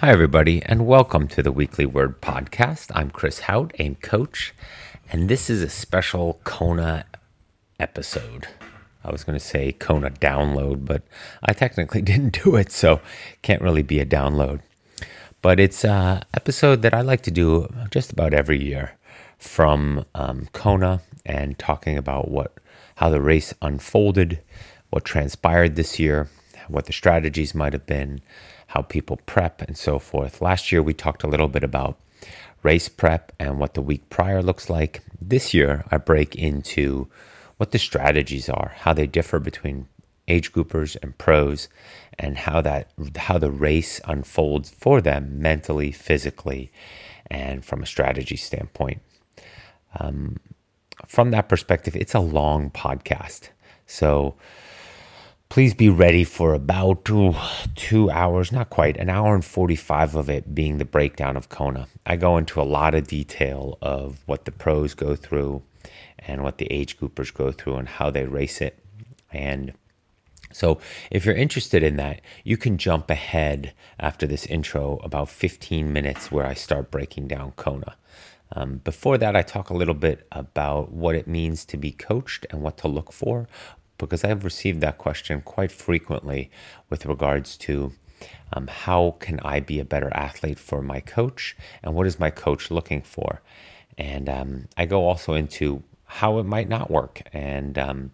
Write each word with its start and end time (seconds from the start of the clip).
Hi, 0.00 0.08
everybody, 0.08 0.62
and 0.62 0.86
welcome 0.86 1.28
to 1.28 1.42
the 1.42 1.52
Weekly 1.52 1.84
Word 1.84 2.22
Podcast. 2.22 2.90
I'm 2.94 3.10
Chris 3.10 3.40
Hauth, 3.40 3.72
a 3.78 3.92
coach, 3.96 4.54
and 5.12 5.28
this 5.28 5.50
is 5.50 5.62
a 5.62 5.68
special 5.68 6.40
Kona 6.42 7.04
episode. 7.78 8.48
I 9.04 9.12
was 9.12 9.24
going 9.24 9.38
to 9.38 9.44
say 9.44 9.72
Kona 9.72 10.08
download, 10.08 10.86
but 10.86 11.02
I 11.42 11.52
technically 11.52 12.00
didn't 12.10 12.42
do 12.42 12.56
it, 12.56 12.72
so 12.72 13.02
can't 13.42 13.60
really 13.60 13.82
be 13.82 14.00
a 14.00 14.06
download. 14.06 14.62
But 15.42 15.60
it's 15.60 15.84
an 15.84 16.22
episode 16.32 16.80
that 16.80 16.94
I 16.94 17.02
like 17.02 17.20
to 17.24 17.30
do 17.30 17.68
just 17.90 18.10
about 18.10 18.32
every 18.32 18.64
year 18.64 18.92
from 19.36 20.06
um, 20.14 20.48
Kona 20.54 21.02
and 21.26 21.58
talking 21.58 21.98
about 21.98 22.30
what 22.30 22.54
how 22.94 23.10
the 23.10 23.20
race 23.20 23.52
unfolded, 23.60 24.40
what 24.88 25.04
transpired 25.04 25.76
this 25.76 25.98
year, 25.98 26.30
what 26.68 26.86
the 26.86 26.94
strategies 26.94 27.54
might 27.54 27.74
have 27.74 27.84
been, 27.84 28.22
how 28.70 28.82
people 28.82 29.18
prep, 29.26 29.62
and 29.62 29.76
so 29.76 29.98
forth. 29.98 30.40
Last 30.40 30.70
year, 30.70 30.80
we 30.80 30.94
talked 30.94 31.24
a 31.24 31.28
little 31.28 31.48
bit 31.48 31.64
about 31.64 31.98
race 32.62 32.88
prep 32.88 33.32
and 33.36 33.58
what 33.58 33.74
the 33.74 33.82
week 33.82 34.08
prior 34.10 34.42
looks 34.42 34.70
like. 34.70 35.02
This 35.20 35.52
year, 35.52 35.84
I 35.90 35.96
break 35.96 36.36
into 36.36 37.08
what 37.56 37.72
the 37.72 37.80
strategies 37.80 38.48
are, 38.48 38.72
how 38.76 38.92
they 38.92 39.08
differ 39.08 39.40
between 39.40 39.88
age 40.28 40.52
groupers 40.52 40.96
and 41.02 41.18
pros, 41.18 41.68
and 42.16 42.38
how 42.38 42.60
that 42.60 42.92
how 43.16 43.38
the 43.38 43.50
race 43.50 44.00
unfolds 44.04 44.70
for 44.70 45.00
them 45.00 45.42
mentally, 45.42 45.90
physically, 45.90 46.70
and 47.28 47.64
from 47.64 47.82
a 47.82 47.86
strategy 47.86 48.36
standpoint. 48.36 49.02
Um, 49.98 50.36
from 51.08 51.32
that 51.32 51.48
perspective, 51.48 51.96
it's 51.96 52.14
a 52.14 52.20
long 52.20 52.70
podcast, 52.70 53.48
so 53.84 54.36
please 55.50 55.74
be 55.74 55.88
ready 55.88 56.22
for 56.22 56.54
about 56.54 57.10
ooh, 57.10 57.34
two 57.74 58.08
hours, 58.08 58.52
not 58.52 58.70
quite, 58.70 58.96
an 58.96 59.10
hour 59.10 59.34
and 59.34 59.44
45 59.44 60.14
of 60.14 60.30
it 60.30 60.54
being 60.54 60.78
the 60.78 60.84
breakdown 60.84 61.36
of 61.36 61.48
Kona. 61.48 61.88
I 62.06 62.14
go 62.14 62.36
into 62.36 62.60
a 62.60 62.62
lot 62.62 62.94
of 62.94 63.08
detail 63.08 63.76
of 63.82 64.22
what 64.26 64.44
the 64.44 64.52
pros 64.52 64.94
go 64.94 65.16
through 65.16 65.62
and 66.20 66.44
what 66.44 66.58
the 66.58 66.70
age 66.70 67.00
groupers 67.00 67.34
go 67.34 67.50
through 67.50 67.76
and 67.76 67.88
how 67.88 68.10
they 68.10 68.26
race 68.26 68.60
it. 68.60 68.78
And 69.32 69.72
so, 70.52 70.78
if 71.10 71.24
you're 71.24 71.34
interested 71.34 71.82
in 71.82 71.96
that, 71.96 72.20
you 72.44 72.56
can 72.56 72.78
jump 72.78 73.10
ahead 73.10 73.72
after 73.98 74.28
this 74.28 74.46
intro 74.46 75.00
about 75.02 75.28
15 75.28 75.92
minutes 75.92 76.30
where 76.30 76.46
I 76.46 76.54
start 76.54 76.92
breaking 76.92 77.26
down 77.26 77.52
Kona. 77.52 77.96
Um, 78.52 78.78
before 78.78 79.16
that, 79.18 79.36
I 79.36 79.42
talk 79.42 79.70
a 79.70 79.76
little 79.76 79.94
bit 79.94 80.26
about 80.32 80.90
what 80.90 81.14
it 81.14 81.28
means 81.28 81.64
to 81.66 81.76
be 81.76 81.92
coached 81.92 82.46
and 82.50 82.62
what 82.62 82.76
to 82.78 82.88
look 82.88 83.12
for, 83.12 83.46
because 84.06 84.24
I've 84.24 84.44
received 84.44 84.80
that 84.80 84.98
question 84.98 85.42
quite 85.42 85.72
frequently 85.72 86.50
with 86.88 87.06
regards 87.06 87.56
to 87.58 87.92
um, 88.52 88.66
how 88.66 89.16
can 89.20 89.40
I 89.40 89.60
be 89.60 89.78
a 89.78 89.84
better 89.84 90.10
athlete 90.14 90.58
for 90.58 90.82
my 90.82 91.00
coach 91.00 91.56
and 91.82 91.94
what 91.94 92.06
is 92.06 92.20
my 92.20 92.30
coach 92.30 92.70
looking 92.70 93.02
for. 93.02 93.40
And 93.96 94.28
um, 94.28 94.68
I 94.76 94.86
go 94.86 95.06
also 95.06 95.34
into 95.34 95.82
how 96.04 96.38
it 96.38 96.44
might 96.44 96.68
not 96.68 96.90
work 96.90 97.22
and 97.32 97.78
um, 97.78 98.12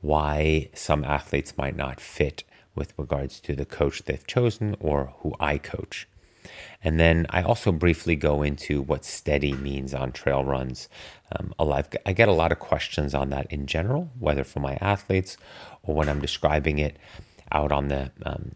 why 0.00 0.68
some 0.72 1.04
athletes 1.04 1.56
might 1.56 1.76
not 1.76 2.00
fit 2.00 2.44
with 2.74 2.94
regards 2.96 3.40
to 3.40 3.54
the 3.54 3.64
coach 3.64 4.02
they've 4.02 4.26
chosen 4.26 4.76
or 4.80 5.14
who 5.18 5.34
I 5.40 5.58
coach. 5.58 6.08
And 6.82 6.98
then 7.00 7.26
I 7.30 7.42
also 7.42 7.72
briefly 7.72 8.16
go 8.16 8.42
into 8.42 8.82
what 8.82 9.04
steady 9.04 9.52
means 9.52 9.94
on 9.94 10.12
trail 10.12 10.44
runs. 10.44 10.88
Um, 11.32 11.54
I 11.58 12.12
get 12.12 12.28
a 12.28 12.32
lot 12.32 12.52
of 12.52 12.58
questions 12.58 13.14
on 13.14 13.30
that 13.30 13.50
in 13.52 13.66
general, 13.66 14.10
whether 14.18 14.44
for 14.44 14.60
my 14.60 14.78
athletes 14.80 15.36
or 15.82 15.94
when 15.94 16.08
I'm 16.08 16.20
describing 16.20 16.78
it 16.78 16.96
out 17.52 17.72
on 17.72 17.88
the 17.88 18.10
um, 18.24 18.52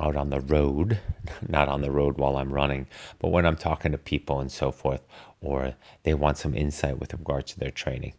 out 0.00 0.16
on 0.16 0.30
the 0.30 0.40
road, 0.40 0.98
not 1.48 1.68
on 1.68 1.80
the 1.82 1.90
road 1.90 2.18
while 2.18 2.36
I'm 2.36 2.52
running, 2.52 2.86
but 3.18 3.28
when 3.28 3.46
I'm 3.46 3.56
talking 3.56 3.92
to 3.92 3.98
people 3.98 4.40
and 4.40 4.50
so 4.50 4.72
forth, 4.72 5.02
or 5.40 5.74
they 6.02 6.14
want 6.14 6.38
some 6.38 6.54
insight 6.54 6.98
with 6.98 7.12
regards 7.12 7.52
to 7.52 7.60
their 7.60 7.70
training. 7.70 8.14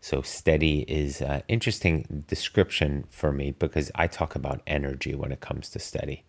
So 0.00 0.22
steady 0.22 0.80
is 0.88 1.20
an 1.20 1.42
interesting 1.46 2.24
description 2.26 3.04
for 3.10 3.32
me 3.32 3.52
because 3.52 3.90
I 3.94 4.06
talk 4.06 4.34
about 4.34 4.62
energy 4.66 5.14
when 5.14 5.30
it 5.30 5.40
comes 5.40 5.68
to 5.70 5.78
steady. 5.78 6.24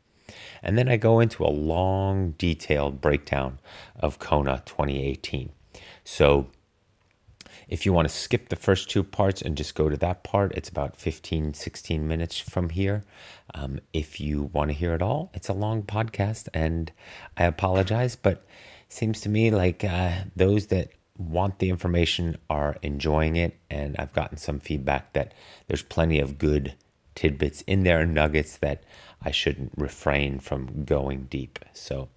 And 0.61 0.77
then 0.77 0.89
I 0.89 0.97
go 0.97 1.19
into 1.19 1.43
a 1.43 1.47
long, 1.47 2.31
detailed 2.37 3.01
breakdown 3.01 3.59
of 3.99 4.19
Kona 4.19 4.63
2018. 4.65 5.51
So 6.03 6.47
if 7.71 7.85
you 7.85 7.93
want 7.93 8.07
to 8.07 8.13
skip 8.13 8.49
the 8.49 8.57
first 8.57 8.89
two 8.89 9.01
parts 9.01 9.41
and 9.41 9.55
just 9.55 9.75
go 9.75 9.87
to 9.87 9.95
that 9.97 10.23
part, 10.23 10.51
it's 10.55 10.67
about 10.67 10.97
15, 10.97 11.53
16 11.53 12.07
minutes 12.07 12.37
from 12.37 12.69
here. 12.69 13.03
Um, 13.53 13.79
if 13.93 14.19
you 14.19 14.43
want 14.43 14.69
to 14.69 14.73
hear 14.73 14.93
it 14.93 15.01
all, 15.01 15.31
it's 15.33 15.47
a 15.47 15.53
long 15.53 15.83
podcast, 15.83 16.49
and 16.53 16.91
I 17.37 17.45
apologize, 17.45 18.17
but 18.17 18.45
seems 18.89 19.21
to 19.21 19.29
me 19.29 19.51
like 19.51 19.85
uh, 19.85 20.23
those 20.35 20.67
that 20.67 20.89
want 21.17 21.59
the 21.59 21.69
information 21.69 22.37
are 22.49 22.77
enjoying 22.81 23.37
it, 23.37 23.57
and 23.69 23.95
I've 23.97 24.11
gotten 24.11 24.37
some 24.37 24.59
feedback 24.59 25.13
that 25.13 25.33
there's 25.67 25.83
plenty 25.83 26.19
of 26.19 26.37
good 26.37 26.75
tidbits 27.15 27.61
in 27.61 27.83
there, 27.83 28.05
nuggets 28.05 28.57
that 28.57 28.83
I 29.21 29.31
shouldn't 29.31 29.73
refrain 29.75 30.39
from 30.39 30.85
going 30.85 31.27
deep. 31.29 31.59
So, 31.73 32.09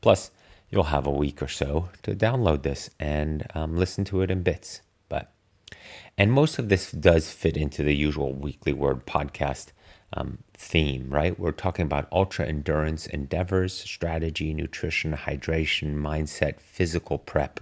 plus, 0.00 0.30
you'll 0.70 0.84
have 0.84 1.06
a 1.06 1.10
week 1.10 1.42
or 1.42 1.48
so 1.48 1.90
to 2.02 2.14
download 2.14 2.62
this 2.62 2.90
and 2.98 3.46
um, 3.54 3.76
listen 3.76 4.04
to 4.06 4.22
it 4.22 4.30
in 4.30 4.42
bits. 4.42 4.80
But, 5.08 5.32
and 6.16 6.32
most 6.32 6.58
of 6.58 6.68
this 6.68 6.90
does 6.92 7.30
fit 7.30 7.56
into 7.56 7.82
the 7.82 7.94
usual 7.94 8.32
weekly 8.32 8.72
word 8.72 9.06
podcast 9.06 9.72
um, 10.14 10.38
theme, 10.54 11.08
right? 11.10 11.38
We're 11.38 11.52
talking 11.52 11.84
about 11.84 12.08
ultra 12.12 12.46
endurance 12.46 13.06
endeavors, 13.06 13.72
strategy, 13.72 14.52
nutrition, 14.54 15.12
hydration, 15.14 15.96
mindset, 15.96 16.60
physical 16.60 17.18
prep. 17.18 17.60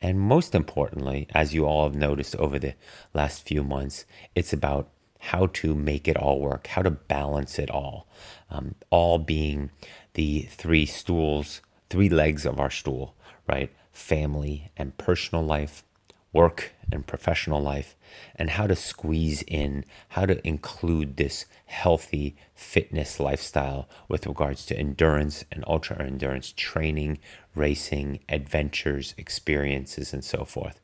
And 0.00 0.18
most 0.18 0.54
importantly, 0.54 1.28
as 1.32 1.54
you 1.54 1.64
all 1.64 1.84
have 1.84 1.94
noticed 1.94 2.34
over 2.36 2.58
the 2.58 2.74
last 3.14 3.46
few 3.46 3.62
months, 3.62 4.04
it's 4.34 4.52
about 4.52 4.88
how 5.26 5.46
to 5.46 5.72
make 5.72 6.08
it 6.08 6.16
all 6.16 6.40
work, 6.40 6.66
how 6.66 6.82
to 6.82 6.90
balance 6.90 7.56
it 7.56 7.70
all, 7.70 8.08
um, 8.50 8.74
all 8.90 9.18
being 9.18 9.70
the 10.14 10.42
three 10.50 10.84
stools, 10.84 11.60
three 11.88 12.08
legs 12.08 12.44
of 12.44 12.58
our 12.58 12.70
stool, 12.70 13.14
right? 13.46 13.70
Family 13.92 14.72
and 14.76 14.98
personal 14.98 15.44
life, 15.44 15.84
work 16.32 16.72
and 16.90 17.06
professional 17.06 17.62
life, 17.62 17.94
and 18.34 18.50
how 18.50 18.66
to 18.66 18.74
squeeze 18.74 19.42
in, 19.42 19.84
how 20.08 20.26
to 20.26 20.44
include 20.44 21.16
this 21.16 21.46
healthy 21.66 22.34
fitness 22.52 23.20
lifestyle 23.20 23.88
with 24.08 24.26
regards 24.26 24.66
to 24.66 24.76
endurance 24.76 25.44
and 25.52 25.62
ultra 25.68 26.02
endurance 26.02 26.52
training, 26.56 27.16
racing, 27.54 28.18
adventures, 28.28 29.14
experiences, 29.16 30.12
and 30.12 30.24
so 30.24 30.44
forth. 30.44 30.80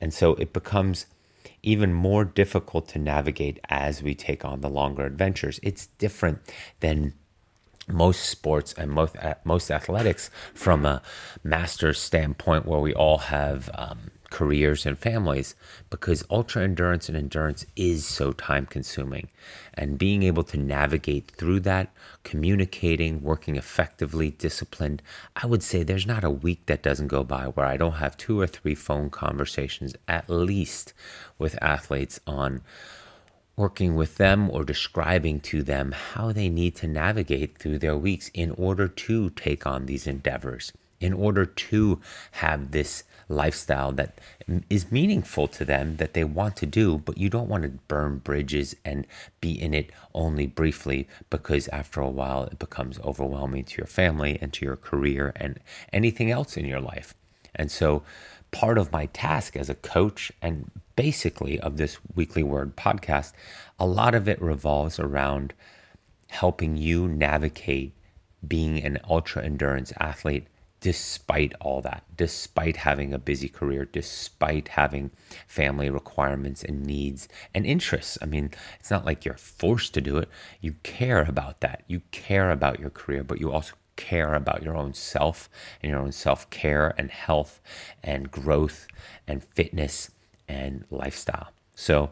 And 0.00 0.12
so 0.12 0.34
it 0.34 0.52
becomes 0.52 1.06
even 1.62 1.92
more 1.92 2.24
difficult 2.24 2.88
to 2.88 2.98
navigate 2.98 3.58
as 3.68 4.02
we 4.02 4.14
take 4.14 4.44
on 4.44 4.60
the 4.60 4.70
longer 4.70 5.04
adventures. 5.04 5.60
It's 5.62 5.86
different 5.98 6.38
than 6.80 7.14
most 7.88 8.24
sports 8.24 8.74
and 8.74 8.90
most 8.90 9.16
most 9.44 9.70
athletics 9.70 10.30
from 10.54 10.84
a 10.84 11.02
master's 11.42 11.98
standpoint, 11.98 12.66
where 12.66 12.80
we 12.80 12.94
all 12.94 13.18
have 13.18 13.70
um, 13.74 14.10
careers 14.30 14.84
and 14.84 14.98
families 14.98 15.54
because 15.90 16.24
ultra 16.30 16.62
endurance 16.62 17.08
and 17.08 17.16
endurance 17.16 17.64
is 17.76 18.06
so 18.06 18.32
time 18.32 18.66
consuming. 18.66 19.28
And 19.74 19.98
being 19.98 20.22
able 20.22 20.44
to 20.44 20.58
navigate 20.58 21.30
through 21.30 21.60
that, 21.60 21.90
communicating, 22.24 23.22
working 23.22 23.56
effectively, 23.56 24.30
disciplined, 24.30 25.02
I 25.36 25.46
would 25.46 25.62
say 25.62 25.82
there's 25.82 26.06
not 26.06 26.24
a 26.24 26.30
week 26.30 26.66
that 26.66 26.82
doesn't 26.82 27.08
go 27.08 27.24
by 27.24 27.46
where 27.46 27.66
I 27.66 27.76
don't 27.76 27.92
have 27.92 28.16
two 28.16 28.40
or 28.40 28.46
three 28.46 28.74
phone 28.74 29.10
conversations 29.10 29.94
at 30.06 30.28
least 30.28 30.92
with 31.38 31.58
athletes 31.62 32.20
on 32.26 32.62
working 33.58 33.96
with 33.96 34.16
them 34.16 34.48
or 34.50 34.64
describing 34.64 35.40
to 35.40 35.62
them 35.62 35.90
how 35.90 36.30
they 36.30 36.48
need 36.48 36.76
to 36.76 36.86
navigate 36.86 37.58
through 37.58 37.78
their 37.78 37.96
weeks 37.96 38.30
in 38.32 38.52
order 38.52 38.86
to 38.86 39.30
take 39.30 39.66
on 39.66 39.86
these 39.86 40.06
endeavors, 40.06 40.72
in 41.00 41.12
order 41.12 41.44
to 41.44 42.00
have 42.30 42.70
this 42.70 43.02
lifestyle 43.28 43.92
that 43.92 44.18
is 44.70 44.90
meaningful 44.90 45.46
to 45.48 45.64
them 45.64 45.96
that 45.96 46.14
they 46.14 46.24
want 46.24 46.56
to 46.56 46.66
do, 46.66 46.98
but 46.98 47.18
you 47.18 47.28
don't 47.28 47.48
want 47.48 47.62
to 47.62 47.68
burn 47.88 48.18
bridges 48.18 48.74
and 48.84 49.06
be 49.40 49.60
in 49.60 49.74
it 49.74 49.90
only 50.14 50.46
briefly 50.46 51.06
because 51.30 51.68
after 51.68 52.00
a 52.00 52.08
while 52.08 52.44
it 52.44 52.58
becomes 52.58 52.98
overwhelming 53.00 53.64
to 53.64 53.76
your 53.76 53.86
family 53.86 54.38
and 54.40 54.52
to 54.52 54.64
your 54.64 54.76
career 54.76 55.32
and 55.36 55.60
anything 55.92 56.30
else 56.30 56.56
in 56.56 56.64
your 56.64 56.80
life. 56.80 57.14
And 57.54 57.70
so, 57.70 58.02
part 58.50 58.78
of 58.78 58.92
my 58.92 59.06
task 59.06 59.56
as 59.56 59.68
a 59.68 59.74
coach 59.74 60.32
and 60.40 60.70
basically 60.96 61.60
of 61.60 61.76
this 61.76 61.98
weekly 62.14 62.42
word 62.42 62.76
podcast, 62.76 63.32
a 63.78 63.86
lot 63.86 64.14
of 64.14 64.26
it 64.26 64.40
revolves 64.40 64.98
around 64.98 65.52
helping 66.28 66.76
you 66.76 67.08
navigate 67.08 67.92
being 68.46 68.82
an 68.82 68.98
ultra 69.08 69.44
endurance 69.44 69.92
athlete 69.98 70.46
despite 70.80 71.54
all 71.60 71.80
that, 71.80 72.04
despite 72.16 72.78
having 72.78 73.12
a 73.12 73.18
busy 73.18 73.48
career, 73.48 73.84
despite 73.84 74.68
having 74.68 75.10
family 75.46 75.90
requirements 75.90 76.62
and 76.62 76.84
needs 76.84 77.28
and 77.52 77.66
interests. 77.66 78.16
I 78.22 78.26
mean, 78.26 78.50
it's 78.78 78.90
not 78.90 79.04
like 79.04 79.24
you're 79.24 79.34
forced 79.34 79.94
to 79.94 80.00
do 80.00 80.18
it. 80.18 80.28
You 80.60 80.74
care 80.82 81.22
about 81.22 81.60
that. 81.60 81.82
You 81.88 82.02
care 82.12 82.50
about 82.50 82.80
your 82.80 82.90
career, 82.90 83.24
but 83.24 83.40
you 83.40 83.50
also 83.50 83.74
care 83.96 84.34
about 84.34 84.62
your 84.62 84.76
own 84.76 84.94
self 84.94 85.48
and 85.82 85.90
your 85.90 86.00
own 86.00 86.12
self 86.12 86.48
care 86.50 86.94
and 86.96 87.10
health 87.10 87.60
and 88.02 88.30
growth 88.30 88.86
and 89.26 89.42
fitness 89.42 90.10
and 90.48 90.84
lifestyle. 90.90 91.48
So, 91.74 92.10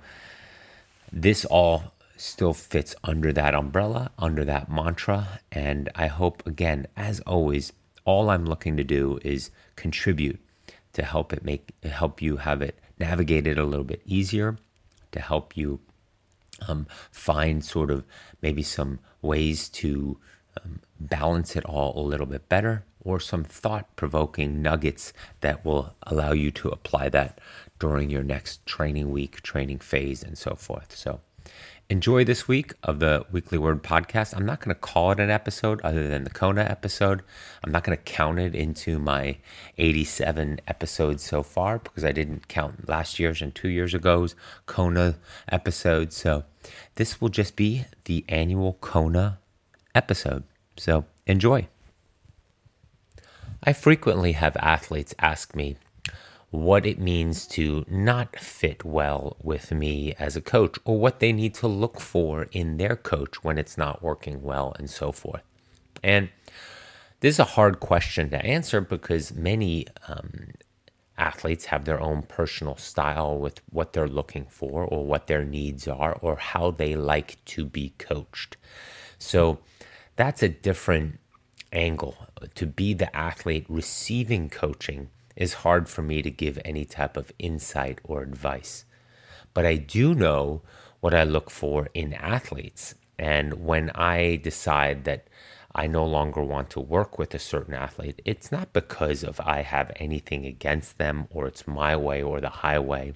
this 1.13 1.45
all 1.45 1.93
still 2.17 2.55
fits 2.55 2.97
under 3.05 3.33
that 3.33 3.55
umbrella, 3.55 4.11
under 4.19 4.45
that 4.45 4.71
mantra. 4.71 5.41
And 5.53 5.89
I 5.95 6.09
hope, 6.09 6.45
again, 6.47 6.87
as 6.97 7.21
always, 7.21 7.73
all 8.07 8.31
I'm 8.31 8.47
looking 8.47 8.79
to 8.79 8.85
do 8.85 9.19
is 9.23 9.51
contribute 9.75 10.41
to 10.95 11.05
help 11.05 11.35
it 11.35 11.45
make 11.45 11.75
help 11.85 12.23
you 12.23 12.39
have 12.39 12.63
it 12.63 12.79
navigate 12.99 13.47
it 13.47 13.59
a 13.59 13.65
little 13.65 13.85
bit 13.85 14.01
easier, 14.07 14.57
to 15.13 15.21
help 15.21 15.57
you 15.57 15.81
um, 16.67 16.87
find 17.11 17.65
sort 17.65 17.91
of 17.91 18.05
maybe 18.41 18.63
some 18.63 18.99
ways 19.21 19.69
to 19.69 20.19
um, 20.63 20.81
balance 20.99 21.57
it 21.57 21.65
all 21.67 21.99
a 21.99 22.09
little 22.09 22.27
bit 22.27 22.49
better, 22.49 22.85
or 23.05 23.21
some 23.21 23.45
thought 23.45 23.95
provoking 23.97 24.63
nuggets 24.63 25.13
that 25.41 25.65
will 25.65 25.95
allow 26.05 26.33
you 26.33 26.51
to 26.51 26.71
apply 26.71 27.09
that 27.11 27.39
during 27.79 28.09
your 28.09 28.23
next 28.23 28.65
training 28.65 29.11
week, 29.11 29.43
training 29.43 29.79
phase, 29.79 30.23
and 30.23 30.39
so 30.39 30.55
forth. 30.55 30.97
So, 30.97 31.21
enjoy 31.89 32.25
this 32.25 32.49
week 32.49 32.75
of 32.83 32.99
the 32.99 33.25
Weekly 33.31 33.59
Word 33.59 33.83
podcast. 33.83 34.37
I'm 34.37 34.45
not 34.45 34.61
going 34.61 34.75
to 34.75 34.81
call 34.81 35.13
it 35.13 35.21
an 35.21 35.31
episode 35.31 35.81
other 35.83 36.09
than 36.09 36.25
the 36.25 36.31
Kona 36.31 36.63
episode. 36.63 37.23
I'm 37.63 37.71
not 37.71 37.85
going 37.85 37.97
to 37.97 38.03
count 38.03 38.39
it 38.39 38.55
into 38.55 38.99
my 38.99 39.39
87 39.79 40.61
episodes 40.67 41.23
so 41.23 41.43
far 41.43 41.79
because 41.79 42.05
I 42.05 42.13
didn't 42.13 42.49
count 42.49 42.89
last 42.89 43.19
year's 43.19 43.41
and 43.41 43.55
two 43.55 43.69
years 43.69 43.95
ago's 43.95 44.35
Kona 44.67 45.17
episodes. 45.49 46.17
So 46.17 46.45
this 46.97 47.21
will 47.21 47.29
just 47.29 47.55
be 47.55 47.85
the 48.05 48.25
annual 48.29 48.79
Kona 48.81 49.39
episode. 49.95 50.43
So 50.77 51.05
enjoy. 51.27 51.69
I 53.63 53.73
frequently 53.73 54.33
have 54.33 54.57
athletes 54.57 55.15
ask 55.19 55.55
me, 55.55 55.77
what 56.57 56.87
it 56.87 56.99
means 56.99 57.47
to 57.47 57.85
not 57.89 58.39
fit 58.39 58.85
well 58.85 59.37
with 59.43 59.71
me 59.73 60.15
as 60.19 60.37
a 60.37 60.41
coach 60.41 60.79
or 60.85 60.99
what 60.99 61.21
they 61.21 61.33
need 61.33 61.55
to 61.55 61.69
look 61.69 62.01
for 62.01 62.45
in 62.53 62.79
their 62.79 62.97
coach 62.97 63.45
when 63.45 63.59
it's 63.59 63.77
not 63.77 64.03
working 64.03 64.43
well 64.43 64.75
and 64.79 64.89
so 64.89 65.13
forth. 65.13 65.43
And 66.03 66.31
this 67.21 67.35
is 67.37 67.39
a 67.39 67.45
hard 67.45 67.81
question 67.81 68.31
to 68.31 68.45
answer 68.45 68.81
because 68.81 69.35
many 69.35 69.87
um, 70.09 70.53
athletes 71.19 71.67
have 71.67 71.85
their 71.85 72.01
own 72.01 72.23
personal 72.23 72.77
style 72.77 73.39
with 73.39 73.61
what 73.71 73.93
they're 73.93 74.09
looking 74.09 74.47
for 74.47 74.85
or 74.85 75.05
what 75.05 75.27
their 75.27 75.45
needs 75.45 75.87
are 75.87 76.15
or 76.23 76.37
how 76.37 76.71
they 76.71 76.97
like 76.97 77.43
to 77.47 77.65
be 77.67 77.93
coached. 77.99 78.57
So 79.19 79.59
that's 80.17 80.43
a 80.43 80.49
different 80.49 81.19
angle 81.73 82.17
to 82.55 82.67
be 82.67 82.95
the 82.95 83.15
athlete 83.15 83.67
receiving 83.69 84.49
coaching 84.49 85.11
is 85.37 85.55
hard 85.55 85.89
for 85.89 86.03
me 86.03 86.23
to 86.23 86.31
give 86.31 86.59
any 86.65 86.85
type 86.85 87.17
of 87.17 87.33
insight 87.39 88.01
or 88.03 88.23
advice. 88.23 88.85
But 89.55 89.67
I 89.67 89.77
do 89.77 90.15
know 90.15 90.63
what 91.01 91.15
I 91.15 91.25
look 91.25 91.51
for 91.51 91.89
in 91.95 92.15
athletes. 92.15 92.95
And 93.19 93.65
when 93.65 93.91
I 93.91 94.37
decide 94.37 95.05
that 95.05 95.29
I 95.75 95.87
no 95.87 96.05
longer 96.05 96.43
want 96.43 96.71
to 96.71 96.81
work 96.81 97.19
with 97.19 97.35
a 97.35 97.39
certain 97.39 97.75
athlete, 97.75 98.21
it's 98.25 98.51
not 98.51 98.73
because 98.73 99.23
of 99.23 99.41
I 99.41 99.63
have 99.63 99.93
anything 99.97 100.47
against 100.47 100.99
them 100.99 101.29
or 101.31 101.47
it's 101.47 101.67
my 101.67 101.97
way 101.97 102.23
or 102.23 102.41
the 102.41 102.49
highway. 102.49 103.15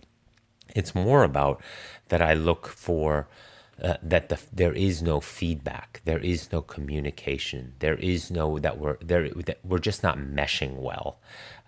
It's 0.74 0.94
more 0.94 1.24
about 1.24 1.62
that 2.08 2.22
I 2.22 2.34
look 2.34 2.66
for 2.66 3.28
uh, 3.82 3.96
that 4.02 4.28
the, 4.28 4.38
there 4.52 4.72
is 4.72 5.02
no 5.02 5.20
feedback, 5.20 6.00
there 6.04 6.18
is 6.18 6.52
no 6.52 6.60
communication, 6.60 7.74
there 7.78 7.94
is 7.94 8.30
no 8.30 8.58
that 8.58 8.78
we're 8.78 8.96
there 9.00 9.30
that 9.30 9.58
we're 9.64 9.78
just 9.78 10.02
not 10.02 10.18
meshing 10.18 10.76
well. 10.76 11.20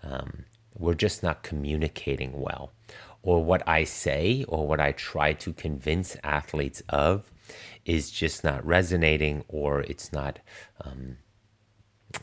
Um, 0.03 0.45
we're 0.77 0.95
just 0.95 1.23
not 1.23 1.43
communicating 1.43 2.39
well, 2.41 2.71
or 3.21 3.43
what 3.43 3.67
I 3.67 3.83
say 3.83 4.45
or 4.47 4.67
what 4.67 4.79
I 4.79 4.91
try 4.91 5.33
to 5.33 5.53
convince 5.53 6.17
athletes 6.23 6.81
of 6.89 7.31
is 7.85 8.11
just 8.11 8.43
not 8.43 8.65
resonating, 8.65 9.43
or 9.47 9.81
it's 9.81 10.11
not 10.11 10.39
um, 10.81 11.17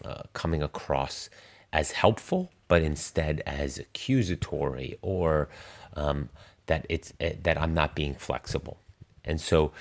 uh, 0.04 0.22
coming 0.32 0.62
across 0.62 1.30
as 1.72 1.92
helpful, 1.92 2.52
but 2.68 2.82
instead 2.82 3.42
as 3.46 3.78
accusatory, 3.78 4.98
or 5.02 5.48
um, 5.94 6.28
that 6.66 6.86
it's 6.88 7.12
uh, 7.20 7.30
that 7.42 7.60
I'm 7.60 7.74
not 7.74 7.94
being 7.94 8.14
flexible. 8.14 8.78
And 9.24 9.40
so, 9.40 9.72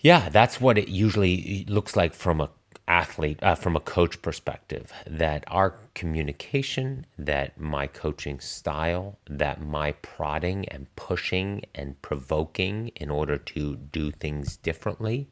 yeah, 0.00 0.28
that's 0.28 0.60
what 0.60 0.78
it 0.78 0.88
usually 0.88 1.64
looks 1.68 1.96
like 1.96 2.14
from 2.14 2.40
a 2.40 2.50
athlete, 2.88 3.38
uh, 3.42 3.54
from 3.54 3.74
a 3.74 3.80
coach 3.80 4.22
perspective, 4.22 4.92
that 5.06 5.44
our 5.48 5.76
communication, 5.94 7.04
that 7.18 7.58
my 7.58 7.86
coaching 7.86 8.38
style, 8.38 9.18
that 9.28 9.60
my 9.60 9.92
prodding 9.92 10.68
and 10.68 10.94
pushing 10.94 11.62
and 11.74 12.00
provoking 12.02 12.88
in 12.96 13.10
order 13.10 13.36
to 13.36 13.76
do 13.76 14.10
things 14.12 14.56
differently, 14.56 15.28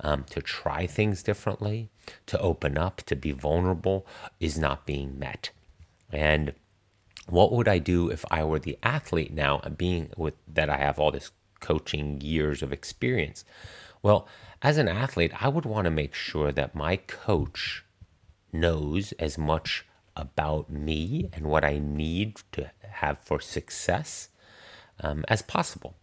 um, 0.00 0.24
to 0.24 0.40
try 0.40 0.86
things 0.86 1.22
differently, 1.22 1.90
to 2.26 2.38
open 2.38 2.78
up, 2.78 3.02
to 3.02 3.16
be 3.16 3.32
vulnerable, 3.32 4.06
is 4.38 4.58
not 4.58 4.86
being 4.86 5.18
met. 5.18 5.50
And 6.12 6.52
what 7.26 7.52
would 7.52 7.68
I 7.68 7.78
do 7.78 8.10
if 8.10 8.24
I 8.30 8.44
were 8.44 8.58
the 8.58 8.78
athlete 8.82 9.32
now, 9.32 9.60
being 9.76 10.10
with 10.16 10.34
that 10.46 10.68
I 10.68 10.76
have 10.76 10.98
all 10.98 11.10
this 11.10 11.30
coaching 11.62 12.20
years 12.20 12.62
of 12.62 12.72
experience. 12.72 13.44
Well, 14.02 14.28
as 14.60 14.76
an 14.76 14.88
athlete, 14.88 15.32
I 15.40 15.48
would 15.48 15.64
want 15.64 15.86
to 15.86 15.90
make 15.90 16.14
sure 16.14 16.52
that 16.52 16.74
my 16.74 16.96
coach 16.96 17.84
knows 18.52 19.12
as 19.12 19.38
much 19.38 19.86
about 20.14 20.70
me 20.70 21.30
and 21.32 21.46
what 21.46 21.64
I 21.64 21.78
need 21.78 22.42
to 22.52 22.70
have 22.82 23.18
for 23.18 23.40
success 23.40 24.28
um, 25.00 25.24
as 25.28 25.40
possible. 25.40 25.94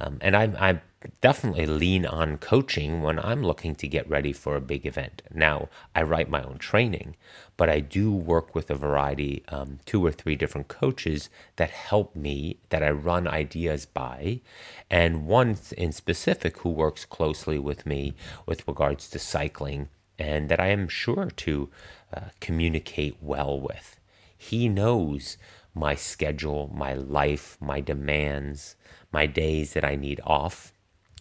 Um, 0.00 0.18
and 0.20 0.36
I, 0.36 0.44
I 0.58 0.80
definitely 1.20 1.66
lean 1.66 2.06
on 2.06 2.38
coaching 2.38 3.02
when 3.02 3.18
I'm 3.18 3.42
looking 3.42 3.74
to 3.76 3.88
get 3.88 4.08
ready 4.08 4.32
for 4.32 4.56
a 4.56 4.60
big 4.60 4.86
event. 4.86 5.22
Now, 5.32 5.68
I 5.94 6.02
write 6.02 6.28
my 6.28 6.42
own 6.42 6.58
training, 6.58 7.16
but 7.56 7.68
I 7.68 7.80
do 7.80 8.12
work 8.12 8.54
with 8.54 8.70
a 8.70 8.74
variety, 8.74 9.42
um, 9.48 9.78
two 9.86 10.04
or 10.04 10.12
three 10.12 10.36
different 10.36 10.68
coaches 10.68 11.30
that 11.56 11.70
help 11.70 12.14
me, 12.14 12.58
that 12.70 12.82
I 12.82 12.90
run 12.90 13.26
ideas 13.26 13.86
by, 13.86 14.40
and 14.90 15.26
one 15.26 15.56
in 15.76 15.92
specific 15.92 16.58
who 16.58 16.70
works 16.70 17.04
closely 17.04 17.58
with 17.58 17.86
me 17.86 18.14
with 18.44 18.66
regards 18.68 19.08
to 19.10 19.18
cycling 19.18 19.88
and 20.18 20.48
that 20.48 20.60
I 20.60 20.68
am 20.68 20.88
sure 20.88 21.30
to 21.30 21.68
uh, 22.14 22.20
communicate 22.40 23.16
well 23.20 23.60
with. 23.60 24.00
He 24.36 24.68
knows 24.68 25.36
my 25.76 25.94
schedule, 25.94 26.70
my 26.74 26.94
life, 26.94 27.58
my 27.60 27.80
demands, 27.80 28.76
my 29.12 29.26
days 29.26 29.74
that 29.74 29.84
I 29.84 29.94
need 29.94 30.20
off. 30.24 30.72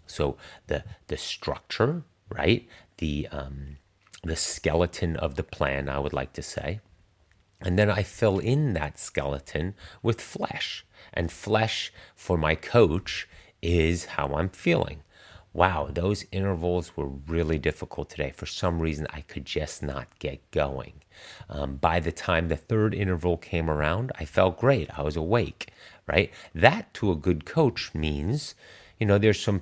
So 0.07 0.37
the 0.67 0.83
the 1.07 1.17
structure, 1.17 2.03
right? 2.29 2.65
The 2.97 3.27
um, 3.31 3.77
the 4.23 4.37
skeleton 4.37 5.17
of 5.17 5.35
the 5.35 5.43
plan, 5.43 5.89
I 5.89 5.99
would 5.99 6.13
like 6.13 6.31
to 6.33 6.41
say. 6.41 6.79
And 7.61 7.77
then 7.77 7.89
I 7.89 8.03
fill 8.03 8.39
in 8.39 8.73
that 8.73 8.97
skeleton 8.97 9.75
with 10.01 10.21
flesh. 10.21 10.85
And 11.13 11.31
flesh 11.31 11.91
for 12.15 12.37
my 12.37 12.55
coach 12.55 13.27
is 13.61 14.05
how 14.05 14.35
I'm 14.35 14.49
feeling. 14.49 15.03
Wow, 15.53 15.89
those 15.91 16.25
intervals 16.31 16.97
were 16.97 17.07
really 17.07 17.57
difficult 17.57 18.09
today. 18.09 18.31
For 18.35 18.45
some 18.45 18.79
reason, 18.79 19.07
I 19.11 19.21
could 19.21 19.45
just 19.45 19.81
not 19.81 20.19
get 20.19 20.51
going. 20.51 21.01
Um, 21.49 21.75
by 21.77 21.99
the 21.99 22.11
time 22.11 22.47
the 22.47 22.55
third 22.55 22.93
interval 22.93 23.37
came 23.37 23.69
around, 23.69 24.11
I 24.19 24.25
felt 24.25 24.59
great. 24.59 24.89
I 24.97 25.01
was 25.01 25.15
awake, 25.15 25.71
right? 26.07 26.31
That 26.53 26.93
to 26.95 27.11
a 27.11 27.15
good 27.15 27.45
coach 27.45 27.93
means, 27.93 28.55
you 28.99 29.05
know, 29.05 29.17
there's 29.17 29.39
some 29.39 29.59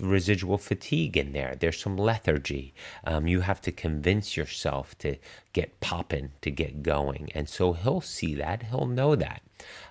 residual 0.00 0.58
fatigue 0.58 1.16
in 1.16 1.32
there. 1.32 1.56
There's 1.58 1.80
some 1.80 1.96
lethargy. 1.96 2.74
Um, 3.04 3.26
you 3.26 3.40
have 3.40 3.60
to 3.62 3.72
convince 3.72 4.36
yourself 4.36 4.96
to 4.98 5.16
get 5.52 5.80
popping, 5.80 6.32
to 6.42 6.50
get 6.50 6.82
going. 6.82 7.30
And 7.34 7.48
so 7.48 7.72
he'll 7.72 8.02
see 8.02 8.34
that, 8.34 8.64
he'll 8.64 8.86
know 8.86 9.16
that. 9.16 9.42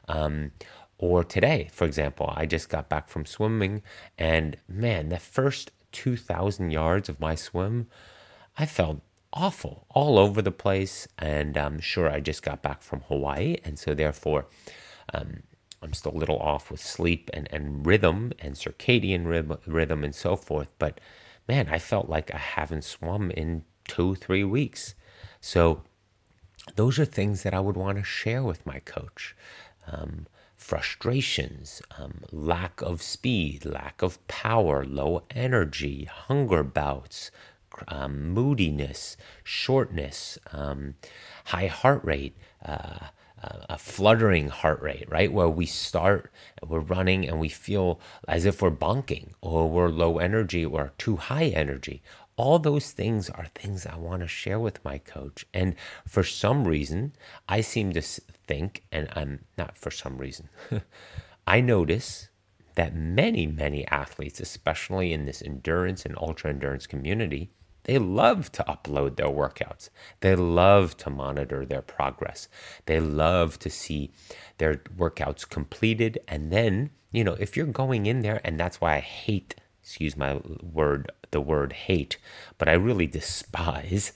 Um, 0.07 0.51
or 0.99 1.23
today, 1.23 1.69
for 1.71 1.85
example, 1.85 2.31
I 2.35 2.45
just 2.45 2.69
got 2.69 2.89
back 2.89 3.07
from 3.07 3.25
swimming, 3.25 3.81
and 4.17 4.57
man, 4.67 5.09
the 5.09 5.17
first 5.17 5.71
2,000 5.93 6.71
yards 6.71 7.07
of 7.07 7.19
my 7.21 7.35
swim, 7.35 7.87
I 8.57 8.65
felt 8.65 9.01
awful 9.33 9.85
all 9.89 10.17
over 10.17 10.41
the 10.41 10.51
place. 10.51 11.07
And 11.17 11.57
I'm 11.57 11.79
sure 11.79 12.09
I 12.09 12.19
just 12.19 12.43
got 12.43 12.61
back 12.61 12.81
from 12.81 13.01
Hawaii. 13.01 13.57
And 13.63 13.77
so, 13.77 13.93
therefore, 13.93 14.47
um, 15.13 15.43
I'm 15.81 15.93
still 15.93 16.13
a 16.13 16.17
little 16.17 16.39
off 16.39 16.69
with 16.69 16.81
sleep 16.81 17.29
and, 17.33 17.47
and 17.51 17.85
rhythm 17.85 18.33
and 18.39 18.55
circadian 18.55 19.27
rhythm, 19.65 20.03
and 20.03 20.15
so 20.15 20.35
forth. 20.35 20.67
But 20.77 20.99
man, 21.47 21.69
I 21.69 21.79
felt 21.79 22.09
like 22.09 22.33
I 22.33 22.37
haven't 22.37 22.83
swum 22.83 23.31
in 23.31 23.63
two, 23.87 24.15
three 24.15 24.43
weeks. 24.43 24.95
So, 25.41 25.83
those 26.75 26.99
are 26.99 27.05
things 27.05 27.43
that 27.43 27.53
I 27.53 27.59
would 27.59 27.77
want 27.77 27.97
to 27.97 28.03
share 28.03 28.43
with 28.43 28.65
my 28.65 28.79
coach. 28.79 29.35
Um, 29.87 30.27
frustrations, 30.55 31.81
um, 31.97 32.19
lack 32.31 32.81
of 32.81 33.01
speed, 33.01 33.65
lack 33.65 34.01
of 34.01 34.25
power, 34.27 34.83
low 34.85 35.23
energy, 35.31 36.03
hunger 36.03 36.63
bouts, 36.63 37.31
um, 37.87 38.29
moodiness, 38.29 39.17
shortness, 39.43 40.37
um, 40.51 40.95
high 41.45 41.67
heart 41.67 42.03
rate, 42.03 42.35
uh, 42.65 43.07
uh, 43.41 43.59
a 43.69 43.77
fluttering 43.77 44.49
heart 44.49 44.81
rate, 44.81 45.05
right? 45.09 45.31
Where 45.31 45.49
we 45.49 45.65
start, 45.65 46.31
we're 46.65 46.79
running 46.79 47.27
and 47.27 47.39
we 47.39 47.49
feel 47.49 47.99
as 48.27 48.45
if 48.45 48.61
we're 48.61 48.71
bonking 48.71 49.31
or 49.41 49.69
we're 49.69 49.89
low 49.89 50.17
energy 50.17 50.65
or 50.65 50.93
too 50.97 51.15
high 51.15 51.45
energy. 51.45 52.01
All 52.35 52.59
those 52.59 52.91
things 52.91 53.29
are 53.29 53.47
things 53.55 53.85
I 53.85 53.97
want 53.97 54.21
to 54.21 54.27
share 54.27 54.59
with 54.59 54.83
my 54.83 54.97
coach. 54.97 55.45
And 55.53 55.75
for 56.07 56.23
some 56.23 56.67
reason, 56.67 57.13
I 57.47 57.61
seem 57.61 57.93
to 57.93 58.01
think, 58.01 58.83
and 58.91 59.09
I'm 59.13 59.45
not 59.57 59.77
for 59.77 59.91
some 59.91 60.17
reason, 60.17 60.49
I 61.47 61.61
notice 61.61 62.29
that 62.75 62.95
many, 62.95 63.45
many 63.45 63.85
athletes, 63.87 64.39
especially 64.39 65.11
in 65.11 65.25
this 65.25 65.41
endurance 65.41 66.05
and 66.05 66.17
ultra 66.17 66.49
endurance 66.49 66.87
community, 66.87 67.51
they 67.83 67.97
love 67.97 68.51
to 68.53 68.63
upload 68.63 69.15
their 69.15 69.27
workouts. 69.27 69.89
They 70.19 70.35
love 70.35 70.97
to 70.97 71.09
monitor 71.09 71.65
their 71.65 71.81
progress. 71.81 72.47
They 72.85 72.99
love 72.99 73.59
to 73.59 73.69
see 73.69 74.11
their 74.57 74.75
workouts 74.75 75.47
completed. 75.47 76.19
And 76.27 76.51
then, 76.51 76.91
you 77.11 77.23
know, 77.23 77.33
if 77.39 77.55
you're 77.55 77.65
going 77.65 78.05
in 78.05 78.21
there, 78.21 78.41
and 78.43 78.59
that's 78.59 78.81
why 78.81 78.95
I 78.95 78.99
hate, 78.99 79.55
excuse 79.81 80.17
my 80.17 80.39
word, 80.61 81.11
the 81.31 81.41
word 81.41 81.73
hate, 81.73 82.17
but 82.57 82.67
I 82.67 82.73
really 82.73 83.07
despise 83.19 84.13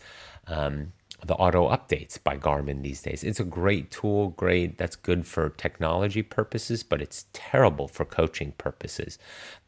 um, 0.47 0.93
the 1.25 1.35
auto 1.35 1.69
updates 1.69 2.21
by 2.21 2.37
Garmin 2.37 2.83
these 2.83 3.01
days. 3.01 3.23
It's 3.23 3.39
a 3.39 3.45
great 3.45 3.91
tool, 3.91 4.29
great, 4.29 4.77
that's 4.77 4.95
good 4.95 5.25
for 5.25 5.49
technology 5.49 6.21
purposes, 6.21 6.83
but 6.83 7.01
it's 7.01 7.25
terrible 7.31 7.87
for 7.87 8.05
coaching 8.05 8.51
purposes 8.57 9.17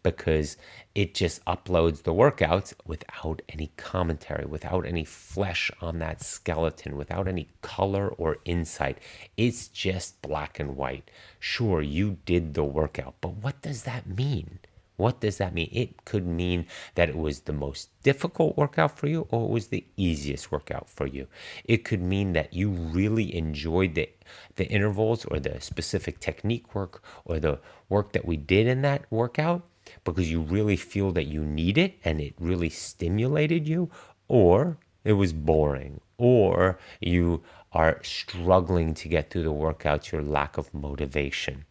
because 0.03 0.57
it 0.93 1.15
just 1.15 1.43
uploads 1.45 2.03
the 2.03 2.13
workouts 2.13 2.73
without 2.85 3.41
any 3.49 3.71
commentary, 3.77 4.45
without 4.45 4.85
any 4.85 5.03
flesh 5.03 5.71
on 5.81 5.99
that 5.99 6.21
skeleton, 6.21 6.97
without 6.97 7.27
any 7.27 7.47
color 7.61 8.09
or 8.09 8.37
insight. 8.45 8.97
It's 9.37 9.67
just 9.67 10.21
black 10.21 10.59
and 10.59 10.75
white. 10.75 11.09
Sure, 11.39 11.81
you 11.81 12.17
did 12.25 12.53
the 12.53 12.63
workout, 12.65 13.15
but 13.21 13.35
what 13.35 13.61
does 13.61 13.83
that 13.83 14.07
mean? 14.07 14.59
What 14.97 15.19
does 15.19 15.37
that 15.37 15.53
mean? 15.53 15.69
It 15.71 16.05
could 16.05 16.25
mean 16.25 16.67
that 16.95 17.09
it 17.09 17.17
was 17.17 17.41
the 17.41 17.53
most 17.53 17.89
difficult 18.03 18.57
workout 18.57 18.97
for 18.97 19.07
you 19.07 19.27
or 19.29 19.45
it 19.45 19.51
was 19.51 19.67
the 19.67 19.85
easiest 19.97 20.51
workout 20.51 20.89
for 20.89 21.05
you. 21.05 21.27
It 21.65 21.83
could 21.83 22.01
mean 22.01 22.33
that 22.33 22.53
you 22.53 22.69
really 22.69 23.35
enjoyed 23.35 23.95
the, 23.95 24.09
the 24.55 24.67
intervals 24.67 25.25
or 25.25 25.39
the 25.39 25.59
specific 25.59 26.19
technique 26.19 26.73
work 26.73 27.03
or 27.25 27.39
the 27.39 27.59
work 27.89 28.13
that 28.13 28.25
we 28.25 28.37
did 28.37 28.67
in 28.67 28.81
that 28.83 29.05
workout 29.09 29.63
because 30.03 30.31
you 30.31 30.41
really 30.41 30.75
feel 30.77 31.11
that 31.11 31.25
you 31.25 31.43
need 31.43 31.77
it 31.77 31.95
and 32.03 32.19
it 32.19 32.33
really 32.39 32.69
stimulated 32.69 33.67
you, 33.67 33.89
or 34.27 34.77
it 35.03 35.13
was 35.13 35.33
boring, 35.33 36.01
or 36.17 36.79
you 36.99 37.43
are 37.71 37.99
struggling 38.03 38.93
to 38.95 39.07
get 39.07 39.29
through 39.29 39.43
the 39.43 39.53
workouts, 39.53 40.11
your 40.11 40.21
lack 40.23 40.57
of 40.57 40.73
motivation. 40.73 41.65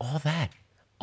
All 0.00 0.18
that 0.20 0.50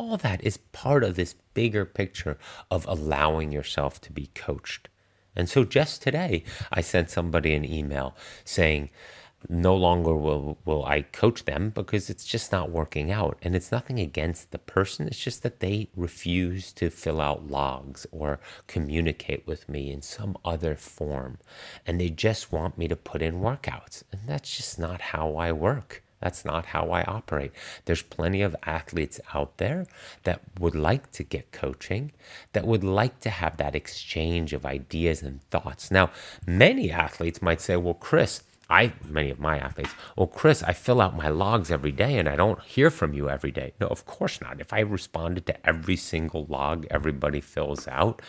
all 0.00 0.16
that 0.16 0.42
is 0.42 0.56
part 0.56 1.04
of 1.04 1.14
this 1.14 1.34
bigger 1.52 1.84
picture 1.84 2.38
of 2.70 2.86
allowing 2.86 3.52
yourself 3.52 4.00
to 4.00 4.10
be 4.10 4.30
coached. 4.34 4.88
And 5.36 5.46
so 5.46 5.62
just 5.62 6.00
today, 6.00 6.42
I 6.72 6.80
sent 6.80 7.10
somebody 7.10 7.52
an 7.54 7.66
email 7.66 8.16
saying, 8.42 8.88
no 9.46 9.76
longer 9.76 10.14
will 10.14 10.56
will 10.64 10.84
I 10.86 11.02
coach 11.02 11.44
them 11.44 11.68
because 11.70 12.08
it's 12.08 12.24
just 12.24 12.50
not 12.50 12.70
working 12.70 13.10
out. 13.10 13.38
And 13.42 13.54
it's 13.54 13.70
nothing 13.70 13.98
against 13.98 14.52
the 14.52 14.58
person 14.58 15.06
it's 15.06 15.18
just 15.18 15.42
that 15.42 15.60
they 15.60 15.88
refuse 15.94 16.72
to 16.74 16.88
fill 16.88 17.20
out 17.20 17.50
logs 17.50 18.06
or 18.10 18.40
communicate 18.66 19.46
with 19.46 19.68
me 19.68 19.90
in 19.90 20.00
some 20.00 20.34
other 20.46 20.76
form. 20.76 21.38
And 21.86 22.00
they 22.00 22.08
just 22.08 22.52
want 22.52 22.78
me 22.78 22.88
to 22.88 22.96
put 22.96 23.20
in 23.20 23.40
workouts. 23.40 24.02
And 24.12 24.22
that's 24.26 24.56
just 24.56 24.78
not 24.78 25.00
how 25.00 25.36
I 25.36 25.52
work 25.52 26.02
that's 26.20 26.44
not 26.44 26.66
how 26.66 26.90
I 26.90 27.02
operate. 27.04 27.52
There's 27.84 28.02
plenty 28.02 28.42
of 28.42 28.54
athletes 28.64 29.20
out 29.34 29.56
there 29.56 29.86
that 30.24 30.42
would 30.58 30.74
like 30.74 31.10
to 31.12 31.22
get 31.24 31.52
coaching, 31.52 32.12
that 32.52 32.66
would 32.66 32.84
like 32.84 33.20
to 33.20 33.30
have 33.30 33.56
that 33.56 33.74
exchange 33.74 34.52
of 34.52 34.66
ideas 34.66 35.22
and 35.22 35.42
thoughts. 35.50 35.90
Now, 35.90 36.10
many 36.46 36.90
athletes 36.90 37.40
might 37.42 37.60
say, 37.60 37.76
well, 37.76 37.94
Chris, 37.94 38.42
I, 38.68 38.92
many 39.04 39.30
of 39.30 39.40
my 39.40 39.58
athletes, 39.58 39.92
well, 40.16 40.28
Chris, 40.28 40.62
I 40.62 40.72
fill 40.74 41.00
out 41.00 41.16
my 41.16 41.28
logs 41.28 41.72
every 41.72 41.90
day 41.90 42.16
and 42.18 42.28
I 42.28 42.36
don't 42.36 42.62
hear 42.62 42.88
from 42.90 43.12
you 43.12 43.28
every 43.28 43.50
day. 43.50 43.72
No, 43.80 43.88
of 43.88 44.06
course 44.06 44.40
not. 44.40 44.60
If 44.60 44.72
I 44.72 44.80
responded 44.80 45.44
to 45.46 45.66
every 45.66 45.96
single 45.96 46.46
log 46.46 46.86
everybody 46.88 47.40
fills 47.40 47.88
out, 47.88 48.22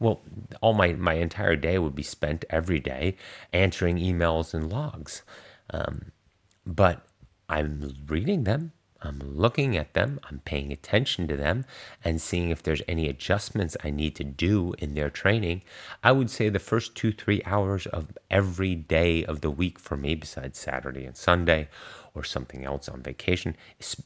well, 0.00 0.22
all 0.60 0.74
my, 0.74 0.94
my 0.94 1.14
entire 1.14 1.54
day 1.54 1.78
would 1.78 1.94
be 1.94 2.02
spent 2.02 2.44
every 2.50 2.80
day 2.80 3.16
answering 3.52 3.98
emails 3.98 4.52
and 4.52 4.70
logs. 4.70 5.22
Um, 5.70 6.10
but 6.66 7.06
I'm 7.48 7.94
reading 8.06 8.44
them, 8.44 8.72
I'm 9.04 9.20
looking 9.20 9.76
at 9.76 9.92
them, 9.92 10.18
I'm 10.24 10.40
paying 10.44 10.72
attention 10.72 11.28
to 11.28 11.36
them, 11.36 11.66
and 12.02 12.20
seeing 12.20 12.48
if 12.48 12.62
there's 12.62 12.82
any 12.88 13.08
adjustments 13.08 13.76
I 13.84 13.90
need 13.90 14.16
to 14.16 14.24
do 14.24 14.74
in 14.78 14.94
their 14.94 15.10
training. 15.10 15.62
I 16.02 16.12
would 16.12 16.30
say 16.30 16.48
the 16.48 16.58
first 16.58 16.94
two, 16.94 17.12
three 17.12 17.42
hours 17.44 17.86
of 17.86 18.16
every 18.30 18.74
day 18.74 19.24
of 19.24 19.42
the 19.42 19.50
week 19.50 19.78
for 19.78 19.96
me, 19.96 20.14
besides 20.14 20.58
Saturday 20.58 21.04
and 21.04 21.16
Sunday 21.16 21.68
or 22.14 22.24
something 22.24 22.64
else 22.64 22.88
on 22.88 23.02
vacation, 23.02 23.56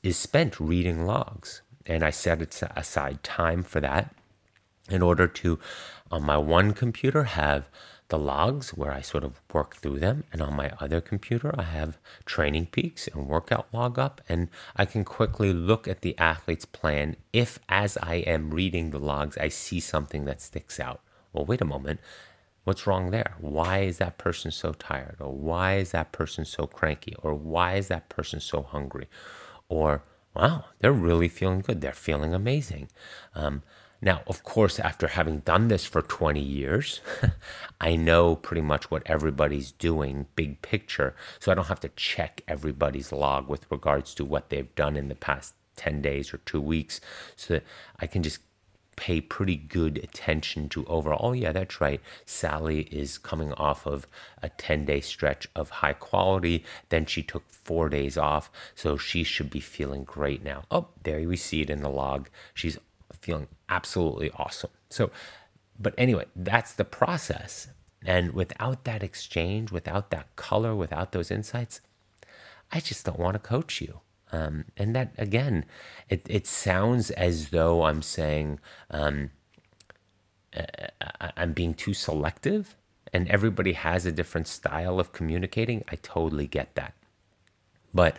is, 0.02 0.16
spent 0.16 0.58
reading 0.58 1.06
logs. 1.06 1.62
And 1.86 2.02
I 2.02 2.10
set 2.10 2.42
aside 2.76 3.22
time 3.22 3.62
for 3.62 3.80
that 3.80 4.14
in 4.90 5.00
order 5.00 5.28
to, 5.28 5.58
on 6.10 6.22
my 6.22 6.36
one 6.36 6.72
computer, 6.72 7.24
have 7.24 7.68
the 8.08 8.18
logs 8.18 8.70
where 8.70 8.92
I 8.92 9.02
sort 9.02 9.22
of 9.22 9.40
work 9.52 9.76
through 9.76 9.98
them. 9.98 10.24
And 10.32 10.40
on 10.40 10.56
my 10.56 10.72
other 10.80 11.00
computer, 11.00 11.54
I 11.58 11.62
have 11.62 11.98
TrainingPeaks 12.24 13.14
and 13.14 13.28
workout 13.28 13.68
log 13.72 13.98
up. 13.98 14.20
And 14.28 14.48
I 14.76 14.84
can 14.86 15.04
quickly 15.04 15.52
look 15.52 15.86
at 15.86 16.00
the 16.00 16.16
athlete's 16.18 16.64
plan 16.64 17.16
if, 17.32 17.58
as 17.68 17.98
I 17.98 18.16
am 18.16 18.50
reading 18.50 18.90
the 18.90 18.98
logs, 18.98 19.36
I 19.38 19.48
see 19.48 19.80
something 19.80 20.24
that 20.24 20.40
sticks 20.40 20.80
out. 20.80 21.00
Well, 21.32 21.44
wait 21.44 21.60
a 21.60 21.66
moment. 21.66 22.00
What's 22.64 22.86
wrong 22.86 23.10
there? 23.10 23.34
Why 23.38 23.80
is 23.80 23.98
that 23.98 24.18
person 24.18 24.50
so 24.50 24.72
tired? 24.72 25.16
Or 25.20 25.32
why 25.32 25.76
is 25.76 25.90
that 25.92 26.12
person 26.12 26.44
so 26.44 26.66
cranky? 26.66 27.14
Or 27.22 27.34
why 27.34 27.76
is 27.76 27.88
that 27.88 28.08
person 28.08 28.40
so 28.40 28.62
hungry? 28.62 29.08
Or, 29.68 30.02
wow, 30.34 30.64
they're 30.78 30.92
really 30.92 31.28
feeling 31.28 31.60
good. 31.60 31.80
They're 31.80 31.92
feeling 31.92 32.34
amazing. 32.34 32.88
Um, 33.34 33.62
now, 34.00 34.22
of 34.26 34.44
course, 34.44 34.78
after 34.78 35.08
having 35.08 35.40
done 35.40 35.68
this 35.68 35.84
for 35.84 36.02
20 36.02 36.40
years, 36.40 37.00
I 37.80 37.96
know 37.96 38.36
pretty 38.36 38.62
much 38.62 38.90
what 38.90 39.02
everybody's 39.06 39.72
doing, 39.72 40.26
big 40.36 40.62
picture. 40.62 41.16
So 41.40 41.50
I 41.50 41.54
don't 41.56 41.66
have 41.66 41.80
to 41.80 41.88
check 41.90 42.42
everybody's 42.46 43.10
log 43.10 43.48
with 43.48 43.66
regards 43.70 44.14
to 44.14 44.24
what 44.24 44.50
they've 44.50 44.72
done 44.76 44.96
in 44.96 45.08
the 45.08 45.16
past 45.16 45.54
10 45.76 46.00
days 46.00 46.32
or 46.32 46.38
two 46.38 46.60
weeks. 46.60 47.00
So 47.34 47.54
that 47.54 47.64
I 47.98 48.06
can 48.06 48.22
just 48.22 48.38
pay 48.94 49.20
pretty 49.20 49.56
good 49.56 49.98
attention 49.98 50.68
to 50.68 50.84
overall. 50.86 51.30
Oh, 51.30 51.32
yeah, 51.32 51.52
that's 51.52 51.80
right. 51.80 52.00
Sally 52.24 52.82
is 52.82 53.16
coming 53.16 53.52
off 53.52 53.86
of 53.86 54.06
a 54.42 54.48
10 54.48 54.84
day 54.84 55.00
stretch 55.00 55.48
of 55.56 55.70
high 55.70 55.92
quality. 55.92 56.64
Then 56.88 57.06
she 57.06 57.22
took 57.22 57.48
four 57.48 57.88
days 57.88 58.16
off. 58.16 58.50
So 58.74 58.96
she 58.96 59.24
should 59.24 59.50
be 59.50 59.60
feeling 59.60 60.04
great 60.04 60.44
now. 60.44 60.64
Oh, 60.70 60.88
there 61.02 61.28
we 61.28 61.36
see 61.36 61.62
it 61.62 61.70
in 61.70 61.82
the 61.82 61.88
log. 61.88 62.28
She's 62.54 62.78
feeling 63.20 63.48
absolutely 63.68 64.30
awesome. 64.32 64.70
So, 64.90 65.10
but 65.78 65.94
anyway, 65.96 66.26
that's 66.34 66.72
the 66.72 66.84
process. 66.84 67.68
And 68.04 68.32
without 68.32 68.84
that 68.84 69.02
exchange, 69.02 69.72
without 69.72 70.10
that 70.10 70.34
color, 70.36 70.74
without 70.74 71.12
those 71.12 71.30
insights, 71.30 71.80
I 72.70 72.80
just 72.80 73.04
don't 73.04 73.18
want 73.18 73.34
to 73.34 73.40
coach 73.40 73.80
you. 73.80 74.00
Um, 74.30 74.66
and 74.76 74.94
that, 74.94 75.12
again, 75.18 75.64
it, 76.08 76.26
it 76.28 76.46
sounds 76.46 77.10
as 77.10 77.48
though 77.48 77.84
I'm 77.84 78.02
saying 78.02 78.60
um, 78.90 79.30
I'm 81.36 81.52
being 81.52 81.74
too 81.74 81.94
selective 81.94 82.76
and 83.12 83.26
everybody 83.28 83.72
has 83.72 84.04
a 84.04 84.12
different 84.12 84.46
style 84.46 85.00
of 85.00 85.12
communicating. 85.12 85.82
I 85.88 85.96
totally 85.96 86.46
get 86.46 86.74
that. 86.74 86.94
But 87.94 88.16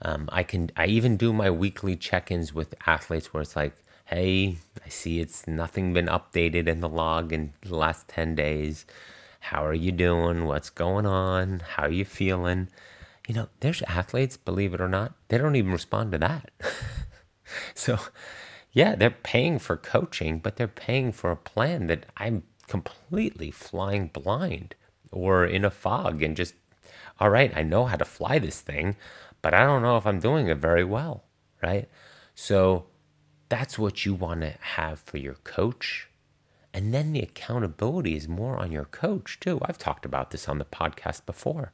um, 0.00 0.28
I 0.32 0.44
can, 0.44 0.70
I 0.76 0.86
even 0.86 1.16
do 1.16 1.32
my 1.32 1.50
weekly 1.50 1.96
check 1.96 2.30
ins 2.30 2.54
with 2.54 2.74
athletes 2.86 3.34
where 3.34 3.42
it's 3.42 3.56
like, 3.56 3.76
hey, 4.08 4.56
I 4.82 4.88
see 4.88 5.20
it's 5.20 5.46
nothing 5.46 5.92
been 5.92 6.06
updated 6.06 6.66
in 6.66 6.80
the 6.80 6.88
log 6.88 7.30
in 7.30 7.52
the 7.60 7.76
last 7.76 8.08
10 8.08 8.34
days. 8.34 8.86
How 9.40 9.66
are 9.66 9.74
you 9.74 9.92
doing? 9.92 10.46
What's 10.46 10.70
going 10.70 11.04
on? 11.04 11.60
How 11.60 11.82
are 11.82 11.92
you 11.92 12.06
feeling? 12.06 12.68
You 13.28 13.34
know, 13.34 13.48
there's 13.60 13.82
athletes, 13.82 14.38
believe 14.38 14.72
it 14.72 14.80
or 14.80 14.88
not, 14.88 15.12
they 15.28 15.36
don't 15.36 15.56
even 15.56 15.72
respond 15.72 16.12
to 16.12 16.18
that. 16.18 16.50
so, 17.74 17.98
yeah, 18.72 18.94
they're 18.94 19.10
paying 19.10 19.58
for 19.58 19.76
coaching, 19.76 20.38
but 20.38 20.56
they're 20.56 20.68
paying 20.68 21.12
for 21.12 21.30
a 21.30 21.36
plan 21.36 21.86
that 21.88 22.06
I'm 22.16 22.44
completely 22.66 23.50
flying 23.50 24.06
blind 24.08 24.74
or 25.12 25.44
in 25.44 25.66
a 25.66 25.70
fog 25.70 26.22
and 26.22 26.34
just, 26.34 26.54
all 27.20 27.28
right, 27.28 27.54
I 27.54 27.62
know 27.62 27.84
how 27.84 27.96
to 27.96 28.06
fly 28.06 28.38
this 28.38 28.62
thing, 28.62 28.96
but 29.42 29.52
I 29.52 29.66
don't 29.66 29.82
know 29.82 29.98
if 29.98 30.06
I'm 30.06 30.18
doing 30.18 30.46
it 30.46 30.56
very 30.56 30.84
well, 30.84 31.24
right? 31.62 31.90
So, 32.34 32.86
that's 33.48 33.78
what 33.78 34.04
you 34.04 34.14
want 34.14 34.42
to 34.42 34.54
have 34.60 35.00
for 35.00 35.16
your 35.16 35.36
coach. 35.44 36.08
And 36.74 36.92
then 36.92 37.12
the 37.12 37.22
accountability 37.22 38.14
is 38.14 38.28
more 38.28 38.56
on 38.56 38.70
your 38.72 38.84
coach, 38.84 39.40
too. 39.40 39.58
I've 39.62 39.78
talked 39.78 40.04
about 40.04 40.30
this 40.30 40.48
on 40.48 40.58
the 40.58 40.64
podcast 40.64 41.24
before. 41.26 41.72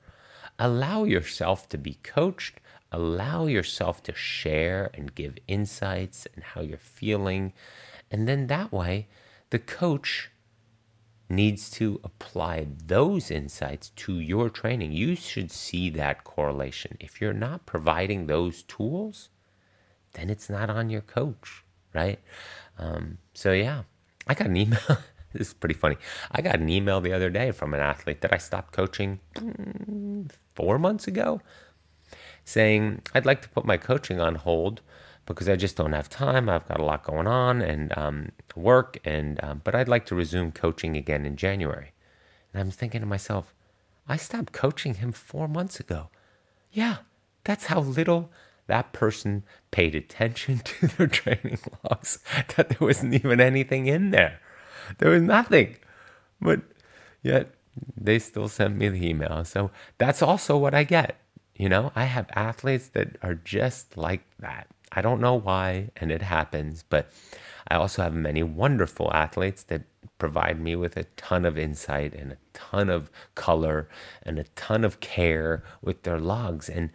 Allow 0.58 1.04
yourself 1.04 1.68
to 1.70 1.78
be 1.78 1.98
coached, 2.02 2.60
allow 2.92 3.46
yourself 3.46 4.02
to 4.04 4.14
share 4.14 4.90
and 4.94 5.14
give 5.14 5.36
insights 5.48 6.28
and 6.34 6.44
how 6.44 6.60
you're 6.60 6.78
feeling. 6.78 7.52
And 8.10 8.28
then 8.28 8.46
that 8.46 8.70
way, 8.72 9.08
the 9.50 9.58
coach 9.58 10.30
needs 11.28 11.70
to 11.70 12.00
apply 12.04 12.68
those 12.86 13.30
insights 13.30 13.90
to 13.90 14.20
your 14.20 14.48
training. 14.48 14.92
You 14.92 15.16
should 15.16 15.50
see 15.50 15.90
that 15.90 16.22
correlation. 16.22 16.96
If 17.00 17.20
you're 17.20 17.32
not 17.32 17.66
providing 17.66 18.26
those 18.26 18.62
tools, 18.62 19.30
then 20.12 20.30
it's 20.30 20.48
not 20.48 20.70
on 20.70 20.90
your 20.90 21.00
coach, 21.00 21.63
right? 21.94 22.18
Um, 22.78 23.18
so, 23.32 23.52
yeah, 23.52 23.82
I 24.26 24.34
got 24.34 24.48
an 24.48 24.56
email. 24.56 24.80
this 25.32 25.48
is 25.48 25.54
pretty 25.54 25.74
funny. 25.74 25.96
I 26.30 26.42
got 26.42 26.56
an 26.56 26.68
email 26.68 27.00
the 27.00 27.12
other 27.12 27.30
day 27.30 27.50
from 27.50 27.74
an 27.74 27.80
athlete 27.80 28.20
that 28.22 28.32
I 28.32 28.38
stopped 28.38 28.72
coaching 28.72 29.20
mm, 29.34 30.30
four 30.54 30.78
months 30.78 31.06
ago 31.06 31.40
saying, 32.44 33.02
I'd 33.14 33.26
like 33.26 33.42
to 33.42 33.48
put 33.48 33.64
my 33.64 33.76
coaching 33.76 34.20
on 34.20 34.36
hold 34.36 34.82
because 35.26 35.48
I 35.48 35.56
just 35.56 35.76
don't 35.76 35.92
have 35.92 36.08
time. 36.08 36.48
I've 36.48 36.68
got 36.68 36.80
a 36.80 36.84
lot 36.84 37.04
going 37.04 37.26
on 37.26 37.62
and 37.62 37.96
um, 37.96 38.32
work, 38.54 38.98
and 39.04 39.42
um, 39.42 39.62
but 39.64 39.74
I'd 39.74 39.88
like 39.88 40.06
to 40.06 40.14
resume 40.14 40.52
coaching 40.52 40.96
again 40.96 41.24
in 41.24 41.36
January. 41.36 41.92
And 42.52 42.60
I'm 42.60 42.70
thinking 42.70 43.00
to 43.00 43.06
myself, 43.06 43.54
I 44.06 44.16
stopped 44.16 44.52
coaching 44.52 44.94
him 44.94 45.12
four 45.12 45.48
months 45.48 45.80
ago. 45.80 46.08
Yeah, 46.70 46.98
that's 47.44 47.66
how 47.66 47.80
little 47.80 48.30
that 48.66 48.92
person 48.92 49.44
paid 49.70 49.94
attention 49.94 50.58
to 50.64 50.86
their 50.88 51.06
training 51.06 51.58
logs. 51.82 52.18
That 52.56 52.70
there 52.70 52.78
wasn't 52.80 53.14
even 53.14 53.40
anything 53.40 53.86
in 53.86 54.10
there. 54.10 54.40
There 54.98 55.10
was 55.10 55.22
nothing. 55.22 55.76
But 56.40 56.60
yet 57.22 57.54
they 57.96 58.18
still 58.18 58.48
sent 58.48 58.76
me 58.76 58.88
the 58.88 59.06
email. 59.06 59.44
So 59.44 59.70
that's 59.98 60.22
also 60.22 60.56
what 60.56 60.74
I 60.74 60.84
get. 60.84 61.16
You 61.56 61.68
know, 61.68 61.92
I 61.94 62.04
have 62.04 62.26
athletes 62.34 62.88
that 62.88 63.16
are 63.22 63.34
just 63.34 63.96
like 63.96 64.22
that. 64.40 64.68
I 64.90 65.02
don't 65.02 65.20
know 65.20 65.34
why, 65.34 65.90
and 65.96 66.12
it 66.12 66.22
happens, 66.22 66.84
but 66.88 67.10
I 67.68 67.76
also 67.76 68.02
have 68.02 68.14
many 68.14 68.42
wonderful 68.42 69.10
athletes 69.12 69.62
that 69.64 69.82
provide 70.18 70.60
me 70.60 70.76
with 70.76 70.96
a 70.96 71.04
ton 71.16 71.44
of 71.44 71.58
insight 71.58 72.14
and 72.14 72.32
a 72.32 72.38
ton 72.52 72.88
of 72.88 73.10
color 73.34 73.88
and 74.22 74.38
a 74.38 74.44
ton 74.54 74.84
of 74.84 75.00
care 75.00 75.64
with 75.82 76.02
their 76.02 76.18
logs. 76.18 76.68
And 76.68 76.90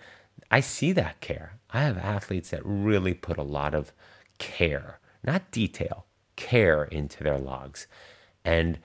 I 0.51 0.61
see 0.61 0.91
that 0.93 1.19
care. 1.19 1.58
I 1.71 1.81
have 1.81 1.97
athletes 1.97 2.49
that 2.49 2.65
really 2.65 3.13
put 3.13 3.37
a 3.37 3.43
lot 3.43 3.73
of 3.75 3.93
care, 4.37 4.99
not 5.23 5.51
detail, 5.51 6.05
care 6.35 6.85
into 6.85 7.23
their 7.23 7.37
logs. 7.37 7.87
And 8.43 8.79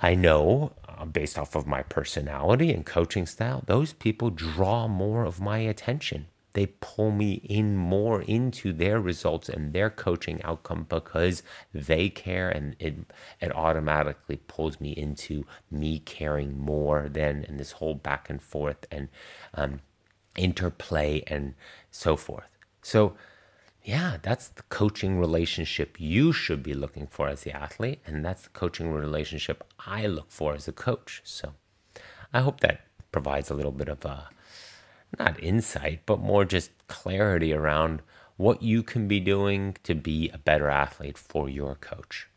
I 0.00 0.14
know, 0.16 0.72
uh, 0.88 1.04
based 1.04 1.38
off 1.38 1.54
of 1.54 1.66
my 1.66 1.82
personality 1.82 2.72
and 2.72 2.84
coaching 2.84 3.26
style, 3.26 3.62
those 3.66 3.92
people 3.92 4.30
draw 4.30 4.88
more 4.88 5.24
of 5.24 5.40
my 5.40 5.58
attention. 5.58 6.26
They 6.54 6.66
pull 6.66 7.12
me 7.12 7.34
in 7.34 7.76
more 7.76 8.20
into 8.20 8.72
their 8.72 9.00
results 9.00 9.48
and 9.48 9.72
their 9.72 9.88
coaching 9.88 10.42
outcome 10.42 10.86
because 10.88 11.42
they 11.72 12.10
care, 12.10 12.50
and 12.50 12.76
it 12.78 12.94
it 13.40 13.54
automatically 13.56 14.36
pulls 14.36 14.78
me 14.78 14.90
into 14.90 15.46
me 15.70 16.00
caring 16.00 16.58
more 16.58 17.08
than 17.08 17.44
in 17.44 17.56
this 17.56 17.72
whole 17.72 17.94
back 17.94 18.28
and 18.28 18.42
forth 18.42 18.86
and 18.90 19.08
um, 19.54 19.80
interplay 20.36 21.22
and 21.26 21.54
so 21.90 22.16
forth. 22.16 22.48
So 22.82 23.14
yeah, 23.84 24.18
that's 24.22 24.48
the 24.48 24.62
coaching 24.64 25.18
relationship 25.18 25.96
you 25.98 26.32
should 26.32 26.62
be 26.62 26.74
looking 26.74 27.08
for 27.08 27.28
as 27.28 27.42
the 27.42 27.56
athlete, 27.56 28.00
and 28.06 28.24
that's 28.24 28.42
the 28.42 28.50
coaching 28.50 28.92
relationship 28.92 29.64
I 29.86 30.06
look 30.06 30.30
for 30.30 30.54
as 30.54 30.68
a 30.68 30.72
coach. 30.72 31.20
So 31.24 31.54
I 32.32 32.40
hope 32.40 32.60
that 32.60 32.82
provides 33.10 33.50
a 33.50 33.54
little 33.54 33.72
bit 33.72 33.88
of 33.88 34.04
a 34.04 34.28
not 35.18 35.42
insight, 35.42 36.02
but 36.06 36.20
more 36.20 36.44
just 36.44 36.70
clarity 36.86 37.52
around 37.52 38.02
what 38.36 38.62
you 38.62 38.82
can 38.82 39.08
be 39.08 39.20
doing 39.20 39.76
to 39.82 39.94
be 39.94 40.30
a 40.30 40.38
better 40.38 40.68
athlete 40.68 41.18
for 41.18 41.48
your 41.48 41.74
coach, 41.74 42.28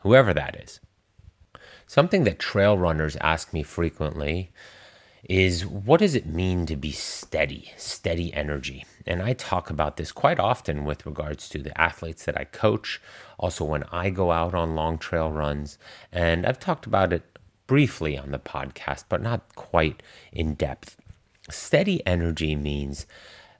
whoever 0.00 0.32
that 0.32 0.56
is. 0.62 0.78
Something 1.86 2.24
that 2.24 2.38
trail 2.38 2.78
runners 2.78 3.16
ask 3.16 3.52
me 3.52 3.62
frequently 3.62 4.52
is 5.24 5.64
what 5.64 6.00
does 6.00 6.14
it 6.14 6.26
mean 6.26 6.66
to 6.66 6.76
be 6.76 6.90
steady, 6.90 7.72
steady 7.76 8.32
energy? 8.34 8.84
And 9.06 9.22
I 9.22 9.32
talk 9.34 9.70
about 9.70 9.96
this 9.96 10.12
quite 10.12 10.40
often 10.40 10.84
with 10.84 11.06
regards 11.06 11.48
to 11.50 11.58
the 11.62 11.78
athletes 11.80 12.24
that 12.24 12.38
I 12.38 12.44
coach, 12.44 13.00
also 13.38 13.64
when 13.64 13.84
I 13.92 14.10
go 14.10 14.32
out 14.32 14.54
on 14.54 14.74
long 14.74 14.98
trail 14.98 15.30
runs. 15.30 15.78
And 16.10 16.44
I've 16.44 16.60
talked 16.60 16.86
about 16.86 17.12
it 17.12 17.22
briefly 17.66 18.18
on 18.18 18.32
the 18.32 18.38
podcast, 18.38 19.04
but 19.08 19.22
not 19.22 19.54
quite 19.54 20.02
in 20.32 20.54
depth. 20.54 20.96
Steady 21.50 22.04
energy 22.06 22.54
means, 22.56 23.06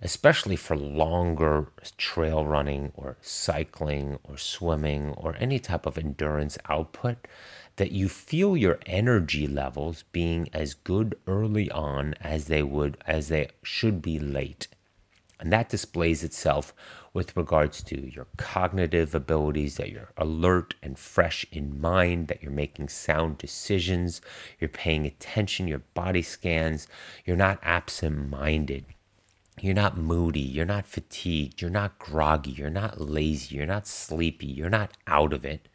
especially 0.00 0.56
for 0.56 0.76
longer 0.76 1.68
trail 1.96 2.44
running 2.44 2.92
or 2.94 3.16
cycling 3.20 4.18
or 4.24 4.36
swimming 4.36 5.10
or 5.10 5.36
any 5.38 5.58
type 5.58 5.86
of 5.86 5.96
endurance 5.96 6.58
output, 6.68 7.16
that 7.76 7.92
you 7.92 8.08
feel 8.08 8.56
your 8.56 8.78
energy 8.86 9.46
levels 9.46 10.04
being 10.12 10.48
as 10.52 10.74
good 10.74 11.18
early 11.26 11.70
on 11.70 12.14
as 12.20 12.46
they 12.46 12.62
would 12.62 12.96
as 13.06 13.28
they 13.28 13.48
should 13.62 14.02
be 14.02 14.18
late. 14.18 14.68
And 15.40 15.52
that 15.52 15.68
displays 15.68 16.22
itself 16.22 16.72
with 17.12 17.36
regards 17.36 17.82
to 17.82 18.00
your 18.00 18.26
cognitive 18.36 19.14
abilities, 19.14 19.76
that 19.76 19.90
you're 19.90 20.12
alert 20.16 20.74
and 20.82 20.98
fresh 20.98 21.44
in 21.50 21.80
mind, 21.80 22.28
that 22.28 22.42
you're 22.42 22.52
making 22.52 22.88
sound 22.88 23.38
decisions, 23.38 24.20
you're 24.60 24.68
paying 24.68 25.04
attention, 25.04 25.66
your 25.66 25.82
body 25.94 26.22
scans, 26.22 26.86
you're 27.24 27.36
not 27.36 27.58
absent 27.62 28.30
minded. 28.30 28.84
You're 29.60 29.74
not 29.74 29.98
moody, 29.98 30.40
you're 30.40 30.64
not 30.64 30.86
fatigued, 30.86 31.60
you're 31.60 31.70
not 31.70 31.98
groggy, 31.98 32.52
you're 32.52 32.70
not 32.70 33.00
lazy, 33.00 33.56
you're 33.56 33.66
not 33.66 33.86
sleepy, 33.86 34.46
you're 34.46 34.70
not 34.70 34.96
out 35.06 35.32
of 35.32 35.44
it. 35.44 35.68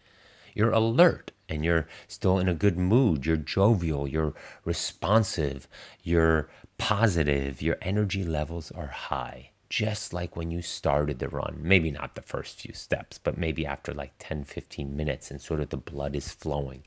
You're 0.55 0.71
alert 0.71 1.31
and 1.49 1.63
you're 1.63 1.87
still 2.07 2.39
in 2.39 2.49
a 2.49 2.53
good 2.53 2.77
mood. 2.77 3.25
You're 3.25 3.37
jovial, 3.37 4.07
you're 4.07 4.33
responsive, 4.65 5.67
you're 6.03 6.49
positive, 6.77 7.61
your 7.61 7.77
energy 7.81 8.23
levels 8.23 8.71
are 8.71 8.87
high. 8.87 9.51
Just 9.69 10.13
like 10.13 10.35
when 10.35 10.49
you 10.49 10.61
started 10.61 11.19
the 11.19 11.27
run, 11.27 11.59
maybe 11.61 11.91
not 11.91 12.15
the 12.15 12.21
first 12.21 12.61
few 12.61 12.73
steps, 12.73 13.17
but 13.17 13.37
maybe 13.37 13.65
after 13.65 13.93
like 13.93 14.13
10, 14.19 14.45
15 14.45 14.95
minutes, 14.95 15.29
and 15.29 15.41
sort 15.41 15.59
of 15.59 15.69
the 15.69 15.77
blood 15.77 16.15
is 16.15 16.31
flowing. 16.31 16.83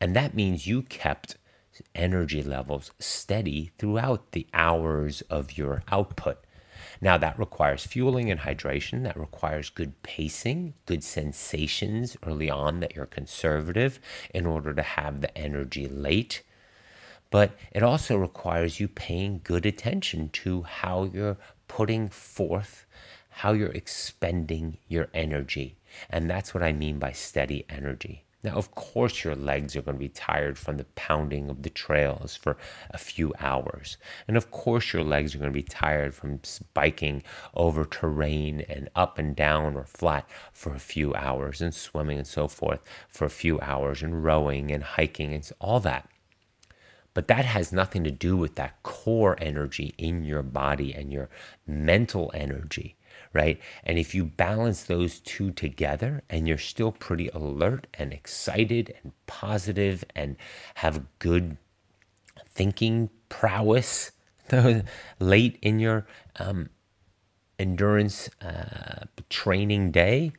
And 0.00 0.16
that 0.16 0.34
means 0.34 0.66
you 0.66 0.82
kept 0.82 1.36
energy 1.94 2.42
levels 2.42 2.90
steady 2.98 3.70
throughout 3.78 4.32
the 4.32 4.48
hours 4.52 5.22
of 5.30 5.56
your 5.56 5.84
output. 5.92 6.38
Now, 7.00 7.16
that 7.18 7.38
requires 7.38 7.86
fueling 7.86 8.30
and 8.30 8.40
hydration. 8.40 9.04
That 9.04 9.16
requires 9.16 9.70
good 9.70 10.02
pacing, 10.02 10.74
good 10.86 11.04
sensations 11.04 12.16
early 12.26 12.50
on 12.50 12.80
that 12.80 12.96
you're 12.96 13.06
conservative 13.06 14.00
in 14.34 14.46
order 14.46 14.74
to 14.74 14.82
have 14.82 15.20
the 15.20 15.36
energy 15.38 15.86
late. 15.86 16.42
But 17.30 17.52
it 17.72 17.82
also 17.82 18.16
requires 18.16 18.80
you 18.80 18.88
paying 18.88 19.40
good 19.44 19.66
attention 19.66 20.30
to 20.30 20.62
how 20.62 21.04
you're 21.04 21.36
putting 21.68 22.08
forth, 22.08 22.86
how 23.28 23.52
you're 23.52 23.68
expending 23.70 24.78
your 24.88 25.08
energy. 25.14 25.76
And 26.10 26.28
that's 26.28 26.52
what 26.54 26.62
I 26.62 26.72
mean 26.72 26.98
by 26.98 27.12
steady 27.12 27.64
energy. 27.68 28.24
Now, 28.44 28.52
of 28.52 28.70
course, 28.72 29.24
your 29.24 29.34
legs 29.34 29.74
are 29.74 29.82
going 29.82 29.96
to 29.96 29.98
be 29.98 30.08
tired 30.08 30.58
from 30.58 30.76
the 30.76 30.84
pounding 30.94 31.50
of 31.50 31.62
the 31.62 31.70
trails 31.70 32.36
for 32.36 32.56
a 32.90 32.98
few 32.98 33.34
hours. 33.40 33.96
And 34.28 34.36
of 34.36 34.52
course, 34.52 34.92
your 34.92 35.02
legs 35.02 35.34
are 35.34 35.38
going 35.38 35.50
to 35.50 35.58
be 35.58 35.64
tired 35.64 36.14
from 36.14 36.40
biking 36.72 37.24
over 37.54 37.84
terrain 37.84 38.60
and 38.68 38.90
up 38.94 39.18
and 39.18 39.34
down 39.34 39.74
or 39.74 39.84
flat 39.84 40.28
for 40.52 40.72
a 40.72 40.78
few 40.78 41.12
hours 41.14 41.60
and 41.60 41.74
swimming 41.74 42.18
and 42.18 42.26
so 42.26 42.46
forth 42.46 42.80
for 43.08 43.24
a 43.24 43.30
few 43.30 43.58
hours 43.60 44.02
and 44.02 44.22
rowing 44.22 44.70
and 44.70 44.84
hiking 44.84 45.34
and 45.34 45.50
all 45.60 45.80
that. 45.80 46.08
But 47.14 47.26
that 47.26 47.44
has 47.44 47.72
nothing 47.72 48.04
to 48.04 48.12
do 48.12 48.36
with 48.36 48.54
that 48.54 48.80
core 48.84 49.36
energy 49.40 49.94
in 49.98 50.24
your 50.24 50.44
body 50.44 50.94
and 50.94 51.12
your 51.12 51.28
mental 51.66 52.30
energy 52.32 52.94
right? 53.32 53.60
And 53.84 53.98
if 53.98 54.14
you 54.14 54.24
balance 54.24 54.84
those 54.84 55.20
two 55.20 55.50
together 55.50 56.22
and 56.30 56.48
you're 56.48 56.58
still 56.58 56.92
pretty 56.92 57.28
alert 57.28 57.86
and 57.94 58.12
excited 58.12 58.94
and 59.02 59.12
positive 59.26 60.04
and 60.14 60.36
have 60.76 61.04
good 61.18 61.56
thinking 62.46 63.10
prowess 63.28 64.12
late 65.20 65.58
in 65.62 65.78
your 65.78 66.06
um, 66.36 66.70
endurance 67.58 68.30
uh, 68.40 69.04
training 69.28 69.90
day, 69.90 70.32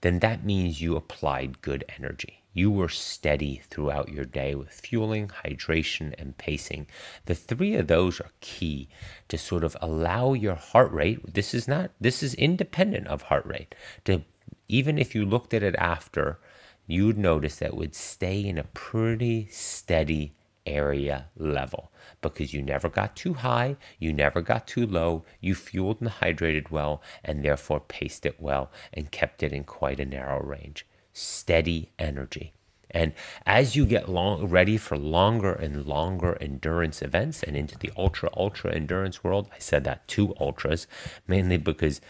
then 0.00 0.18
that 0.20 0.44
means 0.44 0.80
you 0.80 0.96
applied 0.96 1.60
good 1.62 1.84
energy. 1.96 2.41
You 2.54 2.70
were 2.70 2.88
steady 2.88 3.62
throughout 3.70 4.10
your 4.10 4.26
day 4.26 4.54
with 4.54 4.70
fueling, 4.72 5.28
hydration, 5.28 6.14
and 6.18 6.36
pacing. 6.36 6.86
The 7.24 7.34
three 7.34 7.74
of 7.76 7.86
those 7.86 8.20
are 8.20 8.30
key 8.40 8.88
to 9.28 9.38
sort 9.38 9.64
of 9.64 9.76
allow 9.80 10.34
your 10.34 10.54
heart 10.54 10.92
rate. 10.92 11.34
This 11.34 11.54
is 11.54 11.66
not, 11.66 11.92
this 12.00 12.22
is 12.22 12.34
independent 12.34 13.06
of 13.06 13.22
heart 13.22 13.46
rate. 13.46 13.74
To 14.04 14.22
even 14.68 14.98
if 14.98 15.14
you 15.14 15.24
looked 15.24 15.54
at 15.54 15.62
it 15.62 15.74
after, 15.76 16.38
you'd 16.86 17.18
notice 17.18 17.56
that 17.56 17.70
it 17.70 17.76
would 17.76 17.94
stay 17.94 18.44
in 18.44 18.58
a 18.58 18.64
pretty 18.64 19.46
steady 19.50 20.34
area 20.66 21.26
level 21.36 21.90
because 22.20 22.54
you 22.54 22.62
never 22.62 22.88
got 22.88 23.16
too 23.16 23.34
high, 23.34 23.76
you 23.98 24.12
never 24.12 24.40
got 24.40 24.66
too 24.66 24.86
low, 24.86 25.24
you 25.40 25.54
fueled 25.54 26.00
and 26.00 26.10
hydrated 26.10 26.70
well, 26.70 27.02
and 27.24 27.42
therefore 27.42 27.80
paced 27.80 28.26
it 28.26 28.40
well 28.40 28.70
and 28.92 29.10
kept 29.10 29.42
it 29.42 29.52
in 29.52 29.64
quite 29.64 30.00
a 30.00 30.04
narrow 30.04 30.40
range. 30.42 30.86
Steady 31.12 31.90
energy. 31.98 32.52
And 32.92 33.14
as 33.46 33.74
you 33.74 33.86
get 33.86 34.08
long, 34.08 34.46
ready 34.46 34.76
for 34.76 34.98
longer 34.98 35.52
and 35.52 35.86
longer 35.86 36.36
endurance 36.40 37.00
events 37.00 37.42
and 37.42 37.56
into 37.56 37.78
the 37.78 37.90
ultra, 37.96 38.28
ultra 38.36 38.72
endurance 38.74 39.24
world, 39.24 39.48
I 39.52 39.58
said 39.58 39.84
that 39.84 40.06
two 40.06 40.34
ultras, 40.38 40.86
mainly 41.26 41.56
because 41.56 42.02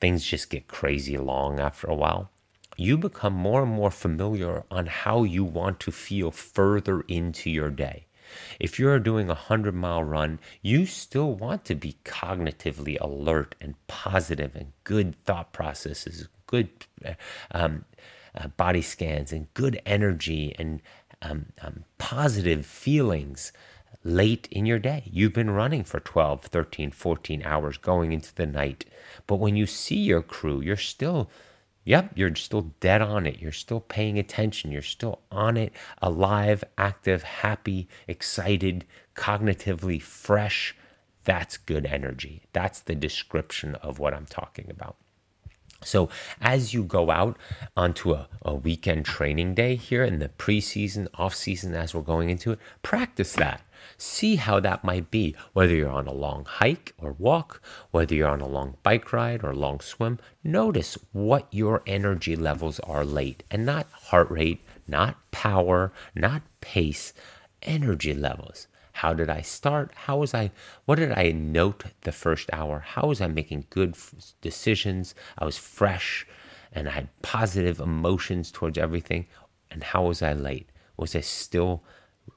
things 0.00 0.24
just 0.24 0.50
get 0.50 0.66
crazy 0.66 1.16
long 1.16 1.60
after 1.60 1.86
a 1.86 1.94
while. 1.94 2.30
You 2.76 2.98
become 2.98 3.34
more 3.34 3.62
and 3.62 3.72
more 3.72 3.92
familiar 3.92 4.64
on 4.70 4.86
how 4.86 5.22
you 5.22 5.44
want 5.44 5.78
to 5.80 5.92
feel 5.92 6.32
further 6.32 7.02
into 7.02 7.48
your 7.48 7.70
day. 7.70 8.06
If 8.58 8.78
you're 8.78 8.98
doing 8.98 9.26
a 9.26 9.34
100 9.34 9.74
mile 9.74 10.02
run, 10.02 10.40
you 10.60 10.86
still 10.86 11.34
want 11.34 11.64
to 11.66 11.76
be 11.76 11.96
cognitively 12.04 12.98
alert 13.00 13.54
and 13.60 13.74
positive 13.86 14.56
and 14.56 14.72
good 14.82 15.14
thought 15.24 15.52
processes, 15.52 16.26
good 16.46 16.68
um, 17.52 17.84
uh, 18.34 18.48
body 18.48 18.82
scans 18.82 19.32
and 19.32 19.52
good 19.54 19.80
energy 19.86 20.54
and 20.58 20.80
um, 21.22 21.46
um, 21.62 21.84
positive 21.98 22.66
feelings 22.66 23.52
late 24.04 24.46
in 24.50 24.66
your 24.66 24.78
day. 24.78 25.04
You've 25.06 25.32
been 25.32 25.50
running 25.50 25.84
for 25.84 26.00
12, 26.00 26.42
13, 26.42 26.90
14 26.90 27.42
hours 27.44 27.78
going 27.78 28.12
into 28.12 28.34
the 28.34 28.46
night. 28.46 28.84
But 29.26 29.36
when 29.36 29.56
you 29.56 29.66
see 29.66 29.96
your 29.96 30.22
crew, 30.22 30.60
you're 30.60 30.76
still, 30.76 31.30
yep, 31.84 32.10
you're 32.14 32.34
still 32.34 32.72
dead 32.80 33.00
on 33.00 33.26
it. 33.26 33.40
You're 33.40 33.52
still 33.52 33.80
paying 33.80 34.18
attention. 34.18 34.70
You're 34.70 34.82
still 34.82 35.20
on 35.30 35.56
it, 35.56 35.72
alive, 36.02 36.62
active, 36.76 37.22
happy, 37.22 37.88
excited, 38.06 38.84
cognitively 39.16 40.02
fresh. 40.02 40.76
That's 41.24 41.56
good 41.56 41.86
energy. 41.86 42.42
That's 42.52 42.80
the 42.80 42.94
description 42.94 43.74
of 43.76 43.98
what 43.98 44.12
I'm 44.12 44.26
talking 44.26 44.68
about. 44.70 44.96
So, 45.84 46.08
as 46.40 46.74
you 46.74 46.82
go 46.82 47.10
out 47.10 47.36
onto 47.76 48.12
a, 48.12 48.28
a 48.42 48.54
weekend 48.54 49.04
training 49.04 49.54
day 49.54 49.76
here 49.76 50.02
in 50.02 50.18
the 50.18 50.28
preseason, 50.30 51.08
off 51.14 51.34
season, 51.34 51.74
as 51.74 51.94
we're 51.94 52.02
going 52.02 52.30
into 52.30 52.52
it, 52.52 52.58
practice 52.82 53.34
that. 53.34 53.62
See 53.96 54.36
how 54.36 54.60
that 54.60 54.82
might 54.82 55.10
be, 55.10 55.36
whether 55.52 55.74
you're 55.74 55.90
on 55.90 56.06
a 56.06 56.12
long 56.12 56.44
hike 56.46 56.94
or 56.98 57.12
walk, 57.12 57.60
whether 57.90 58.14
you're 58.14 58.28
on 58.28 58.40
a 58.40 58.48
long 58.48 58.76
bike 58.82 59.12
ride 59.12 59.44
or 59.44 59.54
long 59.54 59.80
swim. 59.80 60.18
Notice 60.42 60.96
what 61.12 61.46
your 61.50 61.82
energy 61.86 62.34
levels 62.34 62.80
are 62.80 63.04
late 63.04 63.42
and 63.50 63.66
not 63.66 63.86
heart 63.92 64.30
rate, 64.30 64.62
not 64.88 65.16
power, 65.30 65.92
not 66.14 66.42
pace, 66.60 67.12
energy 67.62 68.14
levels. 68.14 68.66
How 68.94 69.12
did 69.12 69.28
I 69.28 69.40
start? 69.40 69.90
How 69.94 70.18
was 70.18 70.34
I? 70.34 70.52
What 70.84 71.00
did 71.00 71.10
I 71.12 71.32
note 71.32 71.84
the 72.02 72.12
first 72.12 72.48
hour? 72.52 72.78
How 72.78 73.08
was 73.08 73.20
I 73.20 73.26
making 73.26 73.66
good 73.68 73.96
decisions? 74.40 75.16
I 75.36 75.44
was 75.44 75.58
fresh 75.58 76.24
and 76.72 76.88
I 76.88 76.92
had 76.92 77.08
positive 77.20 77.80
emotions 77.80 78.52
towards 78.52 78.78
everything. 78.78 79.26
And 79.68 79.82
how 79.82 80.04
was 80.04 80.22
I 80.22 80.32
late? 80.32 80.70
Was 80.96 81.16
I 81.16 81.20
still 81.22 81.82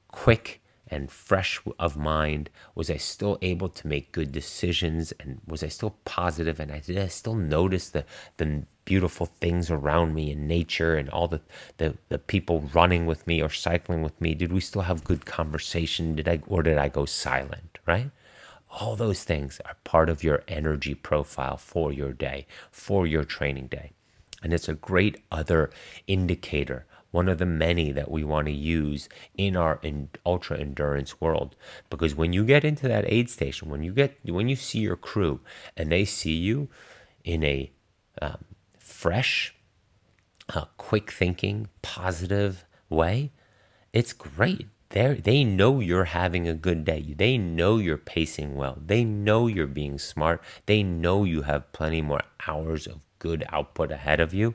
quick 0.08 0.60
and 0.88 1.12
fresh 1.12 1.60
of 1.78 1.96
mind? 1.96 2.50
Was 2.74 2.90
I 2.90 2.96
still 2.96 3.38
able 3.40 3.68
to 3.68 3.86
make 3.86 4.10
good 4.10 4.32
decisions? 4.32 5.12
And 5.20 5.40
was 5.46 5.62
I 5.62 5.68
still 5.68 5.94
positive? 6.04 6.58
And 6.58 6.72
I 6.72 6.80
did 6.80 6.98
I 6.98 7.06
still 7.06 7.36
notice 7.36 7.88
the 7.90 8.04
the 8.36 8.64
beautiful 8.88 9.26
things 9.26 9.70
around 9.70 10.14
me 10.14 10.32
in 10.32 10.48
nature 10.48 10.96
and 10.96 11.10
all 11.10 11.28
the, 11.28 11.42
the, 11.76 11.94
the 12.08 12.18
people 12.18 12.70
running 12.72 13.04
with 13.04 13.26
me 13.26 13.42
or 13.42 13.50
cycling 13.50 14.02
with 14.02 14.18
me? 14.18 14.34
Did 14.34 14.50
we 14.50 14.60
still 14.60 14.80
have 14.80 15.04
good 15.04 15.26
conversation? 15.26 16.14
Did 16.16 16.26
I 16.26 16.40
or 16.46 16.62
did 16.62 16.78
I 16.78 16.88
go 16.88 17.04
silent? 17.04 17.78
Right? 17.86 18.10
All 18.70 18.96
those 18.96 19.24
things 19.24 19.60
are 19.66 19.76
part 19.84 20.08
of 20.08 20.24
your 20.24 20.42
energy 20.48 20.94
profile 20.94 21.58
for 21.58 21.92
your 21.92 22.14
day, 22.14 22.46
for 22.70 23.06
your 23.06 23.24
training 23.24 23.66
day. 23.66 23.92
And 24.42 24.54
it's 24.54 24.70
a 24.70 24.74
great 24.74 25.20
other 25.30 25.68
indicator, 26.06 26.86
one 27.10 27.28
of 27.28 27.36
the 27.36 27.46
many 27.46 27.92
that 27.92 28.10
we 28.10 28.24
want 28.24 28.46
to 28.46 28.52
use 28.52 29.10
in 29.36 29.54
our 29.54 29.80
in 29.82 30.08
ultra 30.24 30.58
endurance 30.58 31.20
world. 31.20 31.56
Because 31.90 32.14
when 32.14 32.32
you 32.32 32.42
get 32.42 32.64
into 32.64 32.88
that 32.88 33.04
aid 33.06 33.28
station, 33.28 33.68
when 33.68 33.82
you 33.82 33.92
get 33.92 34.16
when 34.24 34.48
you 34.48 34.56
see 34.56 34.78
your 34.78 34.96
crew 34.96 35.40
and 35.76 35.92
they 35.92 36.06
see 36.06 36.36
you 36.36 36.68
in 37.22 37.44
a 37.44 37.70
um, 38.22 38.44
fresh, 38.98 39.54
uh, 40.52 40.64
quick 40.76 41.12
thinking, 41.12 41.68
positive 41.82 42.64
way, 42.90 43.30
it's 43.92 44.12
great. 44.12 44.66
They 44.88 45.14
they 45.14 45.44
know 45.44 45.78
you're 45.78 46.16
having 46.22 46.48
a 46.48 46.54
good 46.66 46.84
day. 46.84 47.14
They 47.16 47.38
know 47.38 47.78
you're 47.78 47.96
pacing 48.14 48.56
well. 48.56 48.76
They 48.84 49.04
know 49.04 49.46
you're 49.46 49.68
being 49.68 49.98
smart. 50.00 50.42
They 50.66 50.82
know 50.82 51.22
you 51.22 51.42
have 51.42 51.70
plenty 51.70 52.02
more 52.02 52.22
hours 52.48 52.88
of 52.88 53.04
good 53.20 53.44
output 53.50 53.92
ahead 53.92 54.18
of 54.18 54.34
you. 54.34 54.54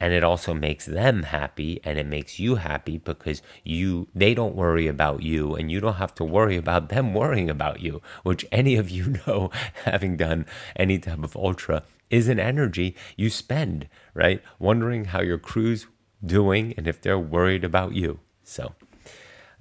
And 0.00 0.14
it 0.14 0.24
also 0.24 0.54
makes 0.54 0.86
them 0.86 1.24
happy 1.24 1.80
and 1.84 1.98
it 1.98 2.06
makes 2.06 2.38
you 2.38 2.56
happy 2.56 2.96
because 2.96 3.42
you 3.64 4.08
they 4.14 4.32
don't 4.32 4.56
worry 4.56 4.86
about 4.86 5.22
you 5.22 5.54
and 5.54 5.70
you 5.70 5.80
don't 5.80 6.02
have 6.04 6.14
to 6.14 6.24
worry 6.24 6.56
about 6.56 6.88
them 6.88 7.12
worrying 7.12 7.50
about 7.50 7.80
you, 7.80 8.00
which 8.22 8.46
any 8.50 8.76
of 8.76 8.88
you 8.88 9.16
know 9.26 9.50
having 9.84 10.16
done 10.16 10.46
any 10.74 10.98
type 10.98 11.22
of 11.22 11.36
ultra 11.36 11.82
is 12.10 12.28
an 12.28 12.38
energy 12.38 12.96
you 13.16 13.30
spend, 13.30 13.88
right? 14.14 14.42
Wondering 14.58 15.06
how 15.06 15.20
your 15.20 15.38
crew's 15.38 15.86
doing 16.24 16.74
and 16.76 16.86
if 16.86 17.00
they're 17.00 17.18
worried 17.18 17.64
about 17.64 17.94
you. 17.94 18.20
So, 18.42 18.74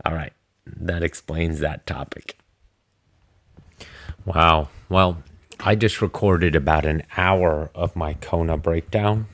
all 0.06 0.14
right, 0.14 0.34
that 0.66 1.04
explains 1.04 1.60
that 1.60 1.86
topic. 1.86 2.38
Wow. 4.26 4.70
Well, 4.90 5.24
I 5.60 5.76
just 5.76 6.02
recorded 6.02 6.56
about 6.56 6.86
an 6.86 7.04
hour 7.18 7.72
of 7.76 7.96
my 7.96 8.14
Kona 8.16 8.58
breakdown 8.58 9.28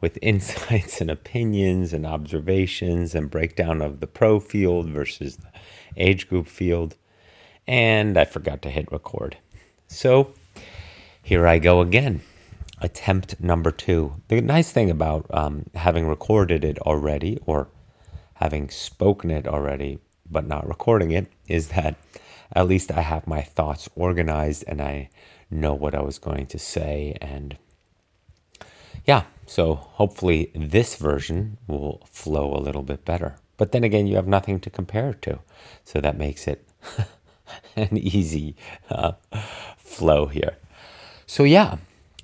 with 0.00 0.18
insights 0.22 1.00
and 1.00 1.10
opinions 1.10 1.92
and 1.92 2.06
observations 2.06 3.14
and 3.14 3.30
breakdown 3.30 3.82
of 3.82 4.00
the 4.00 4.06
pro 4.06 4.40
field 4.40 4.88
versus 4.88 5.36
the 5.36 5.50
age 5.96 6.28
group 6.28 6.46
field. 6.46 6.96
And 7.66 8.16
I 8.16 8.24
forgot 8.24 8.62
to 8.62 8.70
hit 8.70 8.90
record. 8.90 9.36
So 9.86 10.34
here 11.22 11.46
I 11.46 11.58
go 11.58 11.80
again. 11.80 12.22
Attempt 12.80 13.40
number 13.40 13.70
two. 13.70 14.16
The 14.28 14.40
nice 14.40 14.72
thing 14.72 14.90
about 14.90 15.26
um, 15.30 15.66
having 15.74 16.06
recorded 16.06 16.64
it 16.64 16.78
already 16.80 17.38
or 17.44 17.68
having 18.34 18.70
spoken 18.70 19.30
it 19.30 19.46
already 19.46 19.98
but 20.30 20.46
not 20.46 20.66
recording 20.66 21.10
it 21.10 21.30
is 21.46 21.68
that 21.68 21.96
at 22.52 22.66
least 22.66 22.90
I 22.90 23.02
have 23.02 23.26
my 23.26 23.42
thoughts 23.42 23.88
organized 23.94 24.64
and 24.66 24.80
I 24.80 25.10
know 25.50 25.74
what 25.74 25.94
I 25.94 26.02
was 26.02 26.18
going 26.18 26.46
to 26.46 26.58
say. 26.58 27.16
And 27.20 27.58
yeah, 29.04 29.24
so 29.46 29.74
hopefully 29.74 30.50
this 30.54 30.96
version 30.96 31.58
will 31.66 32.02
flow 32.10 32.54
a 32.54 32.58
little 32.58 32.82
bit 32.82 33.04
better. 33.04 33.36
But 33.56 33.72
then 33.72 33.84
again, 33.84 34.06
you 34.06 34.16
have 34.16 34.26
nothing 34.26 34.58
to 34.60 34.70
compare 34.70 35.10
it 35.10 35.22
to. 35.22 35.40
So 35.84 36.00
that 36.00 36.16
makes 36.16 36.46
it 36.48 36.66
an 37.76 37.96
easy 37.98 38.56
uh, 38.88 39.12
flow 39.76 40.26
here. 40.26 40.56
So 41.30 41.44
yeah, 41.44 41.76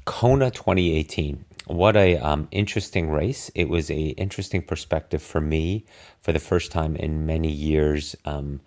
Kona 0.04 0.50
2018. 0.50 1.44
What 1.68 1.96
a 1.96 2.16
um, 2.16 2.48
interesting 2.50 3.08
race! 3.08 3.52
It 3.54 3.68
was 3.68 3.88
a 3.88 4.08
interesting 4.18 4.62
perspective 4.62 5.22
for 5.22 5.40
me 5.40 5.84
for 6.22 6.32
the 6.32 6.40
first 6.40 6.72
time 6.72 6.96
in 6.96 7.24
many 7.24 7.52
years. 7.52 8.16
Um, 8.24 8.62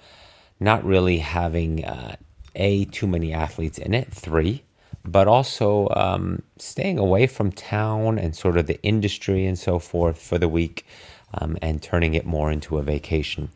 not 0.58 0.86
really 0.86 1.18
having 1.18 1.84
uh, 1.84 2.16
a 2.56 2.86
too 2.86 3.06
many 3.06 3.34
athletes 3.34 3.78
in 3.78 3.94
it, 3.94 4.14
three, 4.14 4.64
but 5.04 5.28
also 5.28 5.90
um, 5.90 6.44
staying 6.56 6.98
away 6.98 7.28
from 7.28 7.52
town 7.52 8.18
and 8.18 8.34
sort 8.34 8.56
of 8.56 8.66
the 8.66 8.82
industry 8.82 9.46
and 9.46 9.60
so 9.60 9.78
forth 9.78 10.22
for 10.22 10.38
the 10.38 10.48
week. 10.48 10.86
Um, 11.34 11.58
and 11.62 11.84
turning 11.84 12.14
it 12.14 12.26
more 12.26 12.50
into 12.50 12.78
a 12.78 12.82
vacation. 12.82 13.50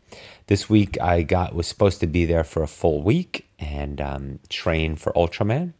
This 0.48 0.68
week 0.68 1.00
I 1.00 1.22
got 1.22 1.54
was 1.54 1.66
supposed 1.66 1.98
to 2.00 2.06
be 2.06 2.26
there 2.26 2.44
for 2.44 2.62
a 2.62 2.68
full 2.68 3.02
week 3.02 3.48
and 3.58 4.00
um, 4.02 4.38
train 4.50 4.94
for 4.94 5.12
Ultraman 5.14 5.72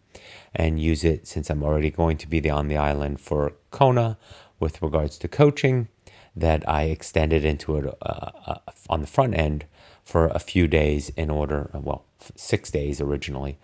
and 0.55 0.81
use 0.81 1.05
it 1.05 1.27
since 1.27 1.51
I'm 1.51 1.63
already 1.63 1.91
going 1.91 2.17
to 2.19 2.29
be 2.29 2.49
on 2.49 2.69
the 2.69 2.77
island 2.77 3.21
for 3.21 3.53
Kona 3.71 4.19
with 4.61 4.81
regards 4.83 5.19
to 5.19 5.29
coaching. 5.29 5.89
That 6.37 6.69
I 6.69 6.85
extended 6.85 7.45
into 7.45 7.77
it 7.77 7.87
uh, 8.03 8.31
uh, 8.47 8.59
on 8.91 9.03
the 9.03 9.07
front 9.07 9.39
end 9.39 9.67
for 10.05 10.27
a 10.27 10.41
few 10.41 10.67
days 10.67 11.11
in 11.11 11.31
order, 11.31 11.71
uh, 11.73 11.79
well, 11.79 12.05
six 12.35 12.73
days 12.73 13.01
originally, 13.01 13.57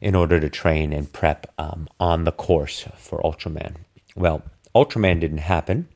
in 0.00 0.14
order 0.14 0.40
to 0.40 0.48
train 0.48 0.94
and 0.94 1.12
prep 1.12 1.46
um, 1.58 1.88
on 2.00 2.24
the 2.24 2.32
course 2.32 2.88
for 2.96 3.20
Ultraman. 3.20 3.76
Well, 4.14 4.42
Ultraman 4.74 5.20
didn't 5.20 5.38
happen, 5.38 5.88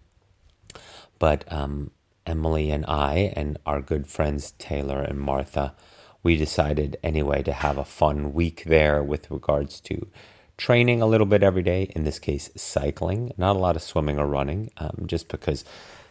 but 1.18 1.50
um, 1.50 1.90
Emily 2.26 2.70
and 2.70 2.84
I 2.86 3.32
and 3.34 3.58
our 3.66 3.80
good 3.80 4.06
friends 4.06 4.52
Taylor 4.52 5.00
and 5.00 5.18
Martha 5.18 5.74
we 6.22 6.36
decided 6.36 6.98
anyway 7.02 7.42
to 7.42 7.52
have 7.52 7.78
a 7.78 7.84
fun 7.84 8.32
week 8.32 8.64
there 8.64 9.02
with 9.02 9.30
regards 9.30 9.80
to 9.80 10.08
training 10.56 11.00
a 11.00 11.06
little 11.06 11.26
bit 11.26 11.42
every 11.42 11.62
day. 11.62 11.90
In 11.96 12.04
this 12.04 12.18
case, 12.18 12.50
cycling, 12.54 13.32
not 13.38 13.56
a 13.56 13.58
lot 13.58 13.76
of 13.76 13.82
swimming 13.82 14.18
or 14.18 14.26
running, 14.26 14.70
um, 14.76 15.04
just 15.06 15.28
because 15.28 15.64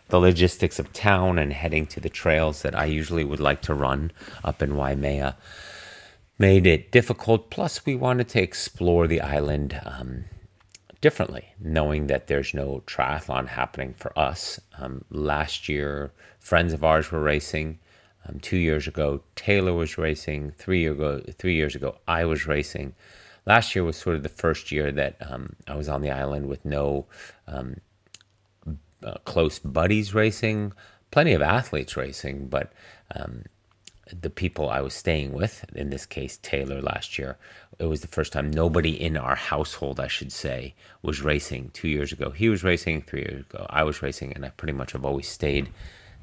the 0.07 0.19
logistics 0.19 0.79
of 0.79 0.91
town 0.91 1.37
and 1.37 1.53
heading 1.53 1.85
to 1.85 1.99
the 1.99 2.09
trails 2.09 2.63
that 2.63 2.75
I 2.75 2.85
usually 2.85 3.23
would 3.23 3.39
like 3.39 3.61
to 3.63 3.75
run 3.75 4.11
up 4.43 4.61
in 4.61 4.75
Waimea 4.75 5.37
made 6.39 6.65
it 6.65 6.91
difficult. 6.91 7.51
Plus, 7.51 7.85
we 7.85 7.95
wanted 7.95 8.27
to 8.29 8.41
explore 8.41 9.05
the 9.05 9.21
island 9.21 9.79
um, 9.85 10.25
differently, 10.99 11.53
knowing 11.59 12.07
that 12.07 12.25
there's 12.25 12.53
no 12.53 12.81
triathlon 12.87 13.49
happening 13.49 13.93
for 13.93 14.17
us. 14.17 14.59
Um, 14.79 15.05
last 15.11 15.69
year, 15.69 16.11
friends 16.39 16.73
of 16.73 16.83
ours 16.83 17.11
were 17.11 17.21
racing. 17.21 17.77
Um, 18.27 18.39
two 18.39 18.57
years 18.57 18.87
ago, 18.87 19.21
Taylor 19.35 19.73
was 19.73 19.97
racing. 19.97 20.51
Three 20.51 20.81
year 20.81 20.91
ago, 20.91 21.21
three 21.37 21.55
years 21.55 21.75
ago, 21.75 21.97
I 22.07 22.25
was 22.25 22.47
racing. 22.47 22.93
Last 23.45 23.75
year 23.75 23.83
was 23.83 23.97
sort 23.97 24.15
of 24.15 24.23
the 24.23 24.29
first 24.29 24.71
year 24.71 24.91
that 24.91 25.15
um, 25.21 25.55
I 25.67 25.75
was 25.75 25.89
on 25.89 26.01
the 26.01 26.11
island 26.11 26.47
with 26.47 26.63
no 26.65 27.05
um, 27.47 27.77
uh, 29.03 29.15
close 29.25 29.59
buddies 29.59 30.13
racing, 30.13 30.73
plenty 31.11 31.33
of 31.33 31.41
athletes 31.41 31.95
racing, 31.95 32.47
but 32.47 32.73
um, 33.15 33.43
the 34.21 34.29
people 34.29 34.69
I 34.69 34.81
was 34.81 34.93
staying 34.93 35.33
with, 35.33 35.65
in 35.75 35.89
this 35.89 36.05
case 36.05 36.37
Taylor 36.41 36.81
last 36.81 37.17
year, 37.17 37.37
it 37.79 37.85
was 37.85 38.01
the 38.01 38.07
first 38.07 38.33
time 38.33 38.51
nobody 38.51 39.01
in 39.01 39.15
our 39.17 39.35
household, 39.35 39.99
I 39.99 40.07
should 40.07 40.31
say, 40.31 40.75
was 41.01 41.21
racing. 41.21 41.71
Two 41.73 41.87
years 41.87 42.11
ago, 42.11 42.31
he 42.31 42.49
was 42.49 42.63
racing. 42.63 43.03
Three 43.03 43.21
years 43.21 43.41
ago, 43.41 43.65
I 43.69 43.83
was 43.83 44.01
racing, 44.01 44.33
and 44.33 44.45
I 44.45 44.49
pretty 44.49 44.73
much 44.73 44.91
have 44.91 45.05
always 45.05 45.27
stayed, 45.27 45.69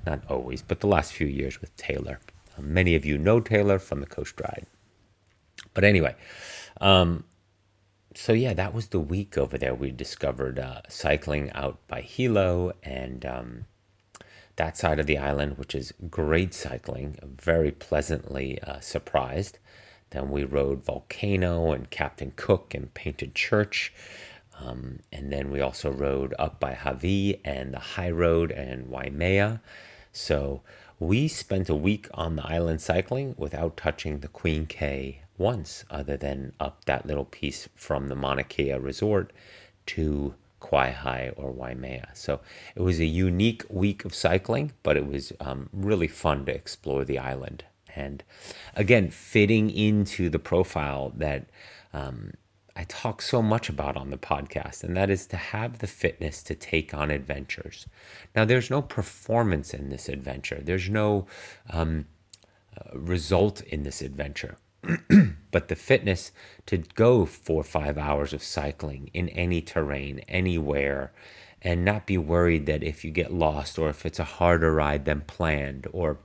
not 0.06 0.22
always, 0.30 0.62
but 0.62 0.80
the 0.80 0.86
last 0.86 1.12
few 1.12 1.26
years 1.26 1.60
with 1.60 1.76
Taylor. 1.76 2.20
Um, 2.56 2.72
many 2.72 2.94
of 2.94 3.04
you 3.04 3.18
know 3.18 3.40
Taylor 3.40 3.78
from 3.78 4.00
the 4.00 4.06
Coast 4.06 4.40
Ride. 4.40 4.66
But 5.74 5.84
anyway, 5.84 6.14
um, 6.80 7.24
so 8.14 8.32
yeah, 8.32 8.54
that 8.54 8.72
was 8.72 8.88
the 8.88 9.00
week 9.00 9.36
over 9.36 9.58
there. 9.58 9.74
We 9.74 9.90
discovered 9.90 10.58
uh, 10.58 10.82
cycling 10.88 11.50
out 11.52 11.78
by 11.86 12.00
Hilo 12.00 12.72
and 12.82 13.26
um, 13.26 13.66
that 14.56 14.76
side 14.76 14.98
of 14.98 15.06
the 15.06 15.18
island, 15.18 15.58
which 15.58 15.74
is 15.74 15.92
great 16.08 16.54
cycling. 16.54 17.18
Very 17.22 17.70
pleasantly 17.70 18.60
uh, 18.62 18.80
surprised. 18.80 19.58
Then 20.10 20.30
we 20.30 20.44
rode 20.44 20.84
Volcano 20.84 21.72
and 21.72 21.90
Captain 21.90 22.32
Cook 22.36 22.74
and 22.74 22.94
Painted 22.94 23.34
Church. 23.34 23.92
Um, 24.58 25.00
and 25.12 25.30
then 25.30 25.50
we 25.50 25.60
also 25.60 25.90
rode 25.90 26.34
up 26.38 26.58
by 26.58 26.72
Hawi 26.72 27.40
and 27.44 27.74
the 27.74 27.78
High 27.78 28.10
Road 28.10 28.50
and 28.50 28.88
Waimea. 28.88 29.60
So 30.16 30.62
we 30.98 31.28
spent 31.28 31.68
a 31.68 31.74
week 31.74 32.08
on 32.14 32.36
the 32.36 32.46
island 32.46 32.80
cycling 32.80 33.34
without 33.36 33.76
touching 33.76 34.20
the 34.20 34.28
Queen 34.28 34.64
K 34.64 35.20
once, 35.36 35.84
other 35.90 36.16
than 36.16 36.54
up 36.58 36.86
that 36.86 37.04
little 37.04 37.26
piece 37.26 37.68
from 37.74 38.08
the 38.08 38.14
Mauna 38.14 38.42
Kea 38.42 38.72
Resort 38.72 39.30
to 39.84 40.34
Kawaihae 40.62 41.34
or 41.36 41.50
Waimea. 41.52 42.08
So 42.14 42.40
it 42.74 42.80
was 42.80 42.98
a 42.98 43.04
unique 43.04 43.64
week 43.68 44.06
of 44.06 44.14
cycling, 44.14 44.72
but 44.82 44.96
it 44.96 45.06
was 45.06 45.34
um, 45.38 45.68
really 45.70 46.08
fun 46.08 46.46
to 46.46 46.54
explore 46.54 47.04
the 47.04 47.18
island. 47.18 47.64
And 47.94 48.24
again, 48.74 49.10
fitting 49.10 49.68
into 49.68 50.30
the 50.30 50.38
profile 50.38 51.12
that 51.14 51.44
um, 51.92 52.32
I 52.76 52.84
talk 52.84 53.22
so 53.22 53.40
much 53.42 53.68
about 53.68 53.96
on 53.96 54.10
the 54.10 54.18
podcast, 54.18 54.84
and 54.84 54.96
that 54.96 55.08
is 55.08 55.26
to 55.28 55.36
have 55.36 55.78
the 55.78 55.86
fitness 55.86 56.42
to 56.44 56.54
take 56.54 56.92
on 56.92 57.10
adventures. 57.10 57.86
Now, 58.34 58.44
there's 58.44 58.70
no 58.70 58.82
performance 58.82 59.72
in 59.72 59.88
this 59.88 60.08
adventure, 60.08 60.60
there's 60.62 60.90
no 60.90 61.26
um, 61.70 62.06
uh, 62.76 62.98
result 62.98 63.62
in 63.62 63.82
this 63.82 64.02
adventure. 64.02 64.58
but 65.50 65.68
the 65.68 65.74
fitness 65.74 66.32
to 66.66 66.76
go 66.76 67.26
four 67.26 67.60
or 67.62 67.64
five 67.64 67.98
hours 67.98 68.32
of 68.32 68.42
cycling 68.42 69.10
in 69.12 69.28
any 69.30 69.60
terrain, 69.60 70.20
anywhere, 70.28 71.12
and 71.62 71.84
not 71.84 72.06
be 72.06 72.18
worried 72.18 72.66
that 72.66 72.82
if 72.82 73.04
you 73.04 73.10
get 73.10 73.32
lost 73.32 73.78
or 73.78 73.88
if 73.88 74.06
it's 74.06 74.18
a 74.18 74.24
harder 74.24 74.72
ride 74.72 75.04
than 75.04 75.22
planned 75.22 75.86
or 75.92 76.18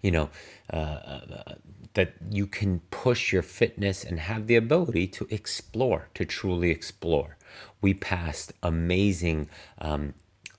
you 0.00 0.10
know 0.10 0.28
uh, 0.72 0.76
uh, 0.76 1.54
that 1.94 2.14
you 2.30 2.46
can 2.46 2.80
push 2.90 3.32
your 3.32 3.42
fitness 3.42 4.04
and 4.04 4.20
have 4.20 4.46
the 4.46 4.56
ability 4.56 5.06
to 5.06 5.26
explore 5.30 6.08
to 6.14 6.24
truly 6.24 6.70
explore 6.70 7.36
we 7.80 7.94
passed 7.94 8.52
amazing 8.62 9.48
um, 9.80 10.14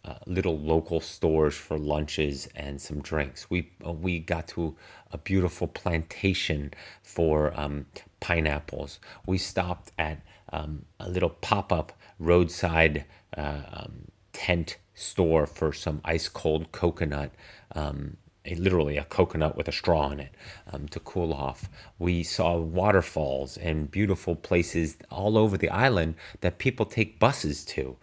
uh, 0.05 0.15
little 0.25 0.59
local 0.59 0.99
stores 0.99 1.55
for 1.55 1.77
lunches 1.77 2.49
and 2.55 2.81
some 2.81 3.01
drinks. 3.01 3.49
We 3.49 3.71
uh, 3.85 3.93
we 3.93 4.19
got 4.19 4.47
to 4.49 4.75
a 5.11 5.17
beautiful 5.17 5.67
plantation 5.67 6.73
for 7.01 7.57
um, 7.59 7.85
pineapples. 8.19 8.99
We 9.25 9.37
stopped 9.37 9.91
at 9.97 10.21
um, 10.51 10.85
a 10.99 11.09
little 11.09 11.29
pop 11.29 11.71
up 11.71 11.93
roadside 12.19 13.05
uh, 13.35 13.61
um, 13.71 14.11
tent 14.33 14.77
store 14.93 15.47
for 15.47 15.71
some 15.71 16.01
ice 16.03 16.27
cold 16.27 16.71
coconut. 16.71 17.31
Um, 17.73 18.17
a, 18.45 18.55
literally 18.55 18.97
a 18.97 19.03
coconut 19.05 19.55
with 19.55 19.67
a 19.67 19.71
straw 19.71 20.09
in 20.11 20.19
it 20.19 20.33
um, 20.71 20.87
to 20.89 20.99
cool 20.99 21.33
off. 21.33 21.69
We 21.99 22.23
saw 22.23 22.57
waterfalls 22.57 23.57
and 23.57 23.89
beautiful 23.89 24.35
places 24.35 24.97
all 25.09 25.37
over 25.37 25.57
the 25.57 25.69
island 25.69 26.15
that 26.41 26.57
people 26.57 26.85
take 26.85 27.19
buses 27.19 27.63
to 27.65 27.97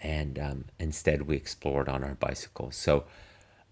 and 0.00 0.38
um, 0.38 0.64
instead 0.78 1.22
we 1.22 1.36
explored 1.36 1.88
on 1.88 2.04
our 2.04 2.14
bicycles. 2.14 2.76
So 2.76 3.04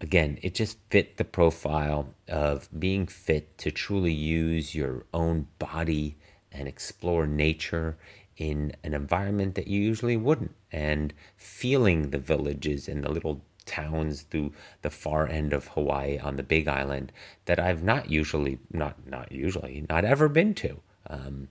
again, 0.00 0.38
it 0.42 0.54
just 0.54 0.78
fit 0.90 1.16
the 1.16 1.24
profile 1.24 2.14
of 2.28 2.68
being 2.78 3.06
fit 3.06 3.56
to 3.58 3.70
truly 3.70 4.12
use 4.12 4.74
your 4.74 5.04
own 5.12 5.46
body 5.58 6.16
and 6.50 6.68
explore 6.68 7.26
nature 7.26 7.96
in 8.36 8.72
an 8.82 8.94
environment 8.94 9.54
that 9.54 9.68
you 9.68 9.80
usually 9.80 10.16
wouldn't, 10.16 10.54
and 10.72 11.14
feeling 11.36 12.10
the 12.10 12.18
villages 12.18 12.88
and 12.88 13.04
the 13.04 13.10
little 13.10 13.42
towns 13.66 14.22
through 14.22 14.52
the 14.82 14.90
far 14.90 15.28
end 15.28 15.52
of 15.52 15.68
Hawaii 15.68 16.18
on 16.18 16.36
the 16.36 16.42
Big 16.42 16.68
Island 16.68 17.12
that 17.46 17.58
I've 17.58 17.82
not 17.82 18.10
usually, 18.10 18.58
not 18.70 19.06
not 19.06 19.32
usually, 19.32 19.86
not 19.88 20.04
ever 20.04 20.28
been 20.28 20.54
to. 20.54 20.80
Um, 21.08 21.48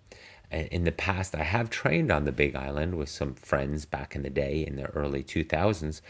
in 0.52 0.84
the 0.84 0.92
past, 0.92 1.36
I 1.36 1.44
have 1.44 1.70
trained 1.70 2.12
on 2.12 2.26
the 2.26 2.32
Big 2.32 2.56
Island 2.56 2.96
with 2.96 3.10
some 3.10 3.34
friends 3.34 3.86
back 3.86 4.16
in 4.16 4.22
the 4.22 4.30
day 4.30 4.66
in 4.66 4.76
the 4.76 4.86
early 4.86 5.24
2000s, 5.24 6.02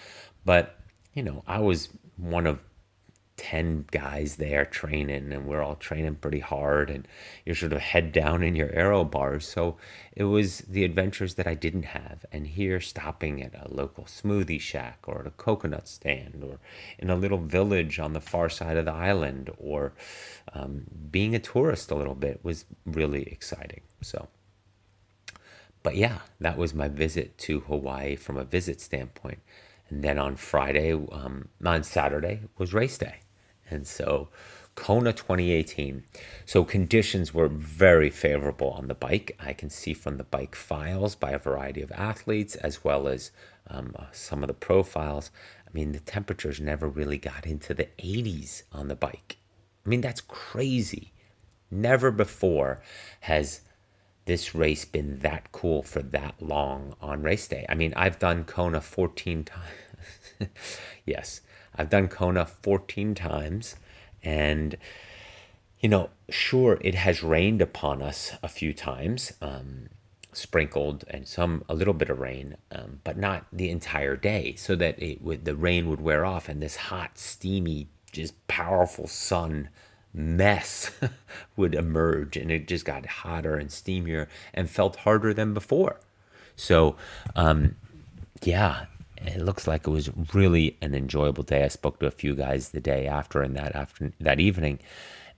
but 0.44 0.78
you 1.14 1.24
know, 1.24 1.44
I 1.48 1.60
was 1.60 1.90
one 2.18 2.48
of 2.48 2.60
10 3.38 3.86
guys 3.92 4.36
there 4.36 4.64
training 4.64 5.34
and 5.34 5.46
we're 5.48 5.62
all 5.62 5.76
training 5.76 6.16
pretty 6.16 6.40
hard 6.40 6.90
and 6.90 7.08
you're 7.46 7.56
sort 7.56 7.74
of 7.74 7.80
head 7.80 8.12
down 8.12 8.44
in 8.44 8.56
your 8.56 8.72
aero 8.72 9.04
bars. 9.04 9.48
So 9.48 9.78
it 10.16 10.26
was 10.26 10.60
the 10.60 10.84
adventures 10.84 11.34
that 11.36 11.48
i 11.48 11.54
didn't 11.54 11.84
have 11.84 12.26
and 12.32 12.48
here 12.48 12.80
stopping 12.80 13.42
at 13.42 13.54
a 13.56 13.74
local 13.74 14.04
smoothie 14.04 14.62
shack 14.62 15.00
or 15.08 15.22
at 15.22 15.28
a 15.28 15.32
coconut 15.32 15.88
stand 15.88 16.44
or 16.44 16.60
in 17.00 17.10
a 17.10 17.16
little 17.16 17.40
village 17.40 18.00
on 18.00 18.14
the 18.14 18.22
far 18.22 18.50
side 18.50 18.78
of 18.78 18.86
the 18.86 18.94
island 18.94 19.50
or 19.58 19.94
um, 20.54 20.84
being 21.12 21.34
a 21.34 21.40
tourist 21.40 21.90
a 21.90 21.96
little 21.96 22.16
bit 22.16 22.40
was 22.44 22.66
really 22.86 23.24
exciting 23.24 23.82
so. 24.02 24.28
But 25.82 25.96
yeah 25.96 26.20
that 26.40 26.58
was 26.58 26.74
my 26.74 26.88
visit 26.88 27.38
to 27.40 27.62
hawaii 27.62 28.16
from 28.16 28.38
a 28.38 28.44
visit 28.44 28.80
standpoint. 28.80 29.40
And 29.90 30.04
then 30.04 30.18
on 30.18 30.38
Friday, 30.38 30.94
um, 30.94 31.50
on 31.64 31.84
Saturday 31.84 32.42
was 32.58 32.74
race 32.74 32.98
day. 32.98 33.23
And 33.70 33.88
so 33.88 34.30
Kona 34.76 35.14
2018. 35.14 36.04
So 36.46 36.64
conditions 36.64 37.34
were 37.34 37.48
very 37.48 38.10
favorable 38.10 38.72
on 38.72 38.88
the 38.88 38.96
bike. 38.96 39.36
I 39.40 39.54
can 39.54 39.70
see 39.70 39.94
from 39.94 40.18
the 40.18 40.24
bike 40.24 40.56
files 40.56 41.16
by 41.16 41.32
a 41.32 41.40
variety 41.40 41.82
of 41.82 41.92
athletes 41.92 42.56
as 42.56 42.84
well 42.84 43.08
as 43.08 43.32
um, 43.68 43.96
uh, 43.98 44.06
some 44.12 44.44
of 44.44 44.48
the 44.48 44.54
profiles. 44.54 45.32
I 45.68 45.70
mean, 45.74 45.92
the 45.92 46.00
temperatures 46.00 46.60
never 46.60 46.88
really 46.88 47.18
got 47.18 47.46
into 47.46 47.74
the 47.74 47.88
80s 48.00 48.64
on 48.72 48.88
the 48.88 48.96
bike. 48.96 49.38
I 49.86 49.90
mean, 49.90 50.02
that's 50.02 50.22
crazy. 50.22 51.12
Never 51.70 52.12
before 52.12 52.82
has 53.22 53.62
this 54.26 54.56
race 54.56 54.86
been 54.86 55.20
that 55.20 55.52
cool 55.52 55.84
for 55.84 56.02
that 56.02 56.36
long 56.42 56.96
on 57.02 57.24
race 57.24 57.48
day. 57.48 57.66
I 57.68 57.76
mean, 57.76 57.94
I've 57.96 58.20
done 58.20 58.46
Kona 58.46 58.80
14 58.82 59.44
times. 59.44 60.50
yes, 61.06 61.42
I've 61.76 61.90
done 61.90 62.08
Kona 62.08 62.46
14 62.46 63.16
times. 63.16 63.76
And, 64.24 64.78
you 65.80 65.90
know, 65.90 66.10
sure, 66.30 66.78
it 66.82 66.96
has 66.96 67.24
rained 67.24 67.62
upon 67.62 68.02
us 68.02 68.34
a 68.42 68.48
few 68.48 68.74
times, 68.74 69.34
um, 69.42 69.90
sprinkled 70.32 71.04
and 71.10 71.28
some, 71.28 71.64
a 71.68 71.76
little 71.76 71.94
bit 71.94 72.10
of 72.10 72.20
rain, 72.20 72.58
um, 72.72 73.02
but 73.04 73.18
not 73.18 73.46
the 73.52 73.70
entire 73.70 74.16
day, 74.16 74.56
so 74.56 74.76
that 74.76 75.02
it 75.02 75.22
would, 75.22 75.46
the 75.46 75.56
rain 75.56 75.90
would 75.90 76.02
wear 76.02 76.26
off 76.26 76.48
and 76.48 76.62
this 76.62 76.76
hot, 76.76 77.18
steamy, 77.18 77.88
just 78.12 78.48
powerful 78.48 79.08
sun 79.08 79.70
mess 80.14 80.92
would 81.58 81.74
emerge 81.74 82.38
and 82.38 82.52
it 82.52 82.68
just 82.68 82.86
got 82.86 83.06
hotter 83.06 83.56
and 83.56 83.70
steamier 83.70 84.28
and 84.54 84.70
felt 84.70 84.98
harder 84.98 85.34
than 85.34 85.54
before. 85.54 86.00
So, 86.56 86.96
um, 87.36 87.76
yeah, 88.44 88.86
it 89.26 89.42
looks 89.42 89.68
like 89.68 89.88
it 89.88 89.92
was 89.92 90.10
really 90.34 90.78
an 90.82 90.94
enjoyable 90.94 91.44
day. 91.44 91.64
I 91.64 91.68
spoke 91.68 92.00
to 92.00 92.08
a 92.08 92.12
few 92.12 92.36
guys 92.36 92.70
the 92.70 92.80
day 92.80 93.08
after 93.08 93.42
and 93.42 93.56
that 93.56 93.76
after 93.76 94.12
that 94.20 94.40
evening, 94.40 94.80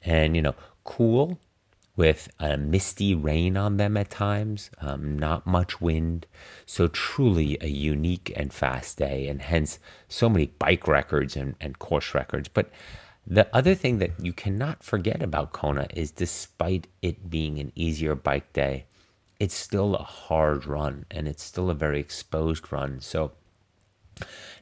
and 0.03 0.35
you 0.35 0.41
know, 0.41 0.55
cool, 0.83 1.39
with 1.95 2.29
a 2.39 2.57
misty 2.57 3.15
rain 3.15 3.55
on 3.55 3.77
them 3.77 3.95
at 3.95 4.09
times, 4.09 4.69
um, 4.81 5.17
not 5.17 5.47
much 5.47 5.79
wind. 5.79 6.25
So, 6.65 6.87
truly 6.87 7.57
a 7.61 7.67
unique 7.67 8.33
and 8.35 8.53
fast 8.53 8.97
day, 8.97 9.27
and 9.27 9.41
hence 9.41 9.79
so 10.09 10.29
many 10.29 10.47
bike 10.47 10.87
records 10.87 11.35
and, 11.35 11.55
and 11.61 11.79
course 11.79 12.13
records. 12.13 12.49
But 12.49 12.69
the 13.25 13.47
other 13.55 13.75
thing 13.75 13.99
that 13.99 14.11
you 14.19 14.33
cannot 14.33 14.83
forget 14.83 15.23
about 15.23 15.53
Kona 15.53 15.87
is 15.93 16.11
despite 16.11 16.87
it 17.01 17.29
being 17.29 17.59
an 17.59 17.71
easier 17.75 18.13
bike 18.13 18.51
day, 18.53 18.85
it's 19.39 19.55
still 19.55 19.95
a 19.95 20.03
hard 20.03 20.65
run 20.65 21.05
and 21.11 21.27
it's 21.27 21.43
still 21.43 21.69
a 21.69 21.73
very 21.73 21.99
exposed 21.99 22.71
run. 22.71 22.99
So, 22.99 23.31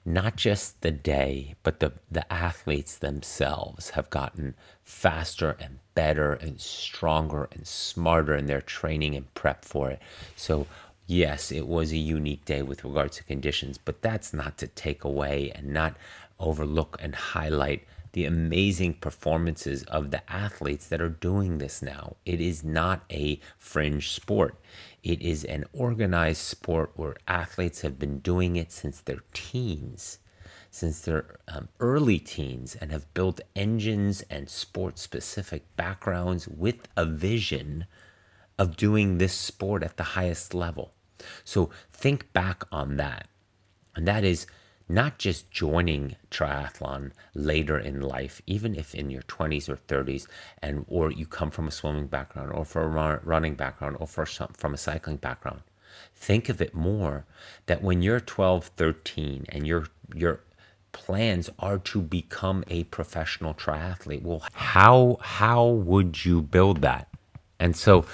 not 0.05 0.35
just 0.35 0.81
the 0.81 0.91
day, 0.91 1.55
but 1.63 1.79
the, 1.79 1.93
the 2.11 2.31
athletes 2.31 2.97
themselves 2.97 3.91
have 3.91 4.09
gotten 4.09 4.55
faster 4.83 5.55
and 5.59 5.79
better 5.95 6.33
and 6.33 6.59
stronger 6.59 7.47
and 7.51 7.65
smarter 7.65 8.35
in 8.35 8.47
their 8.47 8.61
training 8.61 9.15
and 9.15 9.33
prep 9.33 9.63
for 9.63 9.89
it. 9.89 10.01
So, 10.35 10.67
yes, 11.07 11.51
it 11.51 11.67
was 11.67 11.91
a 11.91 11.97
unique 11.97 12.45
day 12.45 12.61
with 12.61 12.83
regards 12.83 13.17
to 13.17 13.23
conditions, 13.23 13.77
but 13.77 14.01
that's 14.01 14.33
not 14.33 14.57
to 14.57 14.67
take 14.67 15.03
away 15.03 15.51
and 15.55 15.73
not 15.73 15.95
overlook 16.39 16.97
and 17.01 17.15
highlight 17.15 17.85
the 18.13 18.25
amazing 18.25 18.93
performances 18.93 19.83
of 19.83 20.11
the 20.11 20.31
athletes 20.31 20.87
that 20.87 21.01
are 21.01 21.09
doing 21.09 21.57
this 21.57 21.81
now. 21.81 22.15
It 22.25 22.39
is 22.39 22.63
not 22.63 23.03
a 23.11 23.39
fringe 23.57 24.11
sport. 24.11 24.55
It 25.03 25.21
is 25.21 25.43
an 25.43 25.65
organized 25.73 26.41
sport 26.41 26.91
where 26.95 27.17
athletes 27.27 27.81
have 27.81 27.99
been 27.99 28.19
doing 28.19 28.55
it 28.55 28.71
since 28.71 29.01
their 29.01 29.19
teens, 29.33 30.19
since 30.71 31.01
their 31.01 31.39
um, 31.47 31.67
early 31.81 32.19
teens, 32.19 32.75
and 32.75 32.91
have 32.91 33.13
built 33.13 33.41
engines 33.53 34.21
and 34.29 34.49
sport 34.49 34.97
specific 34.97 35.63
backgrounds 35.75 36.47
with 36.47 36.87
a 36.95 37.05
vision 37.05 37.85
of 38.57 38.77
doing 38.77 39.17
this 39.17 39.33
sport 39.33 39.83
at 39.83 39.97
the 39.97 40.03
highest 40.03 40.53
level. 40.53 40.93
So 41.43 41.69
think 41.91 42.31
back 42.31 42.63
on 42.71 42.95
that. 42.97 43.27
And 43.95 44.07
that 44.07 44.23
is 44.23 44.47
not 44.89 45.17
just 45.17 45.49
joining 45.49 46.15
triathlon 46.29 47.11
later 47.33 47.77
in 47.77 48.01
life, 48.01 48.41
even 48.45 48.75
if 48.75 48.93
in 48.93 49.09
your 49.09 49.21
20s 49.23 49.69
or 49.69 49.77
30s, 49.77 50.27
and 50.61 50.85
or 50.87 51.11
you 51.11 51.25
come 51.25 51.51
from 51.51 51.67
a 51.67 51.71
swimming 51.71 52.07
background, 52.07 52.51
or 52.53 52.65
from 52.65 52.97
a 52.97 53.19
running 53.23 53.55
background, 53.55 53.97
or 53.99 54.07
from 54.07 54.73
a 54.73 54.77
cycling 54.77 55.17
background. 55.17 55.61
Think 56.15 56.49
of 56.49 56.61
it 56.61 56.73
more 56.73 57.25
that 57.65 57.83
when 57.83 58.01
you're 58.01 58.19
12, 58.19 58.71
13, 58.77 59.45
and 59.49 59.67
your 59.67 59.87
your 60.13 60.41
plans 60.91 61.49
are 61.59 61.79
to 61.79 62.01
become 62.01 62.63
a 62.67 62.83
professional 62.85 63.53
triathlete, 63.53 64.21
well, 64.21 64.43
how 64.53 65.17
how 65.21 65.67
would 65.67 66.23
you 66.25 66.41
build 66.41 66.81
that? 66.81 67.07
And 67.59 67.75
so 67.75 68.05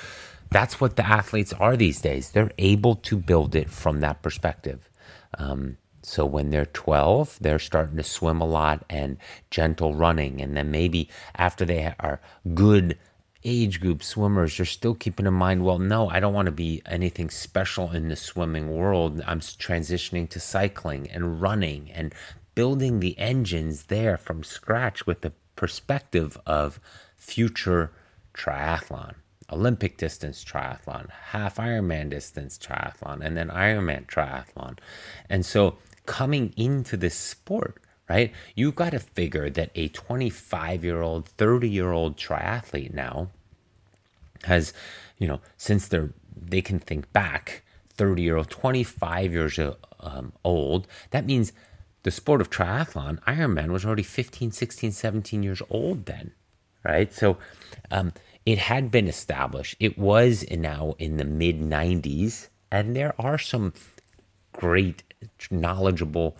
that's 0.52 0.82
what 0.82 0.96
the 0.96 1.06
athletes 1.06 1.54
are 1.54 1.78
these 1.78 2.02
days. 2.02 2.32
They're 2.32 2.52
able 2.58 2.96
to 2.96 3.18
build 3.18 3.56
it 3.56 3.70
from 3.70 4.00
that 4.00 4.22
perspective. 4.22 4.90
Um, 5.38 5.78
so 6.10 6.26
when 6.26 6.50
they're 6.50 6.66
12, 6.66 7.38
they're 7.40 7.60
starting 7.60 7.98
to 7.98 8.04
swim 8.04 8.42
a 8.42 8.48
lot 8.48 8.84
and 8.90 9.18
gentle 9.52 9.94
running. 9.94 10.42
And 10.42 10.58
then 10.58 10.72
maybe 10.72 11.08
after 11.36 11.66
they 11.66 11.94
are 12.00 12.20
good 12.56 12.98
age 13.44 13.80
group 13.80 14.02
swimmers, 14.02 14.58
you're 14.58 14.66
still 14.66 14.96
keeping 14.96 15.28
in 15.28 15.36
mind, 15.36 15.64
well, 15.64 15.78
no, 15.78 16.10
I 16.10 16.20
don't 16.20 16.34
want 16.34 16.48
to 16.48 16.52
be 16.52 16.82
anything 16.88 17.30
special 17.30 17.92
in 17.92 18.08
the 18.08 18.16
swimming 18.16 18.76
world. 18.76 19.22
I'm 19.28 19.40
transitioning 19.40 20.28
to 20.30 20.40
cycling 20.40 21.08
and 21.12 21.44
running 21.44 21.92
and 21.92 22.12
building 22.56 23.02
the 23.02 23.16
engines 23.20 23.84
there 23.84 24.18
from 24.18 24.44
scratch 24.44 25.06
with 25.06 25.22
the 25.22 25.34
perspective 25.56 26.40
of 26.48 26.80
future 27.18 27.92
triathlon. 28.34 29.14
Olympic 29.52 29.98
distance 29.98 30.44
triathlon, 30.44 31.10
half 31.10 31.58
Ironman 31.58 32.10
distance 32.10 32.58
triathlon, 32.58 33.22
and 33.22 33.38
then 33.38 33.50
Ironman 33.50 34.06
triathlon. 34.06 34.78
And 35.30 35.46
so 35.46 35.78
coming 36.10 36.52
into 36.58 36.98
this 36.98 37.14
sport, 37.14 37.80
right? 38.10 38.34
You've 38.56 38.74
got 38.74 38.94
to 38.94 39.00
figure 39.00 39.48
that 39.52 39.70
a 39.76 39.90
25 39.90 40.84
year 40.84 41.04
old, 41.04 41.30
30 41.30 41.70
year 41.70 41.92
old 41.92 42.18
triathlete 42.18 42.96
now 42.96 43.30
has, 44.46 44.74
you 45.20 45.28
know, 45.28 45.40
since 45.56 45.88
they're, 45.88 46.10
they 46.36 46.64
can 46.64 46.80
think 46.80 47.14
back 47.14 47.62
30 47.94 48.24
year 48.24 48.38
old, 48.38 48.50
25 48.50 49.32
years 49.32 49.60
um, 50.00 50.34
old, 50.44 50.88
that 51.12 51.28
means 51.28 51.54
the 52.02 52.10
sport 52.10 52.42
of 52.42 52.50
triathlon, 52.50 53.20
Ironman 53.26 53.70
was 53.70 53.86
already 53.86 54.02
15, 54.02 54.52
16, 54.52 54.92
17 54.92 55.44
years 55.44 55.62
old 55.70 56.08
then, 56.08 56.32
right? 56.84 57.14
So 57.14 57.38
um, 57.92 58.14
it 58.48 58.58
had 58.58 58.90
been 58.90 59.08
established. 59.08 59.76
It 59.80 59.96
was 59.96 60.44
now 60.50 60.96
in 60.98 61.18
the 61.18 61.26
mid 61.26 61.60
90s, 61.60 62.48
and 62.72 62.96
there 62.96 63.14
are 63.20 63.38
some 63.38 63.74
great 64.54 65.04
knowledgeable 65.52 66.38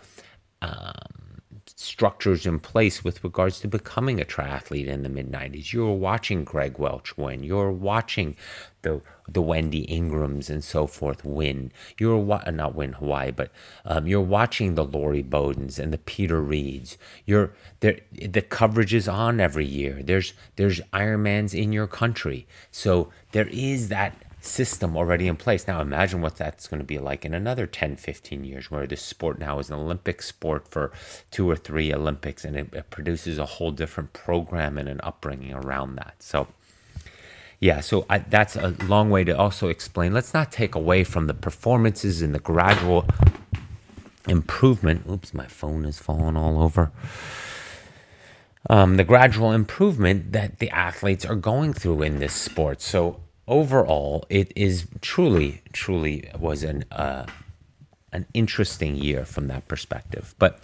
um, 0.62 1.40
structures 1.76 2.46
in 2.46 2.58
place 2.58 3.02
with 3.02 3.24
regards 3.24 3.60
to 3.60 3.68
becoming 3.68 4.20
a 4.20 4.24
triathlete 4.24 4.86
in 4.86 5.02
the 5.02 5.08
mid 5.08 5.30
90s. 5.30 5.72
You 5.72 5.86
were 5.86 5.94
watching 5.94 6.44
Greg 6.44 6.78
Welch 6.78 7.16
win. 7.16 7.42
You 7.42 7.56
were 7.56 7.72
watching 7.72 8.36
the 8.82 9.00
the 9.28 9.40
Wendy 9.40 9.86
Ingrahams 9.86 10.50
and 10.50 10.62
so 10.64 10.86
forth 10.86 11.24
win. 11.24 11.72
You're 11.98 12.18
wa- 12.18 12.42
not 12.50 12.74
win 12.74 12.94
Hawaii, 12.94 13.30
but 13.30 13.52
um, 13.84 14.06
you're 14.06 14.20
watching 14.20 14.74
the 14.74 14.84
Lori 14.84 15.22
Bowdens 15.22 15.78
and 15.78 15.92
the 15.92 15.98
Peter 15.98 16.40
Reids. 16.42 16.96
You're 17.24 17.52
there. 17.80 18.00
The 18.12 18.42
coverage 18.42 18.92
is 18.92 19.08
on 19.08 19.40
every 19.40 19.66
year. 19.66 20.02
There's 20.02 20.34
there's 20.56 20.80
Ironmans 20.92 21.54
in 21.54 21.72
your 21.72 21.86
country, 21.86 22.46
so 22.70 23.10
there 23.32 23.48
is 23.48 23.88
that 23.88 24.14
system 24.40 24.96
already 24.96 25.28
in 25.28 25.36
place. 25.36 25.66
Now 25.66 25.80
imagine 25.80 26.20
what 26.20 26.36
that's 26.36 26.66
going 26.66 26.80
to 26.80 26.86
be 26.86 26.98
like 26.98 27.24
in 27.24 27.34
another 27.34 27.66
10, 27.66 27.96
15 27.96 28.44
years 28.44 28.70
where 28.70 28.86
this 28.86 29.02
sport 29.02 29.38
now 29.38 29.58
is 29.58 29.70
an 29.70 29.76
Olympic 29.76 30.22
sport 30.22 30.66
for 30.68 30.92
two 31.30 31.48
or 31.48 31.56
three 31.56 31.92
Olympics 31.92 32.44
and 32.44 32.56
it, 32.56 32.72
it 32.72 32.90
produces 32.90 33.38
a 33.38 33.46
whole 33.46 33.70
different 33.70 34.12
program 34.12 34.78
and 34.78 34.88
an 34.88 35.00
upbringing 35.02 35.52
around 35.52 35.96
that. 35.96 36.16
So 36.20 36.48
yeah, 37.60 37.80
so 37.80 38.06
I, 38.08 38.18
that's 38.18 38.56
a 38.56 38.74
long 38.84 39.10
way 39.10 39.22
to 39.24 39.36
also 39.36 39.68
explain. 39.68 40.14
Let's 40.14 40.32
not 40.32 40.50
take 40.50 40.74
away 40.74 41.04
from 41.04 41.26
the 41.26 41.34
performances 41.34 42.22
and 42.22 42.34
the 42.34 42.38
gradual 42.38 43.06
improvement. 44.26 45.02
Oops, 45.08 45.34
my 45.34 45.46
phone 45.46 45.84
is 45.84 45.98
falling 45.98 46.38
all 46.38 46.62
over. 46.62 46.90
Um, 48.68 48.96
the 48.96 49.04
gradual 49.04 49.52
improvement 49.52 50.32
that 50.32 50.58
the 50.58 50.70
athletes 50.70 51.26
are 51.26 51.34
going 51.34 51.74
through 51.74 52.02
in 52.02 52.18
this 52.18 52.32
sport. 52.32 52.80
So 52.80 53.20
overall, 53.50 54.24
it 54.30 54.50
is 54.56 54.86
truly, 55.02 55.60
truly 55.72 56.30
was 56.38 56.62
an 56.62 56.84
uh, 56.90 57.26
an 58.12 58.26
interesting 58.32 58.96
year 58.96 59.24
from 59.24 59.48
that 59.48 59.68
perspective. 59.68 60.34
But 60.38 60.58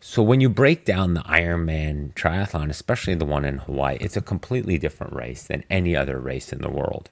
so 0.00 0.22
when 0.22 0.40
you 0.40 0.48
break 0.48 0.84
down 0.84 1.14
the 1.14 1.22
Ironman 1.22 2.12
triathlon, 2.14 2.68
especially 2.68 3.14
the 3.14 3.24
one 3.24 3.44
in 3.44 3.58
Hawaii, 3.58 3.96
it's 4.00 4.16
a 4.16 4.20
completely 4.20 4.76
different 4.78 5.14
race 5.14 5.44
than 5.44 5.64
any 5.70 5.96
other 5.96 6.18
race 6.18 6.52
in 6.52 6.60
the 6.60 6.68
world. 6.68 7.10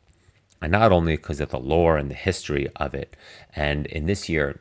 And 0.60 0.70
not 0.70 0.92
only 0.92 1.16
because 1.16 1.40
of 1.40 1.48
the 1.48 1.58
lore 1.58 1.96
and 1.96 2.10
the 2.10 2.14
history 2.14 2.68
of 2.76 2.94
it, 2.94 3.16
and 3.56 3.86
in 3.86 4.06
this 4.06 4.28
year, 4.28 4.60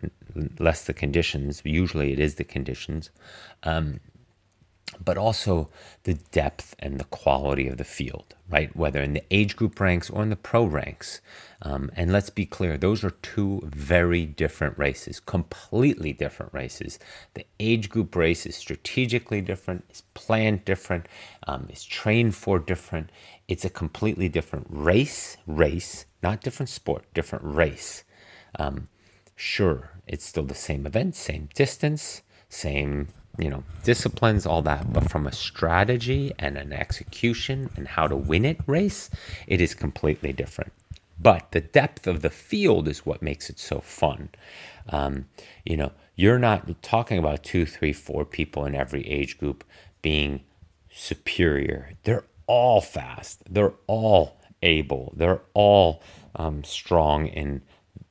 less 0.57 0.85
the 0.85 0.93
conditions, 0.93 1.61
usually 1.63 2.13
it 2.13 2.19
is 2.19 2.35
the 2.35 2.43
conditions, 2.43 3.11
um, 3.63 3.99
but 5.03 5.17
also 5.17 5.69
the 6.03 6.13
depth 6.13 6.75
and 6.79 6.99
the 6.99 7.05
quality 7.05 7.67
of 7.67 7.77
the 7.77 7.83
field, 7.83 8.35
right? 8.49 8.75
Whether 8.75 9.01
in 9.01 9.13
the 9.13 9.23
age 9.31 9.55
group 9.55 9.79
ranks 9.79 10.09
or 10.09 10.23
in 10.23 10.29
the 10.29 10.35
pro 10.35 10.65
ranks. 10.65 11.21
Um, 11.61 11.91
and 11.95 12.11
let's 12.11 12.29
be 12.29 12.45
clear, 12.45 12.77
those 12.77 13.03
are 13.03 13.11
two 13.21 13.61
very 13.63 14.25
different 14.25 14.77
races, 14.77 15.19
completely 15.19 16.13
different 16.13 16.53
races. 16.53 16.99
The 17.35 17.45
age 17.59 17.89
group 17.89 18.15
race 18.15 18.45
is 18.45 18.55
strategically 18.55 19.41
different, 19.41 19.85
is 19.89 20.03
planned 20.13 20.65
different, 20.65 21.07
um, 21.47 21.67
is 21.69 21.83
trained 21.83 22.35
for 22.35 22.59
different. 22.59 23.11
It's 23.47 23.65
a 23.65 23.69
completely 23.69 24.29
different 24.29 24.67
race, 24.69 25.37
race, 25.45 26.05
not 26.23 26.41
different 26.41 26.69
sport, 26.69 27.05
different 27.13 27.45
race. 27.45 28.03
Um, 28.57 28.87
sure, 29.35 29.91
it's 30.07 30.25
still 30.25 30.43
the 30.43 30.55
same 30.55 30.85
event, 30.85 31.15
same 31.15 31.49
distance, 31.53 32.21
same 32.49 33.07
you 33.37 33.49
know, 33.49 33.63
disciplines, 33.83 34.45
all 34.45 34.61
that. 34.63 34.91
But 34.91 35.09
from 35.09 35.27
a 35.27 35.31
strategy 35.31 36.33
and 36.37 36.57
an 36.57 36.73
execution 36.73 37.69
and 37.75 37.87
how 37.87 38.07
to 38.07 38.15
win 38.15 38.45
it 38.45 38.59
race, 38.67 39.09
it 39.47 39.61
is 39.61 39.73
completely 39.73 40.33
different. 40.33 40.73
But 41.19 41.51
the 41.51 41.61
depth 41.61 42.07
of 42.07 42.21
the 42.21 42.29
field 42.29 42.87
is 42.87 43.05
what 43.05 43.21
makes 43.21 43.49
it 43.49 43.59
so 43.59 43.79
fun. 43.79 44.29
Um, 44.89 45.25
you 45.65 45.77
know, 45.77 45.91
you're 46.15 46.39
not 46.39 46.81
talking 46.81 47.17
about 47.17 47.43
two, 47.43 47.65
three, 47.65 47.93
four 47.93 48.25
people 48.25 48.65
in 48.65 48.75
every 48.75 49.07
age 49.07 49.37
group 49.37 49.63
being 50.01 50.41
superior. 50.91 51.91
They're 52.03 52.25
all 52.47 52.81
fast. 52.81 53.43
They're 53.49 53.73
all 53.87 54.37
able. 54.61 55.13
They're 55.15 55.41
all 55.53 56.01
um, 56.35 56.63
strong 56.63 57.27
in 57.27 57.61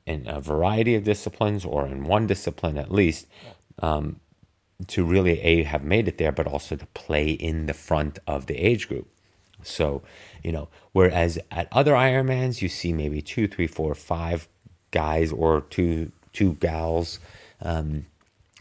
in 0.05 0.27
a 0.27 0.41
variety 0.41 0.95
of 0.95 1.03
disciplines 1.03 1.63
or 1.63 1.85
in 1.85 2.03
one 2.03 2.27
discipline 2.27 2.77
at 2.77 2.91
least. 2.91 3.27
Um, 3.79 4.19
to 4.87 5.05
really 5.05 5.39
a 5.41 5.63
have 5.63 5.83
made 5.83 6.07
it 6.07 6.17
there, 6.17 6.31
but 6.31 6.47
also 6.47 6.75
to 6.75 6.85
play 6.87 7.31
in 7.31 7.65
the 7.65 7.73
front 7.73 8.19
of 8.27 8.45
the 8.45 8.55
age 8.55 8.87
group, 8.87 9.07
So, 9.63 10.01
you 10.43 10.51
know, 10.51 10.69
whereas 10.91 11.37
at 11.51 11.67
other 11.71 11.93
Ironmans, 11.93 12.61
you 12.61 12.69
see 12.69 12.93
maybe 12.93 13.21
two, 13.21 13.47
three, 13.47 13.67
four, 13.67 13.93
five 13.95 14.47
guys 14.91 15.31
or 15.31 15.61
two 15.61 16.11
two 16.33 16.53
gals 16.55 17.19
um, 17.61 18.05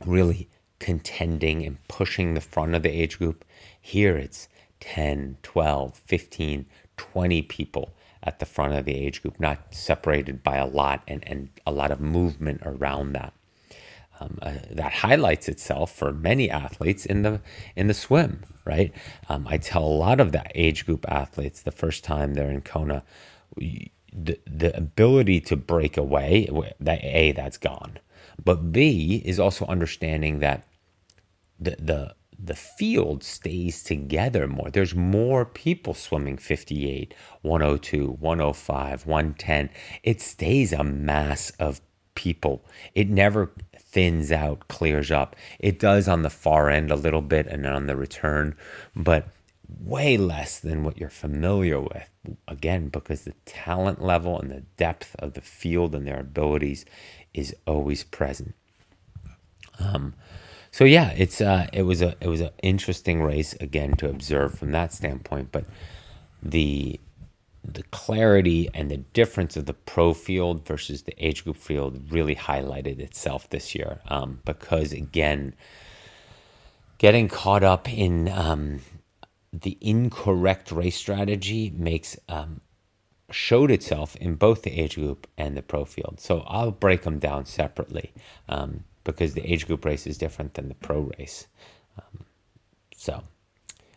really 0.05 0.49
contending 0.79 1.65
and 1.65 1.77
pushing 1.89 2.35
the 2.35 2.41
front 2.41 2.75
of 2.75 2.83
the 2.83 2.91
age 2.91 3.19
group. 3.19 3.45
Here 3.81 4.17
it's 4.17 4.49
10, 4.81 5.37
12, 5.43 5.95
15, 5.95 6.67
20 6.97 7.43
people 7.43 7.93
at 8.23 8.39
the 8.39 8.47
front 8.47 8.75
of 8.75 8.85
the 8.85 8.97
age 8.97 9.23
group, 9.23 9.39
not 9.39 9.75
separated 9.75 10.43
by 10.43 10.57
a 10.57 10.67
lot 10.67 11.03
and, 11.07 11.27
and 11.27 11.51
a 11.67 11.73
lot 11.73 11.91
of 11.91 12.01
movement 12.01 12.61
around 12.65 13.13
that. 13.13 13.33
Um, 14.21 14.39
uh, 14.43 14.53
that 14.71 14.93
highlights 14.93 15.49
itself 15.49 15.93
for 15.93 16.13
many 16.13 16.51
athletes 16.51 17.07
in 17.07 17.23
the 17.23 17.41
in 17.75 17.87
the 17.87 17.95
swim, 17.95 18.45
right? 18.67 18.93
Um, 19.31 19.47
I 19.49 19.57
tell 19.57 19.85
a 19.85 19.87
lot 19.87 20.21
of 20.21 20.33
that 20.33 20.53
age 20.55 20.85
group 20.85 21.07
athletes 21.11 21.63
the 21.63 21.73
first 21.73 22.05
time 22.05 22.35
they're 22.35 22.51
in 22.51 22.61
Kona, 22.61 23.03
the 23.57 24.39
the 24.47 24.77
ability 24.77 25.41
to 25.43 25.57
break 25.57 25.97
away, 25.97 26.49
that 26.81 27.03
a 27.03 27.33
that's 27.33 27.57
gone, 27.59 27.99
but 28.45 28.73
b 28.73 29.23
is 29.25 29.41
also 29.41 29.65
understanding 29.67 30.41
that 30.41 30.67
the 31.59 31.77
the 31.79 32.15
the 32.43 32.55
field 32.57 33.23
stays 33.23 33.83
together 33.83 34.47
more. 34.49 34.71
There's 34.71 34.95
more 34.95 35.45
people 35.45 35.95
swimming 35.95 36.39
58, 36.39 37.15
102, 37.43 38.07
105, 38.19 39.07
110. 39.07 39.71
It 40.03 40.21
stays 40.21 40.73
a 40.73 40.83
mass 40.83 41.51
of 41.59 41.81
people. 42.15 42.65
It 42.95 43.09
never 43.11 43.53
thins 43.91 44.31
out, 44.31 44.69
clears 44.69 45.11
up. 45.11 45.37
It 45.59 45.79
does 45.79 46.09
on 46.09 46.23
the 46.23 46.31
far 46.31 46.71
end 46.71 46.91
a 46.91 46.97
little 46.97 47.23
bit 47.23 47.47
and 47.47 47.67
on 47.67 47.87
the 47.87 47.97
return, 47.97 48.57
but 48.95 49.29
way 49.81 50.17
less 50.17 50.59
than 50.59 50.85
what 50.85 50.99
you're 50.99 51.09
familiar 51.09 51.81
with. 51.81 52.09
Again, 52.47 52.89
because 52.89 53.23
the 53.23 53.35
talent 53.47 54.03
level 54.03 54.39
and 54.39 54.51
the 54.51 54.63
depth 54.77 55.17
of 55.19 55.35
the 55.35 55.41
field 55.41 55.95
and 55.95 56.07
their 56.07 56.21
abilities 56.21 56.85
is 57.35 57.55
always 57.67 58.05
present. 58.05 58.55
Um, 59.79 60.15
so 60.71 60.85
yeah, 60.85 61.13
it's 61.17 61.41
uh, 61.41 61.67
it 61.73 61.83
was 61.83 62.03
a 62.03 62.15
it 62.21 62.29
was 62.29 62.41
an 62.41 62.51
interesting 62.63 63.23
race 63.23 63.55
again 63.55 63.95
to 63.97 64.09
observe 64.09 64.59
from 64.59 64.73
that 64.73 64.93
standpoint, 64.93 65.49
but 65.51 65.65
the 66.43 67.01
the 67.65 67.83
clarity 67.85 68.69
and 68.75 68.91
the 68.91 68.99
difference 68.99 69.57
of 69.57 69.67
the 69.67 69.75
pro 69.75 70.15
field 70.15 70.67
versus 70.67 71.03
the 71.03 71.25
age 71.25 71.45
group 71.45 71.57
field 71.57 72.11
really 72.11 72.35
highlighted 72.35 72.99
itself 73.01 73.49
this 73.51 73.75
year 73.75 74.01
um, 74.09 74.41
because 74.45 74.93
again 74.93 75.55
getting 76.99 77.29
caught 77.29 77.63
up 77.65 77.93
in 77.93 78.29
um, 78.29 78.81
the 79.53 79.77
incorrect 79.81 80.73
race 80.73 80.97
strategy 80.97 81.73
makes 81.77 82.17
um, 82.29 82.61
showed 83.31 83.71
itself 83.71 84.17
in 84.17 84.35
both 84.35 84.63
the 84.63 84.79
age 84.81 84.97
group 84.97 85.27
and 85.39 85.57
the 85.57 85.63
pro 85.63 85.85
field. 85.85 86.21
So 86.21 86.41
i'll 86.47 86.73
break 86.73 87.03
them 87.03 87.19
down 87.19 87.47
separately 87.47 88.13
um, 88.49 88.85
because 89.05 89.35
the 89.35 89.51
age 89.53 89.67
group 89.67 89.85
race 89.85 90.07
is 90.07 90.19
different 90.19 90.55
than 90.55 90.69
the 90.69 90.75
pro 90.75 91.11
race. 91.19 91.47
Um, 91.99 92.25
so 92.97 93.23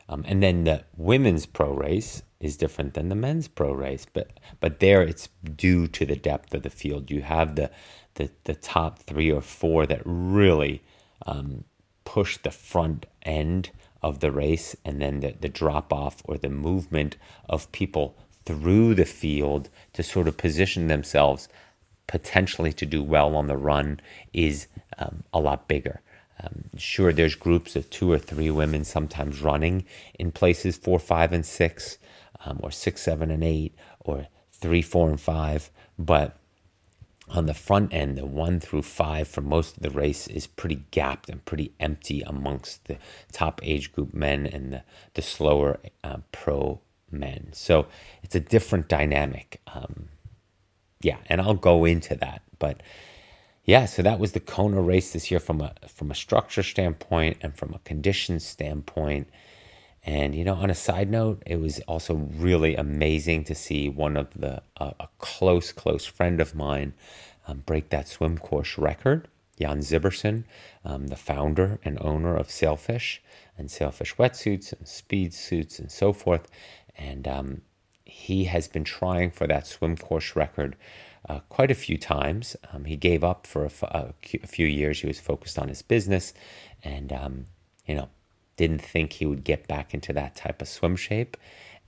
um, 0.09 0.23
and 0.27 0.43
then 0.43 0.65
the 0.65 0.83
women's 0.97 1.45
pro 1.45 1.73
race 1.73 2.23
is 2.43 2.57
different 2.57 2.93
than 2.93 3.09
the 3.09 3.15
men's 3.15 3.47
pro 3.47 3.71
race, 3.71 4.05
but 4.11 4.39
but 4.59 4.79
there 4.79 5.01
it's 5.01 5.29
due 5.55 5.87
to 5.87 6.05
the 6.05 6.15
depth 6.15 6.53
of 6.53 6.63
the 6.63 6.69
field. 6.69 7.09
You 7.09 7.21
have 7.21 7.55
the 7.55 7.71
the, 8.15 8.29
the 8.43 8.53
top 8.53 8.99
three 8.99 9.31
or 9.31 9.41
four 9.41 9.87
that 9.87 10.01
really 10.05 10.83
um, 11.25 11.63
push 12.05 12.37
the 12.37 12.51
front 12.51 13.05
end 13.23 13.71
of 14.01 14.19
the 14.19 14.31
race, 14.31 14.75
and 14.83 15.01
then 15.01 15.21
the, 15.21 15.33
the 15.39 15.49
drop 15.49 15.91
off 15.93 16.21
or 16.25 16.37
the 16.37 16.49
movement 16.49 17.15
of 17.49 17.71
people 17.71 18.15
through 18.45 18.93
the 18.93 19.05
field 19.05 19.69
to 19.93 20.03
sort 20.03 20.27
of 20.27 20.35
position 20.35 20.87
themselves 20.87 21.47
potentially 22.07 22.73
to 22.73 22.85
do 22.85 23.01
well 23.01 23.35
on 23.35 23.47
the 23.47 23.55
run 23.55 23.99
is 24.33 24.67
um, 24.97 25.23
a 25.33 25.39
lot 25.39 25.69
bigger. 25.69 26.01
Um, 26.43 26.65
sure, 26.77 27.13
there's 27.13 27.35
groups 27.35 27.75
of 27.77 27.89
two 27.89 28.11
or 28.11 28.19
three 28.19 28.51
women 28.51 28.83
sometimes 28.83 29.41
running 29.41 29.85
in 30.19 30.31
places 30.31 30.77
four, 30.77 30.99
five, 30.99 31.31
and 31.31 31.45
six, 31.45 31.97
um, 32.45 32.59
or 32.61 32.71
six, 32.71 33.01
seven, 33.01 33.31
and 33.31 33.43
eight, 33.43 33.73
or 33.99 34.27
three, 34.51 34.81
four, 34.81 35.09
and 35.09 35.19
five. 35.19 35.69
But 35.97 36.37
on 37.29 37.45
the 37.45 37.53
front 37.53 37.93
end, 37.93 38.17
the 38.17 38.25
one 38.25 38.59
through 38.59 38.83
five 38.83 39.27
for 39.27 39.41
most 39.41 39.77
of 39.77 39.83
the 39.83 39.89
race 39.89 40.27
is 40.27 40.45
pretty 40.47 40.83
gapped 40.91 41.29
and 41.29 41.43
pretty 41.45 41.73
empty 41.79 42.21
amongst 42.21 42.85
the 42.85 42.97
top 43.31 43.61
age 43.63 43.91
group 43.93 44.13
men 44.13 44.45
and 44.45 44.73
the, 44.73 44.83
the 45.13 45.21
slower 45.21 45.79
uh, 46.03 46.17
pro 46.31 46.79
men. 47.11 47.49
So 47.53 47.87
it's 48.23 48.35
a 48.35 48.39
different 48.39 48.87
dynamic. 48.87 49.61
Um, 49.67 50.09
yeah, 51.01 51.17
and 51.27 51.41
I'll 51.41 51.53
go 51.53 51.85
into 51.85 52.15
that. 52.15 52.41
But 52.59 52.81
yeah, 53.65 53.85
so 53.85 54.01
that 54.01 54.19
was 54.19 54.33
the 54.33 54.39
Kona 54.39 54.81
race 54.81 55.11
this 55.11 55.31
year 55.31 55.39
from 55.39 55.61
a 55.61 55.73
from 55.87 56.11
a 56.11 56.15
structure 56.15 56.63
standpoint 56.63 57.37
and 57.41 57.55
from 57.55 57.73
a 57.73 57.79
condition 57.79 58.39
standpoint. 58.39 59.29
And 60.03 60.35
you 60.35 60.43
know, 60.43 60.55
on 60.55 60.69
a 60.69 60.75
side 60.75 61.09
note, 61.09 61.41
it 61.45 61.57
was 61.57 61.79
also 61.81 62.15
really 62.15 62.75
amazing 62.75 63.45
to 63.45 63.55
see 63.55 63.87
one 63.87 64.17
of 64.17 64.33
the 64.35 64.61
uh, 64.77 64.91
a 64.99 65.07
close 65.17 65.71
close 65.71 66.05
friend 66.05 66.41
of 66.41 66.55
mine 66.55 66.93
um, 67.47 67.63
break 67.65 67.89
that 67.89 68.07
swim 68.07 68.37
course 68.37 68.77
record. 68.77 69.27
Jan 69.59 69.79
Sibbersen, 69.79 70.45
um, 70.83 71.07
the 71.07 71.15
founder 71.15 71.79
and 71.85 71.97
owner 72.01 72.35
of 72.35 72.49
Sailfish 72.49 73.21
and 73.57 73.69
Sailfish 73.69 74.15
wetsuits 74.15 74.73
and 74.73 74.87
speed 74.87 75.33
suits 75.33 75.77
and 75.77 75.91
so 75.91 76.11
forth, 76.11 76.49
and 76.97 77.27
um, 77.27 77.61
he 78.03 78.45
has 78.45 78.67
been 78.67 78.83
trying 78.83 79.31
for 79.31 79.47
that 79.47 79.67
swim 79.67 79.95
course 79.95 80.35
record 80.35 80.75
uh, 81.27 81.39
quite 81.49 81.71
a 81.71 81.75
few 81.75 81.97
times. 81.97 82.55
Um, 82.71 82.85
he 82.85 82.95
gave 82.95 83.23
up 83.23 83.47
for 83.47 83.65
a, 83.65 84.13
few 84.21 84.67
years. 84.67 84.99
He 84.99 85.07
was 85.07 85.19
focused 85.19 85.57
on 85.57 85.69
his 85.69 85.81
business 85.81 86.33
and, 86.83 87.13
um, 87.13 87.45
you 87.87 87.95
know, 87.95 88.09
didn't 88.55 88.81
think 88.81 89.13
he 89.13 89.25
would 89.25 89.43
get 89.43 89.67
back 89.67 89.93
into 89.93 90.13
that 90.13 90.35
type 90.35 90.61
of 90.61 90.67
swim 90.67 90.95
shape. 90.95 91.37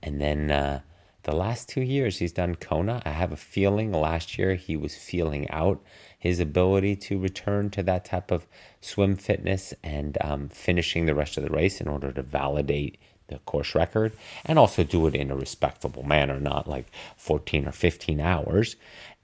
And 0.02 0.20
then 0.20 0.50
uh, 0.50 0.80
the 1.22 1.34
last 1.34 1.68
two 1.68 1.82
years 1.82 2.18
he's 2.18 2.32
done 2.32 2.54
Kona. 2.56 3.02
I 3.04 3.10
have 3.10 3.32
a 3.32 3.36
feeling 3.36 3.92
last 3.92 4.38
year 4.38 4.54
he 4.54 4.76
was 4.76 4.96
feeling 4.96 5.50
out 5.50 5.82
his 6.18 6.40
ability 6.40 6.96
to 6.96 7.18
return 7.18 7.70
to 7.70 7.82
that 7.84 8.04
type 8.04 8.30
of 8.30 8.46
swim 8.80 9.16
fitness 9.16 9.74
and 9.82 10.18
um, 10.20 10.48
finishing 10.48 11.06
the 11.06 11.14
rest 11.14 11.36
of 11.36 11.44
the 11.44 11.50
race 11.50 11.80
in 11.80 11.88
order 11.88 12.12
to 12.12 12.22
validate 12.22 12.98
the 13.28 13.38
course 13.40 13.74
record 13.74 14.12
and 14.44 14.58
also 14.58 14.84
do 14.84 15.06
it 15.06 15.14
in 15.14 15.30
a 15.30 15.36
respectable 15.36 16.04
manner, 16.04 16.38
not 16.38 16.68
like 16.68 16.86
14 17.16 17.66
or 17.66 17.72
15 17.72 18.20
hours 18.20 18.76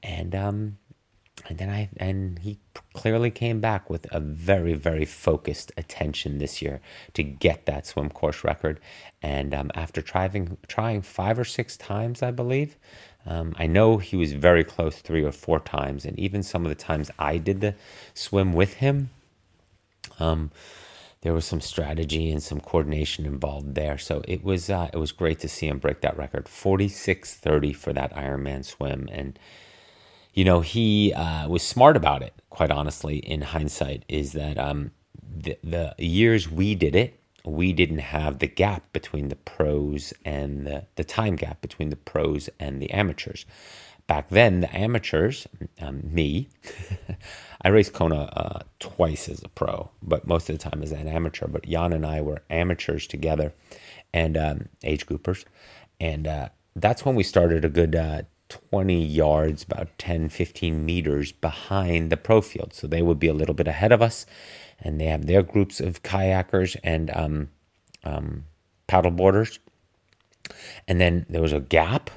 and 0.03 0.35
um, 0.35 0.79
and 1.49 1.59
then 1.59 1.71
I 1.71 1.89
and 1.97 2.39
he 2.39 2.59
clearly 2.95 3.31
came 3.31 3.61
back 3.61 3.91
with 3.91 4.07
a 4.11 4.21
very 4.21 4.75
very 4.75 5.05
focused 5.05 5.73
attention 5.77 6.39
this 6.39 6.63
year 6.63 6.81
to 7.15 7.23
get 7.23 7.67
that 7.67 7.87
swim 7.87 8.11
course 8.11 8.45
record. 8.45 8.81
And 9.23 9.55
um, 9.55 9.71
after 9.75 10.03
trying 10.03 10.57
trying 10.67 11.03
five 11.03 11.39
or 11.39 11.45
six 11.45 11.77
times, 11.77 12.23
I 12.23 12.31
believe, 12.31 12.77
um, 13.25 13.55
I 13.57 13.67
know 13.67 13.99
he 13.99 14.17
was 14.17 14.33
very 14.33 14.65
close 14.65 14.99
three 14.99 15.25
or 15.25 15.33
four 15.33 15.61
times, 15.61 16.05
and 16.05 16.19
even 16.19 16.43
some 16.43 16.65
of 16.65 16.71
the 16.71 16.75
times 16.75 17.11
I 17.19 17.39
did 17.39 17.61
the 17.61 17.75
swim 18.15 18.53
with 18.53 18.75
him. 18.75 19.11
Um, 20.19 20.51
there 21.23 21.33
was 21.33 21.45
some 21.45 21.61
strategy 21.61 22.33
and 22.33 22.43
some 22.43 22.61
coordination 22.61 23.27
involved 23.27 23.77
there. 23.77 23.97
So 23.97 24.23
it 24.27 24.43
was 24.43 24.69
uh, 24.69 24.91
it 24.93 24.97
was 24.97 25.13
great 25.13 25.39
to 25.41 25.49
see 25.49 25.69
him 25.69 25.79
break 25.79 26.01
that 26.01 26.17
record, 26.17 26.49
forty 26.49 26.89
six 26.89 27.35
thirty 27.35 27.73
for 27.73 27.93
that 27.93 28.15
Ironman 28.15 28.65
swim, 28.65 29.09
and 29.13 29.39
you 30.33 30.45
know, 30.45 30.61
he 30.61 31.13
uh, 31.13 31.49
was 31.49 31.63
smart 31.63 31.97
about 31.97 32.23
it, 32.23 32.33
quite 32.51 32.71
honestly, 32.71 33.19
in 33.19 33.43
hindsight, 33.43 34.05
is 34.09 34.33
that 34.33 34.59
um, 34.59 34.91
the, 35.23 35.59
the 35.63 35.95
years 35.99 36.51
we 36.51 36.75
did 36.75 36.97
it, 36.97 37.19
we 37.45 37.73
didn't 37.73 37.99
have 37.99 38.39
the 38.39 38.47
gap 38.47 38.93
between 38.93 39.29
the 39.29 39.37
pros 39.37 40.13
and 40.25 40.67
the, 40.67 40.87
the 40.95 41.05
time 41.05 41.37
gap 41.37 41.61
between 41.61 41.91
the 41.91 41.97
pros 41.97 42.49
and 42.61 42.81
the 42.81 42.91
amateurs. 42.91 43.45
Back 44.07 44.29
then, 44.31 44.61
the 44.61 44.77
amateurs, 44.77 45.47
um, 45.81 46.01
me, 46.05 46.49
I 47.63 47.69
raced 47.69 47.93
Kona 47.93 48.23
uh, 48.25 48.61
twice 48.81 49.29
as 49.29 49.43
a 49.43 49.49
pro, 49.49 49.91
but 50.03 50.27
most 50.27 50.49
of 50.51 50.59
the 50.59 50.71
time 50.71 50.83
as 50.83 50.93
an 50.93 51.09
amateur. 51.09 51.47
But 51.47 51.67
Jan 51.67 51.93
and 51.93 52.05
I 52.05 52.21
were 52.21 52.43
amateurs 52.51 53.07
together 53.07 53.53
and 54.13 54.37
um, 54.37 54.69
age 54.83 55.07
groupers. 55.07 55.45
And 56.01 56.27
uh, 56.27 56.49
that's 56.75 57.05
when 57.05 57.15
we 57.15 57.23
started 57.23 57.65
a 57.65 57.69
good 57.69 57.95
uh, 57.95 58.23
20 58.71 59.05
yards, 59.05 59.65
about 59.65 59.97
10, 59.99 60.29
15 60.29 60.85
meters 60.85 61.33
behind 61.33 62.11
the 62.11 62.17
pro 62.17 62.41
field. 62.41 62.75
So 62.75 62.87
they 62.87 63.03
would 63.03 63.19
be 63.19 63.29
a 63.29 63.35
little 63.35 63.55
bit 63.55 63.69
ahead 63.69 63.93
of 63.93 64.03
us. 64.03 64.27
And 64.81 65.01
they 65.01 65.07
have 65.07 65.27
their 65.27 65.43
groups 65.43 65.81
of 65.81 66.03
kayakers 66.03 66.77
and 66.83 67.11
um, 67.15 67.49
um, 68.05 68.45
paddleboarders. 68.89 69.59
And 70.87 71.01
then 71.01 71.27
there 71.29 71.43
was 71.43 71.53
a 71.53 71.61
gap. 71.61 72.11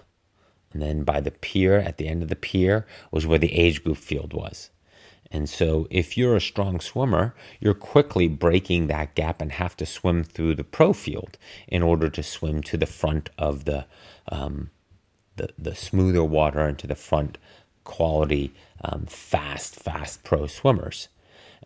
And 0.74 0.82
then 0.82 1.04
by 1.04 1.22
the 1.22 1.32
pier, 1.32 1.78
at 1.78 1.98
the 1.98 2.08
end 2.08 2.24
of 2.24 2.30
the 2.30 2.36
pier, 2.36 2.86
was 3.12 3.26
where 3.26 3.40
the 3.40 3.54
age 3.54 3.84
group 3.84 3.98
field 3.98 4.34
was. 4.34 4.72
And 5.32 5.50
so, 5.50 5.88
if 5.90 6.18
you're 6.18 6.36
a 6.36 6.42
strong 6.42 6.80
swimmer, 6.80 7.34
you're 7.60 7.74
quickly 7.74 8.28
breaking 8.28 8.88
that 8.88 9.16
gap 9.16 9.42
and 9.42 9.52
have 9.54 9.76
to 9.78 9.86
swim 9.86 10.24
through 10.24 10.56
the 10.56 10.64
pro 10.64 10.94
field 10.94 11.38
in 11.68 11.82
order 11.82 12.10
to 12.10 12.22
swim 12.22 12.62
to 12.64 12.78
the 12.78 12.86
front 12.86 13.30
of 13.38 13.66
the 13.66 13.86
um, 14.30 14.70
the, 15.36 15.50
the 15.58 15.76
smoother 15.76 16.24
water 16.24 16.68
into 16.68 16.88
the 16.88 16.96
front 16.96 17.38
quality, 17.84 18.54
um, 18.84 19.06
fast, 19.06 19.76
fast 19.76 20.24
pro 20.24 20.48
swimmers. 20.48 21.08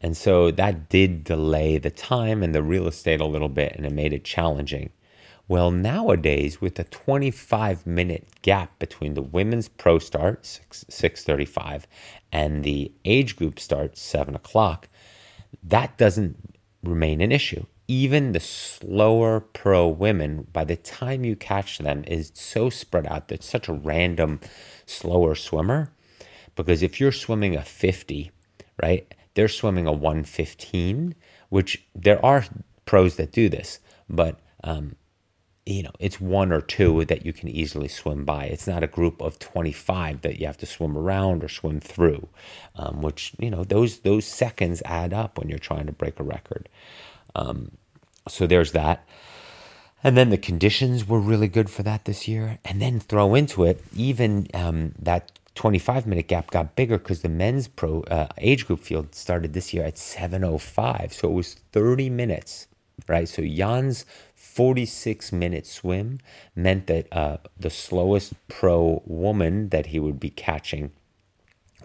And 0.02 0.16
so 0.16 0.52
that 0.52 0.90
did 0.90 1.24
delay 1.24 1.78
the 1.78 1.90
time 1.90 2.42
and 2.44 2.56
the 2.56 2.64
real 2.64 2.88
estate 2.88 3.20
a 3.20 3.26
little 3.26 3.50
bit, 3.50 3.74
and 3.76 3.86
it 3.86 3.92
made 3.92 4.14
it 4.14 4.24
challenging. 4.24 4.92
Well, 5.48 5.72
nowadays, 5.72 6.62
with 6.62 6.78
a 6.80 6.84
25 6.84 7.88
minute 7.88 8.28
gap 8.44 8.78
between 8.78 9.16
the 9.16 9.22
women's 9.24 9.68
pro 9.68 9.98
start, 9.98 10.46
6, 10.46 10.86
635, 10.88 11.88
and 12.32 12.64
the 12.64 12.92
age 13.04 13.36
group 13.36 13.60
start, 13.60 13.98
7 13.98 14.36
o'clock, 14.36 14.88
that 15.64 15.98
doesn't 15.98 16.38
remain 16.84 17.20
an 17.20 17.32
issue. 17.32 17.66
Even 17.90 18.34
the 18.34 18.40
slower 18.40 19.42
pro 19.42 19.88
women, 19.90 20.48
by 20.54 20.64
the 20.64 20.78
time 20.78 21.26
you 21.26 21.36
catch 21.36 21.80
them, 21.80 22.06
is 22.08 22.32
so 22.36 22.70
spread 22.70 23.08
out 23.08 23.30
that 23.30 23.44
such 23.44 23.68
a 23.68 23.74
random, 23.74 24.40
slower 24.86 25.36
swimmer. 25.36 25.92
Because 26.56 26.84
if 26.84 27.02
you're 27.02 27.12
swimming 27.12 27.56
a 27.56 27.64
50, 27.64 28.32
right, 28.84 29.14
they're 29.36 29.50
swimming 29.50 29.88
a 29.88 29.94
115, 29.94 31.16
which 31.50 31.84
there 31.96 32.24
are 32.26 32.46
pros 32.86 33.18
that 33.18 33.34
do 33.34 33.50
this, 33.50 33.80
but 34.10 34.40
um, 34.64 34.96
you 35.66 35.84
know, 35.84 35.92
it's 36.00 36.22
one 36.22 36.52
or 36.52 36.62
two 36.62 37.06
that 37.06 37.26
you 37.26 37.34
can 37.34 37.50
easily 37.50 37.88
swim 37.88 38.26
by. 38.26 38.46
It's 38.46 38.68
not 38.68 38.84
a 38.84 38.88
group 38.88 39.22
of 39.22 39.40
25 39.40 40.22
that 40.22 40.40
you 40.40 40.48
have 40.48 40.58
to 40.58 40.68
swim 40.68 40.98
around 40.98 41.44
or 41.44 41.50
swim 41.50 41.80
through, 41.80 42.30
um, 42.76 43.02
which, 43.02 43.34
you 43.40 43.52
know, 43.52 43.64
those, 43.64 44.02
those 44.02 44.26
seconds 44.26 44.82
add 44.86 45.14
up 45.14 45.40
when 45.40 45.50
you're 45.50 45.60
trying 45.60 45.88
to 45.88 45.94
break 45.94 46.20
a 46.20 46.24
record. 46.24 46.70
Um, 47.36 47.74
so 48.30 48.48
there's 48.48 48.72
that. 48.72 49.06
And 50.04 50.16
then 50.16 50.30
the 50.30 50.38
conditions 50.38 51.08
were 51.08 51.20
really 51.20 51.48
good 51.48 51.70
for 51.70 51.84
that 51.84 52.06
this 52.06 52.28
year. 52.28 52.60
And 52.64 52.82
then 52.82 53.00
throw 53.00 53.36
into 53.36 53.66
it, 53.66 53.84
even 53.96 54.48
um, 54.54 54.94
that 55.00 55.32
25 55.56 56.08
minute 56.08 56.28
gap 56.28 56.52
got 56.52 56.76
bigger 56.76 56.98
because 56.98 57.22
the 57.22 57.30
men's 57.30 57.68
pro 57.68 58.02
uh, 58.04 58.28
age 58.38 58.66
group 58.66 58.80
field 58.80 59.14
started 59.14 59.54
this 59.54 59.74
year 59.74 59.84
at 59.84 59.96
7.05. 59.96 61.12
So 61.12 61.30
it 61.30 61.34
was 61.34 61.56
30 61.74 62.10
minutes, 62.10 62.68
right? 63.08 63.28
So 63.28 63.44
Jan's 63.44 64.06
46 64.36 65.34
minute 65.34 65.68
swim 65.68 66.20
meant 66.56 66.88
that 66.88 67.12
uh, 67.12 67.38
the 67.60 67.70
slowest 67.70 68.34
pro 68.48 69.04
woman 69.06 69.70
that 69.70 69.88
he 69.88 70.00
would 70.00 70.20
be 70.20 70.30
catching 70.30 70.92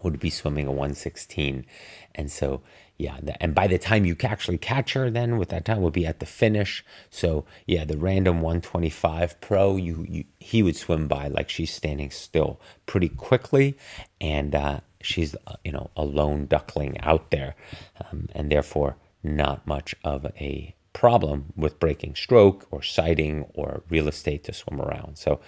would 0.05 0.21
be 0.21 0.31
swimming 0.31 0.67
a 0.67 0.71
116. 0.71 1.67
And 2.15 2.31
so, 2.31 2.63
yeah, 3.05 3.19
and 3.39 3.55
by 3.55 3.67
the 3.67 3.79
time 3.79 4.07
you 4.07 4.17
actually 4.25 4.57
catch 4.57 4.95
her, 4.95 5.11
then 5.11 5.37
with 5.37 5.51
that 5.51 5.67
time 5.67 5.83
would 5.83 5.93
be 5.93 6.07
at 6.07 6.21
the 6.21 6.27
finish. 6.27 6.83
So, 7.11 7.45
yeah, 7.67 7.85
the 7.85 7.99
random 7.99 8.41
125 8.41 9.41
pro, 9.43 9.77
you, 9.77 10.07
you 10.09 10.25
he 10.41 10.63
would 10.63 10.77
swim 10.77 11.07
by 11.07 11.29
like 11.29 11.51
she's 11.51 11.73
standing 11.73 12.11
still 12.11 12.61
pretty 12.87 13.11
quickly. 13.11 13.77
And 14.21 14.55
uh, 14.55 14.81
she's, 15.03 15.35
uh, 15.47 15.57
you 15.65 15.73
know, 15.73 15.91
a 15.97 16.05
lone 16.05 16.47
duckling 16.47 16.99
out 17.01 17.31
there. 17.31 17.55
Um, 18.01 18.29
and 18.33 18.51
therefore, 18.51 18.97
not 19.23 19.67
much 19.67 19.95
of 20.03 20.25
a 20.41 20.75
problem 20.95 21.53
with 21.57 21.79
breaking 21.79 22.15
stroke 22.15 22.67
or 22.71 22.83
sighting 22.83 23.45
or 23.53 23.83
real 23.91 24.09
estate 24.09 24.45
to 24.45 24.55
swim 24.55 24.81
around. 24.81 25.19
So, 25.19 25.41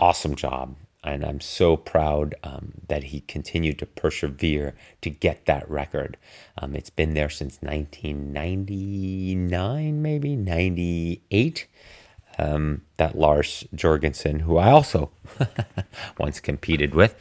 awesome 0.00 0.34
job. 0.34 0.74
And 1.04 1.24
I'm 1.24 1.40
so 1.40 1.76
proud 1.76 2.34
um, 2.42 2.72
that 2.88 3.04
he 3.04 3.20
continued 3.20 3.78
to 3.78 3.86
persevere 3.86 4.74
to 5.00 5.10
get 5.10 5.46
that 5.46 5.70
record. 5.70 6.16
Um, 6.56 6.74
it's 6.74 6.90
been 6.90 7.14
there 7.14 7.30
since 7.30 7.62
1999, 7.62 10.02
maybe 10.02 10.34
98. 10.36 11.66
Um, 12.40 12.82
that 12.98 13.18
Lars 13.18 13.64
Jorgensen, 13.74 14.38
who 14.40 14.58
I 14.58 14.70
also 14.70 15.10
once 16.18 16.38
competed 16.38 16.94
with, 16.94 17.16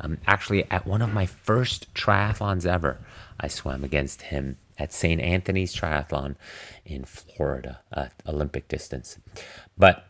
um, 0.00 0.18
actually 0.26 0.70
at 0.70 0.86
one 0.86 1.00
of 1.00 1.10
my 1.12 1.24
first 1.24 1.94
triathlons 1.94 2.66
ever, 2.66 2.98
I 3.40 3.48
swam 3.48 3.82
against 3.82 4.22
him 4.22 4.58
at 4.78 4.92
St. 4.92 5.20
Anthony's 5.20 5.74
Triathlon 5.74 6.36
in 6.84 7.04
Florida, 7.04 7.80
uh, 7.92 8.08
Olympic 8.26 8.68
distance. 8.68 9.18
But 9.76 10.06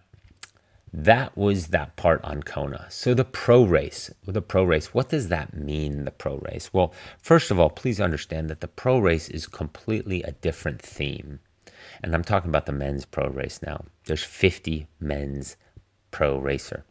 that 0.93 1.37
was 1.37 1.69
that 1.69 1.97
part 1.97 2.23
on 2.25 2.43
Kona. 2.43 2.87
So 2.89 3.15
the 3.15 3.25
pro 3.25 3.65
race, 3.65 4.11
the 4.27 4.43
pro 4.43 4.65
race, 4.65 4.95
what 4.95 5.09
does 5.09 5.29
that 5.29 5.55
mean, 5.55 6.05
the 6.05 6.11
pro 6.11 6.39
race? 6.39 6.73
Well, 6.73 6.93
first 7.21 7.51
of 7.51 7.59
all, 7.59 7.71
please 7.71 8.01
understand 8.01 8.49
that 8.49 8.61
the 8.61 8.69
pro 8.69 8.99
race 8.99 9.29
is 9.29 9.47
completely 9.47 10.23
a 10.23 10.33
different 10.33 10.81
theme. 10.81 11.41
And 12.03 12.15
I'm 12.15 12.25
talking 12.25 12.49
about 12.49 12.67
the 12.67 12.73
men's 12.73 13.05
pro 13.05 13.29
race 13.29 13.61
now. 13.63 13.85
There's 14.07 14.23
50 14.23 14.87
men's 15.01 15.57
pro 16.11 16.39
racer. 16.39 16.85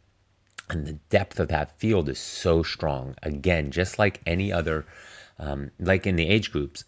And 0.70 0.86
the 0.86 0.98
depth 1.08 1.40
of 1.40 1.48
that 1.48 1.78
field 1.78 2.08
is 2.08 2.18
so 2.18 2.62
strong. 2.62 3.14
Again, 3.22 3.70
just 3.70 3.98
like 3.98 4.20
any 4.26 4.52
other, 4.52 4.86
um, 5.38 5.70
like 5.80 6.06
in 6.06 6.16
the 6.16 6.28
age 6.28 6.52
groups, 6.52 6.84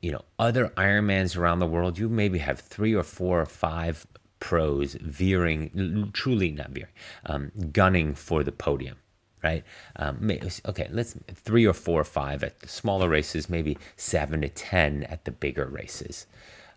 you 0.00 0.10
know, 0.10 0.22
other 0.38 0.68
Ironmans 0.76 1.36
around 1.36 1.58
the 1.60 1.66
world, 1.66 1.98
you 1.98 2.08
maybe 2.08 2.38
have 2.38 2.58
three 2.58 2.94
or 2.94 3.02
four 3.02 3.40
or 3.40 3.46
five 3.46 4.06
pros 4.40 4.94
veering, 4.94 6.10
truly 6.12 6.50
not 6.50 6.70
veering, 6.70 6.92
um, 7.26 7.52
gunning 7.72 8.14
for 8.14 8.42
the 8.42 8.52
podium, 8.52 8.96
right? 9.42 9.64
Um, 9.96 10.30
okay, 10.66 10.88
let's 10.90 11.16
three 11.34 11.66
or 11.66 11.72
four 11.72 12.00
or 12.00 12.04
five 12.04 12.42
at 12.42 12.60
the 12.60 12.68
smaller 12.68 13.08
races, 13.08 13.48
maybe 13.48 13.78
seven 13.96 14.42
to 14.42 14.48
10 14.48 15.04
at 15.04 15.24
the 15.24 15.30
bigger 15.30 15.66
races. 15.66 16.26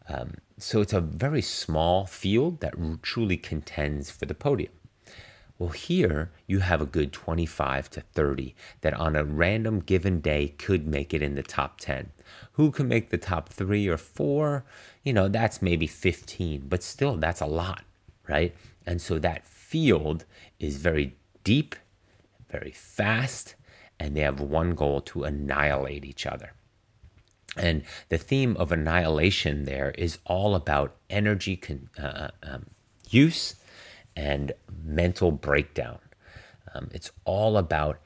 Um, 0.10 0.36
so 0.58 0.82
it's 0.82 0.94
a 0.94 1.02
very 1.02 1.42
small 1.42 2.06
field 2.06 2.62
that 2.62 2.76
truly 3.02 3.38
contends 3.38 4.10
for 4.10 4.26
the 4.26 4.34
podium. 4.34 4.72
Well, 5.60 5.70
here 5.70 6.30
you 6.46 6.60
have 6.60 6.82
a 6.82 6.86
good 6.86 7.12
25 7.12 7.90
to 7.92 8.02
30 8.02 8.54
that 8.82 8.94
on 8.94 9.16
a 9.16 9.24
random 9.24 9.80
given 9.80 10.20
day 10.20 10.50
could 10.50 10.86
make 10.86 11.16
it 11.16 11.24
in 11.24 11.34
the 11.34 11.42
top 11.42 11.80
10. 11.80 12.12
Who 12.54 12.72
can 12.72 12.88
make 12.88 13.10
the 13.10 13.18
top 13.18 13.50
three 13.50 13.88
or 13.88 13.98
four? 13.98 14.66
You 15.08 15.14
know, 15.14 15.30
that's 15.30 15.62
maybe 15.62 15.88
15, 15.88 16.68
but 16.68 16.84
still, 16.84 17.16
that's 17.16 17.40
a 17.40 17.46
lot, 17.46 17.86
right? 18.28 18.54
And 18.86 19.02
so 19.02 19.18
that 19.20 19.48
field 19.48 20.26
is 20.60 20.76
very 20.76 21.16
deep, 21.46 21.78
very 22.50 22.72
fast, 22.72 23.56
and 24.02 24.18
they 24.18 24.20
have 24.20 24.42
one 24.42 24.76
goal 24.76 25.00
to 25.00 25.24
annihilate 25.24 26.04
each 26.04 26.26
other. 26.26 26.52
And 27.56 27.84
the 28.10 28.18
theme 28.18 28.58
of 28.58 28.74
annihilation 28.74 29.64
there 29.64 29.92
is 29.92 30.18
all 30.26 30.56
about 30.56 30.98
energy 31.10 31.56
con- 31.56 31.90
uh, 31.98 32.32
um, 32.44 32.66
use 33.10 33.56
and 34.14 34.52
mental 34.84 35.32
breakdown. 35.32 36.00
Um, 36.76 36.90
it's 36.92 37.12
all 37.24 37.58
about 37.58 38.02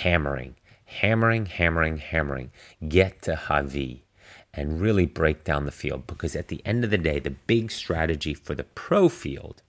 hammering, 0.00 0.56
hammering, 0.86 1.44
hammering, 1.44 1.98
hammering, 1.98 2.50
get 2.88 3.20
to 3.24 3.36
Hawi 3.36 4.05
and 4.56 4.80
really 4.80 5.06
break 5.06 5.44
down 5.44 5.66
the 5.66 5.70
field. 5.70 6.06
Because 6.06 6.34
at 6.34 6.48
the 6.48 6.62
end 6.64 6.82
of 6.82 6.90
the 6.90 6.98
day, 6.98 7.18
the 7.18 7.30
big 7.30 7.70
strategy 7.70 8.34
for 8.34 8.54
the 8.54 8.64
pro 8.64 9.08
field 9.08 9.62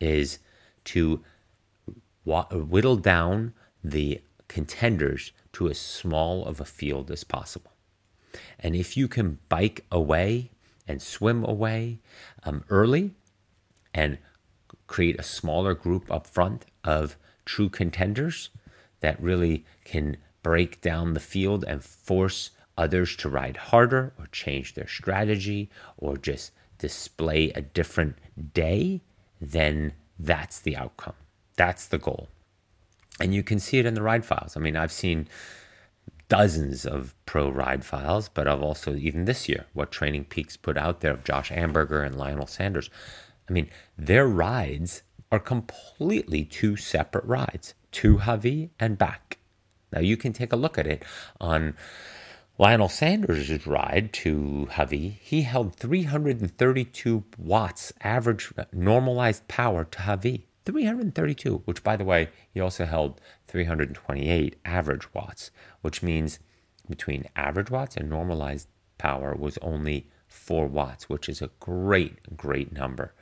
is 0.00 0.40
to 0.84 1.22
whittle 2.24 2.96
down 2.96 3.54
the 3.82 4.20
contenders 4.48 5.32
to 5.52 5.68
as 5.68 5.78
small 5.78 6.44
of 6.44 6.60
a 6.60 6.64
field 6.64 7.10
as 7.10 7.24
possible. 7.24 7.70
And 8.58 8.74
if 8.74 8.96
you 8.96 9.08
can 9.08 9.38
bike 9.48 9.84
away 9.90 10.50
and 10.88 11.00
swim 11.00 11.44
away 11.44 12.00
um, 12.42 12.64
early 12.68 13.12
and 13.94 14.18
create 14.86 15.18
a 15.18 15.22
smaller 15.22 15.74
group 15.74 16.10
up 16.10 16.26
front 16.26 16.66
of 16.84 17.16
true 17.44 17.68
contenders 17.68 18.50
that 19.00 19.20
really 19.22 19.64
can 19.84 20.16
break 20.42 20.80
down 20.80 21.14
the 21.14 21.20
field 21.20 21.64
and 21.66 21.82
force 21.82 22.50
others 22.76 23.16
to 23.16 23.28
ride 23.28 23.56
harder 23.56 24.12
or 24.18 24.26
change 24.32 24.74
their 24.74 24.88
strategy 24.88 25.70
or 25.96 26.16
just 26.16 26.52
display 26.78 27.50
a 27.50 27.60
different 27.62 28.16
day, 28.54 29.02
then 29.40 29.92
that's 30.18 30.60
the 30.60 30.76
outcome. 30.76 31.14
That's 31.56 31.86
the 31.86 31.98
goal. 31.98 32.28
And 33.18 33.34
you 33.34 33.42
can 33.42 33.58
see 33.58 33.78
it 33.78 33.86
in 33.86 33.94
the 33.94 34.02
ride 34.02 34.24
files. 34.24 34.56
I 34.56 34.60
mean, 34.60 34.76
I've 34.76 34.92
seen 34.92 35.28
dozens 36.28 36.84
of 36.84 37.14
pro 37.24 37.48
ride 37.48 37.84
files, 37.84 38.28
but 38.28 38.46
I've 38.46 38.62
also, 38.62 38.94
even 38.94 39.24
this 39.24 39.48
year, 39.48 39.66
what 39.72 39.90
TrainingPeaks 39.90 40.60
put 40.60 40.76
out 40.76 41.00
there 41.00 41.12
of 41.12 41.24
Josh 41.24 41.50
Amberger 41.50 42.04
and 42.04 42.16
Lionel 42.16 42.46
Sanders. 42.46 42.90
I 43.48 43.52
mean, 43.52 43.70
their 43.96 44.26
rides 44.26 45.02
are 45.30 45.38
completely 45.38 46.44
two 46.44 46.76
separate 46.76 47.24
rides 47.24 47.74
to 47.92 48.18
Hawi 48.18 48.70
and 48.78 48.98
back. 48.98 49.38
Now 49.92 50.00
you 50.00 50.16
can 50.16 50.32
take 50.32 50.52
a 50.52 50.56
look 50.56 50.78
at 50.78 50.86
it 50.86 51.04
on 51.40 51.74
Lionel 52.58 52.88
Sanders' 52.88 53.66
ride 53.66 54.14
to 54.14 54.66
Hawi. 54.72 55.18
He 55.20 55.42
held 55.42 55.76
332 55.76 57.24
watts 57.36 57.92
average 58.00 58.50
normalized 58.72 59.46
power 59.46 59.84
to 59.84 59.98
Hawi. 59.98 60.46
332, 60.64 61.62
which 61.66 61.84
by 61.84 61.96
the 61.96 62.04
way, 62.04 62.30
he 62.52 62.58
also 62.58 62.86
held 62.86 63.20
328 63.46 64.56
average 64.64 65.12
watts, 65.12 65.50
which 65.82 66.02
means 66.02 66.38
between 66.88 67.28
average 67.36 67.70
watts 67.70 67.94
and 67.94 68.08
normalized 68.08 68.68
power 68.96 69.34
was 69.34 69.58
only 69.58 70.08
4 70.26 70.66
watts, 70.66 71.10
which 71.10 71.28
is 71.28 71.42
a 71.42 71.50
great, 71.60 72.36
great 72.38 72.72
number. 72.72 73.12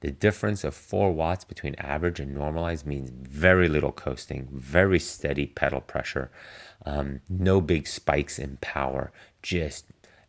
The 0.00 0.12
difference 0.12 0.62
of 0.62 0.74
4 0.74 1.12
watts 1.12 1.44
between 1.44 1.74
average 1.74 2.20
and 2.20 2.32
normalized 2.34 2.86
means 2.86 3.10
very 3.10 3.68
little 3.68 3.92
coasting, 3.92 4.48
very 4.52 5.00
steady 5.00 5.46
pedal 5.46 5.80
pressure, 5.80 6.30
um, 6.86 7.20
no 7.28 7.60
big 7.60 7.86
spikes 7.86 8.38
in 8.38 8.58
power, 8.60 9.12
just 9.42 9.86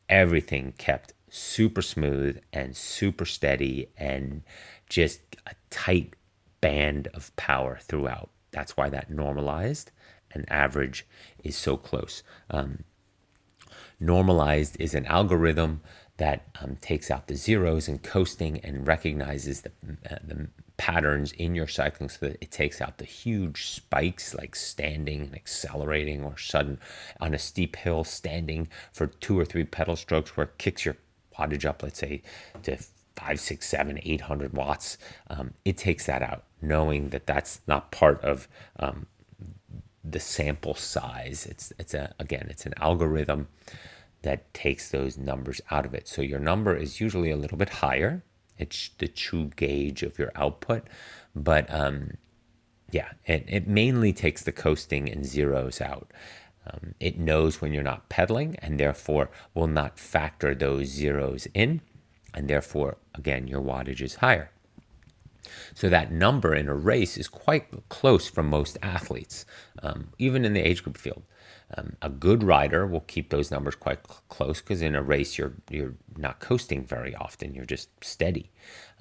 everything 0.09 0.73
kept 0.77 1.13
super 1.29 1.81
smooth 1.81 2.39
and 2.51 2.75
super 2.75 3.25
steady 3.25 3.89
and 3.97 4.43
just 4.89 5.21
a 5.45 5.53
tight 5.69 6.15
band 6.61 7.07
of 7.13 7.35
power 7.35 7.77
throughout. 7.81 8.29
That's 8.51 8.75
why 8.75 8.89
that 8.89 9.09
normalized 9.09 9.91
and 10.31 10.51
average 10.51 11.05
is 11.43 11.55
so 11.55 11.77
close. 11.77 12.23
Um, 12.49 12.83
normalized 13.99 14.77
is 14.79 14.93
an 14.93 15.05
algorithm 15.05 15.81
that 16.17 16.47
um, 16.61 16.77
takes 16.81 17.11
out 17.11 17.27
the 17.27 17.35
zeros 17.35 17.87
and 17.87 18.01
coasting 18.01 18.59
and 18.61 18.87
recognizes 18.87 19.61
the, 19.61 19.71
uh, 20.09 20.17
the 20.23 20.47
patterns 20.77 21.31
in 21.33 21.55
your 21.55 21.67
cycling 21.67 22.09
so 22.09 22.27
that 22.27 22.37
it 22.41 22.51
takes 22.51 22.81
out 22.81 22.97
the 22.97 23.05
huge 23.05 23.67
spikes 23.67 24.35
like 24.35 24.55
standing 24.55 25.21
and 25.21 25.35
accelerating 25.35 26.23
or 26.23 26.37
sudden 26.37 26.79
on 27.19 27.33
a 27.33 27.39
steep 27.39 27.75
hill 27.75 28.03
standing 28.03 28.67
for 28.93 29.07
two 29.07 29.39
or 29.39 29.45
three 29.45 29.63
pedal 29.63 29.95
strokes 29.95 30.37
where 30.37 30.45
it 30.45 30.57
kicks 30.57 30.85
your 30.85 30.95
wattage 31.37 31.65
up 31.65 31.81
let's 31.83 31.99
say 31.99 32.21
to 32.63 32.77
five 33.15 33.39
six 33.39 33.67
seven 33.67 33.99
eight 34.03 34.21
hundred 34.21 34.53
watts 34.53 34.97
um, 35.29 35.53
it 35.65 35.77
takes 35.77 36.05
that 36.05 36.21
out 36.21 36.43
knowing 36.61 37.09
that 37.09 37.25
that's 37.25 37.61
not 37.67 37.91
part 37.91 38.21
of 38.21 38.47
um, 38.79 39.07
the 40.03 40.19
sample 40.19 40.75
size 40.75 41.47
it's 41.49 41.73
it's 41.79 41.93
a 41.93 42.13
again 42.19 42.47
it's 42.49 42.65
an 42.65 42.73
algorithm 42.77 43.47
that 44.21 44.53
takes 44.53 44.89
those 44.89 45.17
numbers 45.17 45.61
out 45.71 45.85
of 45.85 45.93
it. 45.93 46.07
So 46.07 46.21
your 46.21 46.39
number 46.39 46.75
is 46.75 46.99
usually 46.99 47.31
a 47.31 47.37
little 47.37 47.57
bit 47.57 47.69
higher. 47.69 48.23
It's 48.57 48.89
the 48.97 49.07
true 49.07 49.51
gauge 49.55 50.03
of 50.03 50.17
your 50.17 50.31
output. 50.35 50.87
But 51.35 51.71
um, 51.73 52.17
yeah, 52.91 53.09
it, 53.25 53.45
it 53.47 53.67
mainly 53.67 54.13
takes 54.13 54.43
the 54.43 54.51
coasting 54.51 55.09
and 55.09 55.25
zeros 55.25 55.81
out. 55.81 56.11
Um, 56.65 56.95
it 56.99 57.17
knows 57.17 57.61
when 57.61 57.73
you're 57.73 57.83
not 57.83 58.09
pedaling 58.09 58.57
and 58.57 58.79
therefore 58.79 59.29
will 59.53 59.67
not 59.67 59.99
factor 59.99 60.53
those 60.53 60.87
zeros 60.87 61.47
in. 61.53 61.81
And 62.33 62.47
therefore, 62.47 62.97
again, 63.15 63.47
your 63.47 63.61
wattage 63.61 64.01
is 64.01 64.15
higher. 64.15 64.51
So 65.73 65.89
that 65.89 66.11
number 66.11 66.53
in 66.53 66.67
a 66.67 66.75
race 66.75 67.17
is 67.17 67.27
quite 67.27 67.67
close 67.89 68.27
for 68.27 68.43
most 68.43 68.77
athletes, 68.81 69.45
um, 69.81 70.09
even 70.17 70.43
in 70.43 70.53
the 70.53 70.61
age 70.61 70.83
group 70.83 70.97
field. 70.97 71.23
Um, 71.75 71.97
a 72.01 72.09
good 72.09 72.43
rider 72.43 72.87
will 72.87 73.01
keep 73.01 73.29
those 73.29 73.51
numbers 73.51 73.75
quite 73.75 73.99
cl- 74.07 74.21
close 74.29 74.61
because 74.61 74.81
in 74.81 74.95
a 74.95 75.01
race 75.03 75.37
you're 75.37 75.53
you're 75.69 75.95
not 76.15 76.39
coasting 76.39 76.85
very 76.85 77.13
often. 77.15 77.53
You're 77.53 77.65
just 77.65 77.89
steady. 78.03 78.51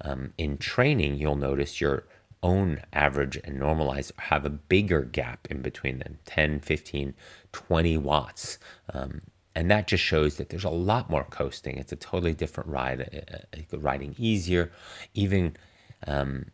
Um, 0.01 0.33
in 0.37 0.57
training, 0.57 1.15
you'll 1.15 1.37
notice 1.37 1.79
your 1.79 2.05
own 2.43 2.81
average 2.93 3.39
and 3.43 3.57
normalized 3.57 4.11
have 4.17 4.45
a 4.45 4.49
bigger 4.49 5.01
gap 5.01 5.47
in 5.49 5.61
between 5.61 5.97
them 5.97 6.19
10 6.25 6.59
15 6.59 7.15
20 7.51 7.97
watts 7.97 8.59
um, 8.93 9.21
and 9.55 9.71
that 9.71 9.87
just 9.87 10.03
shows 10.03 10.37
that 10.37 10.49
there's 10.49 10.63
a 10.63 10.69
lot 10.69 11.09
more 11.09 11.23
coasting 11.31 11.77
it's 11.77 11.91
a 11.91 11.95
totally 11.95 12.33
different 12.33 12.69
ride 12.69 13.01
uh, 13.01 13.57
uh 13.73 13.77
riding 13.79 14.13
easier 14.19 14.71
even 15.15 15.57
um, 16.05 16.45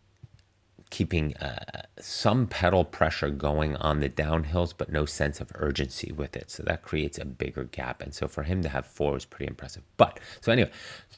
keeping 0.94 1.36
uh, 1.38 1.82
some 2.00 2.46
pedal 2.46 2.86
pressure 2.86 3.32
going 3.32 3.76
on 3.78 4.00
the 4.00 4.08
downhills, 4.08 4.76
but 4.78 4.92
no 4.92 5.08
sense 5.08 5.42
of 5.42 5.52
urgency 5.56 6.12
with 6.12 6.38
it. 6.38 6.52
So 6.52 6.62
that 6.64 6.84
creates 6.84 7.18
a 7.18 7.26
bigger 7.26 7.64
gap. 7.64 8.00
And 8.00 8.14
so 8.14 8.28
for 8.28 8.44
him 8.44 8.62
to 8.62 8.70
have 8.70 8.86
four 8.86 9.18
is 9.18 9.26
pretty 9.26 9.48
impressive. 9.48 9.82
But 9.98 10.20
so 10.40 10.52
anyway, 10.52 10.70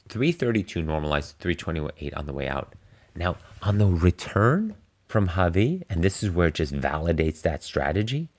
332 0.08 0.80
normalized, 0.80 1.36
328 1.40 2.14
on 2.14 2.24
the 2.24 2.32
way 2.32 2.48
out. 2.48 2.72
Now 3.14 3.36
on 3.60 3.76
the 3.76 3.86
return 3.86 4.76
from 5.08 5.28
Hawi, 5.28 5.82
and 5.90 6.02
this 6.02 6.22
is 6.22 6.30
where 6.30 6.48
it 6.48 6.54
just 6.54 6.72
validates 6.72 7.42
that 7.42 7.62
strategy, 7.62 8.30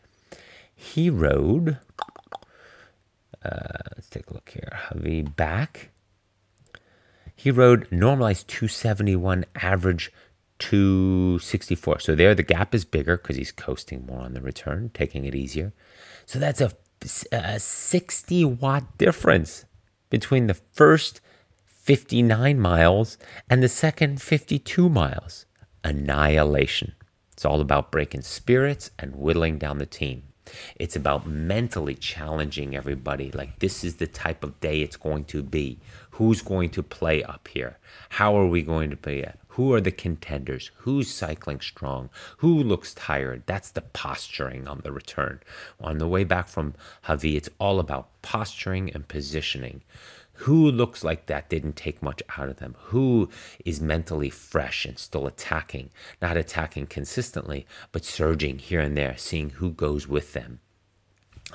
he 0.73 1.11
rode. 1.11 1.77
Uh, 3.45 3.77
let's 3.95 4.09
take 4.09 4.31
a 4.31 4.33
look 4.33 4.49
here. 4.49 4.75
Hawi 4.89 5.21
back. 5.21 5.91
He 7.35 7.51
rode 7.51 7.87
normalized 7.91 8.47
271 8.47 9.45
average 9.61 10.11
264. 10.59 11.99
So 11.99 12.15
there 12.15 12.35
the 12.35 12.43
gap 12.43 12.73
is 12.73 12.85
bigger 12.85 13.17
because 13.17 13.35
he's 13.35 13.51
coasting 13.51 14.05
more 14.05 14.21
on 14.21 14.33
the 14.33 14.41
return, 14.41 14.91
taking 14.93 15.25
it 15.25 15.35
easier. 15.35 15.73
So 16.25 16.39
that's 16.39 16.61
a, 16.61 16.71
a 17.31 17.59
60 17.59 18.45
watt 18.45 18.97
difference 18.97 19.65
between 20.09 20.47
the 20.47 20.53
first 20.53 21.21
59 21.65 22.59
miles 22.59 23.17
and 23.49 23.63
the 23.63 23.69
second 23.69 24.21
52 24.21 24.89
miles. 24.89 25.45
Annihilation. 25.83 26.95
It's 27.31 27.45
all 27.45 27.61
about 27.61 27.91
breaking 27.91 28.23
spirits 28.23 28.91
and 28.99 29.15
whittling 29.15 29.57
down 29.57 29.77
the 29.77 29.85
team. 29.85 30.23
It's 30.75 30.95
about 30.95 31.27
mentally 31.27 31.95
challenging 31.95 32.75
everybody. 32.75 33.31
Like, 33.31 33.59
this 33.59 33.83
is 33.83 33.95
the 33.95 34.07
type 34.07 34.43
of 34.43 34.59
day 34.59 34.81
it's 34.81 34.95
going 34.95 35.25
to 35.25 35.43
be. 35.43 35.79
Who's 36.11 36.41
going 36.41 36.69
to 36.71 36.83
play 36.83 37.23
up 37.23 37.47
here? 37.47 37.77
How 38.09 38.37
are 38.37 38.47
we 38.47 38.61
going 38.61 38.89
to 38.89 38.97
play? 38.97 39.33
Who 39.57 39.73
are 39.73 39.81
the 39.81 39.91
contenders? 39.91 40.69
Who's 40.81 41.09
cycling 41.09 41.61
strong? 41.61 42.11
Who 42.37 42.61
looks 42.61 42.93
tired? 42.93 43.41
That's 43.47 43.71
the 43.71 43.81
posturing 43.81 44.67
on 44.67 44.81
the 44.83 44.91
return. 44.91 45.39
On 45.81 45.97
the 45.97 46.07
way 46.07 46.23
back 46.23 46.47
from 46.47 46.75
Hawi, 47.05 47.35
it's 47.35 47.49
all 47.57 47.79
about 47.79 48.21
posturing 48.21 48.91
and 48.91 49.07
positioning. 49.07 49.81
Who 50.45 50.69
looks 50.69 51.03
like 51.03 51.25
that 51.25 51.49
didn't 51.49 51.75
take 51.75 52.03
much 52.03 52.21
out 52.37 52.49
of 52.49 52.57
them? 52.57 52.75
Who 52.89 53.31
is 53.65 53.81
mentally 53.81 54.29
fresh 54.29 54.85
and 54.85 54.99
still 54.99 55.25
attacking? 55.25 55.89
Not 56.21 56.37
attacking 56.37 56.85
consistently, 56.85 57.65
but 57.91 58.05
surging 58.05 58.59
here 58.59 58.81
and 58.81 58.95
there, 58.95 59.17
seeing 59.17 59.49
who 59.49 59.71
goes 59.71 60.07
with 60.07 60.33
them. 60.33 60.59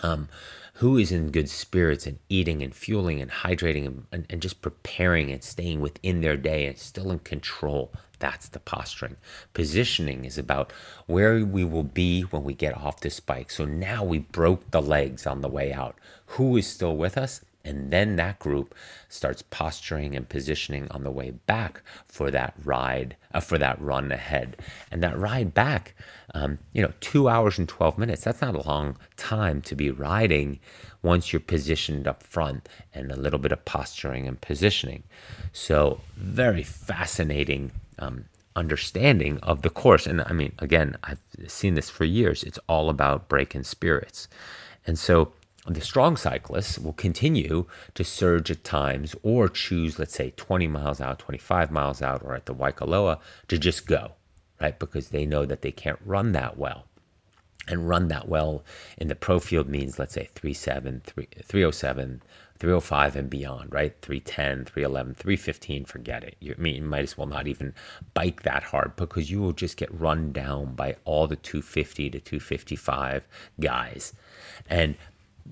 Um, 0.03 0.28
who 0.75 0.97
is 0.97 1.12
in 1.12 1.31
good 1.31 1.49
spirits 1.49 2.07
and 2.07 2.18
eating 2.29 2.62
and 2.62 2.75
fueling 2.75 3.20
and 3.20 3.31
hydrating 3.31 3.87
and, 3.87 4.07
and, 4.11 4.27
and, 4.31 4.43
just 4.43 4.62
preparing 4.62 5.31
and 5.31 5.45
staying 5.45 5.81
within 5.81 6.20
their 6.23 6.37
day 6.37 6.66
and 6.66 6.79
still 6.79 7.11
in 7.11 7.18
control. 7.20 7.93
That's 8.18 8.49
the 8.49 8.61
posturing. 8.61 9.16
Positioning 9.53 10.25
is 10.25 10.39
about 10.39 10.73
where 11.07 11.45
we 11.45 11.64
will 11.64 11.83
be 11.83 12.23
when 12.23 12.45
we 12.45 12.55
get 12.55 12.77
off 12.77 13.01
this 13.01 13.20
bike. 13.20 13.51
So 13.51 13.64
now 13.64 14.05
we 14.05 14.20
broke 14.20 14.70
the 14.70 14.81
legs 14.81 15.27
on 15.27 15.41
the 15.41 15.49
way 15.49 15.73
out. 15.73 15.97
Who 16.27 16.57
is 16.57 16.66
still 16.66 16.97
with 16.97 17.18
us? 17.18 17.43
And 17.65 17.93
then 17.93 18.17
that 18.17 18.39
group 18.39 18.75
starts 19.09 19.43
posturing 19.43 20.17
and 20.17 20.29
positioning 20.29 20.89
on 20.91 21.05
the 21.05 21.11
way 21.11 21.31
back 21.31 21.83
for 22.07 22.31
that 22.31 22.55
ride, 22.65 23.17
uh, 23.33 23.41
for 23.41 23.59
that 23.59 23.81
run 23.81 24.11
ahead. 24.11 24.57
And 24.91 25.03
that 25.03 25.19
ride 25.19 25.55
back, 25.55 25.95
um, 26.35 26.59
you 26.73 26.83
know, 26.83 26.93
two 27.01 27.29
hours 27.29 27.59
and 27.59 27.69
12 27.69 27.99
minutes, 27.99 28.25
that's 28.25 28.41
not 28.41 28.55
a 28.55 28.67
long 28.67 28.97
time 29.17 29.61
to 29.63 29.75
be 29.75 29.91
riding 29.91 30.59
once 31.03 31.33
you're 31.33 31.41
positioned 31.41 32.07
up 32.07 32.23
front 32.23 32.69
and 32.95 33.11
a 33.11 33.17
little 33.17 33.39
bit 33.39 33.53
of 33.53 33.65
posturing 33.65 34.27
and 34.27 34.41
positioning. 34.41 35.03
So, 35.53 36.01
very 36.17 36.63
fascinating 36.63 37.73
um, 37.99 38.25
understanding 38.57 39.39
of 39.39 39.63
the 39.63 39.71
course. 39.71 40.07
And 40.07 40.23
I 40.23 40.33
mean, 40.33 40.53
again, 40.59 40.97
I've 41.03 41.21
seen 41.47 41.75
this 41.75 41.91
for 41.91 42.05
years. 42.05 42.43
It's 42.43 42.59
all 42.69 42.91
about 42.91 43.29
breaking 43.29 43.65
spirits. 43.65 44.29
And 44.87 44.99
so, 44.99 45.33
the 45.67 45.81
strong 45.81 46.17
cyclists 46.17 46.79
will 46.79 46.93
continue 46.93 47.67
to 47.95 48.05
surge 48.05 48.51
at 48.51 48.65
times 48.65 49.15
or 49.23 49.49
choose, 49.49 49.99
let's 49.99 50.15
say, 50.15 50.33
20 50.37 50.67
miles 50.67 51.01
out, 51.01 51.21
25 51.21 51.71
miles 51.71 52.03
out, 52.03 52.23
or 52.25 52.35
at 52.35 52.47
the 52.47 52.55
Waikoloa 52.55 53.21
to 53.49 53.59
just 53.59 53.87
go, 53.87 54.13
right? 54.61 54.79
Because 54.79 55.11
they 55.11 55.25
know 55.25 55.47
that 55.47 55.63
they 55.63 55.71
can't 55.71 56.01
run 56.05 56.33
that 56.33 56.57
well. 56.59 56.87
And 57.69 57.89
run 57.89 58.09
that 58.09 58.29
well 58.29 58.65
in 58.99 59.07
the 59.07 59.15
pro 59.15 59.39
field 59.39 59.69
means, 59.69 59.97
let's 59.97 60.15
say, 60.15 60.29
37, 60.35 61.03
3, 61.07 61.29
307, 61.45 62.23
305 62.59 63.17
and 63.17 63.31
beyond, 63.31 63.73
right? 63.73 63.95
310, 64.03 64.65
311, 64.65 65.15
315, 65.15 65.85
forget 65.85 66.25
it. 66.25 66.37
You, 66.41 66.57
I 66.59 66.61
mean, 66.61 66.75
you 66.75 66.83
might 66.83 67.05
as 67.05 67.17
well 67.17 67.29
not 67.29 67.47
even 67.47 67.73
bike 68.15 68.43
that 68.43 68.65
hard 68.65 68.97
because 68.97 69.31
you 69.31 69.41
will 69.41 69.53
just 69.53 69.77
get 69.77 69.93
run 69.93 70.33
down 70.33 70.75
by 70.75 70.97
all 71.05 71.29
the 71.29 71.37
250 71.37 72.11
to 72.11 72.19
255 72.19 73.29
guys. 73.61 74.13
And 74.69 74.97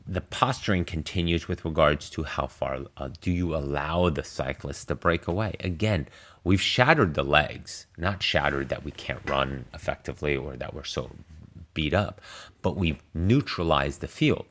the 0.06 0.20
posturing 0.20 0.84
continues 0.84 1.48
with 1.48 1.64
regards 1.64 2.10
to 2.10 2.22
how 2.24 2.46
far 2.46 2.80
uh, 2.96 3.08
do 3.20 3.30
you 3.30 3.54
allow 3.54 4.08
the 4.08 4.24
cyclist 4.24 4.88
to 4.88 4.94
break 4.94 5.26
away. 5.26 5.54
Again, 5.60 6.08
we've 6.44 6.60
shattered 6.60 7.14
the 7.14 7.24
legs, 7.24 7.86
not 7.96 8.22
shattered 8.22 8.68
that 8.68 8.84
we 8.84 8.90
can't 8.90 9.28
run 9.28 9.66
effectively 9.74 10.36
or 10.36 10.56
that 10.56 10.74
we're 10.74 10.84
so 10.84 11.10
beat 11.74 11.94
up, 11.94 12.20
but 12.62 12.76
we've 12.76 13.02
neutralized 13.14 14.00
the 14.00 14.08
field. 14.08 14.46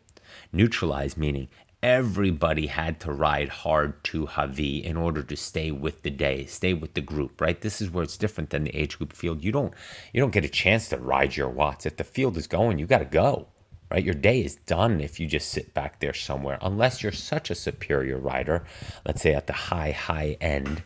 Neutralized 0.52 1.18
meaning 1.18 1.48
everybody 1.82 2.68
had 2.68 3.00
to 3.00 3.12
ride 3.12 3.50
hard 3.50 4.04
to 4.04 4.26
Hawi 4.26 4.84
in 4.84 4.98
order 4.98 5.24
to 5.24 5.38
stay 5.38 5.72
with 5.72 6.04
the 6.04 6.10
day, 6.10 6.46
stay 6.46 6.74
with 6.74 6.94
the 6.94 7.02
group, 7.02 7.40
right? 7.40 7.60
This 7.60 7.82
is 7.82 7.90
where 7.90 8.04
it's 8.04 8.18
different 8.18 8.50
than 8.50 8.66
the 8.66 8.76
age 8.76 8.98
group 8.98 9.14
field. 9.14 9.44
You 9.44 9.52
don't 9.52 9.74
you 10.14 10.20
don't 10.20 10.34
get 10.34 10.46
a 10.46 10.50
chance 10.50 10.90
to 10.90 10.98
ride 10.98 11.38
your 11.38 11.50
watts. 11.50 11.86
If 11.86 11.98
the 11.98 12.04
field 12.04 12.38
is 12.38 12.48
going, 12.48 12.80
you 12.80 12.86
got 12.86 13.00
to 13.00 13.06
go 13.06 13.48
right? 13.92 14.04
Your 14.04 14.14
day 14.14 14.42
is 14.42 14.56
done 14.56 15.02
if 15.02 15.20
you 15.20 15.28
just 15.28 15.50
sit 15.50 15.74
back 15.74 16.00
there 16.00 16.14
somewhere, 16.14 16.58
unless 16.62 17.02
you're 17.02 17.12
such 17.12 17.50
a 17.50 17.56
superior 17.56 18.18
rider, 18.18 18.64
let's 19.06 19.22
say 19.22 19.34
at 19.34 19.48
the 19.48 19.54
high, 19.54 19.92
high 19.92 20.38
end, 20.40 20.84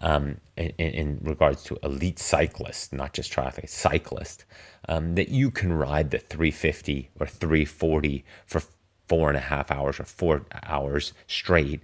um, 0.00 0.38
in, 0.56 0.70
in, 0.78 1.18
regards 1.22 1.62
to 1.64 1.78
elite 1.82 2.18
cyclists, 2.18 2.92
not 2.92 3.12
just 3.12 3.32
triathlete, 3.32 3.68
cyclist, 3.68 4.44
um, 4.88 5.14
that 5.14 5.28
you 5.28 5.50
can 5.50 5.72
ride 5.72 6.10
the 6.10 6.18
350 6.18 7.10
or 7.18 7.26
340 7.26 8.24
for 8.46 8.62
four 9.08 9.28
and 9.28 9.36
a 9.36 9.40
half 9.40 9.70
hours 9.70 10.00
or 10.00 10.04
four 10.04 10.44
hours 10.62 11.12
straight. 11.26 11.82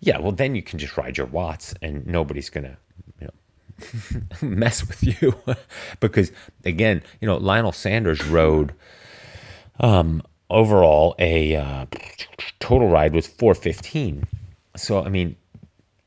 Yeah, 0.00 0.18
well, 0.18 0.32
then 0.32 0.54
you 0.54 0.62
can 0.62 0.78
just 0.78 0.96
ride 0.96 1.18
your 1.18 1.26
watts 1.26 1.74
and 1.82 2.06
nobody's 2.06 2.50
going 2.50 2.64
to, 3.20 4.44
mess 4.44 4.86
with 4.86 5.02
you 5.02 5.34
because 6.00 6.32
again, 6.64 7.02
you 7.20 7.26
know, 7.26 7.36
Lionel 7.36 7.72
Sanders 7.72 8.24
rode 8.26 8.74
um, 9.80 10.22
overall, 10.48 11.14
a 11.18 11.56
uh, 11.56 11.86
total 12.58 12.88
ride 12.88 13.14
was 13.14 13.26
415. 13.26 14.24
So, 14.76 15.02
I 15.02 15.08
mean, 15.08 15.36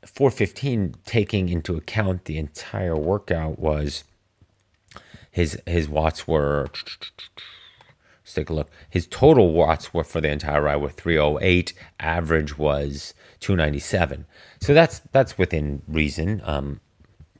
415 0.04 0.94
taking 1.04 1.48
into 1.48 1.76
account 1.76 2.24
the 2.24 2.38
entire 2.38 2.96
workout 2.96 3.58
was 3.58 4.04
his 5.30 5.60
his 5.66 5.88
watts 5.88 6.28
were 6.28 6.68
let's 6.70 8.34
take 8.34 8.48
a 8.48 8.52
look. 8.52 8.70
His 8.88 9.06
total 9.08 9.52
watts 9.52 9.92
were 9.92 10.04
for 10.04 10.20
the 10.20 10.30
entire 10.30 10.62
ride 10.62 10.76
were 10.76 10.90
308 10.90 11.72
average 11.98 12.56
was 12.56 13.14
297 13.40 14.26
so 14.64 14.72
that's 14.72 15.00
that's 15.12 15.36
within 15.36 15.82
reason. 15.86 16.40
Um, 16.42 16.80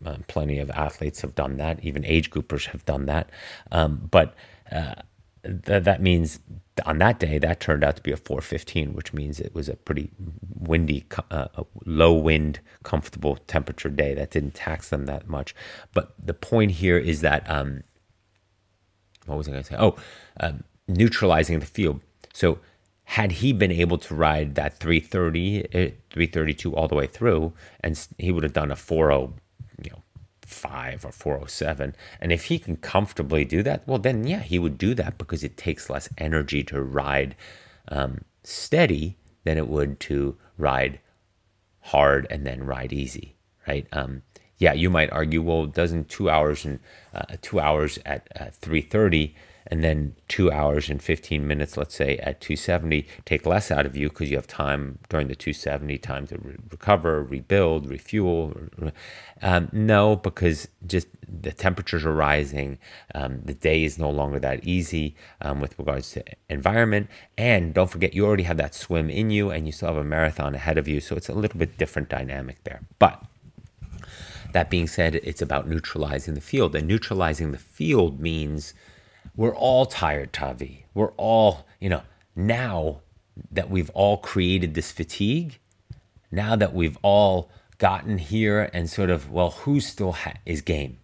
uh, 0.05 0.19
plenty 0.29 0.59
of 0.59 0.71
athletes 0.73 1.23
have 1.23 1.35
done 1.35 1.57
that. 1.57 1.83
Even 1.83 2.05
age 2.05 2.31
groupers 2.31 2.67
have 2.67 2.85
done 2.85 3.07
that. 3.07 3.31
Um, 3.73 4.09
but 4.11 4.35
uh, 4.71 4.97
th- 5.45 5.85
that 5.85 6.03
means 6.03 6.41
on 6.87 6.99
that 6.99 7.21
day 7.21 7.39
that 7.39 7.61
turned 7.61 7.85
out 7.85 7.97
to 7.97 8.03
be 8.03 8.11
a 8.13 8.17
415 8.17 8.95
which 8.95 9.13
means 9.13 9.39
it 9.39 9.55
was 9.55 9.69
a 9.69 9.77
pretty 9.77 10.11
windy 10.59 11.05
uh, 11.31 11.49
low 11.85 12.13
wind 12.13 12.61
comfortable 12.83 13.37
temperature 13.47 13.89
day 13.89 14.15
that 14.15 14.31
didn't 14.31 14.55
tax 14.55 14.89
them 14.89 15.07
that 15.07 15.29
much. 15.29 15.55
But 15.93 16.15
the 16.19 16.35
point 16.35 16.73
here 16.73 16.99
is 16.99 17.21
that 17.21 17.49
um, 17.49 17.83
what 19.27 19.39
was 19.39 19.49
i 19.49 19.53
going 19.53 19.63
to 19.63 19.69
say? 19.69 19.77
Oh 19.79 19.97
um, 20.41 20.65
neutralizing 20.89 21.61
the 21.61 21.67
field. 21.67 22.01
So 22.33 22.59
had 23.05 23.33
he 23.33 23.53
been 23.53 23.73
able 23.73 23.99
to 23.99 24.15
ride 24.15 24.55
that 24.55 24.79
330 24.79 25.95
332 26.11 26.75
all 26.75 26.89
the 26.89 26.95
way 26.95 27.07
through 27.07 27.53
and 27.81 28.09
he 28.19 28.33
would 28.33 28.43
have 28.43 28.55
done 28.55 28.71
a 28.71 28.77
40 28.77 29.35
5 30.55 31.05
or 31.05 31.13
407 31.13 31.95
and 32.21 32.33
if 32.33 32.45
he 32.45 32.59
can 32.59 32.77
comfortably 32.77 33.45
do 33.45 33.63
that 33.63 33.87
well 33.87 33.99
then 33.99 34.27
yeah 34.27 34.41
he 34.41 34.59
would 34.59 34.79
do 34.79 34.95
that 34.95 35.19
because 35.19 35.43
it 35.43 35.57
takes 35.57 35.91
less 35.91 36.09
energy 36.17 36.63
to 36.63 36.81
ride 36.83 37.35
um, 37.89 38.23
steady 38.43 39.19
than 39.45 39.59
it 39.59 39.69
would 39.69 40.01
to 40.01 40.37
ride 40.57 41.01
hard 41.81 42.27
and 42.31 42.47
then 42.47 42.65
ride 42.65 42.93
easy 42.93 43.37
right? 43.67 43.87
Um, 43.93 44.23
yeah 44.59 44.73
you 44.73 44.89
might 44.89 45.13
argue 45.13 45.43
well 45.43 45.67
doesn't 45.67 46.09
two 46.09 46.31
hours 46.31 46.65
and 46.65 46.79
uh, 47.13 47.37
two 47.43 47.61
hours 47.61 47.99
at 48.07 48.29
uh, 48.39 48.51
330 48.53 49.35
and 49.67 49.83
then 49.83 50.15
two 50.29 50.53
hours 50.53 50.91
and 50.91 51.03
15 51.03 51.47
minutes, 51.47 51.77
let's 51.77 51.95
say 51.95 52.19
at 52.19 52.41
270, 52.41 53.07
take 53.25 53.47
less 53.47 53.71
out 53.71 53.87
of 53.87 53.97
you 53.97 54.09
because 54.09 54.31
you 54.31 54.37
have 54.37 54.47
time 54.47 54.99
during 55.09 55.29
the 55.29 55.35
270 55.35 55.99
time 55.99 56.27
to 56.27 56.39
re- 56.39 56.57
recover, 56.71 57.23
rebuild, 57.23 57.89
refuel. 57.89 58.55
Um, 59.41 59.69
no, 59.73 60.17
because 60.17 60.69
just 60.87 61.07
the 61.27 61.53
temperatures 61.53 62.05
are 62.05 62.13
rising. 62.13 62.79
Um, 63.15 63.41
the 63.45 63.55
day 63.55 63.85
is 63.85 63.99
no 63.99 64.11
longer 64.11 64.39
that 64.41 64.65
easy 64.65 65.17
um, 65.41 65.61
with 65.61 65.79
regards 65.79 66.13
to 66.13 66.25
environment. 66.51 67.09
And 67.39 67.73
don't 67.73 67.91
forget, 67.91 68.15
you 68.15 68.27
already 68.27 68.45
have 68.45 68.59
that 68.59 68.75
swim 68.75 69.09
in 69.09 69.31
you 69.31 69.51
and 69.51 69.67
you 69.67 69.73
still 69.73 69.89
have 69.89 69.97
a 69.97 70.05
marathon 70.05 70.55
ahead 70.55 70.79
of 70.79 70.87
you. 70.87 71.01
So 71.01 71.17
it's 71.17 71.29
a 71.29 71.35
little 71.35 71.59
bit 71.59 71.79
different 71.79 72.09
dynamic 72.11 72.63
there. 72.65 72.83
But 72.99 73.23
that 74.53 74.71
being 74.71 74.87
said, 74.87 75.17
it's 75.17 75.43
about 75.43 75.69
neutralizing 75.69 76.35
the 76.35 76.41
field. 76.41 76.77
And 76.77 76.87
neutralizing 76.87 77.53
the 77.53 77.59
field 77.59 78.21
means 78.21 78.75
we're 79.37 79.55
all 79.55 79.87
tired, 79.87 80.33
Tavi. 80.33 80.87
We're 80.95 81.13
all, 81.13 81.67
you 81.81 81.89
know, 81.89 82.03
now 82.37 83.01
that 83.51 83.71
we've 83.71 83.91
all 83.91 84.19
created 84.19 84.75
this 84.75 84.93
fatigue, 84.93 85.59
now 86.31 86.57
that 86.57 86.75
we've 86.75 86.99
all 87.03 87.51
gotten 87.79 88.19
here 88.19 88.71
and 88.73 88.89
sort 88.89 89.11
of, 89.11 89.31
well, 89.31 89.51
who 89.51 89.81
still 89.81 90.13
ha- 90.13 90.35
is 90.47 90.61
game, 90.61 90.99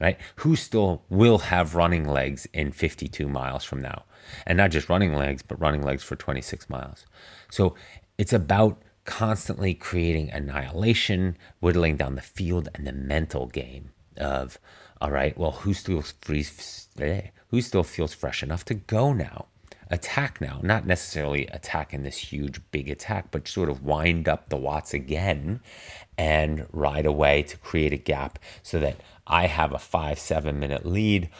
right? 0.00 0.18
Who 0.36 0.56
still 0.56 1.02
will 1.08 1.38
have 1.38 1.74
running 1.74 2.08
legs 2.08 2.46
in 2.52 2.72
52 2.72 3.28
miles 3.28 3.64
from 3.64 3.80
now? 3.80 4.04
And 4.46 4.56
not 4.56 4.70
just 4.70 4.88
running 4.88 5.14
legs, 5.14 5.42
but 5.42 5.60
running 5.60 5.82
legs 5.82 6.02
for 6.02 6.16
26 6.16 6.68
miles. 6.68 7.06
So 7.50 7.74
it's 8.18 8.32
about 8.32 8.82
constantly 9.04 9.74
creating 9.74 10.30
annihilation, 10.30 11.36
whittling 11.60 11.96
down 11.96 12.14
the 12.14 12.22
field, 12.22 12.68
and 12.74 12.86
the 12.86 12.92
mental 12.92 13.46
game 13.46 13.90
of, 14.16 14.58
all 15.00 15.10
right, 15.10 15.36
well, 15.36 15.52
who 15.52 15.74
still 15.74 16.02
frees, 16.02 16.88
eh, 16.98 17.28
who 17.54 17.62
still 17.62 17.84
feels 17.84 18.12
fresh 18.12 18.42
enough 18.42 18.64
to 18.64 18.74
go 18.74 19.12
now? 19.12 19.46
Attack 19.88 20.40
now, 20.40 20.58
not 20.64 20.86
necessarily 20.86 21.46
attack 21.46 21.94
in 21.94 22.02
this 22.02 22.16
huge 22.16 22.60
big 22.72 22.90
attack, 22.90 23.30
but 23.30 23.46
sort 23.46 23.68
of 23.68 23.84
wind 23.84 24.28
up 24.28 24.48
the 24.48 24.56
watts 24.56 24.92
again 24.92 25.60
and 26.18 26.66
ride 26.72 27.06
away 27.06 27.44
to 27.44 27.56
create 27.58 27.92
a 27.92 27.96
gap 27.96 28.40
so 28.64 28.80
that 28.80 28.96
I 29.24 29.46
have 29.46 29.72
a 29.72 29.78
five, 29.78 30.18
seven 30.18 30.58
minute 30.58 30.84
lead 30.84 31.30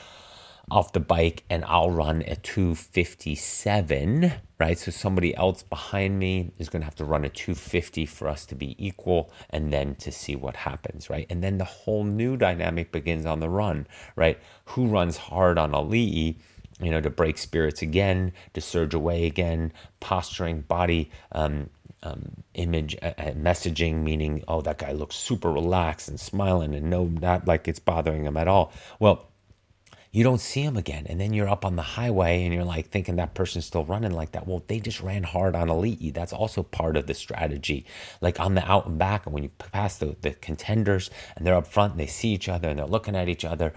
off 0.70 0.92
the 0.92 1.00
bike 1.00 1.44
and 1.50 1.64
I'll 1.64 1.90
run 1.90 2.22
a 2.26 2.36
257, 2.36 4.32
right? 4.58 4.78
So 4.78 4.90
somebody 4.90 5.36
else 5.36 5.62
behind 5.62 6.18
me 6.18 6.52
is 6.58 6.68
going 6.68 6.82
to 6.82 6.86
have 6.86 6.94
to 6.96 7.04
run 7.04 7.24
a 7.24 7.28
250 7.28 8.06
for 8.06 8.28
us 8.28 8.46
to 8.46 8.54
be 8.54 8.74
equal 8.84 9.32
and 9.50 9.72
then 9.72 9.94
to 9.96 10.10
see 10.12 10.36
what 10.36 10.56
happens, 10.56 11.10
right? 11.10 11.26
And 11.28 11.42
then 11.42 11.58
the 11.58 11.64
whole 11.64 12.04
new 12.04 12.36
dynamic 12.36 12.92
begins 12.92 13.26
on 13.26 13.40
the 13.40 13.48
run, 13.48 13.86
right? 14.16 14.38
Who 14.66 14.86
runs 14.86 15.16
hard 15.16 15.58
on 15.58 15.72
Alii? 15.72 16.36
You 16.80 16.90
know, 16.90 17.00
to 17.00 17.10
break 17.10 17.38
spirits 17.38 17.82
again, 17.82 18.32
to 18.54 18.60
surge 18.60 18.94
away 18.94 19.26
again, 19.26 19.72
posturing, 20.00 20.62
body 20.62 21.08
um, 21.30 21.70
um, 22.02 22.42
image 22.54 22.96
uh, 23.00 23.12
uh, 23.16 23.30
messaging, 23.32 24.02
meaning, 24.02 24.42
oh, 24.48 24.60
that 24.60 24.78
guy 24.78 24.92
looks 24.92 25.16
super 25.16 25.52
relaxed 25.52 26.08
and 26.08 26.18
smiling 26.18 26.74
and 26.74 26.90
no, 26.90 27.04
not 27.04 27.46
like 27.46 27.68
it's 27.68 27.78
bothering 27.78 28.24
him 28.24 28.36
at 28.36 28.48
all. 28.48 28.72
Well, 28.98 29.28
you 30.14 30.22
don't 30.22 30.40
see 30.40 30.64
them 30.64 30.76
again. 30.76 31.06
And 31.08 31.20
then 31.20 31.34
you're 31.34 31.48
up 31.48 31.64
on 31.64 31.74
the 31.74 31.82
highway 31.82 32.44
and 32.44 32.54
you're 32.54 32.62
like 32.62 32.88
thinking 32.88 33.16
that 33.16 33.34
person's 33.34 33.66
still 33.66 33.84
running 33.84 34.12
like 34.12 34.30
that. 34.30 34.46
Well, 34.46 34.62
they 34.68 34.78
just 34.78 35.00
ran 35.00 35.24
hard 35.24 35.56
on 35.56 35.66
Alii. 35.66 36.14
That's 36.14 36.32
also 36.32 36.62
part 36.62 36.96
of 36.96 37.08
the 37.08 37.14
strategy. 37.14 37.84
Like 38.20 38.38
on 38.38 38.54
the 38.54 38.64
out 38.64 38.86
and 38.86 38.96
back, 38.96 39.26
and 39.26 39.34
when 39.34 39.42
you 39.42 39.48
pass 39.48 39.98
the, 39.98 40.14
the 40.20 40.30
contenders 40.30 41.10
and 41.34 41.44
they're 41.44 41.56
up 41.56 41.66
front 41.66 41.94
and 41.94 42.00
they 42.00 42.06
see 42.06 42.28
each 42.28 42.48
other 42.48 42.68
and 42.68 42.78
they're 42.78 42.86
looking 42.86 43.16
at 43.16 43.28
each 43.28 43.44
other, 43.44 43.72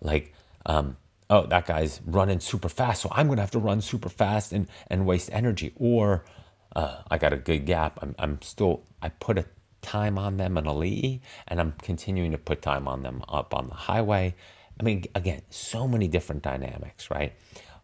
like, 0.00 0.34
um, 0.66 0.96
oh, 1.30 1.46
that 1.46 1.66
guy's 1.66 2.00
running 2.04 2.40
super 2.40 2.68
fast. 2.68 3.02
So 3.02 3.08
I'm 3.12 3.28
going 3.28 3.36
to 3.36 3.42
have 3.42 3.52
to 3.52 3.60
run 3.60 3.80
super 3.80 4.08
fast 4.08 4.52
and, 4.52 4.66
and 4.88 5.06
waste 5.06 5.30
energy. 5.32 5.72
Or 5.76 6.24
uh, 6.74 7.02
I 7.08 7.16
got 7.16 7.32
a 7.32 7.36
good 7.36 7.64
gap. 7.64 8.00
I'm, 8.02 8.16
I'm 8.18 8.42
still, 8.42 8.82
I 9.00 9.10
put 9.10 9.38
a 9.38 9.44
time 9.82 10.18
on 10.18 10.36
them 10.36 10.58
on 10.58 10.64
Alii 10.64 11.20
and 11.46 11.60
I'm 11.60 11.74
continuing 11.80 12.32
to 12.32 12.38
put 12.38 12.60
time 12.60 12.88
on 12.88 13.04
them 13.04 13.22
up 13.28 13.54
on 13.54 13.68
the 13.68 13.74
highway 13.76 14.34
I 14.78 14.82
mean, 14.82 15.04
again, 15.14 15.42
so 15.50 15.88
many 15.88 16.08
different 16.08 16.42
dynamics, 16.42 17.10
right? 17.10 17.34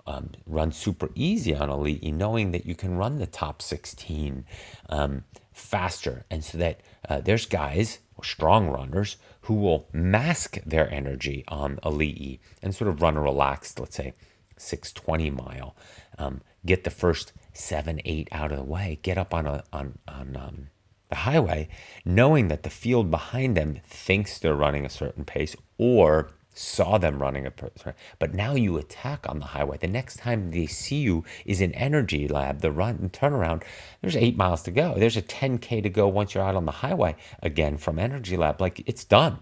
Um, 0.06 0.30
run 0.46 0.72
super 0.72 1.10
easy 1.14 1.54
on 1.54 1.68
Alii, 1.68 2.12
knowing 2.12 2.50
that 2.50 2.66
you 2.66 2.74
can 2.74 2.96
run 2.96 3.18
the 3.18 3.26
top 3.26 3.62
16 3.62 4.44
um, 4.88 5.24
faster. 5.52 6.24
And 6.30 6.44
so 6.44 6.58
that 6.58 6.80
uh, 7.08 7.20
there's 7.20 7.46
guys, 7.46 8.00
strong 8.22 8.68
runners, 8.68 9.16
who 9.42 9.54
will 9.54 9.88
mask 9.92 10.58
their 10.66 10.92
energy 10.92 11.44
on 11.48 11.78
Elite 11.84 12.40
and 12.62 12.74
sort 12.74 12.88
of 12.88 13.00
run 13.00 13.16
a 13.16 13.20
relaxed, 13.20 13.78
let's 13.78 13.96
say, 13.96 14.14
620 14.56 15.30
mile, 15.30 15.76
um, 16.18 16.40
get 16.64 16.84
the 16.84 16.90
first 16.90 17.32
seven, 17.52 18.00
eight 18.04 18.28
out 18.32 18.52
of 18.52 18.58
the 18.58 18.64
way, 18.64 18.98
get 19.02 19.18
up 19.18 19.34
on 19.34 19.46
a 19.46 19.64
on 19.72 19.98
on 20.06 20.36
um, 20.36 20.68
the 21.08 21.16
highway, 21.16 21.68
knowing 22.04 22.48
that 22.48 22.62
the 22.62 22.70
field 22.70 23.10
behind 23.10 23.56
them 23.56 23.80
thinks 23.84 24.38
they're 24.38 24.54
running 24.54 24.86
a 24.86 24.90
certain 24.90 25.24
pace 25.24 25.56
or 25.78 26.30
saw 26.54 26.98
them 26.98 27.20
running 27.20 27.46
a 27.46 27.50
person, 27.50 27.94
but 28.18 28.34
now 28.34 28.54
you 28.54 28.76
attack 28.76 29.28
on 29.28 29.38
the 29.38 29.46
highway. 29.46 29.78
The 29.78 29.86
next 29.86 30.18
time 30.18 30.50
they 30.50 30.66
see 30.66 31.00
you 31.00 31.24
is 31.44 31.60
in 31.60 31.72
energy 31.74 32.28
lab, 32.28 32.60
the 32.60 32.70
run 32.70 32.96
and 32.96 33.12
turnaround. 33.12 33.62
There's 34.00 34.16
eight 34.16 34.36
miles 34.36 34.62
to 34.64 34.70
go. 34.70 34.94
There's 34.96 35.16
a 35.16 35.22
10K 35.22 35.82
to 35.82 35.88
go 35.88 36.08
once 36.08 36.34
you're 36.34 36.44
out 36.44 36.56
on 36.56 36.66
the 36.66 36.72
highway 36.72 37.16
again 37.42 37.78
from 37.78 37.98
energy 37.98 38.36
lab. 38.36 38.60
Like 38.60 38.82
it's 38.86 39.04
done. 39.04 39.38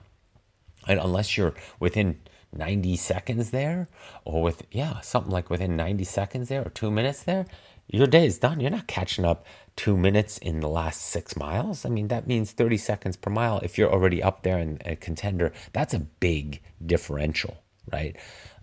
And 0.87 0.99
unless 1.01 1.37
you're 1.37 1.55
within 1.79 2.21
90 2.53 2.97
seconds 2.97 3.51
there, 3.51 3.89
or 4.25 4.43
with, 4.43 4.63
yeah, 4.71 5.01
something 5.01 5.33
like 5.33 5.51
within 5.51 5.77
90 5.77 6.05
seconds 6.05 6.49
there 6.49 6.63
or 6.65 6.71
two 6.71 6.91
minutes 6.91 7.23
there, 7.23 7.47
your 7.87 8.07
day 8.07 8.27
is 8.27 8.39
done. 8.39 8.61
You're 8.61 8.71
not 8.71 8.87
catching 8.87 9.25
up 9.25 9.45
two 9.81 9.97
minutes 9.97 10.37
in 10.37 10.61
the 10.61 10.69
last 10.69 11.01
six 11.01 11.39
miles. 11.39 11.87
I 11.87 11.89
mean, 11.89 12.09
that 12.09 12.27
means 12.27 12.53
30 12.53 12.77
seconds 12.77 13.17
per 13.17 13.31
mile. 13.31 13.61
If 13.63 13.79
you're 13.79 13.91
already 13.91 14.23
up 14.23 14.43
there 14.43 14.59
and 14.59 14.83
a 14.85 14.95
contender, 14.95 15.55
that's 15.73 15.95
a 15.95 16.01
big 16.01 16.61
differential, 16.85 17.63
right? 17.91 18.15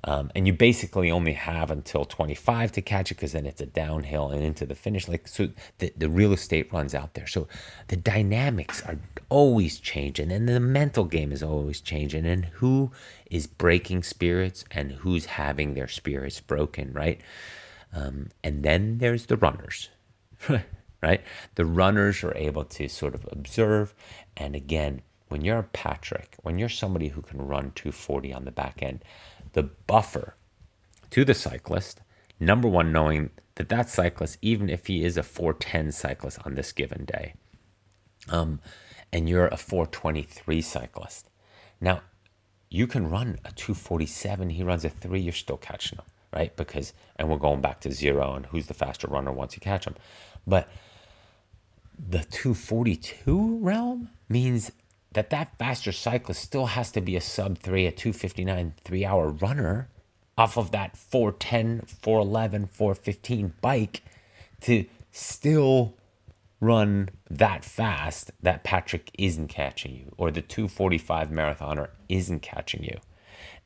Um, 0.03 0.30
and 0.36 0.45
you 0.45 0.53
basically 0.53 1.09
only 1.09 1.34
have 1.34 1.72
until 1.72 2.05
25 2.05 2.72
to 2.74 2.82
catch 2.84 3.09
it 3.09 3.15
because 3.15 3.32
then 3.32 3.47
it's 3.47 3.61
a 3.61 3.65
downhill 3.65 4.30
and 4.30 4.43
into 4.43 4.68
the 4.68 4.76
finish. 4.76 5.07
Like 5.07 5.28
so, 5.28 5.49
the, 5.80 5.91
the 5.97 6.07
real 6.07 6.34
estate 6.34 6.72
runs 6.72 6.93
out 6.93 7.15
there. 7.15 7.26
So 7.26 7.47
the 7.88 7.97
dynamics 7.97 8.84
are 8.84 8.99
always 9.30 9.80
changing, 9.80 10.32
and 10.32 10.47
the 10.47 10.59
mental 10.59 11.05
game 11.05 11.32
is 11.32 11.41
always 11.41 11.82
changing. 11.82 12.28
And 12.28 12.45
who 12.45 12.91
is 13.32 13.47
breaking 13.47 14.03
spirits 14.03 14.65
and 14.70 14.91
who's 14.91 15.26
having 15.26 15.74
their 15.74 15.88
spirits 15.88 16.41
broken, 16.41 16.93
right? 16.93 17.20
Um, 17.91 18.30
and 18.43 18.61
then 18.61 18.99
there's 18.99 19.26
the 19.26 19.38
runners, 19.38 19.89
right? 21.01 21.21
The 21.55 21.65
runners 21.65 22.23
are 22.23 22.35
able 22.35 22.63
to 22.65 22.87
sort 22.87 23.15
of 23.15 23.27
observe. 23.31 23.93
And 24.35 24.55
again, 24.55 25.01
when 25.29 25.41
you're 25.41 25.59
a 25.59 25.63
Patrick, 25.63 26.35
when 26.41 26.57
you're 26.57 26.69
somebody 26.69 27.09
who 27.09 27.21
can 27.21 27.39
run 27.39 27.71
240 27.75 28.33
on 28.33 28.45
the 28.45 28.51
back 28.51 28.81
end, 28.81 29.03
the 29.53 29.63
buffer 29.63 30.35
to 31.11 31.25
the 31.25 31.33
cyclist, 31.33 32.01
number 32.39 32.67
one, 32.67 32.91
knowing 32.91 33.31
that 33.55 33.69
that 33.69 33.89
cyclist, 33.89 34.37
even 34.41 34.69
if 34.69 34.87
he 34.87 35.03
is 35.03 35.17
a 35.17 35.23
410 35.23 35.91
cyclist 35.91 36.39
on 36.45 36.55
this 36.55 36.71
given 36.71 37.05
day, 37.05 37.33
um, 38.29 38.59
and 39.11 39.27
you're 39.29 39.47
a 39.47 39.57
423 39.57 40.61
cyclist, 40.61 41.29
now 41.79 42.01
you 42.69 42.87
can 42.87 43.09
run 43.09 43.39
a 43.45 43.51
247, 43.51 44.49
he 44.51 44.63
runs 44.63 44.83
a 44.85 44.89
three, 44.89 45.21
you're 45.21 45.33
still 45.33 45.57
catching 45.57 45.97
him, 45.97 46.05
right? 46.33 46.55
Because, 46.55 46.93
and 47.15 47.29
we're 47.29 47.37
going 47.37 47.61
back 47.61 47.79
to 47.81 47.91
zero 47.91 48.33
and 48.33 48.45
who's 48.47 48.67
the 48.67 48.73
faster 48.73 49.07
runner 49.07 49.31
once 49.31 49.55
you 49.55 49.61
catch 49.61 49.85
him. 49.85 49.95
But 50.45 50.69
the 51.97 52.19
242 52.19 53.59
realm 53.59 54.09
means 54.29 54.71
that 55.13 55.29
that 55.31 55.57
faster 55.57 55.91
cyclist 55.91 56.41
still 56.41 56.67
has 56.67 56.91
to 56.91 57.01
be 57.01 57.15
a 57.15 57.21
sub 57.21 57.57
3 57.57 57.87
a 57.87 57.91
259 57.91 58.73
3 58.83 59.05
hour 59.05 59.29
runner 59.29 59.89
off 60.37 60.57
of 60.57 60.71
that 60.71 60.95
410 60.95 61.81
411 61.81 62.67
415 62.67 63.53
bike 63.61 64.03
to 64.61 64.85
still 65.11 65.95
run 66.59 67.09
that 67.29 67.63
fast 67.63 68.31
that 68.41 68.63
Patrick 68.63 69.11
isn't 69.17 69.47
catching 69.47 69.93
you 69.95 70.13
or 70.17 70.31
the 70.31 70.41
245 70.41 71.29
marathoner 71.29 71.89
isn't 72.09 72.41
catching 72.41 72.83
you. 72.83 72.99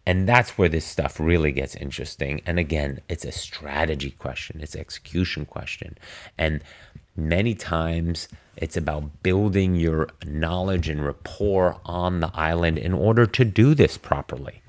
And 0.06 0.28
that's 0.28 0.58
where 0.58 0.70
this 0.70 0.86
stuff 0.86 1.20
really 1.20 1.52
gets 1.52 1.76
interesting. 1.76 2.42
And 2.46 2.60
again 2.60 3.02
it's 3.10 3.26
a 3.26 3.32
strategy 3.32 4.12
question. 4.12 4.62
It's 4.62 4.76
execution 4.76 5.46
question. 5.46 5.98
And 6.38 6.64
many 7.30 7.56
times 7.56 8.28
it's 8.58 8.78
about 8.78 9.24
building 9.24 9.76
your 9.76 10.10
knowledge 10.26 10.90
and 10.90 11.06
rapport 11.06 11.80
on 11.86 12.20
the 12.20 12.32
island 12.34 12.78
in 12.78 12.94
order 12.94 13.26
to 13.26 13.46
do 13.46 13.74
this 13.74 13.98
properly 13.98 14.62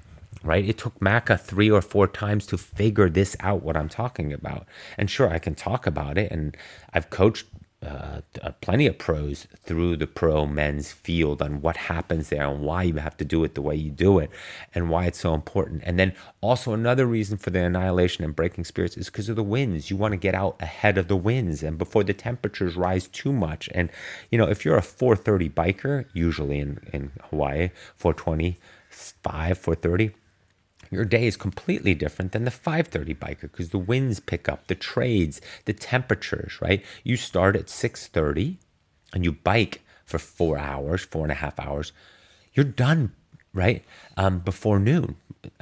right? 0.44 0.68
It 0.68 0.78
took 0.78 0.98
Macca 0.98 1.40
three 1.40 1.70
or 1.70 1.80
four 1.80 2.09
times 2.09 2.46
to 2.46 2.59
figure 2.59 3.09
this 3.09 3.36
out 3.40 3.62
what 3.62 3.76
i'm 3.76 3.88
talking 3.88 4.32
about. 4.32 4.66
And 4.98 5.11
sure 5.11 5.28
i 5.28 5.38
can 5.38 5.55
talk 5.55 5.86
about 5.86 6.18
it 6.18 6.30
and 6.32 6.57
i've 6.92 7.11
coached 7.11 7.46
uh, 7.83 8.20
uh, 8.41 8.53
plenty 8.61 8.87
of 8.87 8.97
pros 8.97 9.49
through 9.64 9.97
the 9.97 10.07
pro 10.07 10.47
men's 10.47 10.93
field 10.93 11.43
on 11.43 11.61
what 11.61 11.76
happens 11.76 12.28
there 12.28 12.47
and 12.47 12.62
why 12.62 12.85
you 12.85 12.95
have 12.95 13.16
to 13.16 13.24
do 13.24 13.43
it 13.43 13.55
the 13.55 13.62
way 13.62 13.74
you 13.74 13.91
do 13.91 14.18
it 14.20 14.30
and 14.74 14.89
why 14.89 15.07
it's 15.07 15.18
so 15.18 15.35
important. 15.35 15.83
And 15.85 15.99
then 15.99 16.14
also 16.41 16.72
another 16.72 17.07
reason 17.07 17.39
for 17.39 17.51
the 17.51 17.64
annihilation 17.64 18.24
and 18.24 18.37
breaking 18.37 18.64
spirits 18.64 18.97
is 18.97 19.07
because 19.07 19.28
of 19.28 19.37
the 19.37 19.43
winds. 19.43 19.91
You 19.91 19.97
want 19.97 20.12
to 20.12 20.18
get 20.18 20.35
out 20.35 20.57
ahead 20.61 20.97
of 20.97 21.09
the 21.09 21.16
winds 21.16 21.62
and 21.62 21.76
before 21.76 22.05
the 22.05 22.14
temperatures 22.14 22.76
rise 22.76 23.09
too 23.09 23.33
much. 23.33 23.68
And 23.74 23.91
you 24.30 24.39
know, 24.39 24.49
if 24.49 24.64
you're 24.64 24.76
a 24.76 24.83
430 24.83 25.49
biker, 25.51 26.05
usually 26.12 26.61
in 26.61 26.78
in 26.93 27.11
Hawaii, 27.30 27.70
425, 27.97 29.59
430 29.59 30.14
your 30.93 31.07
day 31.07 31.26
is 31.26 31.36
completely 31.38 31.95
different 31.95 32.32
than 32.32 32.45
the 32.45 32.51
5:30 32.51 33.14
biker 33.14 33.40
because 33.43 33.70
the 33.70 33.78
winds 33.78 34.20
pick 34.20 34.49
up, 34.49 34.66
the 34.66 34.74
trades, 34.74 35.40
the 35.64 35.72
temperatures, 35.72 36.59
right? 36.61 36.84
You 37.03 37.16
start 37.16 37.57
at 37.57 37.70
6:30 37.70 38.59
and 39.14 39.24
you 39.24 39.32
bike 39.32 39.80
for 40.05 40.18
four 40.18 40.59
hours, 40.59 41.03
four 41.03 41.22
and 41.24 41.32
a 41.32 41.36
half 41.36 41.59
hours. 41.59 41.93
You're 42.53 42.64
done, 42.66 43.12
right? 43.55 43.82
Um, 44.18 44.40
before 44.40 44.78
noon, 44.78 45.16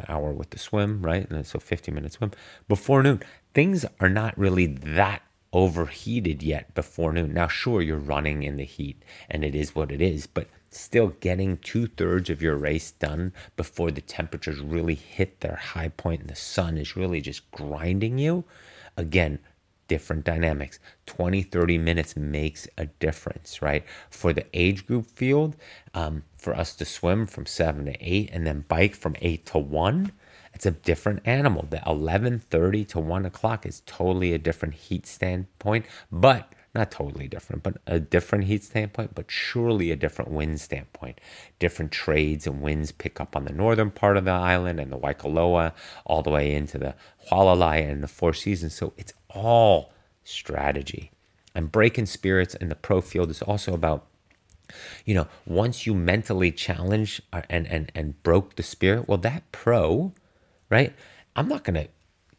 hour 0.09 0.33
with 0.33 0.51
the 0.51 0.59
swim, 0.59 1.03
right? 1.03 1.31
And 1.31 1.47
so 1.47 1.61
50 1.61 1.93
minute 1.93 2.13
swim 2.13 2.33
before 2.69 3.03
noon. 3.03 3.23
Things 3.55 3.85
are 4.01 4.09
not 4.09 4.37
really 4.37 4.67
that 4.67 5.23
overheated 5.53 6.43
yet 6.43 6.75
before 6.75 7.13
noon. 7.13 7.33
Now, 7.33 7.47
sure, 7.49 7.83
you're 7.83 7.99
running 7.99 8.43
in 8.43 8.57
the 8.57 8.65
heat 8.65 9.03
and 9.29 9.45
it 9.45 9.55
is 9.55 9.75
what 9.75 9.93
it 9.93 10.01
is, 10.01 10.27
but 10.27 10.49
still 10.71 11.09
getting 11.21 11.57
two 11.59 11.87
thirds 11.87 12.31
of 12.31 12.41
your 12.41 12.57
race 12.57 12.93
done 12.93 13.33
before 13.57 13.91
the 13.91 14.01
temperatures 14.01 14.61
really 14.61 14.95
hit 14.95 15.41
their 15.41 15.57
high 15.57 15.89
point 15.89 16.21
and 16.21 16.31
the 16.31 16.37
sun 16.37 16.79
is 16.79 16.97
really 16.97 17.21
just 17.21 17.51
grinding 17.51 18.19
you. 18.19 18.45
Again, 18.97 19.41
different 19.89 20.25
dynamics. 20.25 20.79
20, 21.07 21.43
30 21.43 21.79
minutes 21.79 22.17
makes 22.17 22.69
a 22.79 22.87
difference, 22.87 23.61
right? 23.61 23.85
For 24.09 24.33
the 24.33 24.47
age 24.55 24.87
group 24.87 25.07
field, 25.11 25.57
um, 25.95 26.23
for 26.39 26.55
us 26.55 26.77
to 26.77 26.85
swim 26.85 27.27
from 27.27 27.47
seven 27.47 27.87
to 27.87 27.97
eight 28.01 28.31
and 28.33 28.47
then 28.47 28.65
bike 28.69 28.95
from 28.95 29.17
eight 29.21 29.47
to 29.47 29.59
one, 29.59 30.13
it's 30.55 30.67
a 30.67 30.71
different 30.71 31.23
animal. 31.25 31.67
The 31.69 31.83
11:30 31.87 32.85
to 32.91 33.01
one 33.01 33.27
o'clock 33.27 33.67
is 33.67 33.83
totally 33.87 34.33
a 34.33 34.39
different 34.39 34.75
heat 34.75 35.07
standpoint, 35.07 35.87
but 36.13 36.53
not 36.75 36.91
totally 36.91 37.27
different, 37.27 37.63
but 37.63 37.79
a 37.87 37.99
different 37.99 38.45
heat 38.45 38.63
standpoint, 38.63 39.15
but 39.15 39.31
surely 39.31 39.91
a 39.91 39.97
different 39.97 40.31
wind 40.31 40.61
standpoint. 40.61 41.21
Different 41.59 41.91
trades 41.91 42.47
and 42.47 42.63
winds 42.63 42.93
pick 42.93 43.21
up 43.21 43.35
on 43.35 43.45
the 43.45 43.53
northern 43.53 43.91
part 43.91 44.17
of 44.17 44.25
the 44.25 44.31
island 44.31 44.79
and 44.79 44.93
the 44.93 44.99
Waikoloa, 44.99 45.73
all 46.07 46.23
the 46.23 46.31
way 46.31 46.55
into 46.55 46.79
the 46.79 46.95
Hualalai 47.31 47.89
and 47.91 48.03
the 48.03 48.09
Four 48.09 48.35
Seasons. 48.35 48.75
So 48.75 48.93
it's 48.97 49.13
all 49.31 49.93
strategy. 50.23 51.11
And 51.55 51.73
breaking 51.73 52.07
spirits 52.07 52.55
in 52.55 52.69
the 52.69 52.77
pro 52.77 53.01
field 53.01 53.31
is 53.31 53.43
also 53.43 53.75
about 53.75 54.07
you 55.05 55.15
know 55.15 55.27
once 55.47 55.85
you 55.85 55.95
mentally 55.95 56.53
challenge 56.53 57.21
uh, 57.33 57.43
and 57.51 57.67
and 57.67 57.91
and 57.93 58.23
broke 58.23 58.55
the 58.55 58.63
spirit 58.63 59.09
well 59.09 59.19
that 59.19 59.43
pro 59.51 60.13
right 60.71 60.95
i'm 61.35 61.49
not 61.49 61.65
going 61.65 61.75
to 61.75 61.89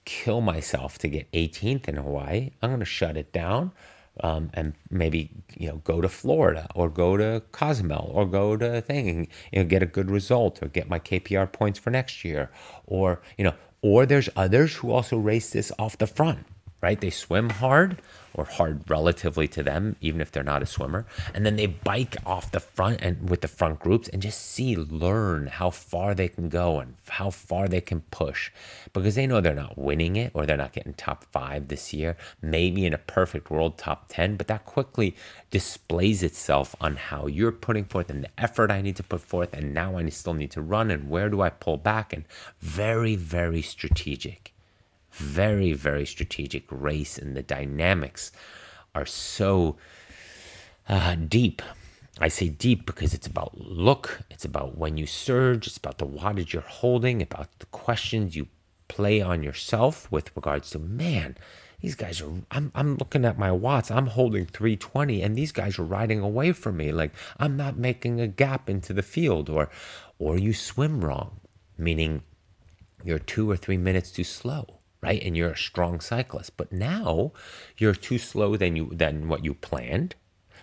kill 0.06 0.40
myself 0.40 0.98
to 0.98 1.10
get 1.10 1.30
18th 1.34 1.90
in 1.90 1.98
hawaii 1.98 2.52
i'm 2.62 2.70
going 2.70 2.80
to 2.80 2.86
shut 2.86 3.18
it 3.18 3.34
down 3.34 3.74
um, 4.20 4.49
and 4.53 4.74
maybe 4.89 5.32
you 5.57 5.70
know 5.70 5.78
go 5.78 6.01
to 6.01 6.09
Florida 6.09 6.68
or 6.76 6.89
go 6.89 7.18
to 7.18 7.41
Cozumel 7.51 8.12
or 8.14 8.26
go 8.26 8.57
to 8.57 8.78
a 8.78 8.82
thing, 8.82 9.28
you 9.51 9.59
know, 9.64 9.66
get 9.68 9.82
a 9.82 9.86
good 9.86 10.12
result 10.12 10.62
or 10.62 10.68
get 10.68 10.89
my 10.89 10.99
KPR 10.99 11.51
points 11.51 11.80
for 11.80 11.89
next 11.89 12.24
year, 12.26 12.51
or 12.86 13.22
you 13.38 13.43
know, 13.43 13.53
or 13.82 14.05
there's 14.05 14.30
others 14.36 14.76
who 14.76 14.91
also 14.91 15.18
race 15.18 15.51
this 15.51 15.72
off 15.80 15.97
the 15.97 16.07
front, 16.07 16.45
right? 16.82 17.00
They 17.00 17.10
swim 17.10 17.50
hard 17.50 18.02
or 18.34 18.46
hard 18.46 18.90
relatively 18.90 19.48
to 19.48 19.64
them, 19.64 19.96
even 20.02 20.22
if 20.22 20.32
they're 20.32 20.44
not 20.44 20.64
a 20.64 20.66
swimmer. 20.66 21.06
And 21.34 21.46
then 21.46 21.56
they 21.56 21.66
bike 21.66 22.16
off 22.26 22.52
the 22.52 22.60
front 22.60 23.02
and 23.02 23.30
with 23.30 23.42
the 23.42 23.48
front 23.48 23.80
groups 23.80 24.08
and 24.08 24.22
just 24.22 24.42
see, 24.42 24.76
learn 24.76 25.48
how 25.48 25.70
far 25.70 26.16
they 26.16 26.28
can 26.28 26.50
go 26.50 26.80
and 26.80 26.96
how 27.10 27.30
far 27.30 27.68
they 27.68 27.82
can 27.82 28.02
push 28.12 28.52
because 28.94 29.16
they 29.16 29.28
know 29.28 29.42
they're 29.42 29.54
not 29.54 29.78
winning 29.78 30.16
it 30.16 30.32
or 30.34 30.46
they're 30.46 30.58
not 30.58 30.74
getting 30.74 30.94
top 30.94 31.26
five 31.26 31.68
this 31.68 31.94
year, 31.94 32.16
maybe 32.42 32.86
in 32.86 32.94
a 32.94 32.98
perfect 32.98 33.50
world 33.52 33.78
top 33.78 34.06
10, 34.10 34.38
but 34.38 34.48
that 34.48 34.66
quickly 34.66 35.16
displays 35.50 36.24
itself 36.24 36.76
on 36.80 36.96
how 36.96 37.28
you're 37.28 37.52
putting 37.52 37.84
forth 37.84 38.10
and 38.10 38.24
the 38.24 38.30
effort 38.42 38.72
I 38.72 38.82
need 38.82 38.96
to 38.96 39.04
put 39.04 39.22
forth. 39.22 39.54
And 39.54 39.74
now 39.74 39.98
I 39.98 40.10
still 40.10 40.34
need 40.34 40.52
to 40.52 40.62
run 40.62 40.90
and 40.90 41.10
where 41.10 41.30
do 41.30 41.42
I 41.42 41.50
pull 41.50 41.78
back? 41.78 42.14
And 42.14 42.24
very, 42.60 43.16
very 43.16 43.62
strategic 43.62 44.51
very, 45.12 45.74
very 45.74 46.05
strategic 46.05 46.66
race, 46.70 47.18
and 47.18 47.36
the 47.36 47.43
dynamics 47.43 48.32
are 48.95 49.05
so 49.05 49.78
uh, 50.88 51.16
deep. 51.16 51.62
I 52.20 52.28
say 52.28 52.49
deep 52.49 52.86
because 52.86 53.14
it's 53.14 53.28
about 53.28 53.57
look, 53.57 54.22
it's 54.30 54.45
about 54.45 54.78
when 54.78 54.97
you 54.97 55.05
surge, 55.05 55.68
it's 55.68 55.78
about 55.78 55.97
the 55.97 56.05
wattage 56.05 56.53
you're 56.53 56.62
holding, 56.62 57.22
about 57.22 57.47
the 57.59 57.66
questions 57.68 58.36
you 58.36 58.47
play 58.88 59.22
on 59.22 59.43
yourself 59.43 60.12
with 60.12 60.36
regards 60.36 60.72
to 60.72 60.80
man. 60.80 61.38
These 61.82 61.95
guys 61.95 62.22
are. 62.22 62.30
I'm. 62.51 62.72
I'm 62.76 62.95
looking 62.97 63.26
at 63.26 63.39
my 63.39 63.51
watts. 63.51 63.89
I'm 63.89 64.07
holding 64.07 64.45
320, 64.45 65.24
and 65.24 65.36
these 65.36 65.51
guys 65.51 65.80
are 65.80 65.84
riding 65.84 66.20
away 66.20 66.51
from 66.51 66.78
me. 66.78 66.91
Like 66.91 67.12
I'm 67.39 67.57
not 67.57 67.76
making 67.76 68.22
a 68.22 68.28
gap 68.28 68.70
into 68.70 68.93
the 68.93 69.01
field, 69.01 69.49
or, 69.49 69.70
or 70.20 70.38
you 70.38 70.53
swim 70.53 71.03
wrong, 71.03 71.39
meaning 71.80 72.22
you're 73.03 73.18
two 73.18 73.49
or 73.49 73.57
three 73.57 73.78
minutes 73.78 74.12
too 74.12 74.24
slow 74.24 74.81
right? 75.02 75.22
And 75.24 75.36
you're 75.36 75.52
a 75.52 75.58
strong 75.58 75.99
cyclist. 75.99 76.58
But 76.58 76.72
now 76.72 77.32
you're 77.78 77.95
too 77.95 78.18
slow 78.18 78.56
than 78.56 78.76
you 78.76 78.91
than 78.93 79.28
what 79.28 79.43
you 79.43 79.54
planned. 79.54 80.16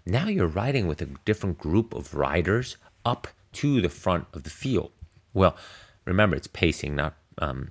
Now 0.07 0.29
you're 0.29 0.47
riding 0.47 0.87
with 0.87 1.03
a 1.03 1.11
different 1.25 1.59
group 1.59 1.95
of 1.95 2.15
riders 2.15 2.77
up 3.05 3.29
to 3.55 3.81
the 3.81 3.89
front 3.89 4.27
of 4.33 4.45
the 4.45 4.51
field. 4.51 4.93
Well, 5.35 5.57
remember 6.05 6.37
it's 6.37 6.47
pacing, 6.47 6.97
not 6.97 7.15
um, 7.39 7.71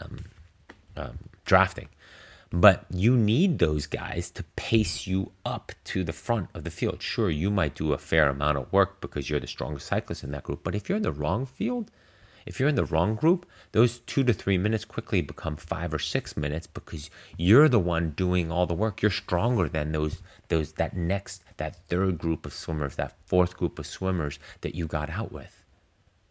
um, 0.00 0.18
um, 0.96 1.18
drafting. 1.44 1.88
But 2.50 2.86
you 2.90 3.14
need 3.16 3.58
those 3.58 3.86
guys 3.86 4.30
to 4.30 4.42
pace 4.56 5.06
you 5.06 5.32
up 5.44 5.72
to 5.84 6.02
the 6.02 6.14
front 6.14 6.48
of 6.54 6.64
the 6.64 6.70
field. 6.70 7.02
Sure, 7.02 7.28
you 7.28 7.50
might 7.50 7.74
do 7.74 7.92
a 7.92 7.98
fair 7.98 8.28
amount 8.28 8.56
of 8.56 8.72
work 8.72 9.02
because 9.02 9.28
you're 9.28 9.40
the 9.40 9.46
strongest 9.46 9.86
cyclist 9.86 10.24
in 10.24 10.30
that 10.30 10.44
group. 10.44 10.60
But 10.64 10.74
if 10.74 10.88
you're 10.88 10.96
in 10.96 11.02
the 11.02 11.12
wrong 11.12 11.44
field, 11.44 11.90
If 12.46 12.58
you're 12.58 12.68
in 12.68 12.74
the 12.74 12.84
wrong 12.84 13.14
group, 13.14 13.46
those 13.72 13.98
two 14.00 14.24
to 14.24 14.32
three 14.32 14.58
minutes 14.58 14.84
quickly 14.84 15.20
become 15.20 15.56
five 15.56 15.92
or 15.92 15.98
six 15.98 16.36
minutes 16.36 16.66
because 16.66 17.10
you're 17.36 17.68
the 17.68 17.78
one 17.78 18.10
doing 18.10 18.50
all 18.50 18.66
the 18.66 18.74
work. 18.74 19.02
You're 19.02 19.10
stronger 19.10 19.68
than 19.68 19.92
those 19.92 20.22
those 20.48 20.72
that 20.72 20.96
next 20.96 21.42
that 21.58 21.76
third 21.88 22.18
group 22.18 22.46
of 22.46 22.52
swimmers, 22.52 22.96
that 22.96 23.16
fourth 23.26 23.56
group 23.56 23.78
of 23.78 23.86
swimmers 23.86 24.38
that 24.62 24.74
you 24.74 24.86
got 24.86 25.10
out 25.10 25.32
with. 25.32 25.62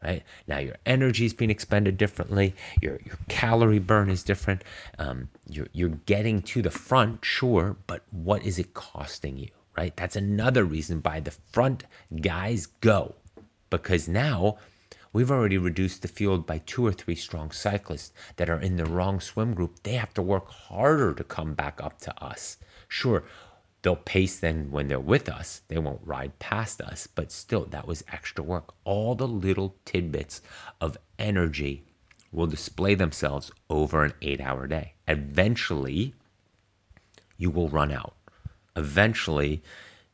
Right 0.04 0.24
now, 0.48 0.60
your 0.60 0.76
energy 0.86 1.26
is 1.26 1.34
being 1.34 1.50
expended 1.50 1.98
differently. 1.98 2.56
Your 2.82 3.00
your 3.04 3.18
calorie 3.30 3.80
burn 3.80 4.10
is 4.10 4.24
different. 4.24 4.64
Um, 5.00 5.30
you're 5.50 5.68
you're 5.74 5.90
getting 5.90 6.42
to 6.44 6.62
the 6.62 6.72
front, 6.72 7.26
sure, 7.26 7.78
but 7.88 8.04
what 8.12 8.44
is 8.44 8.60
it 8.60 8.74
costing 8.74 9.38
you? 9.38 9.50
Right. 9.76 9.96
That's 9.96 10.16
another 10.16 10.64
reason 10.64 11.02
why 11.04 11.20
the 11.20 11.32
front 11.52 11.84
guys 12.20 12.66
go, 12.66 13.16
because 13.70 14.08
now 14.08 14.58
We've 15.14 15.32
already 15.32 15.58
reduced 15.58 16.02
the 16.02 16.08
field 16.08 16.46
by 16.46 16.60
two 16.60 16.86
or 16.86 16.92
three 16.92 17.16
strong 17.16 17.52
cyclists 17.52 18.12
that 18.36 18.50
are 18.50 18.60
in 18.60 18.76
the 18.76 18.86
wrong 18.86 19.20
swim 19.20 19.54
group. 19.54 19.84
They 19.84 19.94
have 19.94 20.14
to 20.16 20.22
work 20.22 20.50
harder 20.50 21.14
to 21.14 21.24
come 21.24 21.54
back 21.54 21.80
up 21.82 22.00
to 22.02 22.24
us. 22.24 22.58
Sure, 22.88 23.24
they'll 23.82 23.96
pace 23.96 24.40
then 24.40 24.72
when 24.72 24.88
they're 24.88 25.00
with 25.00 25.30
us. 25.30 25.62
They 25.68 25.78
won't 25.78 26.02
ride 26.04 26.40
past 26.40 26.82
us, 26.82 27.08
but 27.08 27.32
still, 27.32 27.66
that 27.66 27.88
was 27.88 28.04
extra 28.12 28.44
work. 28.44 28.74
All 28.84 29.16
the 29.16 29.28
little 29.28 29.76
tidbits 29.86 30.42
of 30.82 30.98
energy 31.18 31.84
will 32.32 32.48
display 32.48 32.96
themselves 32.96 33.52
over 33.70 34.04
an 34.04 34.14
eight 34.22 34.42
hour 34.42 34.68
day. 34.68 34.94
Eventually, 35.08 36.14
you 37.38 37.50
will 37.50 37.70
run 37.70 37.92
out. 37.92 38.16
Eventually, 38.76 39.64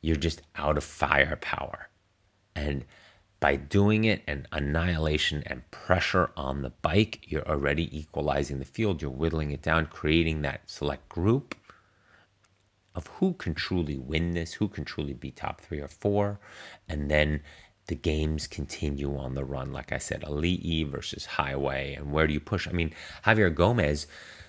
you're 0.02 0.16
just 0.16 0.42
out 0.56 0.78
of 0.78 0.84
firepower. 0.84 1.90
And 2.56 2.86
by 3.44 3.58
doing 3.58 4.06
it 4.06 4.24
and 4.26 4.48
annihilation 4.54 5.44
and 5.48 5.70
pressure 5.70 6.32
on 6.38 6.62
the 6.62 6.70
bike, 6.70 7.26
you're 7.28 7.46
already 7.46 7.90
equalizing 8.00 8.58
the 8.58 8.64
field. 8.64 9.02
You're 9.02 9.12
whittling 9.12 9.52
it 9.52 9.62
down, 9.62 9.88
creating 9.88 10.44
that 10.44 10.62
select 10.72 11.10
group 11.10 11.54
of 12.96 13.08
who 13.08 13.34
can 13.34 13.54
truly 13.54 13.98
win 13.98 14.32
this, 14.32 14.54
who 14.54 14.70
can 14.70 14.86
truly 14.86 15.12
be 15.14 15.30
top 15.30 15.60
three 15.60 15.82
or 15.82 15.90
four. 15.90 16.40
And 16.88 17.12
then 17.12 17.42
the 17.88 17.96
games 17.96 18.48
continue 18.48 19.18
on 19.18 19.34
the 19.34 19.44
run. 19.44 19.74
Like 19.74 19.92
I 19.92 19.98
said, 19.98 20.22
Ali'i 20.22 20.90
versus 20.90 21.26
highway. 21.26 21.96
And 21.96 22.14
where 22.14 22.28
do 22.28 22.34
you 22.34 22.40
push? 22.40 22.66
I 22.66 22.72
mean, 22.72 22.94
Javier 23.26 23.54
Gomez 23.54 24.08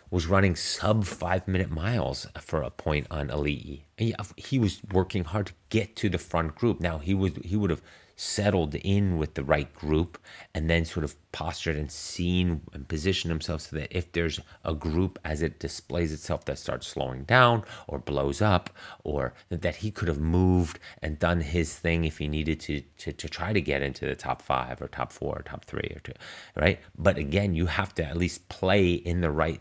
was 0.09 0.29
running 0.29 0.55
sub 0.55 1.05
five 1.05 1.49
minute 1.49 1.69
miles 1.69 2.29
for 2.41 2.63
a 2.63 2.71
point 2.71 3.09
on 3.11 3.27
Ali'i. 3.27 3.81
He, 3.97 4.15
he 4.37 4.61
was 4.61 4.83
working 4.93 5.25
hard 5.25 5.47
to 5.47 5.53
get 5.69 5.97
to 5.97 6.09
the 6.09 6.19
front 6.19 6.55
group. 6.55 6.79
Now 6.79 6.99
he 6.99 7.13
was 7.13 7.33
he 7.43 7.57
would 7.57 7.71
have 7.71 7.83
settled 8.17 8.75
in 8.77 9.17
with 9.19 9.35
the 9.35 9.45
right 9.45 9.73
group 9.75 10.19
and 10.55 10.71
then 10.71 10.85
sort 10.85 11.05
of 11.05 11.17
postured 11.33 11.77
and 11.77 11.91
seen 11.91 12.61
and 12.73 12.89
positioned 12.89 13.31
himself 13.31 13.63
so 13.63 13.77
that 13.77 13.97
if 13.97 14.13
there's 14.13 14.41
a 14.65 14.73
group 14.73 15.19
as 15.25 15.43
it 15.43 15.59
displays 15.59 16.13
itself 16.13 16.45
that 16.45 16.59
starts 16.59 16.87
slowing 16.87 17.25
down 17.25 17.65
or 17.89 17.99
blows 17.99 18.41
up 18.41 18.71
or 19.03 19.35
that 19.49 19.77
he 19.77 19.91
could 19.91 20.09
have 20.09 20.21
moved 20.21 20.79
and 21.03 21.19
done 21.19 21.41
his 21.41 21.75
thing 21.77 22.05
if 22.05 22.19
he 22.19 22.29
needed 22.29 22.61
to, 22.61 22.81
to, 22.99 23.13
to 23.13 23.29
try 23.29 23.53
to 23.53 23.61
get 23.61 23.83
into 23.83 24.07
the 24.07 24.15
top 24.15 24.41
five 24.41 24.81
or 24.81 24.89
top 24.89 25.13
four 25.13 25.39
or 25.39 25.43
top 25.43 25.65
three 25.65 25.93
or 25.95 26.01
two, 26.01 26.13
right? 26.57 26.81
But 26.97 27.19
again, 27.19 27.55
you 27.55 27.67
have 27.67 27.95
to 27.97 28.05
at 28.05 28.17
least 28.17 28.49
play 28.49 28.93
in 28.93 29.21
the 29.21 29.31
right 29.31 29.61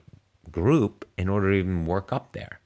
group 0.51 1.07
in 1.17 1.29
order 1.29 1.51
to 1.51 1.57
even 1.57 1.85
work 1.85 2.13
up 2.13 2.33
there. 2.33 2.59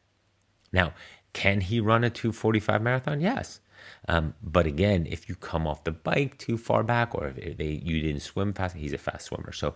Now, 0.73 0.93
can 1.33 1.61
he 1.61 1.79
run 1.79 2.03
a 2.03 2.09
245 2.09 2.81
marathon? 2.81 3.21
Yes. 3.21 3.59
Um, 4.07 4.33
but 4.41 4.65
again, 4.65 5.07
if 5.09 5.29
you 5.29 5.35
come 5.35 5.67
off 5.67 5.83
the 5.83 5.91
bike 5.91 6.37
too 6.37 6.57
far 6.57 6.83
back, 6.83 7.15
or 7.15 7.33
if 7.35 7.57
they 7.57 7.81
you 7.83 8.01
didn't 8.01 8.21
swim 8.21 8.53
fast, 8.53 8.75
he's 8.75 8.93
a 8.93 8.97
fast 8.97 9.27
swimmer. 9.27 9.51
So, 9.51 9.75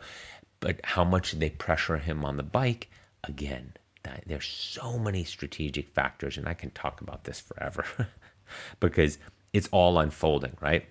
but 0.60 0.80
how 0.84 1.04
much 1.04 1.34
they 1.34 1.50
pressure 1.50 1.98
him 1.98 2.24
on 2.26 2.38
the 2.38 2.44
bike? 2.44 2.90
Again, 3.24 3.74
that, 4.04 4.24
there's 4.26 4.48
so 4.48 4.98
many 4.98 5.24
strategic 5.24 5.90
factors, 5.90 6.38
and 6.38 6.48
I 6.48 6.54
can 6.54 6.72
talk 6.72 7.02
about 7.02 7.24
this 7.24 7.40
forever 7.40 7.86
because 8.80 9.18
it's 9.54 9.70
all 9.72 10.00
unfolding, 10.00 10.58
right? 10.62 10.86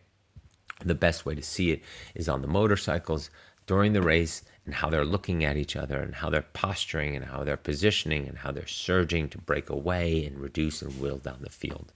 The 0.84 0.94
best 0.94 1.26
way 1.26 1.34
to 1.34 1.42
see 1.42 1.72
it 1.72 1.82
is 2.14 2.28
on 2.28 2.42
the 2.42 2.48
motorcycles 2.48 3.30
during 3.66 3.92
the 3.92 4.02
race 4.02 4.42
and 4.64 4.74
how 4.74 4.90
they're 4.90 5.04
looking 5.04 5.44
at 5.44 5.56
each 5.56 5.76
other 5.76 6.00
and 6.00 6.14
how 6.14 6.30
they're 6.30 6.42
posturing 6.52 7.16
and 7.16 7.24
how 7.24 7.44
they're 7.44 7.56
positioning 7.56 8.28
and 8.28 8.38
how 8.38 8.50
they're 8.50 8.66
surging 8.66 9.28
to 9.28 9.38
break 9.38 9.70
away 9.70 10.24
and 10.24 10.38
reduce 10.38 10.82
and 10.82 11.00
wheel 11.00 11.18
down 11.18 11.38
the 11.40 11.50
field. 11.50 11.92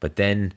But 0.00 0.16
then, 0.16 0.52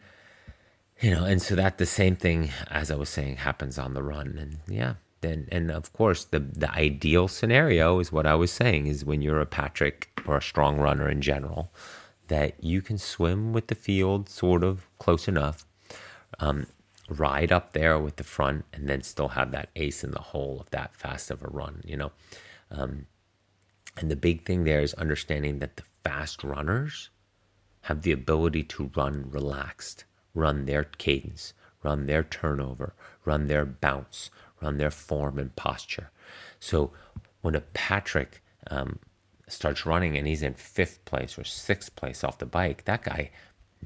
you 1.00 1.12
know, 1.12 1.26
and 1.26 1.42
so 1.42 1.56
that 1.56 1.78
the 1.78 1.86
same 1.86 2.16
thing 2.16 2.50
as 2.70 2.90
I 2.90 2.96
was 2.96 3.10
saying 3.10 3.38
happens 3.38 3.78
on 3.78 3.94
the 3.94 4.04
run. 4.04 4.38
And 4.40 4.58
yeah, 4.68 4.96
then 5.22 5.48
and 5.52 5.72
of 5.72 5.92
course 5.94 6.26
the 6.26 6.40
the 6.40 6.72
ideal 6.72 7.28
scenario 7.28 8.00
is 8.00 8.12
what 8.12 8.26
I 8.26 8.36
was 8.36 8.52
saying 8.52 8.88
is 8.88 9.06
when 9.06 9.22
you're 9.22 9.42
a 9.42 9.46
Patrick 9.46 10.10
or 10.26 10.38
a 10.38 10.42
strong 10.42 10.78
runner 10.78 11.10
in 11.10 11.22
general, 11.22 11.72
that 12.28 12.64
you 12.64 12.82
can 12.82 12.98
swim 12.98 13.54
with 13.54 13.68
the 13.68 13.76
field 13.76 14.30
sort 14.30 14.64
of 14.64 14.88
close 15.00 15.28
enough. 15.28 15.66
Um, 16.40 16.68
ride 17.10 17.52
up 17.52 17.74
there 17.74 18.00
with 18.00 18.16
the 18.16 18.24
front 18.24 18.66
and 18.74 18.88
then 18.88 19.04
still 19.04 19.30
have 19.30 19.52
that 19.52 19.70
ace 19.76 20.04
in 20.04 20.12
the 20.12 20.22
hole 20.22 20.60
of 20.60 20.70
that 20.72 20.96
fast 20.96 21.30
of 21.30 21.44
a 21.44 21.48
run, 21.48 21.82
you 21.86 21.98
know. 21.98 22.12
Um, 22.72 23.08
and 23.98 24.10
the 24.10 24.16
big 24.16 24.46
thing 24.46 24.64
there 24.64 24.82
is 24.82 24.94
understanding 24.96 25.60
that 25.60 25.78
the 25.78 25.84
fast 26.04 26.44
runners 26.44 27.10
have 27.84 28.02
the 28.02 28.12
ability 28.12 28.64
to 28.64 28.92
run 28.96 29.30
relaxed, 29.30 30.06
run 30.34 30.66
their 30.66 30.86
cadence, 30.86 31.54
run 31.84 32.06
their 32.06 32.24
turnover, 32.24 32.94
run 33.26 33.48
their 33.48 33.66
bounce, 33.66 34.30
run 34.62 34.78
their 34.78 34.92
form 34.92 35.38
and 35.38 35.56
posture. 35.56 36.10
So 36.60 36.92
when 37.42 37.56
a 37.56 37.62
Patrick 37.62 38.42
um, 38.70 39.00
starts 39.48 39.86
running 39.86 40.18
and 40.18 40.28
he's 40.28 40.44
in 40.44 40.54
fifth 40.54 41.04
place 41.06 41.38
or 41.38 41.44
sixth 41.44 41.96
place 41.96 42.24
off 42.24 42.38
the 42.38 42.46
bike, 42.46 42.86
that 42.86 43.04
guy 43.04 43.32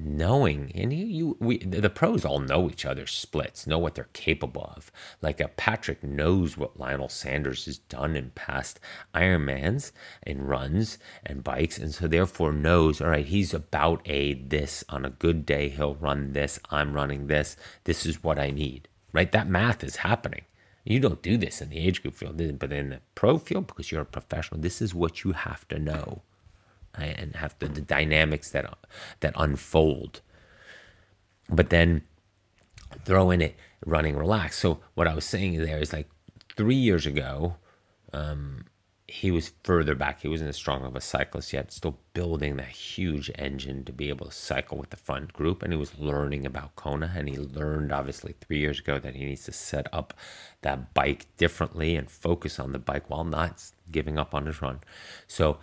knowing 0.00 0.72
and 0.74 0.92
you, 0.92 1.06
you 1.06 1.36
we 1.40 1.58
the 1.58 1.90
pros 1.90 2.24
all 2.24 2.40
know 2.40 2.68
each 2.68 2.86
other's 2.86 3.10
splits 3.10 3.66
know 3.66 3.78
what 3.78 3.94
they're 3.94 4.08
capable 4.12 4.72
of. 4.76 4.90
Like 5.22 5.40
a 5.40 5.48
patrick 5.48 6.02
knows 6.02 6.56
what 6.56 6.78
lionel 6.78 7.08
sanders 7.08 7.64
has 7.66 7.78
done 7.78 8.16
in 8.16 8.30
past 8.30 8.80
ironmans 9.14 9.92
and 10.22 10.48
runs 10.48 10.98
and 11.24 11.44
bikes 11.44 11.78
and 11.78 11.94
so 11.94 12.06
therefore 12.06 12.52
knows 12.52 13.00
all 13.00 13.08
right 13.08 13.26
he's 13.26 13.54
about 13.54 14.00
a 14.08 14.34
this. 14.34 14.84
On 14.88 15.04
a 15.04 15.10
good 15.10 15.44
day 15.44 15.68
he'll 15.68 15.94
run 15.94 16.32
this. 16.32 16.58
I'm 16.70 16.92
running 16.92 17.26
this. 17.26 17.56
This 17.84 18.06
is 18.06 18.22
what 18.22 18.38
i 18.38 18.50
need 18.50 18.88
right? 19.12 19.32
That 19.32 19.48
math 19.48 19.82
is 19.82 19.96
happening. 19.96 20.42
You 20.84 21.00
don't 21.00 21.22
do 21.22 21.36
this 21.36 21.60
in 21.60 21.68
the 21.68 21.78
age 21.78 22.02
group 22.02 22.14
field 22.14 22.58
but 22.58 22.72
in 22.72 22.90
the 22.90 23.00
pro 23.14 23.36
field 23.36 23.66
because 23.66 23.92
you're 23.92 24.00
a 24.00 24.06
professional 24.06 24.60
this 24.60 24.80
is 24.80 24.94
what 24.94 25.22
you 25.22 25.32
have 25.32 25.68
to 25.68 25.78
know 25.78 26.22
and 27.04 27.36
have 27.36 27.54
the, 27.58 27.68
the 27.68 27.80
dynamics 27.80 28.50
that 28.50 28.66
that 29.20 29.34
unfold. 29.36 30.20
But 31.48 31.70
then 31.70 32.02
throw 33.04 33.30
in 33.30 33.40
it 33.40 33.56
running 33.84 34.16
relaxed. 34.16 34.58
So 34.60 34.80
what 34.94 35.06
I 35.06 35.14
was 35.14 35.24
saying 35.24 35.58
there 35.58 35.78
is 35.78 35.92
like 35.92 36.08
three 36.56 36.74
years 36.74 37.06
ago, 37.06 37.56
um, 38.12 38.64
he 39.10 39.30
was 39.30 39.52
further 39.64 39.94
back. 39.94 40.20
He 40.20 40.28
wasn't 40.28 40.50
as 40.50 40.56
strong 40.56 40.84
of 40.84 40.94
a 40.94 41.00
cyclist 41.00 41.54
yet, 41.54 41.72
still 41.72 41.98
building 42.12 42.56
that 42.56 42.68
huge 42.68 43.30
engine 43.36 43.82
to 43.84 43.92
be 43.92 44.10
able 44.10 44.26
to 44.26 44.32
cycle 44.32 44.76
with 44.76 44.90
the 44.90 44.98
front 44.98 45.32
group. 45.32 45.62
And 45.62 45.72
he 45.72 45.78
was 45.78 45.98
learning 45.98 46.44
about 46.44 46.76
Kona. 46.76 47.14
And 47.16 47.26
he 47.26 47.38
learned, 47.38 47.90
obviously, 47.90 48.34
three 48.38 48.58
years 48.58 48.80
ago 48.80 48.98
that 48.98 49.14
he 49.14 49.24
needs 49.24 49.44
to 49.44 49.52
set 49.52 49.86
up 49.94 50.12
that 50.60 50.92
bike 50.92 51.26
differently 51.38 51.96
and 51.96 52.10
focus 52.10 52.60
on 52.60 52.72
the 52.72 52.78
bike 52.78 53.08
while 53.08 53.24
not 53.24 53.62
giving 53.90 54.18
up 54.18 54.34
on 54.34 54.44
his 54.44 54.60
run. 54.60 54.80
So 55.26 55.58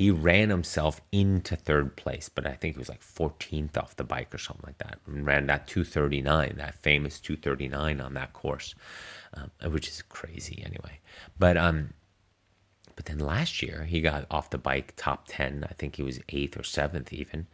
he 0.00 0.10
ran 0.10 0.48
himself 0.48 0.98
into 1.12 1.54
third 1.54 1.94
place, 1.94 2.30
but 2.30 2.46
I 2.46 2.54
think 2.54 2.74
he 2.74 2.78
was 2.78 2.88
like 2.88 3.02
14th 3.02 3.76
off 3.76 3.96
the 3.96 4.02
bike 4.02 4.34
or 4.34 4.38
something 4.38 4.64
like 4.66 4.78
that. 4.78 4.98
And 5.06 5.26
ran 5.26 5.46
that 5.48 5.66
239, 5.66 6.54
that 6.56 6.74
famous 6.74 7.20
239 7.20 8.00
on 8.00 8.14
that 8.14 8.32
course, 8.32 8.74
um, 9.34 9.50
which 9.70 9.88
is 9.88 10.00
crazy 10.00 10.62
anyway. 10.64 11.00
But 11.38 11.58
um, 11.58 11.90
but 12.96 13.04
then 13.04 13.18
last 13.18 13.60
year 13.60 13.84
he 13.84 14.00
got 14.00 14.24
off 14.30 14.48
the 14.48 14.56
bike 14.56 14.94
top 14.96 15.26
10. 15.28 15.66
I 15.68 15.74
think 15.74 15.96
he 15.96 16.02
was 16.02 16.18
eighth 16.30 16.58
or 16.58 16.64
seventh 16.64 17.12
even. 17.12 17.46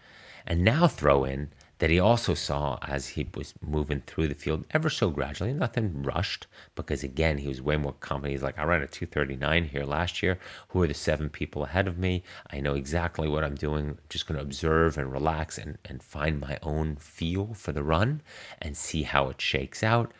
And 0.47 0.63
now 0.63 0.87
throw 0.87 1.25
in 1.25 1.49
that 1.79 1.91
he 1.91 2.01
also 2.01 2.35
saw 2.35 2.79
as 2.83 3.09
he 3.09 3.29
was 3.35 3.53
moving 3.61 4.03
through 4.07 4.29
the 4.29 4.35
field 4.35 4.65
ever 4.71 4.89
so 4.89 5.11
gradually, 5.11 5.53
nothing 5.53 6.03
rushed, 6.03 6.47
because 6.75 7.03
again, 7.03 7.39
he 7.39 7.49
was 7.49 7.61
way 7.61 7.77
more 7.77 7.95
confident. 8.01 8.33
He's 8.33 8.43
like, 8.43 8.59
I 8.59 8.65
ran 8.65 8.83
a 8.83 8.87
239 8.87 9.65
here 9.65 9.85
last 9.85 10.23
year. 10.23 10.39
Who 10.69 10.83
are 10.83 10.87
the 10.87 10.95
seven 10.95 11.29
people 11.29 11.65
ahead 11.65 11.87
of 11.87 11.99
me? 11.99 12.23
I 12.51 12.61
know 12.61 12.75
exactly 12.75 13.29
what 13.29 13.45
I'm 13.45 13.57
doing. 13.57 13.99
just 14.09 14.27
going 14.27 14.39
to 14.39 14.45
observe 14.45 14.97
and 14.97 15.13
relax 15.13 15.59
and, 15.59 15.77
and 15.85 16.03
find 16.03 16.41
my 16.41 16.59
own 16.63 16.97
feel 16.97 17.53
for 17.55 17.73
the 17.73 17.83
run 17.83 18.23
and 18.61 18.77
see 18.77 19.03
how 19.03 19.29
it 19.29 19.41
shakes 19.41 19.83
out. 19.83 20.13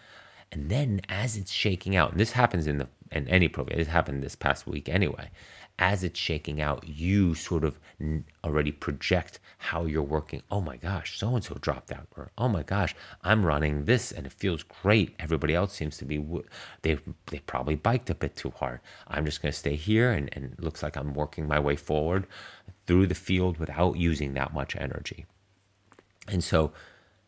And 0.53 0.69
then 0.71 1.01
as 1.09 1.37
it's 1.37 1.51
shaking 1.51 1.97
out, 1.97 2.13
and 2.13 2.21
this 2.21 2.33
happens 2.33 2.67
in 2.67 2.79
the 2.79 2.89
in 3.13 3.29
any 3.29 3.49
pro, 3.49 3.65
it 3.67 3.87
happened 3.87 4.23
this 4.23 4.35
past 4.37 4.67
week 4.67 4.89
anyway. 4.89 5.31
As 5.79 6.03
it's 6.03 6.19
shaking 6.19 6.61
out, 6.61 6.87
you 6.89 7.35
sort 7.35 7.65
of 7.65 7.79
already 8.43 8.73
project 8.73 9.39
how 9.59 9.85
you're 9.85 10.03
working. 10.03 10.43
Oh 10.51 10.61
my 10.61 10.77
gosh, 10.77 11.19
so 11.19 11.35
and 11.35 11.43
so 11.43 11.55
dropped 11.55 11.91
out, 11.91 12.09
or 12.17 12.31
oh 12.37 12.49
my 12.49 12.63
gosh, 12.63 12.95
I'm 13.23 13.45
running 13.45 13.85
this 13.85 14.13
and 14.13 14.27
it 14.27 14.33
feels 14.33 14.63
great. 14.63 15.15
Everybody 15.19 15.55
else 15.55 15.73
seems 15.73 15.97
to 15.99 16.05
be 16.05 16.25
they 16.83 16.99
they 17.27 17.39
probably 17.41 17.75
biked 17.75 18.11
a 18.11 18.15
bit 18.15 18.37
too 18.37 18.51
hard. 18.51 18.81
I'm 19.09 19.25
just 19.25 19.43
going 19.43 19.53
to 19.53 19.59
stay 19.59 19.77
here, 19.77 20.13
and 20.13 20.29
and 20.33 20.53
it 20.53 20.61
looks 20.63 20.83
like 20.83 20.97
I'm 20.97 21.15
working 21.15 21.49
my 21.49 21.59
way 21.59 21.77
forward 21.77 22.27
through 22.87 23.07
the 23.07 23.15
field 23.15 23.59
without 23.59 23.97
using 23.97 24.35
that 24.35 24.55
much 24.55 24.77
energy. 24.77 25.27
And 26.29 26.43
so 26.43 26.73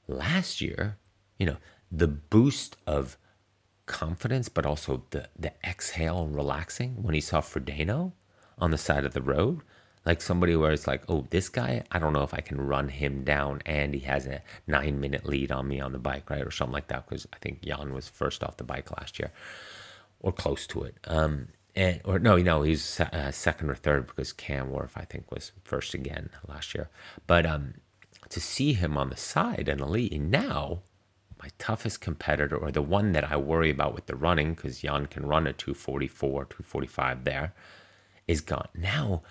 last 0.06 0.60
year, 0.60 0.98
you 1.38 1.46
know, 1.46 1.56
the 1.90 2.08
boost 2.08 2.76
of 2.86 3.16
confidence, 3.86 4.48
but 4.48 4.66
also 4.66 5.04
the, 5.10 5.28
the 5.38 5.52
exhale 5.64 6.22
and 6.22 6.36
relaxing 6.36 7.02
when 7.02 7.14
he 7.14 7.20
saw 7.20 7.40
Frodeno 7.40 8.12
on 8.58 8.70
the 8.70 8.78
side 8.78 9.04
of 9.04 9.14
the 9.14 9.22
road. 9.22 9.62
Like 10.08 10.22
somebody 10.22 10.56
where 10.56 10.72
it's 10.72 10.86
like, 10.86 11.02
oh, 11.10 11.26
this 11.28 11.50
guy, 11.50 11.84
I 11.92 11.98
don't 11.98 12.14
know 12.14 12.22
if 12.22 12.32
I 12.32 12.40
can 12.40 12.58
run 12.58 12.88
him 12.88 13.24
down 13.24 13.60
and 13.66 13.92
he 13.92 14.00
has 14.00 14.26
a 14.26 14.40
nine 14.66 14.98
minute 15.00 15.26
lead 15.26 15.52
on 15.52 15.68
me 15.68 15.80
on 15.80 15.92
the 15.92 15.98
bike, 15.98 16.30
right? 16.30 16.46
Or 16.46 16.50
something 16.50 16.72
like 16.72 16.88
that. 16.88 17.06
Because 17.06 17.26
I 17.30 17.36
think 17.36 17.60
Jan 17.60 17.92
was 17.92 18.08
first 18.08 18.42
off 18.42 18.56
the 18.56 18.64
bike 18.64 18.90
last 18.98 19.18
year 19.18 19.32
or 20.20 20.32
close 20.32 20.66
to 20.68 20.84
it. 20.84 20.96
Um, 21.06 21.48
and, 21.76 22.00
or 22.06 22.18
no, 22.18 22.38
no, 22.38 22.62
he's 22.62 22.98
uh, 23.00 23.30
second 23.32 23.68
or 23.68 23.74
third 23.74 24.06
because 24.06 24.32
Cam 24.32 24.70
Wurf, 24.70 24.92
I 24.96 25.04
think, 25.04 25.30
was 25.30 25.52
first 25.62 25.92
again 25.92 26.30
last 26.48 26.74
year. 26.74 26.88
But 27.26 27.44
um, 27.44 27.74
to 28.30 28.40
see 28.40 28.72
him 28.72 28.96
on 28.96 29.10
the 29.10 29.16
side 29.16 29.68
and 29.68 29.82
elite, 29.82 30.18
now 30.18 30.80
my 31.38 31.50
toughest 31.58 32.00
competitor, 32.00 32.56
or 32.56 32.70
the 32.70 32.80
one 32.80 33.12
that 33.12 33.30
I 33.30 33.36
worry 33.36 33.70
about 33.70 33.94
with 33.94 34.06
the 34.06 34.16
running, 34.16 34.54
because 34.54 34.80
Jan 34.80 35.04
can 35.04 35.26
run 35.26 35.46
a 35.46 35.52
244, 35.52 36.46
245 36.46 37.24
there, 37.24 37.52
is 38.26 38.40
gone. 38.40 38.68
Now, 38.74 39.22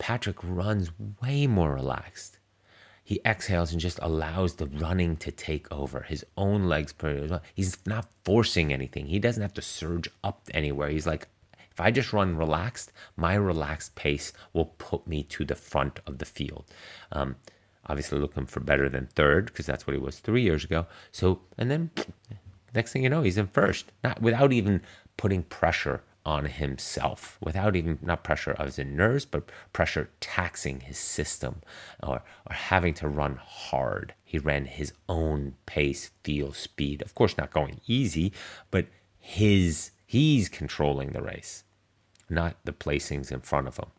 Patrick 0.00 0.38
runs 0.42 0.90
way 1.22 1.46
more 1.46 1.74
relaxed. 1.74 2.38
He 3.04 3.20
exhales 3.24 3.70
and 3.70 3.80
just 3.80 3.98
allows 4.00 4.54
the 4.54 4.66
running 4.66 5.16
to 5.18 5.30
take 5.30 5.70
over 5.70 6.00
his 6.00 6.24
own 6.36 6.64
legs. 6.64 6.94
He's 7.54 7.76
not 7.86 8.08
forcing 8.24 8.72
anything. 8.72 9.06
He 9.06 9.18
doesn't 9.18 9.42
have 9.42 9.54
to 9.54 9.62
surge 9.62 10.08
up 10.24 10.48
anywhere. 10.54 10.88
He's 10.88 11.06
like, 11.06 11.28
if 11.70 11.78
I 11.78 11.90
just 11.90 12.12
run 12.12 12.36
relaxed, 12.36 12.92
my 13.16 13.34
relaxed 13.34 13.94
pace 13.94 14.32
will 14.54 14.66
put 14.78 15.06
me 15.06 15.22
to 15.24 15.44
the 15.44 15.54
front 15.54 16.00
of 16.06 16.18
the 16.18 16.24
field. 16.24 16.64
Um, 17.12 17.36
obviously 17.86 18.18
looking 18.18 18.46
for 18.46 18.60
better 18.60 18.88
than 18.88 19.06
third 19.06 19.46
because 19.46 19.66
that's 19.66 19.86
what 19.86 19.94
he 19.94 20.00
was 20.00 20.18
three 20.18 20.42
years 20.42 20.64
ago. 20.64 20.86
So, 21.12 21.40
and 21.58 21.70
then 21.70 21.90
next 22.74 22.92
thing 22.92 23.02
you 23.02 23.10
know, 23.10 23.22
he's 23.22 23.38
in 23.38 23.48
first, 23.48 23.92
not 24.02 24.22
without 24.22 24.52
even 24.52 24.80
putting 25.16 25.42
pressure 25.42 26.02
on 26.30 26.44
himself, 26.44 27.36
without 27.40 27.74
even 27.74 27.98
not 28.00 28.22
pressure 28.22 28.52
of 28.52 28.66
his 28.66 28.78
nerves, 28.78 29.24
but 29.24 29.50
pressure 29.72 30.10
taxing 30.20 30.78
his 30.78 30.96
system 30.96 31.60
or, 32.00 32.22
or 32.46 32.54
having 32.54 32.94
to 32.94 33.08
run 33.08 33.36
hard. 33.42 34.14
He 34.22 34.38
ran 34.38 34.66
his 34.66 34.92
own 35.08 35.54
pace, 35.66 36.12
feel, 36.22 36.52
speed. 36.52 37.02
Of 37.02 37.16
course, 37.16 37.36
not 37.36 37.52
going 37.52 37.80
easy, 37.88 38.32
but 38.70 38.86
his 39.18 39.90
he's 40.06 40.48
controlling 40.48 41.10
the 41.10 41.20
race, 41.20 41.64
not 42.28 42.56
the 42.64 42.72
placings 42.72 43.32
in 43.32 43.40
front 43.40 43.66
of 43.66 43.78
him. 43.78 43.90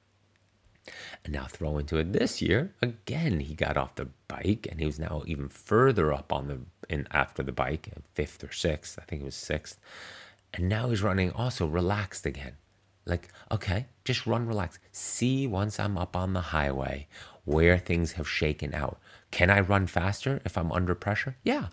And 1.26 1.34
now 1.34 1.48
throw 1.48 1.78
into 1.78 1.98
it 1.98 2.14
this 2.14 2.42
year, 2.42 2.74
again 2.82 3.42
he 3.42 3.56
got 3.56 3.76
off 3.76 3.96
the 3.96 4.08
bike 4.30 4.68
and 4.72 4.80
he 4.80 4.86
was 4.86 5.00
now 5.00 5.24
even 5.28 5.50
further 5.50 6.14
up 6.14 6.32
on 6.32 6.48
the 6.48 6.60
in 6.90 7.08
after 7.12 7.44
the 7.44 7.52
bike, 7.52 7.90
fifth 8.14 8.42
or 8.42 8.54
sixth, 8.54 8.98
I 9.00 9.04
think 9.04 9.22
it 9.22 9.26
was 9.26 9.36
sixth. 9.36 9.80
And 10.54 10.68
now 10.68 10.90
he's 10.90 11.02
running 11.02 11.32
also 11.32 11.66
relaxed 11.66 12.26
again. 12.26 12.54
Like, 13.06 13.30
okay, 13.52 13.88
just 14.06 14.28
run 14.28 14.48
relaxed. 14.48 14.80
See 14.92 15.48
once 15.48 15.80
I'm 15.80 15.98
up 15.98 16.16
on 16.16 16.34
the 16.34 16.42
highway 16.42 17.08
where 17.46 17.78
things 17.78 18.14
have 18.14 18.28
shaken 18.28 18.74
out. 18.74 19.00
Can 19.32 19.50
I 19.50 19.62
run 19.62 19.88
faster 19.88 20.42
if 20.46 20.58
I'm 20.58 20.72
under 20.72 20.94
pressure? 20.94 21.38
Yeah. 21.44 21.68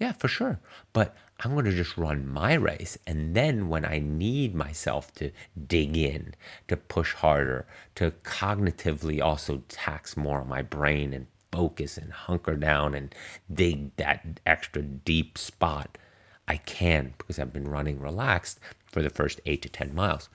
Yeah, 0.00 0.12
for 0.12 0.28
sure. 0.28 0.60
But 0.92 1.14
I'm 1.40 1.52
going 1.52 1.66
to 1.66 1.72
just 1.72 1.96
run 1.96 2.26
my 2.26 2.54
race. 2.54 2.98
And 3.06 3.34
then 3.34 3.68
when 3.68 3.84
I 3.84 3.98
need 3.98 4.54
myself 4.54 5.12
to 5.14 5.30
dig 5.66 5.96
in, 5.96 6.34
to 6.68 6.76
push 6.76 7.14
harder, 7.14 7.66
to 7.96 8.12
cognitively 8.22 9.22
also 9.22 9.62
tax 9.68 10.16
more 10.16 10.40
on 10.40 10.48
my 10.48 10.62
brain 10.62 11.12
and 11.12 11.26
focus 11.52 11.96
and 11.96 12.12
hunker 12.12 12.56
down 12.56 12.94
and 12.94 13.14
dig 13.52 13.94
that 13.96 14.40
extra 14.44 14.82
deep 14.82 15.38
spot, 15.38 15.96
I 16.46 16.56
can 16.58 17.14
because 17.18 17.38
I've 17.38 17.52
been 17.52 17.68
running 17.68 18.00
relaxed 18.00 18.60
for 18.86 19.02
the 19.02 19.10
first 19.10 19.40
eight 19.46 19.62
to 19.62 19.68
10 19.68 19.94
miles. 19.94 20.28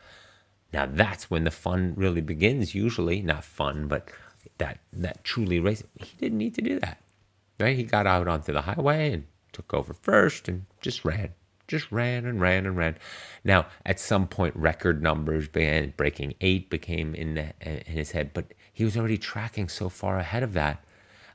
Now 0.73 0.85
that's 0.85 1.29
when 1.29 1.43
the 1.43 1.51
fun 1.51 1.93
really 1.95 2.21
begins, 2.21 2.75
usually. 2.75 3.21
Not 3.21 3.43
fun, 3.43 3.87
but 3.87 4.09
that, 4.57 4.79
that 4.93 5.23
truly 5.23 5.59
race. 5.59 5.83
He 5.95 6.17
didn't 6.17 6.37
need 6.37 6.55
to 6.55 6.61
do 6.61 6.79
that. 6.79 7.01
Right? 7.59 7.75
He 7.75 7.83
got 7.83 8.07
out 8.07 8.27
onto 8.27 8.53
the 8.53 8.61
highway 8.61 9.11
and 9.11 9.25
took 9.51 9.73
over 9.73 9.93
first 9.93 10.47
and 10.47 10.65
just 10.81 11.03
ran, 11.03 11.33
just 11.67 11.91
ran 11.91 12.25
and 12.25 12.39
ran 12.39 12.65
and 12.65 12.77
ran. 12.77 12.95
Now, 13.43 13.67
at 13.85 13.99
some 13.99 14.27
point, 14.27 14.55
record 14.55 15.01
numbers 15.01 15.47
began 15.47 15.93
breaking 15.97 16.35
eight 16.41 16.69
became 16.69 17.13
in, 17.15 17.35
the, 17.35 17.53
in 17.61 17.83
his 17.85 18.11
head, 18.11 18.31
but 18.33 18.53
he 18.71 18.85
was 18.85 18.95
already 18.95 19.17
tracking 19.17 19.67
so 19.67 19.89
far 19.89 20.19
ahead 20.19 20.43
of 20.43 20.53
that. 20.53 20.83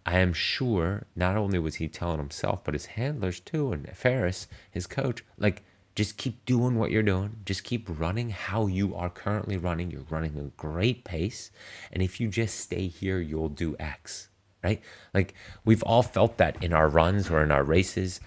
I 0.06 0.18
am 0.18 0.32
sure 0.32 1.06
not 1.16 1.36
only 1.36 1.58
was 1.58 1.76
he 1.76 1.88
telling 1.88 2.18
himself, 2.18 2.62
but 2.64 2.74
his 2.74 2.86
handlers 2.86 3.40
too, 3.40 3.72
and 3.72 3.88
Faris, 3.96 4.48
his 4.70 4.86
coach, 4.86 5.24
like, 5.38 5.62
just 5.94 6.16
keep 6.16 6.44
doing 6.44 6.76
what 6.76 6.90
you're 6.90 7.04
doing. 7.04 7.36
Just 7.44 7.62
keep 7.62 7.86
running 7.88 8.30
how 8.30 8.66
you 8.66 8.96
are 8.96 9.08
currently 9.08 9.56
running. 9.56 9.92
You're 9.92 10.02
running 10.10 10.36
a 10.36 10.50
great 10.60 11.04
pace. 11.04 11.52
And 11.92 12.02
if 12.02 12.18
you 12.18 12.26
just 12.26 12.58
stay 12.58 12.88
here, 12.88 13.20
you'll 13.20 13.48
do 13.48 13.76
X 13.78 14.28
right? 14.64 14.80
Like 15.12 15.34
we've 15.64 15.82
all 15.82 16.02
felt 16.02 16.38
that 16.38 16.60
in 16.64 16.72
our 16.72 16.88
runs 16.88 17.30
or 17.30 17.42
in 17.42 17.52
our 17.52 17.62
races. 17.62 18.18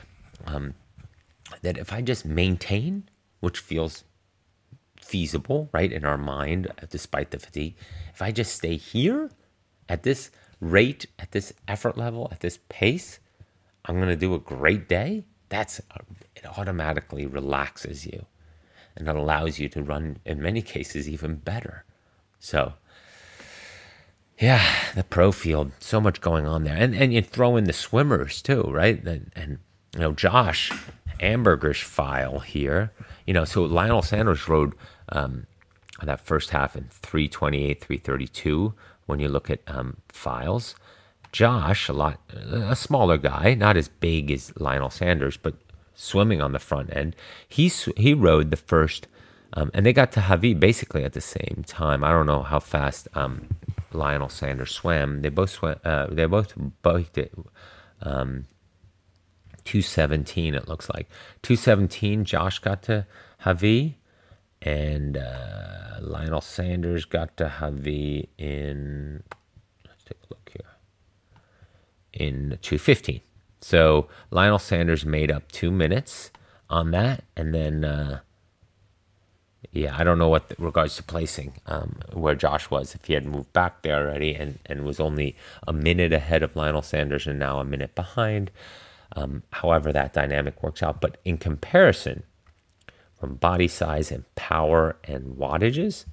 Um, 0.45 0.75
that 1.63 1.77
if 1.77 1.91
I 1.91 2.01
just 2.01 2.25
maintain, 2.25 3.09
which 3.39 3.59
feels 3.59 4.03
feasible, 5.01 5.69
right, 5.73 5.91
in 5.91 6.05
our 6.05 6.17
mind, 6.17 6.71
despite 6.89 7.31
the 7.31 7.39
fatigue, 7.39 7.75
if 8.13 8.21
I 8.21 8.31
just 8.31 8.55
stay 8.55 8.77
here 8.77 9.31
at 9.89 10.03
this 10.03 10.29
rate, 10.59 11.05
at 11.19 11.31
this 11.31 11.53
effort 11.67 11.97
level, 11.97 12.29
at 12.31 12.39
this 12.39 12.59
pace, 12.69 13.19
I'm 13.85 13.95
going 13.97 14.09
to 14.09 14.15
do 14.15 14.33
a 14.33 14.39
great 14.39 14.87
day. 14.89 15.23
That's 15.49 15.79
it 16.35 16.45
automatically 16.57 17.25
relaxes 17.25 18.05
you 18.05 18.25
and 18.97 19.07
it 19.07 19.15
allows 19.15 19.59
you 19.59 19.69
to 19.69 19.83
run 19.83 20.17
in 20.25 20.41
many 20.41 20.61
cases 20.61 21.07
even 21.07 21.35
better. 21.35 21.85
So, 22.39 22.73
yeah, 24.39 24.63
the 24.95 25.03
pro 25.03 25.31
field, 25.31 25.71
so 25.79 26.01
much 26.01 26.19
going 26.19 26.45
on 26.45 26.63
there, 26.63 26.75
and 26.75 26.95
and 26.95 27.13
you 27.13 27.21
throw 27.21 27.55
in 27.55 27.65
the 27.65 27.73
swimmers 27.73 28.41
too, 28.41 28.63
right? 28.63 29.03
And, 29.03 29.31
and 29.35 29.59
you 29.93 29.99
know 29.99 30.11
Josh 30.13 30.71
Amberger's 31.19 31.81
file 31.81 32.39
here, 32.39 32.91
you 33.25 33.33
know, 33.33 33.45
so 33.45 33.63
Lionel 33.63 34.01
Sanders 34.01 34.47
rode 34.47 34.73
um, 35.09 35.47
that 36.03 36.21
first 36.21 36.51
half 36.51 36.75
in 36.75 36.85
328, 36.91 37.81
332. 37.81 38.73
When 39.07 39.19
you 39.19 39.27
look 39.27 39.49
at 39.49 39.61
um, 39.67 39.97
files, 40.09 40.75
Josh, 41.31 41.89
a 41.89 41.93
lot, 41.93 42.19
a 42.29 42.75
smaller 42.75 43.17
guy, 43.17 43.55
not 43.55 43.75
as 43.75 43.87
big 43.87 44.31
as 44.31 44.53
Lionel 44.57 44.89
Sanders, 44.89 45.37
but 45.37 45.55
swimming 45.95 46.41
on 46.41 46.51
the 46.51 46.59
front 46.59 46.95
end. 46.95 47.15
He 47.47 47.67
he 47.97 48.13
rode 48.13 48.51
the 48.51 48.57
first, 48.57 49.07
um, 49.53 49.71
and 49.73 49.85
they 49.85 49.93
got 49.93 50.11
to 50.13 50.21
Hawi 50.21 50.53
basically 50.53 51.03
at 51.03 51.13
the 51.13 51.21
same 51.21 51.63
time. 51.65 52.03
I 52.03 52.11
don't 52.11 52.27
know 52.27 52.43
how 52.43 52.59
fast 52.59 53.07
um, 53.15 53.49
Lionel 53.91 54.29
Sanders 54.29 54.71
swam. 54.71 55.21
They 55.21 55.29
both 55.29 55.49
swam. 55.49 55.77
Uh, 55.83 56.07
they 56.07 56.25
both 56.25 56.53
both 56.81 57.11
did. 57.13 57.31
Um, 58.01 58.45
217 59.65 60.55
it 60.55 60.69
looks 60.69 60.89
like 60.91 61.09
217 61.41 62.23
josh 62.23 62.59
got 62.59 62.81
to 62.83 63.05
hawi 63.39 63.96
and 64.61 65.17
uh, 65.17 65.97
lionel 66.01 66.41
sanders 66.41 67.05
got 67.05 67.35
to 67.37 67.47
hawi 67.47 68.27
in 68.37 69.23
let's 69.87 70.03
take 70.03 70.17
a 70.23 70.27
look 70.29 70.51
here 70.51 70.75
in 72.13 72.57
215 72.61 73.21
so 73.61 74.07
lionel 74.31 74.59
sanders 74.59 75.05
made 75.05 75.31
up 75.31 75.51
two 75.51 75.71
minutes 75.71 76.31
on 76.69 76.91
that 76.91 77.23
and 77.35 77.53
then 77.53 77.85
uh, 77.85 78.19
yeah, 79.71 79.95
I 79.97 80.03
don't 80.03 80.17
know 80.17 80.29
what 80.29 80.49
the, 80.49 80.55
regards 80.57 80.95
to 80.97 81.03
placing 81.03 81.53
um, 81.65 81.99
where 82.13 82.35
Josh 82.35 82.69
was 82.69 82.95
if 82.95 83.05
he 83.05 83.13
had 83.13 83.25
moved 83.25 83.51
back 83.53 83.81
there 83.81 84.07
already 84.07 84.33
and, 84.33 84.59
and 84.65 84.85
was 84.85 84.99
only 84.99 85.35
a 85.67 85.73
minute 85.73 86.13
ahead 86.13 86.43
of 86.43 86.55
Lionel 86.55 86.81
Sanders 86.81 87.27
and 87.27 87.37
now 87.37 87.59
a 87.59 87.65
minute 87.65 87.93
behind. 87.93 88.49
Um, 89.15 89.43
however, 89.51 89.91
that 89.91 90.13
dynamic 90.13 90.61
works 90.63 90.81
out. 90.81 91.01
But 91.01 91.17
in 91.25 91.37
comparison, 91.37 92.23
from 93.19 93.35
body 93.35 93.67
size 93.67 94.11
and 94.11 94.23
power 94.35 94.97
and 95.03 95.35
wattages, 95.37 96.05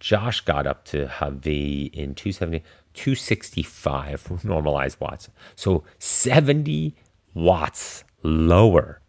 Josh 0.00 0.40
got 0.42 0.66
up 0.66 0.84
to 0.86 1.06
Hawi 1.06 1.90
in 1.92 2.14
270, 2.14 2.62
265 2.94 4.44
normalized 4.44 5.00
watts. 5.00 5.28
So 5.54 5.84
70 5.98 6.94
watts 7.34 8.04
lower 8.22 9.00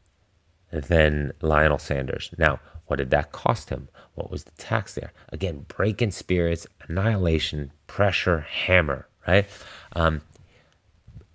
than 0.71 1.33
Lionel 1.41 1.79
Sanders. 1.79 2.31
Now, 2.37 2.59
what 2.85 2.97
did 2.97 3.09
that 3.09 3.31
cost 3.31 3.69
him? 3.69 3.89
What 4.15 4.31
was 4.31 4.45
the 4.45 4.51
tax 4.51 4.95
there? 4.95 5.11
Again, 5.29 5.65
breaking 5.67 6.11
spirits, 6.11 6.65
annihilation, 6.87 7.71
pressure, 7.85 8.41
hammer, 8.41 9.07
right? 9.27 9.45
Um, 9.93 10.21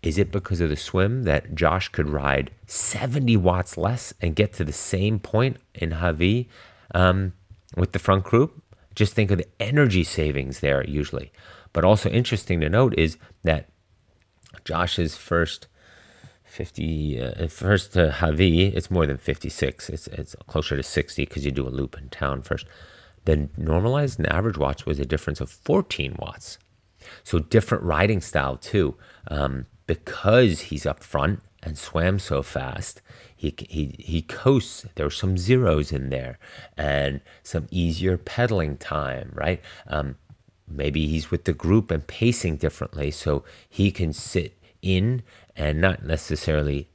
is 0.03 0.19
it 0.19 0.33
because 0.33 0.61
of 0.61 0.69
the 0.69 0.77
swim 0.77 1.23
that 1.25 1.55
Josh 1.55 1.89
could 1.89 2.09
ride 2.09 2.51
70 2.67 3.37
watts 3.37 3.77
less 3.77 4.13
and 4.21 4.35
get 4.35 4.53
to 4.55 4.65
the 4.65 4.73
same 4.73 5.21
point 5.21 5.59
in 5.75 5.93
Hawi 5.93 6.49
um, 6.95 7.33
with 7.77 7.93
the 7.93 7.99
front 7.99 8.25
group? 8.25 8.63
Just 8.95 9.15
think 9.15 9.31
of 9.31 9.39
the 9.39 9.47
energy 9.61 10.05
savings 10.05 10.61
there 10.61 10.85
usually. 10.85 11.33
But 11.73 11.85
also 11.85 12.11
interesting 12.11 12.61
to 12.61 12.69
note 12.69 12.95
is 12.99 13.17
that 13.45 13.69
Josh's 14.65 15.17
first 15.17 15.69
50 16.45 17.23
uh, 17.23 17.47
first 17.49 17.95
to 17.95 18.11
Hawi, 18.11 18.75
it's 18.75 18.91
more 18.91 19.07
than 19.07 19.17
56. 19.17 19.89
It's 19.89 20.07
it's 20.09 20.37
closer 20.47 20.77
to 20.77 20.83
60 20.83 21.25
because 21.25 21.47
you 21.47 21.51
do 21.51 21.67
a 21.67 21.71
loop 21.71 21.97
in 21.97 22.09
town 22.11 22.43
first. 22.43 22.67
The 23.25 23.49
normalized 23.57 24.19
and 24.19 24.31
average 24.31 24.59
watts 24.59 24.85
was 24.85 24.99
a 24.99 25.07
difference 25.07 25.41
of 25.41 25.49
14 25.49 26.17
watts. 26.19 26.59
So 27.25 27.39
different 27.39 27.85
riding 27.85 28.21
style 28.21 28.57
too. 28.57 28.97
Um, 29.29 29.67
because 29.93 30.61
he's 30.63 30.87
up 30.87 31.05
front 31.05 31.43
and 31.63 31.77
swam 31.77 32.19
so 32.19 32.43
fast, 32.43 33.03
he, 33.37 33.55
he, 33.69 33.95
he 33.99 34.23
coasts. 34.23 34.87
There 34.95 35.05
were 35.05 35.11
some 35.11 35.37
zeros 35.37 35.93
in 35.93 36.09
there 36.09 36.39
and 36.79 37.21
some 37.43 37.67
easier 37.71 38.17
pedaling 38.17 38.79
time, 38.79 39.33
right? 39.35 39.61
Um, 39.87 40.17
maybe 40.67 41.07
he's 41.07 41.31
with 41.31 41.45
the 41.45 41.53
group 41.53 41.91
and 41.91 42.07
pacing 42.07 42.57
differently 42.57 43.11
so 43.11 43.45
he 43.69 43.91
can 43.91 44.15
sit 44.15 44.59
in 44.81 45.23
and 45.55 45.79
not 45.79 46.05
necessarily 46.05 46.89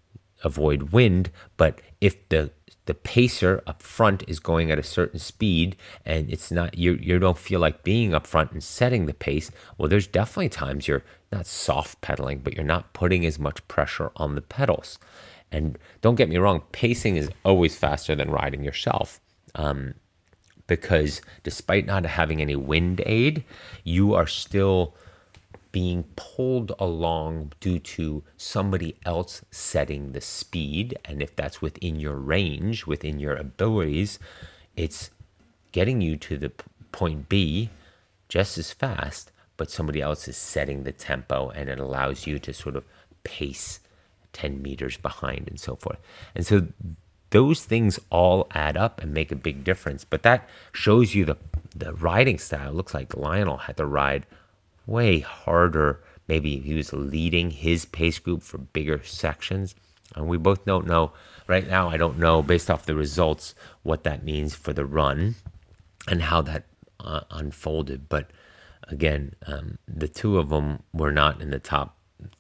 avoid 0.44 0.92
wind, 0.92 1.30
but 1.56 1.80
if 2.02 2.28
the 2.30 2.50
the 2.88 2.94
pacer 2.94 3.62
up 3.68 3.84
front 3.84 4.24
is 4.30 4.40
going 4.40 4.72
at 4.72 4.80
a 4.80 4.84
certain 4.84 5.20
speed 5.20 5.76
and 6.06 6.30
it's 6.32 6.52
not 6.52 6.78
you 6.78 6.94
you 6.94 7.20
don't 7.20 7.38
feel 7.38 7.60
like 7.60 7.84
being 7.84 8.14
up 8.14 8.26
front 8.26 8.52
and 8.54 8.64
setting 8.64 9.06
the 9.06 9.14
pace, 9.14 9.52
well 9.78 9.90
there's 9.90 10.08
definitely 10.08 10.50
times 10.50 10.88
you're 10.88 11.04
not 11.32 11.46
soft 11.46 12.02
pedaling, 12.02 12.40
but 12.40 12.54
you're 12.54 12.64
not 12.64 12.94
putting 12.94 13.26
as 13.26 13.38
much 13.40 13.68
pressure 13.68 14.12
on 14.16 14.36
the 14.36 14.42
pedals. 14.42 14.98
And 15.52 15.78
don't 16.02 16.16
get 16.16 16.30
me 16.30 16.38
wrong, 16.38 16.64
pacing 16.72 17.16
is 17.16 17.30
always 17.44 17.76
faster 17.76 18.16
than 18.16 18.32
riding 18.32 18.64
yourself. 18.64 19.20
Um, 19.56 19.96
because 20.68 21.22
despite 21.44 21.86
not 21.86 22.06
having 22.06 22.42
any 22.42 22.56
wind 22.56 23.02
aid, 23.06 23.44
you 23.84 24.14
are 24.14 24.28
still 24.28 24.94
being 25.72 26.04
pulled 26.16 26.72
along 26.80 27.52
due 27.60 27.80
to 27.80 28.24
somebody 28.36 28.98
else 29.06 29.44
setting 29.52 30.12
the 30.12 30.22
speed. 30.22 30.98
And 31.06 31.22
if 31.22 31.36
that's 31.36 31.62
within 31.62 32.00
your 32.00 32.16
range, 32.16 32.86
within 32.86 33.20
your 33.20 33.36
abilities, 33.36 34.20
it's 34.76 35.12
getting 35.72 36.02
you 36.02 36.18
to 36.18 36.38
the 36.38 36.52
point 36.92 37.30
B 37.30 37.70
just 38.28 38.58
as 38.58 38.72
fast, 38.72 39.32
but 39.58 39.72
somebody 39.72 40.02
else 40.02 40.28
is 40.28 40.38
setting 40.38 40.84
the 40.84 40.92
tempo 40.92 41.50
and 41.50 41.70
it 41.70 41.80
allows 41.80 42.26
you 42.26 42.40
to 42.40 42.54
sort 42.54 42.76
of 42.76 42.86
pace 43.24 43.80
10 44.34 44.62
meters 44.62 44.98
behind 44.98 45.48
and 45.48 45.60
so 45.60 45.76
forth. 45.76 46.00
And 46.36 46.46
so 46.46 46.68
those 47.32 47.66
things 47.66 48.00
all 48.10 48.48
add 48.52 48.78
up 48.78 49.02
and 49.02 49.14
make 49.14 49.32
a 49.32 49.36
big 49.36 49.64
difference. 49.64 50.06
But 50.06 50.24
that 50.24 50.48
shows 50.72 51.14
you 51.14 51.26
the 51.26 51.38
the 51.76 51.94
riding 51.94 52.40
style. 52.40 52.70
It 52.70 52.76
looks 52.76 52.94
like 52.94 53.16
Lionel 53.16 53.58
had 53.58 53.78
to 53.78 53.86
ride 53.86 54.26
way 54.86 55.20
harder. 55.20 56.02
Maybe 56.28 56.60
he 56.60 56.74
was 56.74 56.94
leading 56.94 57.52
his 57.52 57.86
pace 57.86 58.20
group 58.20 58.42
for 58.42 58.58
bigger 58.58 59.04
sections. 59.04 59.76
And 60.16 60.28
we 60.28 60.38
both 60.38 60.66
don't 60.66 60.88
know 60.88 61.12
right 61.48 61.68
now. 61.68 61.90
I 61.90 61.98
don't 61.98 62.18
know 62.18 62.42
based 62.42 62.72
off 62.72 62.86
the 62.86 62.96
results 62.96 63.54
what 63.84 64.04
that 64.04 64.24
means 64.24 64.56
for 64.56 64.74
the 64.74 64.86
run 64.86 65.36
and 66.08 66.24
how 66.24 66.42
that 66.44 66.64
uh, 67.00 67.22
unfolded. 67.30 68.10
But 68.10 68.32
again, 68.88 69.34
um, 69.46 69.78
the 69.88 70.08
two 70.08 70.38
of 70.38 70.50
them 70.50 70.84
were 70.94 71.12
not 71.12 71.42
in 71.42 71.50
the 71.50 71.60
top 71.60 71.98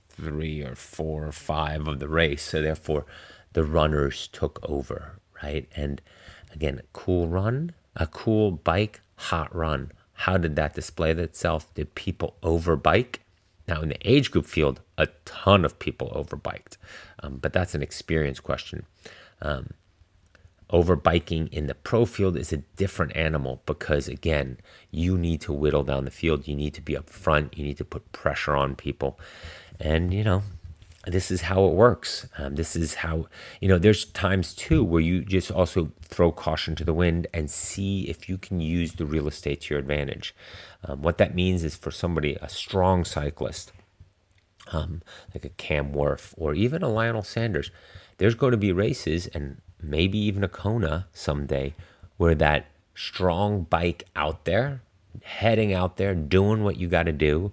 three 0.09 0.61
or 0.61 0.75
four 0.75 1.27
or 1.27 1.31
five 1.31 1.87
of 1.87 1.99
the 1.99 2.07
race. 2.07 2.43
So 2.43 2.61
therefore, 2.61 3.05
the 3.53 3.63
runners 3.63 4.27
took 4.27 4.59
over, 4.63 5.19
right? 5.43 5.67
And 5.75 6.01
again, 6.53 6.81
cool 6.93 7.27
run, 7.27 7.73
a 7.95 8.07
cool 8.07 8.51
bike, 8.51 9.01
hot 9.15 9.55
run. 9.55 9.91
How 10.13 10.37
did 10.37 10.55
that 10.55 10.73
display 10.73 11.11
itself? 11.11 11.71
Did 11.73 11.95
people 11.95 12.35
overbike? 12.41 13.17
Now, 13.67 13.81
in 13.81 13.89
the 13.89 14.09
age 14.09 14.31
group 14.31 14.45
field, 14.45 14.81
a 14.97 15.07
ton 15.25 15.65
of 15.65 15.77
people 15.77 16.09
overbiked, 16.15 16.77
um, 17.21 17.37
but 17.37 17.51
that's 17.51 17.75
an 17.75 17.83
experience 17.83 18.39
question. 18.39 18.85
Um, 19.41 19.71
overbiking 20.72 21.52
in 21.53 21.68
the 21.68 21.76
pro 21.76 22.06
field 22.06 22.35
is 22.35 22.52
a 22.52 22.57
different 22.57 23.15
animal 23.15 23.61
because, 23.65 24.07
again, 24.07 24.57
you 24.91 25.18
need 25.18 25.41
to 25.41 25.53
whittle 25.53 25.84
down 25.84 26.06
the 26.06 26.11
field. 26.11 26.48
You 26.48 26.56
need 26.56 26.73
to 26.73 26.81
be 26.81 26.98
up 26.98 27.10
front. 27.10 27.57
You 27.57 27.64
need 27.64 27.77
to 27.77 27.85
put 27.85 28.11
pressure 28.11 28.56
on 28.56 28.76
people. 28.76 29.19
And, 29.80 30.14
you 30.14 30.23
know, 30.23 30.44
this 31.06 31.31
is 31.31 31.41
how 31.44 31.65
it 31.65 31.73
works. 31.73 32.27
Um, 32.38 32.56
this 32.56 32.76
is 32.76 32.95
how, 32.95 33.27
you 33.61 33.69
know, 33.69 33.77
there's 33.77 34.06
times 34.06 34.53
too 34.53 34.84
where 34.84 35.02
you 35.02 35.23
just 35.23 35.52
also 35.52 35.91
throw 36.02 36.31
caution 36.31 36.76
to 36.76 36.84
the 36.84 36.94
wind 36.94 37.27
and 37.34 37.49
see 37.49 38.10
if 38.10 38.27
you 38.27 38.38
can 38.38 38.60
use 38.60 38.94
the 38.94 39.06
real 39.06 39.27
estate 39.27 39.61
to 39.61 39.73
your 39.73 39.80
advantage. 39.80 40.35
Um, 40.84 41.02
what 41.02 41.18
that 41.18 41.34
means 41.34 41.64
is 41.64 41.76
for 41.76 41.91
somebody, 41.91 42.35
a 42.41 42.49
strong 42.49 43.06
cyclist, 43.06 43.72
um, 44.73 45.02
like 45.34 45.45
a 45.45 45.49
Cam 45.49 45.94
Wurf 45.94 46.34
or 46.35 46.53
even 46.53 46.84
a 46.84 46.89
Lionel 46.89 47.23
Sanders, 47.23 47.72
there's 48.18 48.35
going 48.35 48.52
to 48.52 48.57
be 48.57 48.73
races 48.73 49.27
and 49.27 49.61
maybe 49.81 50.17
even 50.17 50.43
a 50.43 50.49
Kona 50.49 51.07
someday 51.13 51.73
where 52.17 52.35
that 52.35 52.67
strong 52.95 53.63
bike 53.63 54.05
out 54.15 54.45
there, 54.45 54.81
heading 55.23 55.73
out 55.73 55.97
there, 55.97 56.15
doing 56.15 56.63
what 56.63 56.77
you 56.77 56.87
got 56.87 57.03
to 57.03 57.11
do, 57.11 57.51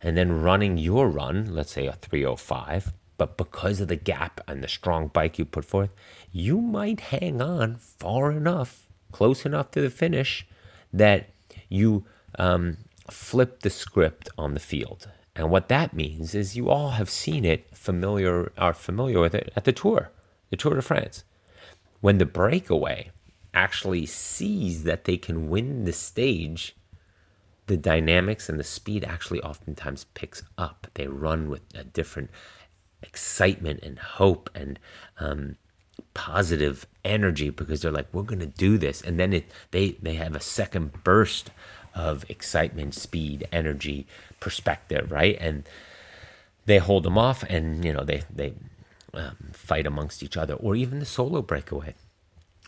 and 0.00 0.16
then 0.16 0.42
running 0.42 0.78
your 0.78 1.08
run, 1.08 1.54
let's 1.54 1.72
say 1.72 1.86
a 1.86 1.92
305, 1.92 2.92
but 3.16 3.36
because 3.36 3.80
of 3.80 3.88
the 3.88 3.96
gap 3.96 4.40
and 4.46 4.62
the 4.62 4.68
strong 4.68 5.08
bike 5.08 5.38
you 5.38 5.44
put 5.44 5.64
forth, 5.64 5.90
you 6.30 6.60
might 6.60 7.00
hang 7.00 7.40
on 7.40 7.76
far 7.76 8.32
enough, 8.32 8.86
close 9.12 9.46
enough 9.46 9.70
to 9.70 9.80
the 9.80 9.90
finish, 9.90 10.46
that 10.92 11.30
you 11.68 12.04
um, 12.38 12.78
flip 13.10 13.60
the 13.60 13.70
script 13.70 14.28
on 14.36 14.54
the 14.54 14.60
field. 14.60 15.08
And 15.34 15.50
what 15.50 15.68
that 15.68 15.94
means 15.94 16.34
is 16.34 16.56
you 16.56 16.68
all 16.68 16.90
have 16.90 17.08
seen 17.08 17.44
it, 17.44 17.74
familiar 17.74 18.52
are 18.58 18.74
familiar 18.74 19.20
with 19.20 19.34
it 19.34 19.52
at 19.56 19.64
the 19.64 19.72
Tour, 19.72 20.10
the 20.50 20.56
Tour 20.56 20.74
de 20.74 20.82
France. 20.82 21.24
When 22.02 22.18
the 22.18 22.26
breakaway 22.26 23.10
actually 23.54 24.04
sees 24.04 24.84
that 24.84 25.04
they 25.04 25.16
can 25.16 25.48
win 25.48 25.84
the 25.84 25.92
stage 25.94 26.76
the 27.66 27.76
dynamics 27.76 28.48
and 28.48 28.58
the 28.58 28.64
speed 28.64 29.04
actually 29.04 29.40
oftentimes 29.40 30.04
picks 30.14 30.42
up. 30.58 30.88
They 30.94 31.06
run 31.06 31.48
with 31.48 31.62
a 31.74 31.84
different 31.84 32.30
excitement 33.02 33.80
and 33.82 33.98
hope 33.98 34.50
and 34.54 34.78
um, 35.18 35.56
positive 36.12 36.86
energy 37.04 37.50
because 37.50 37.80
they're 37.80 37.92
like, 37.92 38.08
we're 38.12 38.22
going 38.24 38.40
to 38.40 38.46
do 38.46 38.78
this. 38.78 39.00
And 39.00 39.18
then 39.18 39.32
it, 39.32 39.50
they, 39.70 39.92
they 40.02 40.14
have 40.14 40.34
a 40.34 40.40
second 40.40 41.04
burst 41.04 41.50
of 41.94 42.28
excitement, 42.28 42.94
speed, 42.94 43.46
energy, 43.52 44.06
perspective, 44.40 45.10
right? 45.10 45.36
And 45.40 45.64
they 46.66 46.78
hold 46.78 47.04
them 47.04 47.16
off 47.16 47.42
and, 47.44 47.84
you 47.84 47.92
know, 47.92 48.04
they, 48.04 48.22
they 48.28 48.54
um, 49.14 49.36
fight 49.52 49.86
amongst 49.86 50.22
each 50.22 50.36
other 50.36 50.54
or 50.54 50.74
even 50.74 50.98
the 50.98 51.06
solo 51.06 51.42
breakaway. 51.42 51.94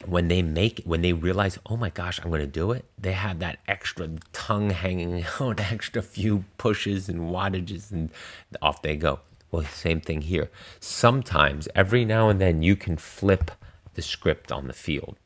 When 0.06 0.28
they 0.28 0.42
make 0.42 0.82
when 0.84 1.02
they 1.02 1.12
realize 1.12 1.56
oh 1.66 1.76
my 1.76 1.88
gosh 1.88 2.20
i'm 2.20 2.28
going 2.28 2.40
to 2.40 2.48
do 2.48 2.72
it 2.72 2.84
they 2.98 3.12
have 3.12 3.38
that 3.38 3.60
extra 3.68 4.08
tongue 4.32 4.70
hanging 4.70 5.24
out 5.40 5.60
extra 5.60 6.02
few 6.02 6.44
pushes 6.58 7.08
and 7.08 7.30
wattages 7.30 7.92
and 7.92 8.10
off 8.60 8.82
they 8.82 8.96
go. 8.96 9.20
Well 9.50 9.64
same 9.64 10.00
thing 10.00 10.22
here. 10.22 10.50
Sometimes 10.80 11.68
every 11.74 12.04
now 12.04 12.28
and 12.28 12.40
then 12.40 12.62
you 12.62 12.74
can 12.76 12.96
flip 12.96 13.52
the 13.94 14.02
script 14.02 14.50
on 14.50 14.66
the 14.66 14.72
field. 14.72 15.16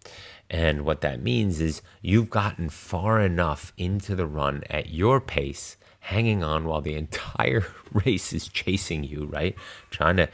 And 0.50 0.82
what 0.84 1.00
that 1.00 1.22
means 1.22 1.60
is 1.60 1.82
you've 2.02 2.30
gotten 2.30 2.68
far 2.68 3.20
enough 3.20 3.72
into 3.76 4.14
the 4.14 4.26
run 4.26 4.64
at 4.70 4.90
your 4.90 5.20
pace 5.20 5.76
hanging 6.00 6.42
on 6.42 6.64
while 6.64 6.80
the 6.80 6.94
entire 7.04 7.66
race 7.92 8.32
is 8.32 8.48
chasing 8.48 9.02
you 9.02 9.24
right? 9.24 9.54
Trying 9.90 10.18
to 10.18 10.28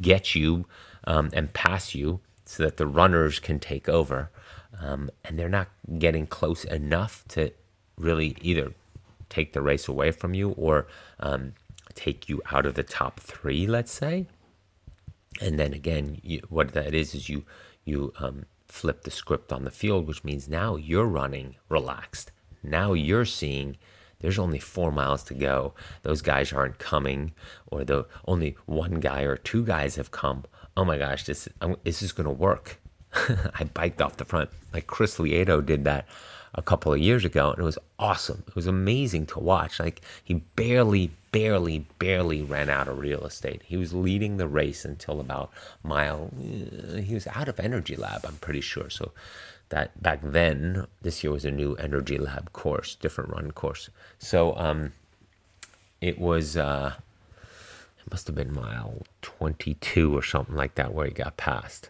get 0.00 0.34
you 0.34 0.66
um, 1.04 1.30
and 1.32 1.52
pass 1.52 1.94
you 1.94 2.20
so 2.44 2.62
that 2.62 2.76
the 2.76 2.86
runners 2.86 3.38
can 3.38 3.58
take 3.58 3.88
over. 3.88 4.30
Um, 4.80 5.10
and 5.24 5.38
they're 5.38 5.48
not 5.48 5.68
getting 5.98 6.26
close 6.26 6.64
enough 6.64 7.24
to 7.28 7.52
really 7.96 8.36
either 8.40 8.74
take 9.28 9.52
the 9.52 9.62
race 9.62 9.88
away 9.88 10.10
from 10.10 10.34
you 10.34 10.50
or 10.50 10.86
um, 11.20 11.54
take 11.94 12.28
you 12.28 12.42
out 12.50 12.66
of 12.66 12.74
the 12.74 12.82
top 12.82 13.20
three, 13.20 13.66
let's 13.66 13.92
say. 13.92 14.26
And 15.40 15.58
then 15.58 15.72
again, 15.72 16.20
you, 16.22 16.40
what 16.48 16.72
that 16.72 16.94
is 16.94 17.14
is 17.14 17.28
you 17.28 17.44
you 17.84 18.12
um, 18.18 18.46
flip 18.66 19.02
the 19.02 19.10
script 19.10 19.52
on 19.52 19.64
the 19.64 19.70
field, 19.70 20.06
which 20.06 20.24
means 20.24 20.48
now 20.48 20.76
you're 20.76 21.06
running 21.06 21.56
relaxed. 21.68 22.32
Now 22.62 22.92
you're 22.92 23.26
seeing 23.26 23.76
there's 24.20 24.38
only 24.38 24.58
four 24.58 24.90
miles 24.90 25.22
to 25.24 25.34
go. 25.34 25.74
Those 26.02 26.22
guys 26.22 26.52
aren't 26.52 26.78
coming, 26.78 27.32
or 27.66 27.84
the 27.84 28.06
only 28.26 28.56
one 28.66 29.00
guy 29.00 29.22
or 29.22 29.36
two 29.36 29.64
guys 29.64 29.96
have 29.96 30.10
come 30.10 30.44
oh 30.76 30.84
my 30.84 30.98
gosh, 30.98 31.24
this 31.24 31.48
I'm, 31.60 31.76
this 31.84 32.02
is 32.02 32.12
to 32.12 32.30
work. 32.30 32.80
I 33.14 33.64
biked 33.64 34.02
off 34.02 34.16
the 34.16 34.24
front. 34.24 34.50
Like 34.72 34.86
Chris 34.86 35.18
Lieto 35.18 35.64
did 35.64 35.84
that 35.84 36.06
a 36.54 36.62
couple 36.62 36.92
of 36.92 37.00
years 37.00 37.24
ago, 37.24 37.50
and 37.50 37.58
it 37.58 37.64
was 37.64 37.78
awesome. 37.98 38.44
It 38.46 38.56
was 38.56 38.66
amazing 38.66 39.26
to 39.26 39.38
watch. 39.38 39.78
Like 39.78 40.00
he 40.22 40.34
barely, 40.34 41.10
barely, 41.32 41.86
barely 41.98 42.42
ran 42.42 42.68
out 42.68 42.88
of 42.88 42.98
real 42.98 43.24
estate. 43.24 43.62
He 43.64 43.76
was 43.76 43.92
leading 43.92 44.36
the 44.36 44.48
race 44.48 44.84
until 44.84 45.20
about 45.20 45.50
mile. 45.82 46.30
Uh, 46.36 46.96
he 46.96 47.14
was 47.14 47.26
out 47.28 47.48
of 47.48 47.60
Energy 47.60 47.96
Lab, 47.96 48.24
I'm 48.24 48.36
pretty 48.36 48.60
sure. 48.60 48.90
So 48.90 49.12
that 49.74 50.00
back 50.00 50.20
then, 50.22 50.86
this 51.02 51.24
year 51.24 51.32
was 51.32 51.44
a 51.44 51.50
new 51.50 51.74
Energy 51.74 52.16
Lab 52.16 52.52
course, 52.52 52.94
different 52.94 53.30
run 53.30 53.50
course. 53.50 53.90
So 54.18 54.56
um, 54.56 54.92
it 56.00 56.18
was. 56.18 56.56
Uh, 56.56 56.94
it 57.98 58.10
must 58.10 58.26
have 58.26 58.36
been 58.36 58.52
mile 58.52 59.02
22 59.22 60.14
or 60.14 60.22
something 60.22 60.54
like 60.54 60.74
that 60.74 60.92
where 60.92 61.06
he 61.06 61.12
got 61.12 61.38
past. 61.38 61.88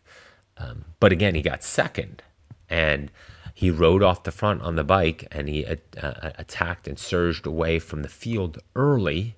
Um, 0.57 0.85
but 1.01 1.11
again, 1.11 1.35
he 1.35 1.43
got 1.43 1.65
second, 1.65 2.23
and 2.71 3.11
he 3.53 3.71
rode 3.71 4.03
off 4.03 4.25
the 4.25 4.33
front 4.33 4.63
on 4.63 4.77
the 4.77 4.85
bike 4.85 5.29
and 5.31 5.49
he 5.49 5.65
uh, 5.65 5.77
uh, 6.03 6.31
attacked 6.37 6.89
and 6.89 6.99
surged 6.99 7.47
away 7.47 7.79
from 7.79 8.03
the 8.03 8.09
field 8.09 8.59
early. 8.75 9.37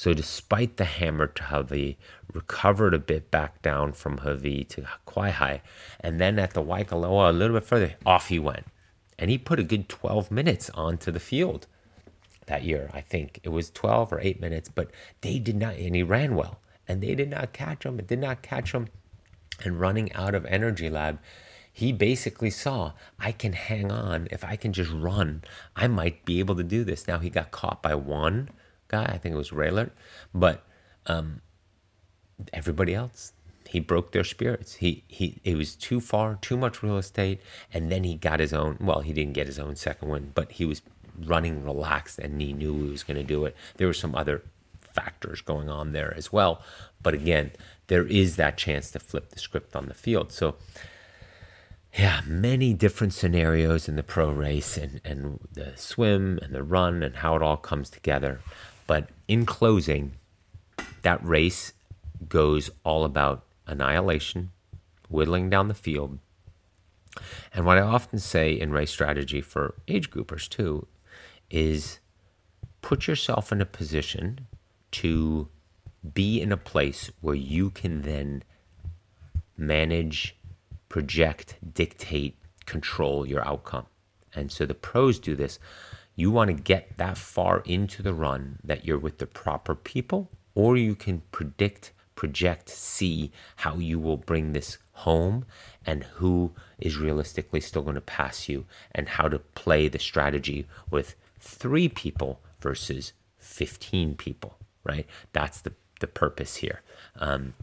So, 0.00 0.14
despite 0.14 0.78
the 0.78 0.86
hammer 0.86 1.26
to 1.26 1.42
Hawi, 1.42 1.98
recovered 2.32 2.94
a 2.94 2.98
bit 2.98 3.30
back 3.30 3.60
down 3.60 3.92
from 3.92 4.20
Hawi 4.20 4.66
to 4.70 4.86
Kawaihae, 5.06 5.60
and 6.00 6.18
then 6.18 6.38
at 6.38 6.54
the 6.54 6.62
Waikoloa 6.62 7.28
a 7.28 7.32
little 7.32 7.54
bit 7.54 7.66
further, 7.66 7.96
off 8.06 8.28
he 8.28 8.38
went. 8.38 8.64
And 9.18 9.30
he 9.30 9.36
put 9.36 9.60
a 9.60 9.62
good 9.62 9.90
12 9.90 10.30
minutes 10.30 10.70
onto 10.70 11.10
the 11.10 11.20
field 11.20 11.66
that 12.46 12.64
year, 12.64 12.88
I 12.94 13.02
think. 13.02 13.40
It 13.42 13.50
was 13.50 13.68
12 13.68 14.14
or 14.14 14.20
8 14.20 14.40
minutes, 14.40 14.70
but 14.70 14.90
they 15.20 15.38
did 15.38 15.56
not, 15.56 15.74
and 15.74 15.94
he 15.94 16.02
ran 16.02 16.34
well. 16.34 16.60
And 16.88 17.02
they 17.02 17.14
did 17.14 17.28
not 17.28 17.52
catch 17.52 17.84
him. 17.84 17.98
It 17.98 18.06
did 18.06 18.20
not 18.20 18.40
catch 18.40 18.72
him. 18.72 18.88
And 19.62 19.78
running 19.78 20.10
out 20.14 20.34
of 20.34 20.46
Energy 20.46 20.88
Lab, 20.88 21.18
he 21.70 21.92
basically 21.92 22.48
saw 22.48 22.92
I 23.18 23.32
can 23.32 23.52
hang 23.52 23.92
on 23.92 24.28
if 24.30 24.44
I 24.44 24.56
can 24.56 24.72
just 24.72 24.92
run. 24.92 25.44
I 25.76 25.88
might 25.88 26.24
be 26.24 26.38
able 26.38 26.56
to 26.56 26.64
do 26.64 26.84
this. 26.84 27.06
Now 27.06 27.18
he 27.18 27.28
got 27.28 27.50
caught 27.50 27.82
by 27.82 27.94
one 27.94 28.48
guy, 28.90 29.04
I 29.04 29.18
think 29.18 29.34
it 29.34 29.38
was 29.38 29.50
Raelert, 29.50 29.90
but 30.34 30.64
um, 31.06 31.40
everybody 32.52 32.94
else 32.94 33.32
he 33.70 33.78
broke 33.78 34.10
their 34.10 34.24
spirits. 34.24 34.74
He 34.74 35.04
he 35.06 35.40
it 35.44 35.56
was 35.56 35.76
too 35.76 36.00
far, 36.00 36.38
too 36.42 36.56
much 36.56 36.82
real 36.82 36.98
estate, 36.98 37.40
and 37.72 37.90
then 37.90 38.02
he 38.02 38.16
got 38.16 38.40
his 38.40 38.52
own. 38.52 38.76
Well, 38.80 39.00
he 39.00 39.12
didn't 39.12 39.34
get 39.34 39.46
his 39.46 39.60
own 39.60 39.76
second 39.76 40.08
one, 40.08 40.32
but 40.34 40.50
he 40.52 40.64
was 40.64 40.82
running 41.24 41.64
relaxed 41.64 42.18
and 42.18 42.40
he 42.40 42.52
knew 42.52 42.84
he 42.84 42.90
was 42.90 43.04
going 43.04 43.16
to 43.16 43.22
do 43.22 43.44
it. 43.44 43.56
There 43.76 43.86
were 43.86 43.92
some 43.92 44.14
other 44.14 44.42
factors 44.80 45.40
going 45.40 45.68
on 45.68 45.92
there 45.92 46.12
as 46.16 46.32
well, 46.32 46.62
but 47.00 47.14
again, 47.14 47.52
there 47.86 48.06
is 48.06 48.36
that 48.36 48.56
chance 48.56 48.90
to 48.90 48.98
flip 48.98 49.30
the 49.30 49.38
script 49.38 49.76
on 49.76 49.86
the 49.86 49.94
field. 49.94 50.32
So 50.32 50.56
yeah, 51.96 52.22
many 52.26 52.72
different 52.74 53.12
scenarios 53.12 53.88
in 53.88 53.96
the 53.96 54.02
pro 54.02 54.30
race 54.30 54.76
and, 54.76 55.00
and 55.04 55.40
the 55.52 55.72
swim 55.76 56.38
and 56.42 56.54
the 56.54 56.62
run 56.62 57.02
and 57.02 57.16
how 57.16 57.36
it 57.36 57.42
all 57.42 57.56
comes 57.56 57.90
together. 57.90 58.40
But 58.90 59.10
in 59.28 59.46
closing, 59.46 60.16
that 61.02 61.24
race 61.24 61.74
goes 62.28 62.70
all 62.82 63.04
about 63.04 63.44
annihilation, 63.64 64.50
whittling 65.08 65.48
down 65.48 65.68
the 65.68 65.74
field. 65.74 66.18
And 67.54 67.64
what 67.64 67.78
I 67.78 67.82
often 67.82 68.18
say 68.18 68.50
in 68.52 68.72
race 68.72 68.90
strategy 68.90 69.42
for 69.42 69.76
age 69.86 70.10
groupers 70.10 70.48
too 70.48 70.88
is 71.50 72.00
put 72.82 73.06
yourself 73.06 73.52
in 73.52 73.60
a 73.60 73.64
position 73.64 74.48
to 74.90 75.46
be 76.12 76.40
in 76.42 76.50
a 76.50 76.56
place 76.56 77.12
where 77.20 77.36
you 77.36 77.70
can 77.70 78.02
then 78.02 78.42
manage 79.56 80.34
project, 80.88 81.54
dictate, 81.74 82.36
control 82.66 83.24
your 83.24 83.46
outcome. 83.46 83.86
And 84.34 84.50
so 84.50 84.66
the 84.66 84.74
pros 84.74 85.20
do 85.20 85.36
this. 85.36 85.60
You 86.20 86.30
want 86.30 86.48
to 86.48 86.62
get 86.62 86.98
that 86.98 87.16
far 87.16 87.62
into 87.64 88.02
the 88.02 88.12
run 88.12 88.58
that 88.62 88.84
you're 88.84 88.98
with 88.98 89.16
the 89.16 89.26
proper 89.26 89.74
people, 89.74 90.30
or 90.54 90.76
you 90.76 90.94
can 90.94 91.22
predict, 91.32 91.92
project, 92.14 92.68
see 92.68 93.32
how 93.56 93.76
you 93.76 93.98
will 93.98 94.18
bring 94.18 94.52
this 94.52 94.76
home 95.08 95.46
and 95.86 96.04
who 96.04 96.52
is 96.78 96.98
realistically 96.98 97.62
still 97.62 97.80
going 97.80 97.94
to 97.94 98.02
pass 98.02 98.50
you, 98.50 98.66
and 98.92 99.08
how 99.08 99.28
to 99.28 99.38
play 99.38 99.88
the 99.88 99.98
strategy 99.98 100.66
with 100.90 101.14
three 101.38 101.88
people 101.88 102.42
versus 102.60 103.14
15 103.38 104.14
people, 104.16 104.58
right? 104.84 105.06
That's 105.32 105.62
the, 105.62 105.72
the 106.00 106.06
purpose 106.06 106.56
here. 106.56 106.82
Um, 107.16 107.54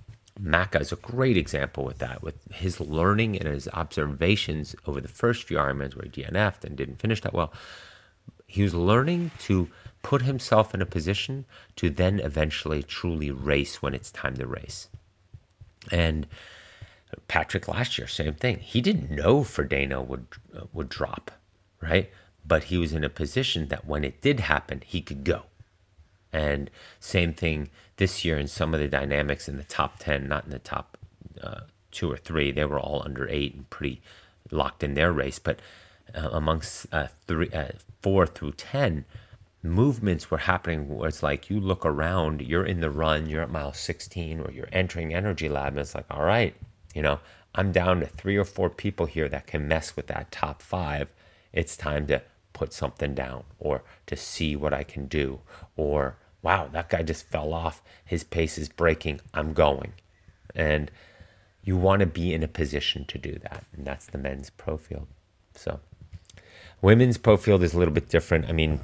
Macca 0.42 0.82
is 0.82 0.92
a 0.92 0.96
great 0.96 1.38
example 1.38 1.86
with 1.86 2.00
that, 2.00 2.24
with 2.24 2.52
his 2.52 2.80
learning 2.80 3.38
and 3.38 3.48
his 3.48 3.68
observations 3.74 4.76
over 4.88 5.00
the 5.00 5.08
first 5.08 5.44
few 5.44 5.58
Ironmans 5.58 5.96
where 5.96 6.10
he 6.12 6.24
DNF'd 6.24 6.66
and 6.66 6.76
didn't 6.76 7.00
finish 7.00 7.22
that 7.22 7.34
well. 7.34 7.54
He 8.48 8.64
was 8.64 8.74
learning 8.74 9.32
to 9.40 9.70
put 10.02 10.22
himself 10.22 10.74
in 10.74 10.82
a 10.82 10.86
position 10.86 11.46
to 11.76 11.90
then 11.90 12.20
eventually 12.20 12.82
truly 12.82 13.30
race 13.30 13.82
when 13.82 13.94
it's 13.94 14.12
time 14.12 14.38
to 14.38 14.48
race. 14.48 14.88
And 15.92 16.28
Patrick 17.28 17.68
last 17.68 17.98
year, 17.98 18.08
same 18.08 18.36
thing. 18.36 18.60
He 18.60 18.82
didn't 18.82 19.12
know 19.12 19.42
Frodeno 19.42 20.06
would 20.06 20.28
uh, 20.56 20.66
would 20.74 20.90
drop, 20.90 21.32
right? 21.82 22.10
But 22.46 22.66
he 22.66 22.78
was 22.78 22.94
in 22.94 23.04
a 23.04 23.10
position 23.10 23.68
that 23.68 23.86
when 23.86 24.04
it 24.04 24.22
did 24.22 24.42
happen, 24.42 24.82
he 24.86 25.02
could 25.02 25.24
go. 25.24 25.44
And 26.32 26.70
same 27.00 27.34
thing 27.34 27.70
this 27.98 28.24
year 28.24 28.38
in 28.38 28.48
some 28.48 28.74
of 28.74 28.80
the 28.80 28.88
dynamics 28.88 29.48
in 29.48 29.58
the 29.58 29.64
top 29.64 30.00
10, 30.00 30.28
not 30.28 30.46
in 30.46 30.52
the 30.52 30.60
top 30.60 30.98
uh, 31.42 31.62
two 31.92 32.12
or 32.12 32.18
three. 32.18 32.52
They 32.52 32.66
were 32.66 32.80
all 32.80 33.02
under 33.04 33.28
eight 33.30 33.56
and 33.56 33.70
pretty 33.70 34.02
locked 34.52 34.84
in 34.84 34.94
their 34.94 35.12
race. 35.12 35.40
But 35.40 35.60
uh, 36.16 36.30
amongst 36.32 36.88
uh, 36.92 37.08
three, 37.28 37.50
uh, 37.50 37.70
four 38.02 38.26
through 38.26 38.54
10, 38.54 39.06
movements 39.64 40.32
were 40.32 40.38
happening 40.38 40.88
where 40.88 41.10
it's 41.10 41.24
like 41.24 41.50
you 41.50 41.60
look 41.60 41.86
around, 41.86 42.42
you're 42.42 42.66
in 42.66 42.80
the 42.80 42.92
run, 42.92 43.28
you're 43.28 43.42
at 43.42 43.52
mile 43.52 43.74
16, 43.74 44.40
or 44.40 44.52
you're 44.52 44.70
entering 44.72 45.14
Energy 45.14 45.50
Lab, 45.50 45.74
and 45.74 45.80
it's 45.80 45.96
like, 45.96 46.06
all 46.10 46.24
right, 46.24 46.56
you 46.94 47.02
know, 47.02 47.20
I'm 47.56 47.72
down 47.72 48.00
to 48.02 48.06
three 48.06 48.38
or 48.38 48.46
four 48.46 48.70
people 48.70 49.08
here 49.08 49.28
that 49.30 49.48
can 49.48 49.68
mess 49.68 49.96
with 49.96 50.08
that 50.08 50.32
top 50.32 50.62
five. 50.62 51.10
It's 51.54 51.76
time 51.76 52.08
to 52.08 52.22
put 52.54 52.74
something 52.74 53.14
down 53.14 53.44
or 53.60 53.84
to 54.06 54.16
see 54.16 54.56
what 54.56 54.74
I 54.74 54.84
can 54.84 55.08
do 55.08 55.40
or 55.76 56.18
wow, 56.42 56.70
that 56.72 56.90
guy 56.90 57.04
just 57.04 57.28
fell 57.28 57.54
off. 57.54 57.82
His 58.06 58.24
pace 58.24 58.58
is 58.58 58.70
breaking. 58.70 59.22
I'm 59.34 59.54
going. 59.54 59.94
And 60.56 60.90
you 61.62 61.76
want 61.76 62.00
to 62.00 62.06
be 62.06 62.34
in 62.34 62.44
a 62.44 62.48
position 62.48 63.06
to 63.06 63.18
do 63.18 63.38
that. 63.44 63.66
And 63.74 63.86
that's 63.86 64.06
the 64.06 64.18
men's 64.18 64.50
pro 64.50 64.78
field. 64.78 65.08
So, 65.54 65.82
women's 66.82 67.18
pro 67.18 67.38
field 67.38 67.64
is 67.64 67.74
a 67.74 67.80
little 67.80 67.94
bit 67.94 68.10
different. 68.10 68.50
I 68.50 68.52
mean, 68.52 68.82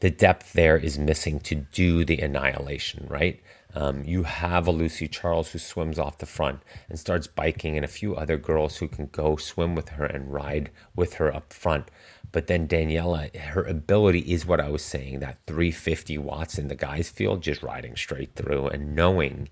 the 0.00 0.10
depth 0.10 0.52
there 0.52 0.76
is 0.76 0.98
missing 0.98 1.40
to 1.40 1.54
do 1.54 2.04
the 2.04 2.18
annihilation, 2.18 3.06
right? 3.08 3.40
Um, 3.74 4.02
you 4.04 4.24
have 4.24 4.66
a 4.66 4.72
Lucy 4.72 5.06
Charles 5.06 5.52
who 5.52 5.58
swims 5.58 5.98
off 5.98 6.18
the 6.18 6.26
front 6.26 6.60
and 6.88 6.98
starts 6.98 7.26
biking, 7.26 7.76
and 7.76 7.84
a 7.84 7.88
few 7.88 8.16
other 8.16 8.36
girls 8.36 8.78
who 8.78 8.88
can 8.88 9.06
go 9.06 9.36
swim 9.36 9.74
with 9.74 9.90
her 9.90 10.04
and 10.04 10.32
ride 10.32 10.70
with 10.96 11.14
her 11.14 11.34
up 11.34 11.52
front. 11.52 11.90
But 12.32 12.46
then 12.46 12.66
Daniela, 12.66 13.34
her 13.36 13.62
ability 13.62 14.20
is 14.20 14.46
what 14.46 14.60
I 14.60 14.70
was 14.70 14.82
saying 14.82 15.20
that 15.20 15.38
350 15.46 16.18
watts 16.18 16.58
in 16.58 16.68
the 16.68 16.74
guys' 16.74 17.10
field, 17.10 17.42
just 17.42 17.62
riding 17.62 17.96
straight 17.96 18.34
through 18.34 18.68
and 18.68 18.94
knowing 18.94 19.48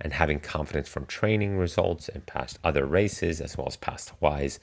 and 0.00 0.12
having 0.12 0.40
confidence 0.40 0.88
from 0.88 1.06
training 1.06 1.58
results 1.58 2.08
and 2.08 2.26
past 2.26 2.58
other 2.62 2.86
races 2.86 3.40
as 3.40 3.56
well 3.56 3.66
as 3.66 3.76
past 3.76 4.10
Hawaii's 4.10 4.60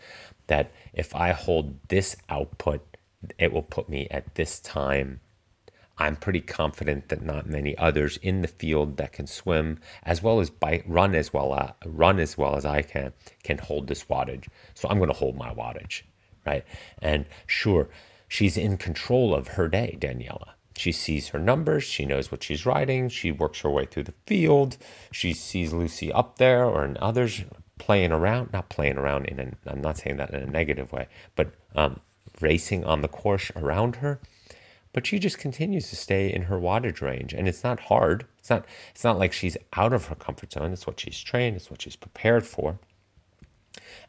that 0.47 0.71
if 0.93 1.15
I 1.15 1.31
hold 1.31 1.79
this 1.89 2.15
output, 2.29 2.97
it 3.37 3.51
will 3.51 3.63
put 3.63 3.89
me 3.89 4.07
at 4.11 4.35
this 4.35 4.59
time 4.59 5.19
I'm 5.97 6.17
pretty 6.17 6.41
confident 6.41 7.09
that 7.09 7.21
not 7.21 7.47
many 7.47 7.77
others 7.77 8.17
in 8.17 8.41
the 8.41 8.47
field 8.47 8.97
that 8.97 9.13
can 9.13 9.27
swim 9.27 9.79
as 10.03 10.21
well 10.21 10.39
as 10.39 10.49
bike, 10.49 10.83
run 10.85 11.15
as 11.15 11.31
well 11.31 11.53
uh, 11.53 11.71
run 11.85 12.19
as 12.19 12.37
well 12.37 12.55
as 12.55 12.65
I 12.65 12.81
can 12.81 13.13
can 13.43 13.57
hold 13.57 13.87
this 13.87 14.05
wattage. 14.05 14.47
So 14.73 14.89
I'm 14.89 14.97
going 14.97 15.09
to 15.09 15.15
hold 15.15 15.37
my 15.37 15.53
wattage, 15.53 16.01
right? 16.45 16.65
And 17.01 17.25
sure, 17.47 17.89
she's 18.27 18.57
in 18.57 18.77
control 18.77 19.33
of 19.33 19.49
her 19.49 19.69
day, 19.69 19.97
Daniela. 19.99 20.54
She 20.77 20.91
sees 20.91 21.29
her 21.29 21.39
numbers. 21.39 21.83
She 21.83 22.05
knows 22.05 22.31
what 22.31 22.43
she's 22.43 22.65
riding. 22.65 23.09
She 23.09 23.31
works 23.31 23.61
her 23.61 23.69
way 23.69 23.85
through 23.85 24.03
the 24.03 24.13
field. 24.25 24.77
She 25.11 25.33
sees 25.33 25.73
Lucy 25.73 26.11
up 26.11 26.37
there 26.37 26.65
or 26.65 26.83
in 26.83 26.97
others 27.01 27.43
playing 27.77 28.11
around. 28.11 28.51
Not 28.53 28.69
playing 28.69 28.97
around 28.97 29.25
in. 29.25 29.39
i 29.39 29.69
I'm 29.69 29.81
not 29.81 29.97
saying 29.97 30.17
that 30.17 30.31
in 30.31 30.41
a 30.41 30.45
negative 30.45 30.91
way, 30.91 31.07
but 31.35 31.53
um, 31.75 32.01
racing 32.41 32.83
on 32.83 33.01
the 33.01 33.07
course 33.07 33.51
around 33.55 33.97
her 33.97 34.19
but 34.95 35.05
she 35.05 35.19
just 35.19 35.37
continues 35.37 35.89
to 35.89 35.95
stay 35.97 36.31
in 36.31 36.43
her 36.43 36.57
wattage 36.57 37.01
range 37.01 37.33
and 37.33 37.49
it's 37.49 37.65
not 37.65 37.81
hard 37.81 38.25
it's 38.39 38.49
not 38.49 38.65
it's 38.91 39.03
not 39.03 39.19
like 39.19 39.33
she's 39.33 39.57
out 39.73 39.91
of 39.91 40.05
her 40.05 40.15
comfort 40.15 40.53
zone 40.53 40.71
it's 40.71 40.87
what 40.87 40.99
she's 40.99 41.19
trained 41.19 41.57
it's 41.57 41.69
what 41.69 41.81
she's 41.81 41.97
prepared 41.97 42.45
for 42.45 42.79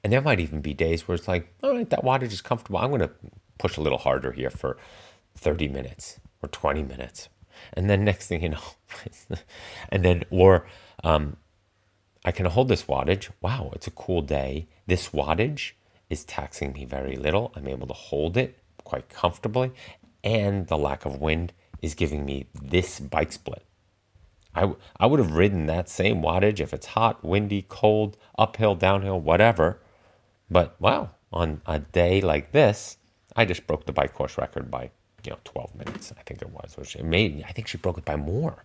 and 0.05 0.13
there 0.13 0.21
might 0.21 0.39
even 0.39 0.61
be 0.61 0.73
days 0.73 1.07
where 1.07 1.17
it's 1.17 1.27
like 1.27 1.53
all 1.63 1.75
right 1.75 1.91
that 1.91 2.05
wattage 2.05 2.33
is 2.33 2.41
comfortable 2.41 2.79
i'm 2.79 2.91
going 2.91 3.01
to 3.01 3.11
push 3.59 3.77
a 3.77 3.81
little 3.81 3.99
harder 3.99 4.31
here 4.31 4.49
for 4.51 4.77
30 5.37 5.67
minutes 5.67 6.21
or 6.47 6.49
20 6.49 6.83
minutes 6.83 7.29
and 7.75 7.91
then 7.91 8.05
next 8.05 8.29
thing 8.29 8.43
you 8.43 8.51
know 8.51 8.63
and 9.91 10.05
then 10.05 10.25
or 10.31 10.67
um, 11.05 11.37
I 12.27 12.33
can 12.33 12.47
hold 12.47 12.67
this 12.67 12.83
wattage. 12.83 13.31
Wow, 13.41 13.71
it's 13.73 13.87
a 13.87 13.93
cool 13.93 14.21
day. 14.21 14.67
This 14.89 15.11
wattage 15.11 15.73
is 16.11 16.25
taxing 16.25 16.73
me 16.73 16.85
very 16.85 17.15
little. 17.15 17.53
I'm 17.55 17.69
able 17.69 17.87
to 17.87 17.95
hold 17.95 18.37
it 18.37 18.59
quite 18.83 19.09
comfortably. 19.09 19.71
And 20.25 20.67
the 20.67 20.77
lack 20.77 21.05
of 21.05 21.21
wind 21.21 21.53
is 21.81 21.95
giving 21.95 22.25
me 22.25 22.49
this 22.53 22.99
bike 22.99 23.31
split. 23.31 23.65
I, 24.57 24.75
I 24.99 25.07
would 25.07 25.21
have 25.21 25.35
ridden 25.35 25.67
that 25.67 25.89
same 25.89 26.21
wattage 26.21 26.59
if 26.59 26.75
it's 26.75 26.87
hot, 26.87 27.23
windy, 27.25 27.65
cold, 27.69 28.17
uphill, 28.37 28.75
downhill, 28.75 29.21
whatever. 29.21 29.81
But 30.51 30.75
wow, 30.81 31.11
on 31.33 31.61
a 31.65 31.79
day 31.79 32.21
like 32.21 32.51
this, 32.51 32.97
I 33.37 33.45
just 33.45 33.69
broke 33.69 33.87
the 33.87 33.93
bike 33.93 34.15
course 34.15 34.37
record 34.37 34.69
by 34.69 34.91
you 35.27 35.33
know 35.33 35.39
12 35.45 35.75
minutes. 35.75 36.13
I 36.19 36.23
think 36.23 36.43
it 36.43 36.51
was, 36.51 36.77
which 36.77 36.97
made. 36.99 37.45
I 37.47 37.53
think 37.53 37.69
she 37.69 37.79
broke 37.79 37.99
it 37.99 38.05
by 38.05 38.17
more, 38.17 38.65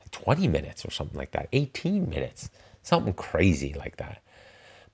like 0.00 0.10
20 0.10 0.48
minutes 0.48 0.84
or 0.84 0.90
something 0.90 1.16
like 1.16 1.32
that, 1.32 1.48
18 1.52 2.08
minutes, 2.08 2.50
something 2.82 3.12
crazy 3.12 3.74
like 3.74 3.96
that. 3.96 4.22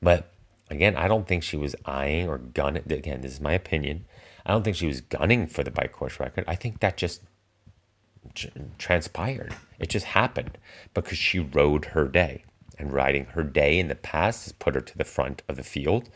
But 0.01 0.31
again, 0.71 0.97
I 0.97 1.09
don't 1.09 1.27
think 1.27 1.43
she 1.43 1.57
was 1.57 1.75
eyeing 1.85 2.29
or 2.29 2.39
gunning. 2.39 2.85
Again, 2.91 3.23
this 3.23 3.33
is 3.33 3.41
my 3.41 3.53
opinion. 3.53 4.05
I 4.45 4.53
don't 4.53 4.63
think 4.63 4.77
she 4.77 4.87
was 4.87 5.01
gunning 5.01 5.47
for 5.47 5.65
the 5.65 5.71
bike 5.71 5.93
course 5.93 6.21
record. 6.21 6.45
I 6.47 6.55
think 6.55 6.81
that 6.81 6.97
just 6.97 7.23
transpired. 8.79 9.55
It 9.79 9.89
just 9.89 10.07
happened 10.07 10.59
because 10.95 11.19
she 11.19 11.39
rode 11.39 11.87
her 11.87 12.07
day. 12.07 12.45
And 12.79 12.93
riding 12.93 13.25
her 13.27 13.43
day 13.43 13.79
in 13.79 13.89
the 13.89 13.95
past 13.95 14.45
has 14.45 14.53
put 14.53 14.75
her 14.75 14.83
to 14.83 14.99
the 14.99 15.05
front 15.05 15.43
of 15.49 15.57
the 15.57 15.63
field. 15.63 16.11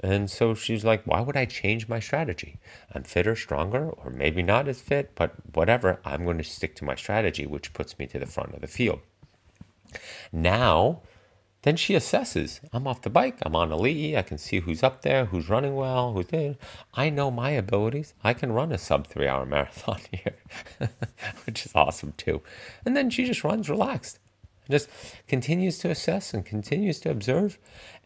And 0.00 0.30
so 0.30 0.54
she's 0.54 0.84
like, 0.84 1.02
why 1.04 1.20
would 1.20 1.36
I 1.36 1.46
change 1.46 1.88
my 1.88 2.00
strategy? 2.00 2.58
I'm 2.92 3.02
fitter, 3.02 3.34
stronger, 3.34 3.88
or 3.88 4.10
maybe 4.10 4.42
not 4.42 4.68
as 4.68 4.80
fit, 4.80 5.12
but 5.14 5.34
whatever. 5.54 6.00
I'm 6.04 6.24
going 6.24 6.38
to 6.38 6.44
stick 6.44 6.74
to 6.76 6.84
my 6.84 6.94
strategy, 6.94 7.46
which 7.46 7.72
puts 7.72 7.98
me 7.98 8.06
to 8.08 8.18
the 8.18 8.26
front 8.26 8.54
of 8.54 8.60
the 8.60 8.66
field. 8.66 9.00
Now, 10.32 11.00
then 11.62 11.76
she 11.76 11.94
assesses. 11.94 12.60
I'm 12.72 12.86
off 12.86 13.02
the 13.02 13.10
bike. 13.10 13.38
I'm 13.42 13.56
on 13.56 13.72
a 13.72 13.76
Ali'i. 13.76 14.16
I 14.16 14.22
can 14.22 14.38
see 14.38 14.60
who's 14.60 14.82
up 14.82 15.02
there, 15.02 15.24
who's 15.24 15.48
running 15.48 15.74
well, 15.74 16.12
who's 16.12 16.28
there. 16.28 16.56
I 16.94 17.10
know 17.10 17.30
my 17.30 17.50
abilities. 17.50 18.14
I 18.22 18.34
can 18.34 18.52
run 18.52 18.70
a 18.70 18.78
sub 18.78 19.06
three 19.06 19.26
hour 19.26 19.44
marathon 19.46 20.00
here, 20.12 20.36
which 21.44 21.66
is 21.66 21.72
awesome 21.74 22.12
too. 22.16 22.42
And 22.84 22.96
then 22.96 23.10
she 23.10 23.24
just 23.24 23.42
runs 23.42 23.68
relaxed 23.68 24.20
and 24.66 24.72
just 24.72 24.88
continues 25.26 25.78
to 25.78 25.90
assess 25.90 26.32
and 26.32 26.44
continues 26.44 27.00
to 27.00 27.10
observe 27.10 27.58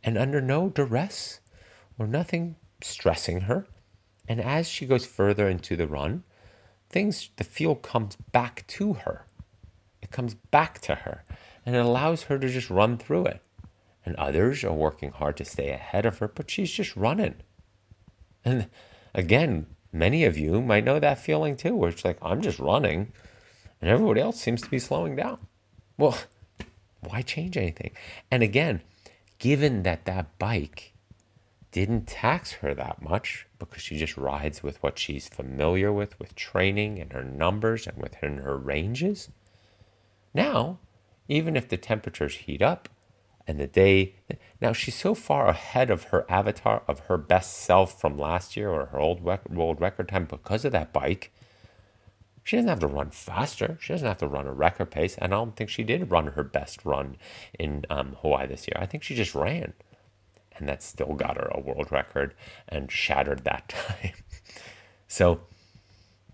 and 0.03 0.17
under 0.17 0.41
no 0.41 0.71
duress 0.71 1.41
or 2.01 2.07
nothing 2.07 2.57
stressing 2.83 3.43
her. 3.43 3.67
And 4.27 4.41
as 4.41 4.67
she 4.69 4.87
goes 4.87 5.05
further 5.05 5.51
into 5.51 5.77
the 5.77 5.87
run, 5.87 6.25
things, 6.89 7.29
the 7.37 7.45
field 7.45 7.83
comes 7.83 8.17
back 8.17 8.65
to 8.69 8.95
her. 8.95 9.27
It 10.01 10.11
comes 10.11 10.33
back 10.33 10.81
to 10.81 10.95
her 10.95 11.25
and 11.67 11.77
it 11.77 11.85
allows 11.85 12.23
her 12.25 12.39
to 12.39 12.49
just 12.49 12.71
run 12.71 12.97
through 12.97 13.27
it. 13.27 13.43
And 14.07 14.17
others 14.17 14.65
are 14.65 14.73
working 14.73 15.11
hard 15.11 15.37
to 15.37 15.45
stay 15.45 15.69
ahead 15.69 16.07
of 16.07 16.19
her, 16.19 16.29
but 16.29 16.51
she's 16.51 16.71
just 16.73 16.97
running. 16.97 17.35
And 18.47 18.71
again, 19.15 19.67
many 19.93 20.25
of 20.25 20.39
you 20.39 20.63
might 20.63 20.85
know 20.85 20.99
that 20.99 21.19
feeling 21.19 21.55
too, 21.55 21.77
where 21.77 21.91
it's 21.91 22.05
like, 22.05 22.17
I'm 22.23 22.41
just 22.41 22.59
running 22.59 23.13
and 23.83 23.91
everybody 23.91 24.23
else 24.23 24.41
seems 24.41 24.63
to 24.63 24.71
be 24.71 24.79
slowing 24.79 25.17
down. 25.17 25.39
Well, 25.99 26.17
why 27.01 27.21
change 27.21 27.59
anything? 27.59 27.91
And 28.31 28.43
again, 28.43 28.81
given 29.39 29.83
that 29.83 30.07
that 30.07 30.39
bike 30.39 30.90
didn't 31.73 32.07
tax 32.07 32.53
her 32.55 32.75
that 32.75 33.01
much 33.01 33.47
because 33.59 33.83
she 33.83 33.97
just 33.97 34.17
rides 34.17 34.63
with 34.63 34.83
what 34.83 34.99
she's 34.99 35.29
familiar 35.29 35.93
with, 35.93 36.19
with 36.19 36.35
training 36.35 36.99
and 36.99 37.13
her 37.13 37.23
numbers 37.23 37.87
and 37.87 37.97
within 37.97 38.39
her 38.39 38.57
ranges. 38.57 39.29
Now, 40.35 40.79
even 41.29 41.57
if 41.57 41.69
the 41.69 41.77
temperatures 41.77 42.35
heat 42.35 42.63
up 42.63 42.89
and 43.47 43.61
the 43.61 43.67
day, 43.67 44.15
now 44.61 44.73
she's 44.73 44.97
so 44.97 45.15
far 45.15 45.47
ahead 45.47 45.91
of 45.91 46.05
her 46.05 46.29
avatar 46.29 46.83
of 46.89 47.01
her 47.01 47.17
best 47.17 47.57
self 47.57 48.01
from 48.01 48.19
last 48.19 48.57
year 48.57 48.71
or 48.71 48.87
her 48.87 48.99
old 48.99 49.23
world 49.23 49.81
record 49.81 50.09
time 50.09 50.25
because 50.25 50.65
of 50.65 50.73
that 50.73 50.93
bike. 50.93 51.33
She 52.43 52.57
doesn't 52.57 52.69
have 52.69 52.81
to 52.81 52.89
run 52.89 53.11
faster. 53.11 53.79
She 53.81 53.93
doesn't 53.93 54.09
have 54.09 54.19
to 54.19 54.27
run 54.27 54.47
a 54.47 54.53
record 54.53 54.91
pace. 54.91 55.17
And 55.19 55.33
I 55.33 55.37
don't 55.37 55.55
think 55.55 55.71
she 55.71 55.85
did 55.85 56.11
run 56.11 56.29
her 56.29 56.43
best 56.43 56.85
run 56.85 57.17
in 57.59 57.85
um, 57.91 58.17
Hawaii 58.23 58.49
this 58.49 58.67
year. 58.67 58.77
I 58.81 58.87
think 58.87 59.03
she 59.05 59.15
just 59.15 59.35
ran 59.35 59.75
and 60.61 60.69
that 60.69 60.83
still 60.83 61.15
got 61.15 61.37
her 61.37 61.51
a 61.53 61.61
world 61.61 61.91
record 61.91 62.35
and 62.69 62.91
shattered 62.93 63.45
that 63.45 63.69
time. 64.03 64.13
so 65.09 65.41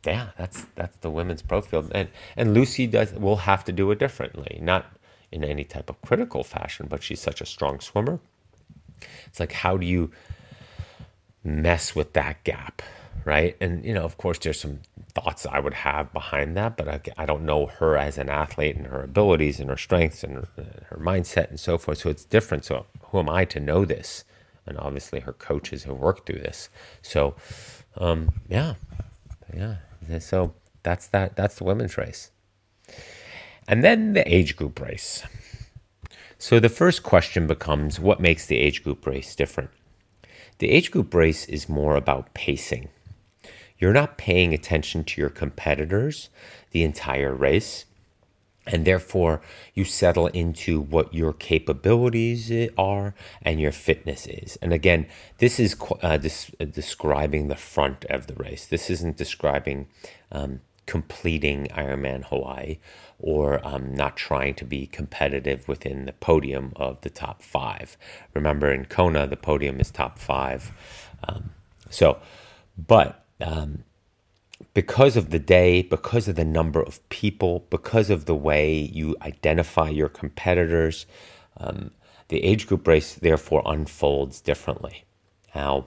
yeah, 0.04 0.28
that's 0.38 0.66
that's 0.74 0.96
the 0.98 1.10
women's 1.10 1.42
pro 1.42 1.60
field. 1.60 1.90
And 1.94 2.08
and 2.36 2.54
Lucy 2.54 2.86
does 2.86 3.12
will 3.12 3.36
have 3.38 3.64
to 3.64 3.72
do 3.72 3.90
it 3.90 3.98
differently, 3.98 4.58
not 4.62 4.86
in 5.32 5.42
any 5.42 5.64
type 5.64 5.90
of 5.90 6.00
critical 6.02 6.44
fashion, 6.44 6.86
but 6.88 7.02
she's 7.02 7.20
such 7.20 7.40
a 7.40 7.46
strong 7.46 7.80
swimmer. 7.80 8.20
It's 9.26 9.40
like 9.40 9.52
how 9.52 9.76
do 9.76 9.86
you 9.86 10.10
mess 11.42 11.94
with 11.94 12.12
that 12.12 12.42
gap, 12.44 12.82
right? 13.24 13.56
And 13.60 13.84
you 13.84 13.94
know, 13.94 14.04
of 14.04 14.16
course, 14.16 14.38
there's 14.38 14.60
some 14.60 14.80
thoughts 15.16 15.46
I 15.56 15.58
would 15.64 15.74
have 15.88 16.12
behind 16.12 16.56
that, 16.56 16.76
but 16.78 16.86
I, 16.94 16.98
I 17.22 17.26
don't 17.30 17.46
know 17.50 17.62
her 17.78 17.96
as 18.06 18.18
an 18.18 18.28
athlete 18.28 18.76
and 18.76 18.86
her 18.86 19.02
abilities 19.02 19.60
and 19.60 19.70
her 19.70 19.76
strengths 19.86 20.22
and 20.24 20.32
her, 20.36 20.48
her 20.90 21.00
mindset 21.10 21.48
and 21.50 21.58
so 21.58 21.78
forth. 21.78 21.98
So 21.98 22.10
it's 22.10 22.24
different. 22.36 22.64
So 22.64 22.86
who 23.06 23.18
am 23.18 23.30
I 23.40 23.44
to 23.46 23.60
know 23.60 23.84
this? 23.84 24.24
And 24.68 24.76
obviously, 24.78 25.20
her 25.20 25.32
coaches 25.32 25.84
have 25.84 25.96
worked 25.96 26.26
through 26.26 26.40
this. 26.40 26.68
So, 27.00 27.36
um, 27.96 28.20
yeah, 28.48 28.74
yeah. 29.54 29.76
So 30.18 30.54
that's 30.82 31.06
that. 31.14 31.36
That's 31.36 31.56
the 31.58 31.64
women's 31.64 31.96
race, 31.96 32.32
and 33.68 33.84
then 33.84 34.14
the 34.14 34.26
age 34.26 34.56
group 34.56 34.80
race. 34.80 35.22
So 36.38 36.58
the 36.58 36.68
first 36.68 37.04
question 37.04 37.46
becomes, 37.46 38.00
what 38.00 38.20
makes 38.20 38.44
the 38.46 38.58
age 38.58 38.82
group 38.82 39.06
race 39.06 39.36
different? 39.36 39.70
The 40.58 40.70
age 40.70 40.90
group 40.90 41.14
race 41.14 41.46
is 41.46 41.68
more 41.68 41.94
about 41.94 42.34
pacing. 42.34 42.88
You're 43.78 43.92
not 43.92 44.18
paying 44.18 44.54
attention 44.54 45.04
to 45.04 45.20
your 45.20 45.30
competitors 45.30 46.30
the 46.70 46.82
entire 46.82 47.34
race 47.34 47.84
and 48.66 48.84
therefore 48.84 49.40
you 49.74 49.84
settle 49.84 50.26
into 50.28 50.80
what 50.80 51.14
your 51.14 51.32
capabilities 51.32 52.50
are 52.76 53.14
and 53.42 53.60
your 53.60 53.72
fitness 53.72 54.26
is. 54.26 54.58
And 54.60 54.72
again 54.72 55.06
this 55.38 55.60
is 55.60 55.76
uh, 56.02 56.16
this, 56.16 56.50
uh, 56.60 56.64
describing 56.64 57.48
the 57.48 57.56
front 57.56 58.04
of 58.06 58.26
the 58.26 58.34
race. 58.34 58.66
This 58.66 58.90
isn't 58.90 59.16
describing 59.16 59.86
um, 60.32 60.60
completing 60.86 61.66
ironman 61.68 62.24
hawaii 62.24 62.78
or 63.18 63.64
um, 63.66 63.94
not 63.94 64.16
trying 64.16 64.54
to 64.54 64.64
be 64.64 64.86
competitive 64.86 65.66
within 65.68 66.06
the 66.06 66.12
podium 66.12 66.72
of 66.76 67.00
the 67.00 67.10
top 67.10 67.42
five. 67.42 67.96
Remember 68.34 68.72
in 68.72 68.84
kona 68.84 69.26
the 69.26 69.36
podium 69.36 69.80
is 69.80 69.90
top 69.90 70.18
five. 70.18 70.72
Um, 71.28 71.50
so 71.90 72.18
but 72.76 73.25
um, 73.40 73.84
because 74.74 75.16
of 75.16 75.30
the 75.30 75.38
day, 75.38 75.82
because 75.82 76.28
of 76.28 76.36
the 76.36 76.44
number 76.44 76.82
of 76.82 77.06
people, 77.08 77.66
because 77.70 78.10
of 78.10 78.24
the 78.24 78.34
way 78.34 78.74
you 78.74 79.16
identify 79.22 79.88
your 79.88 80.08
competitors, 80.08 81.06
um, 81.58 81.90
the 82.28 82.42
age 82.42 82.66
group 82.66 82.86
race 82.86 83.14
therefore 83.14 83.62
unfolds 83.66 84.40
differently. 84.40 85.04
Now, 85.54 85.86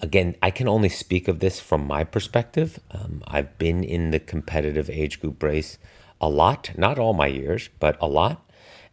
again, 0.00 0.36
I 0.42 0.50
can 0.50 0.68
only 0.68 0.88
speak 0.88 1.28
of 1.28 1.40
this 1.40 1.60
from 1.60 1.86
my 1.86 2.04
perspective. 2.04 2.80
Um, 2.90 3.22
I've 3.26 3.56
been 3.58 3.84
in 3.84 4.10
the 4.10 4.20
competitive 4.20 4.90
age 4.90 5.20
group 5.20 5.42
race 5.42 5.78
a 6.20 6.28
lot, 6.28 6.70
not 6.76 6.98
all 6.98 7.12
my 7.12 7.26
years, 7.26 7.68
but 7.78 7.96
a 8.00 8.06
lot. 8.06 8.50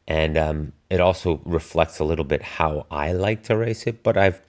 And 0.08 0.38
um, 0.38 0.74
it 0.90 1.00
also 1.00 1.42
reflects 1.46 2.00
a 2.00 2.04
little 2.04 2.26
bit 2.26 2.42
how 2.42 2.86
I 2.92 3.14
like 3.14 3.44
to 3.44 3.56
race 3.56 3.88
it, 3.88 4.04
but 4.04 4.18
I've 4.18 4.42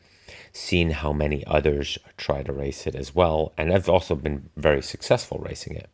seen 0.53 0.91
how 0.91 1.13
many 1.13 1.45
others 1.47 1.99
try 2.17 2.43
to 2.43 2.53
race 2.53 2.87
it 2.87 2.95
as 2.95 3.15
well. 3.15 3.53
And 3.57 3.73
I've 3.73 3.89
also 3.89 4.15
been 4.15 4.51
very 4.57 4.83
successful 4.83 5.39
racing 5.39 5.75
it. 5.77 5.89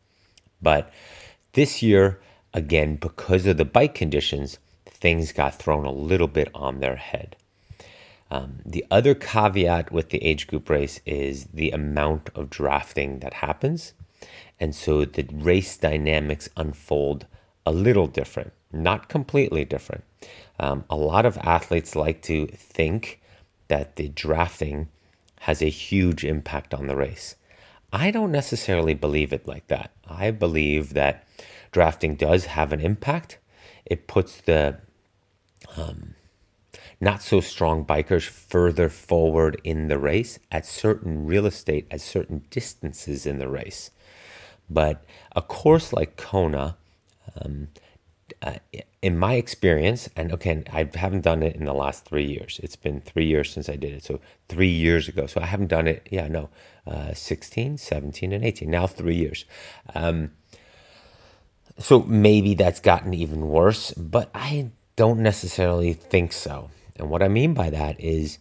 But 0.61 0.91
this 1.53 1.81
year, 1.81 2.19
again, 2.53 2.97
because 2.97 3.45
of 3.45 3.57
the 3.57 3.65
bike 3.65 3.95
conditions, 3.95 4.59
things 4.85 5.31
got 5.31 5.55
thrown 5.55 5.85
a 5.85 5.91
little 5.91 6.27
bit 6.27 6.49
on 6.53 6.79
their 6.79 6.97
head. 6.97 7.37
Um, 8.31 8.59
the 8.65 8.85
other 8.91 9.15
caveat 9.15 9.91
with 9.91 10.09
the 10.09 10.23
age 10.23 10.45
group 10.45 10.69
race 10.69 10.99
is 11.05 11.45
the 11.45 11.71
amount 11.71 12.29
of 12.35 12.49
drafting 12.49 13.19
that 13.19 13.35
happens. 13.35 13.93
And 14.59 14.75
so 14.75 15.05
the 15.05 15.27
race 15.31 15.77
dynamics 15.77 16.49
unfold 16.57 17.25
a 17.65 17.71
little 17.71 18.07
different, 18.07 18.51
not 18.71 19.07
completely 19.07 19.65
different. 19.65 20.03
Um, 20.59 20.83
a 20.89 20.95
lot 20.95 21.25
of 21.25 21.37
athletes 21.37 21.95
like 21.95 22.21
to 22.23 22.47
think 22.47 23.21
that 23.69 23.95
the 23.95 24.09
drafting 24.09 24.89
has 25.41 25.61
a 25.61 25.69
huge 25.69 26.25
impact 26.25 26.73
on 26.73 26.87
the 26.87 26.95
race. 26.95 27.35
I 27.91 28.11
don't 28.11 28.31
necessarily 28.31 28.93
believe 28.93 29.33
it 29.33 29.47
like 29.47 29.67
that. 29.67 29.91
I 30.07 30.31
believe 30.31 30.93
that 30.93 31.25
drafting 31.71 32.15
does 32.15 32.45
have 32.45 32.71
an 32.73 32.81
impact. 32.81 33.39
It 33.85 34.07
puts 34.07 34.41
the 34.41 34.79
um, 35.77 36.15
not 37.01 37.21
so 37.21 37.39
strong 37.39 37.85
bikers 37.85 38.27
further 38.27 38.89
forward 38.89 39.59
in 39.63 39.87
the 39.87 39.97
race 39.97 40.39
at 40.51 40.65
certain 40.65 41.25
real 41.25 41.45
estate, 41.45 41.87
at 41.89 42.01
certain 42.01 42.43
distances 42.49 43.25
in 43.25 43.39
the 43.39 43.47
race. 43.47 43.91
But 44.69 45.03
a 45.35 45.41
course 45.41 45.93
like 45.93 46.17
Kona, 46.17 46.77
um, 47.41 47.69
uh, 48.41 48.55
in 49.01 49.17
my 49.17 49.33
experience, 49.33 50.09
and 50.15 50.31
okay, 50.31 50.63
I 50.71 50.89
haven't 50.93 51.21
done 51.21 51.43
it 51.43 51.55
in 51.55 51.65
the 51.65 51.73
last 51.73 52.05
three 52.05 52.25
years. 52.25 52.59
It's 52.63 52.75
been 52.75 53.01
three 53.01 53.25
years 53.25 53.51
since 53.51 53.69
I 53.69 53.75
did 53.75 53.93
it. 53.93 54.03
So 54.03 54.19
three 54.47 54.69
years 54.69 55.07
ago. 55.07 55.27
So 55.27 55.41
I 55.41 55.45
haven't 55.45 55.67
done 55.67 55.87
it, 55.87 56.07
yeah, 56.09 56.27
no, 56.27 56.49
uh, 56.87 57.13
16, 57.13 57.77
17, 57.77 58.31
and 58.31 58.43
18. 58.43 58.69
Now 58.69 58.87
three 58.87 59.15
years. 59.15 59.45
Um, 59.93 60.31
so 61.77 62.01
maybe 62.01 62.53
that's 62.55 62.79
gotten 62.79 63.13
even 63.13 63.47
worse, 63.47 63.91
but 63.93 64.29
I 64.33 64.71
don't 64.95 65.19
necessarily 65.19 65.93
think 65.93 66.33
so. 66.33 66.69
And 66.97 67.09
what 67.09 67.23
I 67.23 67.29
mean 67.29 67.53
by 67.53 67.69
that 67.69 67.99
is 67.99 68.39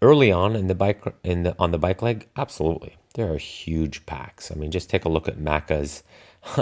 early 0.00 0.30
on 0.30 0.54
in 0.54 0.68
the 0.68 0.74
bike 0.74 1.02
in 1.24 1.42
the 1.42 1.56
on 1.58 1.72
the 1.72 1.78
bike 1.78 2.02
leg, 2.02 2.28
absolutely. 2.36 2.96
There 3.14 3.32
are 3.32 3.38
huge 3.38 4.06
packs. 4.06 4.50
I 4.50 4.54
mean, 4.54 4.70
just 4.70 4.88
take 4.88 5.04
a 5.04 5.08
look 5.08 5.28
at 5.28 5.38
Macca's 5.38 6.02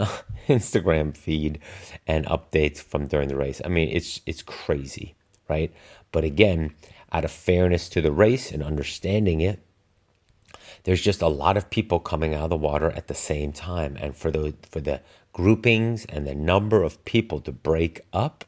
Instagram 0.48 1.16
feed 1.16 1.58
and 2.06 2.26
updates 2.26 2.78
from 2.78 3.06
during 3.06 3.28
the 3.28 3.36
race. 3.36 3.60
I 3.64 3.68
mean, 3.68 3.88
it's 3.90 4.20
it's 4.26 4.42
crazy, 4.42 5.14
right? 5.48 5.72
But 6.12 6.24
again, 6.24 6.74
out 7.12 7.24
of 7.24 7.30
fairness 7.30 7.88
to 7.90 8.00
the 8.00 8.12
race 8.12 8.50
and 8.52 8.62
understanding 8.62 9.40
it, 9.40 9.60
there's 10.84 11.00
just 11.00 11.22
a 11.22 11.28
lot 11.28 11.56
of 11.56 11.70
people 11.70 12.00
coming 12.00 12.34
out 12.34 12.44
of 12.44 12.50
the 12.50 12.56
water 12.56 12.90
at 12.90 13.08
the 13.08 13.14
same 13.14 13.52
time, 13.52 13.96
and 14.00 14.16
for 14.16 14.30
the 14.30 14.54
for 14.68 14.80
the 14.80 15.00
groupings 15.32 16.04
and 16.06 16.26
the 16.26 16.34
number 16.34 16.82
of 16.82 17.04
people 17.04 17.40
to 17.40 17.52
break 17.52 18.00
up, 18.12 18.44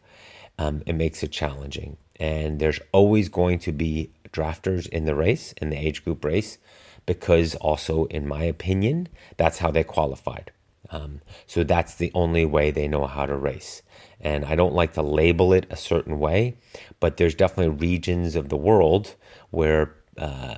um, 0.58 0.82
it 0.86 0.94
makes 0.94 1.22
it 1.22 1.30
challenging. 1.32 1.96
And 2.16 2.58
there's 2.58 2.80
always 2.92 3.28
going 3.28 3.58
to 3.60 3.72
be 3.72 4.10
drafters 4.30 4.88
in 4.88 5.04
the 5.04 5.14
race, 5.14 5.52
in 5.60 5.70
the 5.70 5.76
age 5.76 6.04
group 6.04 6.24
race, 6.24 6.58
because 7.06 7.54
also, 7.56 8.04
in 8.06 8.26
my 8.26 8.44
opinion, 8.44 9.08
that's 9.36 9.58
how 9.58 9.70
they 9.70 9.84
qualified. 9.84 10.52
Um, 10.92 11.22
so 11.46 11.64
that's 11.64 11.94
the 11.94 12.12
only 12.14 12.44
way 12.44 12.70
they 12.70 12.86
know 12.86 13.06
how 13.06 13.26
to 13.26 13.36
race. 13.36 13.82
And 14.20 14.44
I 14.44 14.54
don't 14.54 14.74
like 14.74 14.92
to 14.92 15.02
label 15.02 15.52
it 15.52 15.66
a 15.70 15.76
certain 15.76 16.20
way, 16.20 16.58
but 17.00 17.16
there's 17.16 17.34
definitely 17.34 17.74
regions 17.74 18.36
of 18.36 18.50
the 18.50 18.56
world 18.56 19.16
where 19.50 19.96
uh, 20.18 20.56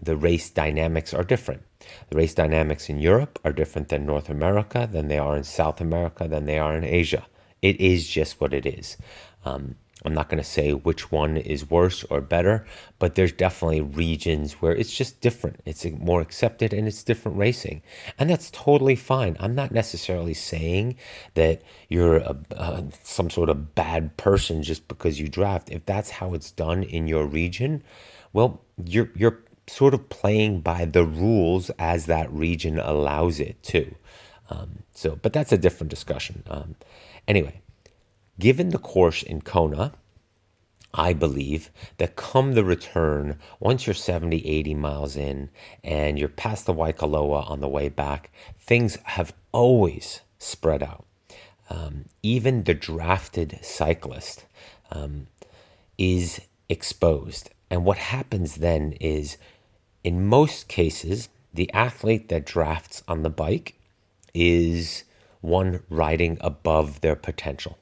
the 0.00 0.16
race 0.16 0.48
dynamics 0.48 1.12
are 1.12 1.24
different. 1.24 1.64
The 2.08 2.16
race 2.16 2.34
dynamics 2.34 2.88
in 2.88 3.00
Europe 3.00 3.38
are 3.44 3.52
different 3.52 3.88
than 3.88 4.06
North 4.06 4.30
America, 4.30 4.88
than 4.90 5.08
they 5.08 5.18
are 5.18 5.36
in 5.36 5.44
South 5.44 5.80
America, 5.80 6.28
than 6.28 6.46
they 6.46 6.58
are 6.58 6.76
in 6.76 6.84
Asia. 6.84 7.26
It 7.60 7.80
is 7.80 8.08
just 8.08 8.40
what 8.40 8.54
it 8.54 8.64
is. 8.64 8.96
Um, 9.44 9.74
I'm 10.04 10.14
not 10.14 10.28
going 10.28 10.42
to 10.42 10.48
say 10.48 10.72
which 10.72 11.10
one 11.10 11.36
is 11.36 11.70
worse 11.70 12.04
or 12.04 12.20
better, 12.20 12.64
but 12.98 13.14
there's 13.14 13.32
definitely 13.32 13.80
regions 13.80 14.54
where 14.54 14.72
it's 14.72 14.96
just 14.96 15.20
different. 15.20 15.60
It's 15.64 15.84
more 15.84 16.20
accepted 16.20 16.72
and 16.72 16.86
it's 16.86 17.02
different 17.02 17.36
racing. 17.36 17.82
And 18.18 18.30
that's 18.30 18.50
totally 18.50 18.94
fine. 18.94 19.36
I'm 19.40 19.54
not 19.54 19.72
necessarily 19.72 20.34
saying 20.34 20.96
that 21.34 21.62
you're 21.88 22.18
a, 22.18 22.36
a, 22.52 22.84
some 23.02 23.28
sort 23.28 23.48
of 23.48 23.74
bad 23.74 24.16
person 24.16 24.62
just 24.62 24.86
because 24.86 25.18
you 25.18 25.28
draft. 25.28 25.70
If 25.70 25.84
that's 25.84 26.10
how 26.10 26.34
it's 26.34 26.52
done 26.52 26.84
in 26.84 27.08
your 27.08 27.26
region, 27.26 27.82
well, 28.32 28.60
you're, 28.84 29.10
you're 29.16 29.40
sort 29.66 29.94
of 29.94 30.08
playing 30.08 30.60
by 30.60 30.84
the 30.84 31.04
rules 31.04 31.70
as 31.78 32.06
that 32.06 32.32
region 32.32 32.78
allows 32.78 33.40
it 33.40 33.60
to. 33.64 33.94
Um, 34.50 34.84
so, 34.94 35.18
but 35.20 35.32
that's 35.32 35.52
a 35.52 35.58
different 35.58 35.90
discussion. 35.90 36.42
Um, 36.48 36.76
anyway, 37.26 37.60
Given 38.38 38.68
the 38.68 38.78
course 38.78 39.22
in 39.22 39.40
Kona, 39.40 39.92
I 40.94 41.12
believe 41.12 41.70
that 41.98 42.16
come 42.16 42.54
the 42.54 42.64
return, 42.64 43.38
once 43.58 43.86
you're 43.86 43.94
70, 43.94 44.46
80 44.46 44.74
miles 44.74 45.16
in 45.16 45.50
and 45.82 46.18
you're 46.18 46.28
past 46.28 46.64
the 46.66 46.74
Waikoloa 46.74 47.50
on 47.50 47.60
the 47.60 47.68
way 47.68 47.88
back, 47.88 48.30
things 48.58 48.96
have 49.04 49.34
always 49.52 50.20
spread 50.38 50.82
out. 50.82 51.04
Um, 51.68 52.06
even 52.22 52.64
the 52.64 52.74
drafted 52.74 53.58
cyclist 53.62 54.46
um, 54.90 55.26
is 55.98 56.40
exposed. 56.68 57.50
And 57.70 57.84
what 57.84 57.98
happens 57.98 58.56
then 58.56 58.92
is, 59.00 59.36
in 60.04 60.26
most 60.26 60.68
cases, 60.68 61.28
the 61.52 61.70
athlete 61.72 62.28
that 62.28 62.46
drafts 62.46 63.02
on 63.08 63.22
the 63.22 63.30
bike 63.30 63.74
is 64.32 65.04
one 65.40 65.82
riding 65.90 66.38
above 66.40 67.00
their 67.00 67.16
potential. 67.16 67.78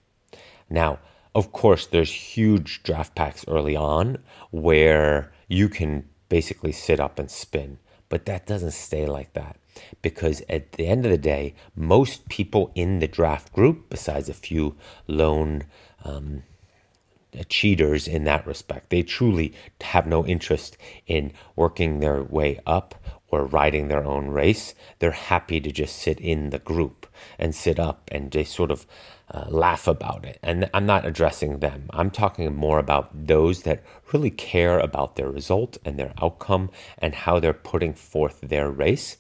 Now, 0.68 0.98
of 1.34 1.52
course, 1.52 1.86
there's 1.86 2.12
huge 2.12 2.82
draft 2.82 3.14
packs 3.14 3.44
early 3.46 3.76
on 3.76 4.18
where 4.50 5.32
you 5.48 5.68
can 5.68 6.08
basically 6.28 6.72
sit 6.72 6.98
up 6.98 7.18
and 7.18 7.30
spin, 7.30 7.78
but 8.08 8.24
that 8.26 8.46
doesn't 8.46 8.72
stay 8.72 9.06
like 9.06 9.32
that 9.34 9.56
because 10.02 10.42
at 10.48 10.72
the 10.72 10.86
end 10.86 11.04
of 11.04 11.10
the 11.10 11.18
day, 11.18 11.54
most 11.74 12.28
people 12.28 12.72
in 12.74 12.98
the 12.98 13.08
draft 13.08 13.52
group, 13.52 13.90
besides 13.90 14.28
a 14.28 14.34
few 14.34 14.76
lone 15.06 15.64
um, 16.04 16.42
cheaters 17.48 18.08
in 18.08 18.24
that 18.24 18.46
respect, 18.46 18.90
they 18.90 19.02
truly 19.02 19.52
have 19.82 20.06
no 20.06 20.26
interest 20.26 20.76
in 21.06 21.32
working 21.54 22.00
their 22.00 22.22
way 22.22 22.58
up 22.66 22.94
or 23.28 23.44
riding 23.44 23.88
their 23.88 24.04
own 24.04 24.28
race. 24.28 24.74
They're 24.98 25.10
happy 25.10 25.60
to 25.60 25.72
just 25.72 25.96
sit 25.96 26.20
in 26.20 26.50
the 26.50 26.58
group 26.58 27.06
and 27.38 27.54
sit 27.54 27.78
up 27.78 28.08
and 28.12 28.30
they 28.30 28.44
sort 28.44 28.70
of 28.70 28.86
uh, 29.30 29.46
laugh 29.48 29.88
about 29.88 30.24
it. 30.24 30.38
And 30.42 30.70
I'm 30.72 30.86
not 30.86 31.04
addressing 31.04 31.58
them. 31.58 31.86
I'm 31.90 32.10
talking 32.10 32.54
more 32.54 32.78
about 32.78 33.26
those 33.26 33.62
that 33.62 33.82
really 34.12 34.30
care 34.30 34.78
about 34.78 35.16
their 35.16 35.30
result 35.30 35.78
and 35.84 35.98
their 35.98 36.12
outcome 36.22 36.70
and 36.98 37.14
how 37.14 37.40
they're 37.40 37.52
putting 37.52 37.94
forth 37.94 38.40
their 38.40 38.70
race. 38.70 39.16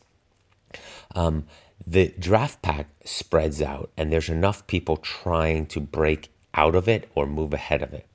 Um, 1.14 1.46
the 1.84 2.14
draft 2.18 2.62
pack 2.62 2.88
spreads 3.04 3.60
out, 3.60 3.90
and 3.96 4.12
there's 4.12 4.28
enough 4.28 4.66
people 4.66 4.96
trying 4.96 5.66
to 5.66 5.80
break 5.80 6.32
out 6.54 6.74
of 6.74 6.88
it 6.88 7.10
or 7.14 7.26
move 7.26 7.52
ahead 7.52 7.82
of 7.82 7.92
it. 7.92 8.06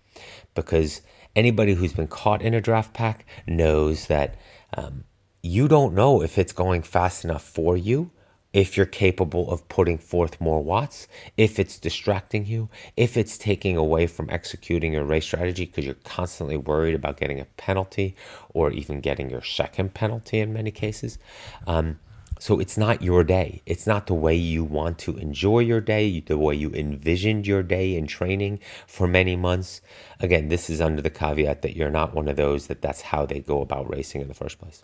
Because 0.56 1.02
anybody 1.36 1.74
who's 1.74 1.94
been 1.94 2.08
caught 2.08 2.42
in 2.42 2.54
a 2.54 2.62
draft 2.62 2.94
pack 2.94 3.26
knows 3.48 4.08
that 4.08 4.36
um, 4.76 5.04
you 5.42 5.68
don't 5.68 5.94
know 5.94 6.22
if 6.22 6.38
it's 6.38 6.54
going 6.54 6.84
fast 6.84 7.24
enough 7.24 7.44
for 7.44 7.76
you 7.76 8.12
if 8.54 8.76
you're 8.76 8.86
capable 8.86 9.50
of 9.50 9.68
putting 9.70 9.98
forth 9.98 10.42
more 10.42 10.62
watts, 10.62 11.08
if 11.38 11.58
it's 11.58 11.80
distracting 11.80 12.46
you, 12.46 12.70
if 12.98 13.16
it's 13.16 13.38
taking 13.38 13.78
away 13.78 14.08
from 14.08 14.30
executing 14.30 14.94
your 14.94 15.06
race 15.06 15.26
strategy 15.26 15.66
because 15.66 15.86
you're 15.86 15.96
constantly 16.04 16.58
worried 16.58 16.96
about 16.96 17.18
getting 17.18 17.40
a 17.40 17.46
penalty 17.58 18.16
or 18.54 18.72
even 18.72 19.00
getting 19.00 19.30
your 19.30 19.42
second 19.42 19.94
penalty 19.94 20.40
in 20.40 20.52
many 20.52 20.72
cases. 20.72 21.18
Um, 21.66 22.00
so 22.40 22.60
it's 22.60 22.78
not 22.78 23.04
your 23.04 23.24
day. 23.24 23.62
It's 23.68 23.86
not 23.86 24.08
the 24.08 24.16
way 24.16 24.36
you 24.36 24.64
want 24.64 24.98
to 25.00 25.16
enjoy 25.18 25.60
your 25.60 25.80
day, 25.80 26.20
the 26.22 26.38
way 26.38 26.56
you 26.56 26.72
envisioned 26.74 27.46
your 27.46 27.62
day 27.62 27.96
in 27.96 28.08
training 28.08 28.60
for 28.88 29.08
many 29.08 29.36
months. 29.36 29.80
Again, 30.20 30.50
this 30.50 30.70
is 30.70 30.82
under 30.82 31.04
the 31.04 31.12
caveat 31.12 31.62
that 31.62 31.78
you're 31.78 31.92
not 31.92 32.16
one 32.16 32.28
of 32.28 32.38
those 32.38 32.68
that 32.68 32.82
that's 32.82 33.02
how 33.02 33.26
they 33.28 33.40
go 33.40 33.62
about 33.62 33.90
racing 33.90 34.22
in 34.22 34.28
the 34.28 34.34
first 34.34 34.60
place. 34.60 34.84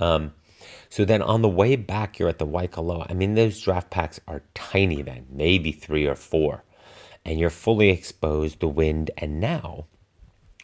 Um, 0.00 0.32
so 0.88 1.04
then 1.04 1.22
on 1.22 1.42
the 1.42 1.48
way 1.48 1.76
back, 1.76 2.18
you're 2.18 2.28
at 2.28 2.38
the 2.38 2.46
Waikoloa. 2.46 3.06
I 3.10 3.14
mean, 3.14 3.34
those 3.34 3.60
draft 3.60 3.90
packs 3.90 4.20
are 4.26 4.42
tiny 4.54 5.02
then, 5.02 5.26
maybe 5.30 5.72
three 5.72 6.06
or 6.06 6.14
four. 6.14 6.64
And 7.24 7.38
you're 7.38 7.50
fully 7.50 7.90
exposed 7.90 8.60
to 8.60 8.68
wind. 8.68 9.10
And 9.18 9.40
now, 9.40 9.86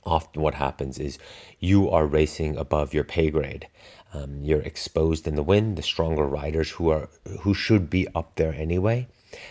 often 0.05 0.43
what 0.43 0.55
happens 0.55 0.99
is 0.99 1.19
you 1.59 1.91
are 1.91 2.07
racing 2.07 2.57
above 2.57 2.95
your 2.95 3.05
pay 3.05 3.31
grade. 3.31 3.67
Um, 4.13 4.43
you're 4.43 4.63
exposed 4.63 5.27
in 5.27 5.37
the 5.37 5.43
wind. 5.43 5.77
The 5.77 5.83
stronger 5.83 6.27
riders 6.27 6.71
who 6.71 6.91
are 6.91 7.09
who 7.41 7.55
should 7.55 7.89
be 7.89 8.09
up 8.15 8.37
there 8.37 8.55
anyway, 8.55 9.09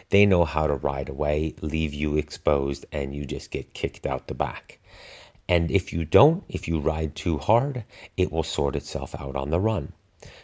they 0.09 0.25
know 0.25 0.43
how 0.45 0.67
to 0.67 0.75
ride 0.75 1.09
away, 1.09 1.55
leave 1.61 1.93
you 1.93 2.17
exposed, 2.17 2.85
and 2.91 3.15
you 3.15 3.25
just 3.25 3.51
get 3.51 3.73
kicked 3.73 4.05
out 4.05 4.27
the 4.27 4.33
back. 4.33 4.78
And 5.49 5.71
if 5.71 5.91
you 5.91 6.05
don't, 6.05 6.43
if 6.47 6.67
you 6.67 6.79
ride 6.79 7.15
too 7.15 7.39
hard, 7.39 7.83
it 8.15 8.31
will 8.31 8.43
sort 8.43 8.75
itself 8.75 9.15
out 9.19 9.35
on 9.35 9.49
the 9.49 9.59
run. 9.59 9.93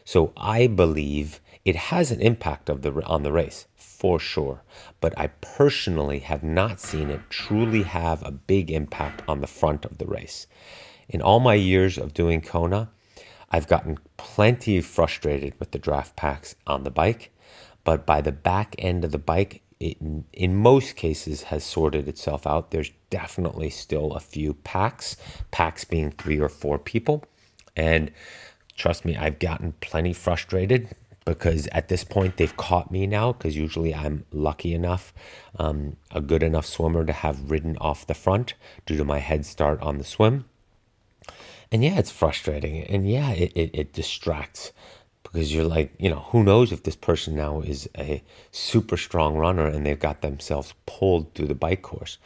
So 0.04 0.34
I 0.36 0.66
believe 0.66 1.40
it 1.64 1.76
has 1.76 2.10
an 2.10 2.22
impact 2.22 2.70
of 2.70 2.82
the 2.82 2.92
on 3.06 3.22
the 3.22 3.32
race 3.32 3.68
for 3.76 4.20
sure, 4.20 4.64
but 5.00 5.18
I 5.18 5.28
personally 5.28 6.20
have 6.20 6.44
not 6.44 6.80
seen 6.80 7.12
it 7.12 7.22
truly 7.30 7.84
have 7.84 8.24
a 8.24 8.32
big 8.32 8.72
impact 8.72 9.22
on 9.28 9.42
the 9.42 9.48
front 9.48 9.86
of 9.86 10.00
the 10.00 10.08
race. 10.08 10.48
In 11.08 11.22
all 11.22 11.40
my 11.40 11.54
years 11.54 12.00
of 12.00 12.16
doing 12.16 12.42
Kona, 12.42 12.90
I've 13.52 13.68
gotten 13.68 14.00
plenty 14.18 14.82
frustrated 14.82 15.54
with 15.60 15.70
the 15.70 15.80
draft 15.80 16.16
packs 16.16 16.56
on 16.66 16.84
the 16.84 16.90
bike, 16.90 17.32
but 17.84 18.08
by 18.08 18.22
the 18.22 18.32
back 18.32 18.76
end 18.80 19.06
of 19.06 19.12
the 19.12 19.20
bike, 19.20 19.62
it, 19.80 19.98
in 20.34 20.56
most 20.56 20.96
cases 20.96 21.44
has 21.44 21.64
sorted 21.64 22.08
itself 22.08 22.48
out. 22.48 22.72
There's 22.72 22.92
definitely 23.10 23.70
still 23.70 24.14
a 24.14 24.20
few 24.20 24.54
packs, 24.54 25.18
packs 25.52 25.84
being 25.84 26.12
three 26.12 26.40
or 26.40 26.50
four 26.50 26.80
people, 26.80 27.24
and 27.76 28.12
trust 28.76 29.06
me, 29.06 29.16
I've 29.16 29.40
gotten 29.40 29.74
plenty 29.82 30.14
frustrated 30.14 30.96
because 31.26 31.68
at 31.72 31.88
this 31.88 32.04
point 32.04 32.38
they've 32.38 32.56
caught 32.56 32.92
me 32.92 33.08
now 33.08 33.34
because 33.34 33.58
usually 33.58 33.94
I'm 33.94 34.26
lucky 34.32 34.74
enough, 34.74 35.14
um, 35.58 35.98
a 36.12 36.22
good 36.22 36.44
enough 36.44 36.66
swimmer 36.66 37.04
to 37.04 37.14
have 37.14 37.50
ridden 37.50 37.78
off 37.78 38.06
the 38.06 38.14
front 38.14 38.54
due 38.86 38.98
to 38.98 39.04
my 39.04 39.20
head 39.20 39.46
start 39.46 39.82
on 39.82 39.98
the 39.98 40.04
swim. 40.04 40.46
And 41.72 41.84
yeah, 41.84 41.98
it's 41.98 42.12
frustrating. 42.12 42.84
And 42.84 43.10
yeah, 43.10 43.32
it, 43.32 43.52
it, 43.56 43.72
it 43.74 43.94
distracts 43.94 44.72
because 45.36 45.54
you're 45.54 45.66
like, 45.66 45.94
you 46.00 46.10
know, 46.10 46.26
who 46.30 46.46
knows 46.46 46.72
if 46.72 46.84
this 46.84 46.96
person 46.96 47.36
now 47.36 47.60
is 47.60 47.90
a 47.98 48.24
super 48.52 48.96
strong 48.96 49.36
runner 49.36 49.66
and 49.68 49.86
they've 49.86 50.00
got 50.00 50.22
themselves 50.22 50.74
pulled 50.86 51.34
through 51.36 51.48
the 51.48 51.54
bike 51.54 51.82
course. 51.82 52.18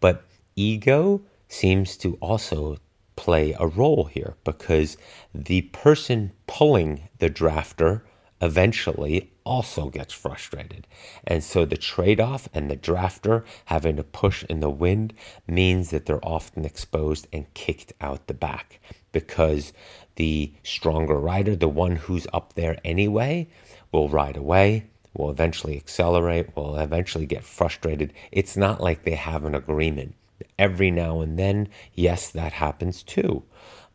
But 0.00 0.24
ego 0.56 1.20
seems 1.46 1.98
to 1.98 2.16
also 2.22 2.78
play 3.16 3.54
a 3.60 3.66
role 3.66 4.04
here 4.04 4.36
because 4.44 4.96
the 5.34 5.60
person 5.60 6.32
pulling 6.46 7.10
the 7.18 7.28
drafter 7.28 8.00
eventually 8.40 9.30
also 9.44 9.90
gets 9.90 10.14
frustrated. 10.14 10.86
And 11.26 11.44
so 11.44 11.66
the 11.66 11.76
trade 11.76 12.18
off 12.18 12.48
and 12.54 12.70
the 12.70 12.78
drafter 12.78 13.44
having 13.66 13.96
to 13.96 14.04
push 14.04 14.42
in 14.44 14.60
the 14.60 14.70
wind 14.70 15.12
means 15.46 15.90
that 15.90 16.06
they're 16.06 16.24
often 16.24 16.64
exposed 16.64 17.28
and 17.30 17.52
kicked 17.52 17.92
out 18.00 18.26
the 18.26 18.34
back 18.34 18.80
because 19.12 19.72
the 20.16 20.52
stronger 20.62 21.18
rider, 21.18 21.56
the 21.56 21.68
one 21.68 21.96
who's 21.96 22.26
up 22.32 22.54
there 22.54 22.78
anyway, 22.84 23.48
will 23.92 24.08
ride 24.08 24.36
away, 24.36 24.86
will 25.16 25.30
eventually 25.30 25.76
accelerate, 25.76 26.56
will 26.56 26.76
eventually 26.76 27.26
get 27.26 27.44
frustrated. 27.44 28.12
It's 28.32 28.56
not 28.56 28.80
like 28.80 29.04
they 29.04 29.14
have 29.14 29.44
an 29.44 29.54
agreement. 29.54 30.14
Every 30.58 30.90
now 30.90 31.20
and 31.20 31.38
then, 31.38 31.68
yes, 31.94 32.30
that 32.30 32.52
happens 32.52 33.02
too. 33.02 33.44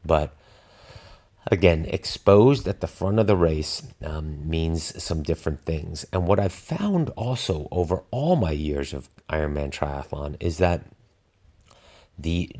But 0.06 0.34
again, 1.48 1.86
exposed 1.86 2.68
at 2.68 2.80
the 2.80 2.88
front 2.88 3.20
of 3.20 3.28
the 3.28 3.36
race 3.36 3.84
um, 4.02 4.50
means 4.50 5.02
some 5.02 5.24
different 5.24 5.66
things. 5.66 6.06
And 6.14 6.28
what 6.28 6.40
I've 6.40 6.54
found 6.54 7.10
also 7.12 7.68
over 7.72 8.04
all 8.12 8.36
my 8.36 8.52
years 8.52 8.94
of 8.94 9.10
Ironman 9.30 9.72
triathlon 9.72 10.36
is 10.40 10.58
that 10.58 10.86
the 12.18 12.52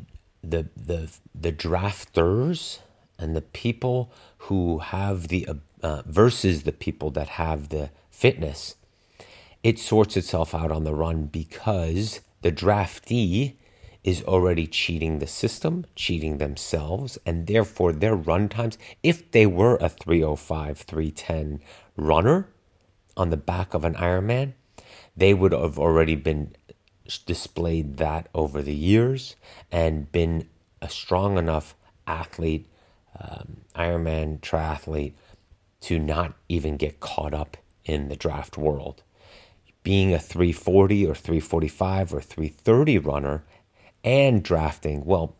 the 0.42 0.68
the 0.76 1.10
the 1.34 1.52
drafters 1.52 2.78
and 3.20 3.36
the 3.36 3.42
people 3.42 4.10
who 4.38 4.78
have 4.78 5.28
the 5.28 5.46
uh, 5.82 6.02
versus 6.06 6.62
the 6.64 6.72
people 6.72 7.10
that 7.10 7.28
have 7.28 7.68
the 7.68 7.90
fitness, 8.10 8.76
it 9.62 9.78
sorts 9.78 10.16
itself 10.16 10.54
out 10.54 10.72
on 10.72 10.84
the 10.84 10.94
run 10.94 11.26
because 11.26 12.20
the 12.42 12.52
draftee 12.52 13.54
is 14.02 14.22
already 14.24 14.66
cheating 14.66 15.18
the 15.18 15.26
system, 15.26 15.84
cheating 15.94 16.38
themselves, 16.38 17.18
and 17.26 17.46
therefore 17.46 17.92
their 17.92 18.16
run 18.16 18.48
times, 18.48 18.78
if 19.02 19.30
they 19.30 19.44
were 19.44 19.76
a 19.76 19.88
305, 19.88 20.78
310 20.78 21.60
runner 21.96 22.48
on 23.16 23.30
the 23.30 23.36
back 23.36 23.74
of 23.74 23.84
an 23.84 23.94
Ironman, 23.94 24.54
they 25.14 25.34
would 25.34 25.52
have 25.52 25.78
already 25.78 26.14
been 26.14 26.54
displayed 27.26 27.98
that 27.98 28.28
over 28.34 28.62
the 28.62 28.74
years 28.74 29.36
and 29.70 30.10
been 30.10 30.48
a 30.80 30.88
strong 30.88 31.36
enough 31.36 31.74
athlete, 32.06 32.66
um, 33.18 33.58
Ironman 33.74 34.40
triathlete, 34.40 35.14
to 35.82 35.98
not 35.98 36.34
even 36.48 36.76
get 36.76 37.00
caught 37.00 37.32
up 37.32 37.56
in 37.84 38.08
the 38.08 38.16
draft 38.16 38.58
world. 38.58 39.02
Being 39.82 40.12
a 40.12 40.18
340 40.18 41.06
or 41.06 41.14
345 41.14 42.14
or 42.14 42.20
330 42.20 42.98
runner 42.98 43.42
and 44.04 44.42
drafting, 44.42 45.04
well, 45.04 45.34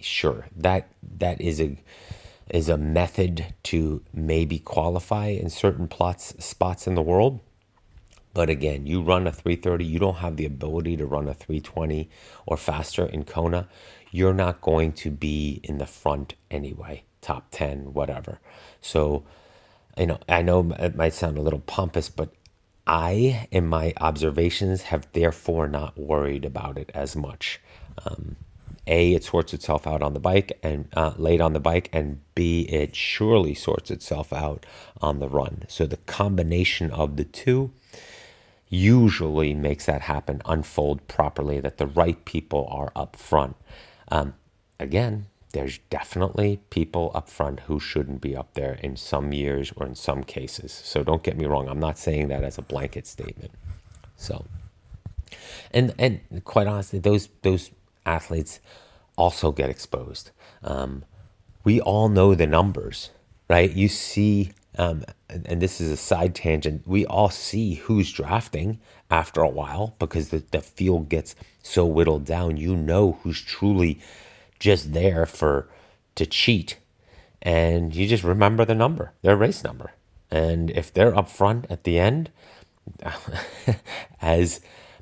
sure, 0.00 0.46
that 0.56 0.88
that 1.18 1.40
is 1.40 1.60
a 1.60 1.76
is 2.50 2.68
a 2.68 2.76
method 2.76 3.54
to 3.62 4.02
maybe 4.12 4.58
qualify 4.58 5.28
in 5.28 5.48
certain 5.48 5.88
plots 5.88 6.34
spots 6.44 6.86
in 6.86 6.94
the 6.94 7.02
world. 7.02 7.40
But 8.34 8.50
again, 8.50 8.86
you 8.86 9.00
run 9.00 9.26
a 9.26 9.32
330, 9.32 9.84
you 9.84 9.98
don't 9.98 10.16
have 10.16 10.36
the 10.36 10.44
ability 10.44 10.96
to 10.96 11.06
run 11.06 11.28
a 11.28 11.34
320 11.34 12.10
or 12.46 12.56
faster 12.56 13.06
in 13.06 13.24
Kona. 13.24 13.68
You're 14.14 14.32
not 14.32 14.60
going 14.60 14.92
to 14.92 15.10
be 15.10 15.58
in 15.64 15.78
the 15.78 15.86
front 15.86 16.34
anyway, 16.48 17.02
top 17.20 17.48
10, 17.50 17.94
whatever. 17.94 18.38
So, 18.80 19.24
you 19.98 20.06
know, 20.06 20.20
I 20.28 20.40
know 20.40 20.72
it 20.78 20.94
might 20.94 21.14
sound 21.14 21.36
a 21.36 21.40
little 21.40 21.58
pompous, 21.58 22.10
but 22.10 22.32
I, 22.86 23.48
in 23.50 23.66
my 23.66 23.92
observations, 23.96 24.82
have 24.82 25.08
therefore 25.14 25.66
not 25.66 25.98
worried 25.98 26.44
about 26.44 26.78
it 26.78 26.92
as 26.94 27.16
much. 27.16 27.60
Um, 28.06 28.36
a, 28.86 29.14
it 29.14 29.24
sorts 29.24 29.52
itself 29.52 29.84
out 29.84 30.00
on 30.00 30.14
the 30.14 30.20
bike 30.20 30.60
and 30.62 30.86
uh, 30.94 31.14
late 31.16 31.40
on 31.40 31.52
the 31.52 31.58
bike, 31.58 31.90
and 31.92 32.20
B, 32.36 32.68
it 32.68 32.94
surely 32.94 33.52
sorts 33.52 33.90
itself 33.90 34.32
out 34.32 34.64
on 35.00 35.18
the 35.18 35.28
run. 35.28 35.64
So 35.66 35.86
the 35.86 35.96
combination 35.96 36.92
of 36.92 37.16
the 37.16 37.24
two 37.24 37.72
usually 38.68 39.54
makes 39.54 39.86
that 39.86 40.02
happen 40.02 40.40
unfold 40.44 41.08
properly, 41.08 41.58
that 41.58 41.78
the 41.78 41.86
right 41.88 42.24
people 42.24 42.68
are 42.70 42.92
up 42.94 43.16
front. 43.16 43.56
Um, 44.14 44.34
again, 44.78 45.26
there's 45.52 45.78
definitely 45.90 46.60
people 46.70 47.10
up 47.14 47.28
front 47.28 47.60
who 47.60 47.80
shouldn't 47.80 48.20
be 48.20 48.36
up 48.36 48.54
there 48.54 48.74
in 48.74 48.96
some 48.96 49.32
years 49.32 49.72
or 49.76 49.86
in 49.86 49.96
some 49.96 50.22
cases. 50.22 50.70
So 50.72 51.02
don't 51.02 51.24
get 51.24 51.36
me 51.36 51.46
wrong. 51.46 51.68
I'm 51.68 51.80
not 51.80 51.98
saying 51.98 52.28
that 52.28 52.44
as 52.44 52.56
a 52.56 52.62
blanket 52.62 53.08
statement. 53.08 53.50
So, 54.16 54.44
and 55.72 55.92
and 55.98 56.20
quite 56.44 56.68
honestly, 56.68 57.00
those 57.00 57.28
those 57.42 57.72
athletes 58.06 58.60
also 59.16 59.50
get 59.50 59.68
exposed. 59.68 60.30
Um, 60.62 61.04
we 61.64 61.80
all 61.80 62.08
know 62.08 62.36
the 62.36 62.46
numbers, 62.46 63.10
right? 63.50 63.72
You 63.72 63.88
see, 63.88 64.52
um, 64.78 65.04
and, 65.28 65.46
and, 65.48 65.62
this 65.62 65.80
is 65.80 65.90
a 65.90 65.96
side 65.96 66.34
tangent, 66.34 66.86
we 66.86 67.06
all 67.06 67.30
see 67.30 67.74
who's 67.74 68.12
drafting 68.12 68.80
after 69.10 69.40
a 69.40 69.48
while 69.48 69.94
because 69.98 70.28
the, 70.28 70.42
the 70.50 70.60
field 70.60 71.08
gets 71.08 71.36
so 71.64 71.84
whittled 71.84 72.24
down. 72.24 72.56
You 72.56 72.76
know 72.76 73.18
who's 73.22 73.40
truly 73.40 73.98
just 74.60 74.92
there 74.92 75.26
for 75.26 75.68
to 76.14 76.26
cheat. 76.26 76.78
And 77.42 77.94
you 77.94 78.06
just 78.06 78.22
remember 78.22 78.64
the 78.64 78.74
number, 78.74 79.12
their 79.22 79.36
race 79.36 79.64
number. 79.64 79.92
And 80.30 80.70
if 80.70 80.92
they're 80.92 81.16
up 81.16 81.28
front 81.28 81.66
at 81.68 81.84
the 81.84 81.98
end, 81.98 82.30
as 84.22 84.60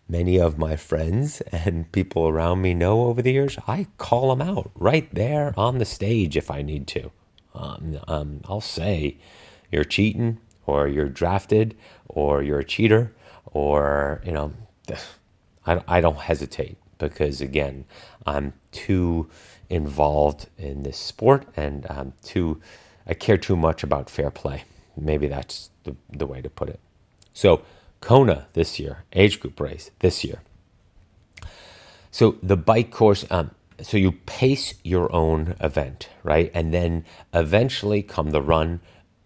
many 0.09 0.39
of 0.39 0.59
my 0.59 0.77
friends 0.77 1.41
and 1.53 1.91
people 1.93 2.29
around 2.29 2.63
me 2.63 2.75
know 2.75 3.05
over 3.05 3.23
the 3.23 3.33
years, 3.33 3.59
I 3.67 3.87
call 3.99 4.35
them 4.35 4.47
out 4.47 4.71
right 4.75 5.13
there 5.15 5.53
on 5.57 5.79
the 5.79 5.85
stage 5.85 6.37
if 6.37 6.51
I 6.51 6.63
need 6.63 6.87
to. 6.89 7.11
Um, 7.55 7.99
um, 8.09 8.41
I'll 8.47 8.61
say, 8.61 9.19
you're 9.71 9.85
cheating, 9.85 10.39
or 10.67 10.89
you're 10.89 11.09
drafted, 11.09 11.77
or 12.09 12.43
you're 12.43 12.61
a 12.61 12.65
cheater, 12.65 13.15
or, 13.47 14.23
you 14.25 14.33
know, 14.33 14.53
I, 15.67 15.83
I 15.89 16.01
don't 16.01 16.19
hesitate 16.19 16.77
because, 16.99 17.41
again, 17.41 17.85
I'm 18.27 18.53
too 18.71 19.29
involved 19.69 20.49
in 20.59 20.83
this 20.83 20.99
sport 20.99 21.47
and 21.57 21.87
I'm 21.89 22.13
too, 22.23 22.61
I 23.07 23.15
care 23.15 23.39
too 23.39 23.57
much 23.57 23.83
about 23.83 24.11
fair 24.11 24.31
play. 24.31 24.65
Maybe 24.97 25.27
that's 25.29 25.71
the, 25.85 25.97
the 26.11 26.27
way 26.27 26.43
to 26.43 26.51
put 26.51 26.69
it. 26.69 26.81
So, 27.33 27.63
Kona 28.03 28.49
this 28.53 28.79
year, 28.79 29.05
age 29.13 29.41
group 29.41 29.59
race 29.59 29.91
this 30.01 30.25
year. 30.25 30.41
So 32.11 32.37
the 32.43 32.59
bike 32.59 32.91
course, 32.91 33.25
um, 33.31 33.53
so 33.81 33.97
you 33.97 34.13
pace 34.13 34.75
your 34.85 35.11
own 35.15 35.57
event, 35.61 36.11
right? 36.23 36.51
And 36.53 36.75
then 36.75 37.07
eventually 37.33 38.03
come 38.03 38.31
the 38.31 38.43
run, 38.43 38.81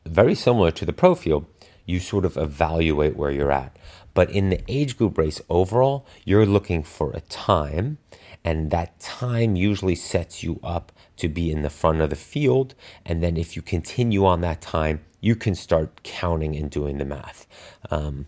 very 0.05 0.37
similar 0.37 0.71
to 0.71 0.85
the 0.85 0.93
pro 0.93 1.17
field, 1.17 1.47
you 1.85 1.99
sort 1.99 2.25
of 2.25 2.37
evaluate 2.37 3.17
where 3.17 3.33
you're 3.33 3.51
at. 3.51 3.77
But 4.17 4.31
in 4.31 4.49
the 4.49 4.63
age 4.67 4.97
group 4.97 5.19
race 5.19 5.43
overall, 5.51 6.07
you're 6.25 6.47
looking 6.47 6.83
for 6.83 7.11
a 7.13 7.21
time, 7.21 7.99
and 8.43 8.71
that 8.71 8.99
time 8.99 9.57
usually 9.57 9.95
sets 9.95 10.43
you 10.43 10.59
up 10.63 10.91
to 11.19 11.29
be 11.29 11.53
in 11.53 11.61
the 11.61 11.69
front 11.69 12.01
of 12.01 12.09
the 12.09 12.17
field. 12.17 12.75
And 13.05 13.23
then 13.23 13.37
if 13.37 13.57
you 13.57 13.61
continue 13.61 14.25
on 14.25 14.41
that 14.41 14.63
time, 14.63 15.05
you 15.21 15.37
can 15.37 15.55
start 15.55 16.03
counting 16.03 16.57
and 16.57 16.71
doing 16.71 16.97
the 16.97 17.05
math. 17.05 17.47
Um, 17.91 18.27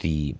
the 0.00 0.34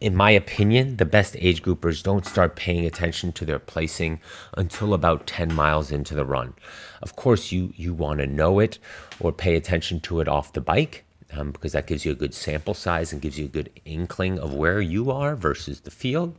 in 0.00 0.16
my 0.16 0.30
opinion, 0.30 0.96
the 0.96 1.04
best 1.04 1.36
age 1.38 1.62
groupers 1.62 2.02
don't 2.02 2.24
start 2.24 2.56
paying 2.56 2.86
attention 2.86 3.32
to 3.32 3.44
their 3.44 3.58
placing 3.58 4.20
until 4.56 4.94
about 4.94 5.26
10 5.26 5.52
miles 5.52 5.90
into 5.90 6.14
the 6.14 6.24
run. 6.24 6.54
Of 7.02 7.16
course, 7.16 7.52
you, 7.52 7.74
you 7.76 7.92
want 7.92 8.20
to 8.20 8.26
know 8.26 8.60
it 8.60 8.78
or 9.20 9.32
pay 9.32 9.56
attention 9.56 10.00
to 10.02 10.20
it 10.20 10.28
off 10.28 10.52
the 10.52 10.60
bike 10.60 11.04
um, 11.32 11.50
because 11.50 11.72
that 11.72 11.86
gives 11.86 12.04
you 12.04 12.12
a 12.12 12.16
good 12.16 12.34
sample 12.34 12.74
size 12.74 13.12
and 13.12 13.22
gives 13.22 13.38
you 13.38 13.46
a 13.46 13.48
good 13.48 13.70
inkling 13.84 14.38
of 14.38 14.54
where 14.54 14.80
you 14.80 15.10
are 15.10 15.34
versus 15.36 15.80
the 15.80 15.90
field. 15.90 16.36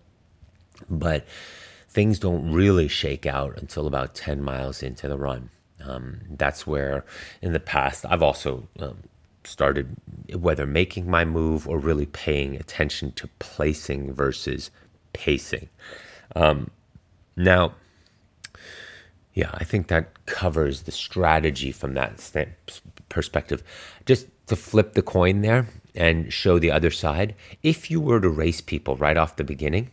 But 0.89 1.25
things 1.89 2.19
don't 2.19 2.51
really 2.51 2.87
shake 2.87 3.25
out 3.25 3.57
until 3.57 3.87
about 3.87 4.15
10 4.15 4.41
miles 4.41 4.83
into 4.83 5.07
the 5.07 5.17
run. 5.17 5.49
Um, 5.83 6.21
that's 6.29 6.67
where, 6.67 7.05
in 7.41 7.53
the 7.53 7.59
past, 7.59 8.05
I've 8.07 8.23
also 8.23 8.67
um, 8.79 8.97
started 9.43 9.95
whether 10.33 10.65
making 10.65 11.09
my 11.09 11.23
move 11.23 11.67
or 11.67 11.79
really 11.79 12.05
paying 12.05 12.55
attention 12.55 13.11
to 13.13 13.29
placing 13.39 14.13
versus 14.13 14.69
pacing. 15.13 15.69
Um, 16.35 16.71
now, 17.35 17.75
yeah, 19.33 19.51
I 19.53 19.63
think 19.63 19.87
that 19.87 20.25
covers 20.25 20.83
the 20.83 20.91
strategy 20.91 21.71
from 21.71 21.93
that 21.93 22.19
perspective. 23.09 23.63
Just 24.05 24.27
to 24.47 24.55
flip 24.55 24.93
the 24.93 25.01
coin 25.01 25.41
there 25.41 25.67
and 25.95 26.31
show 26.31 26.59
the 26.59 26.71
other 26.71 26.91
side, 26.91 27.35
if 27.63 27.91
you 27.91 27.99
were 28.01 28.19
to 28.19 28.29
race 28.29 28.61
people 28.61 28.95
right 28.95 29.17
off 29.17 29.35
the 29.35 29.43
beginning 29.43 29.89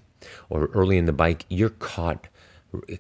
or 0.48 0.66
early 0.66 0.96
in 0.96 1.04
the 1.04 1.12
bike, 1.12 1.44
you're 1.48 1.70
caught 1.70 2.28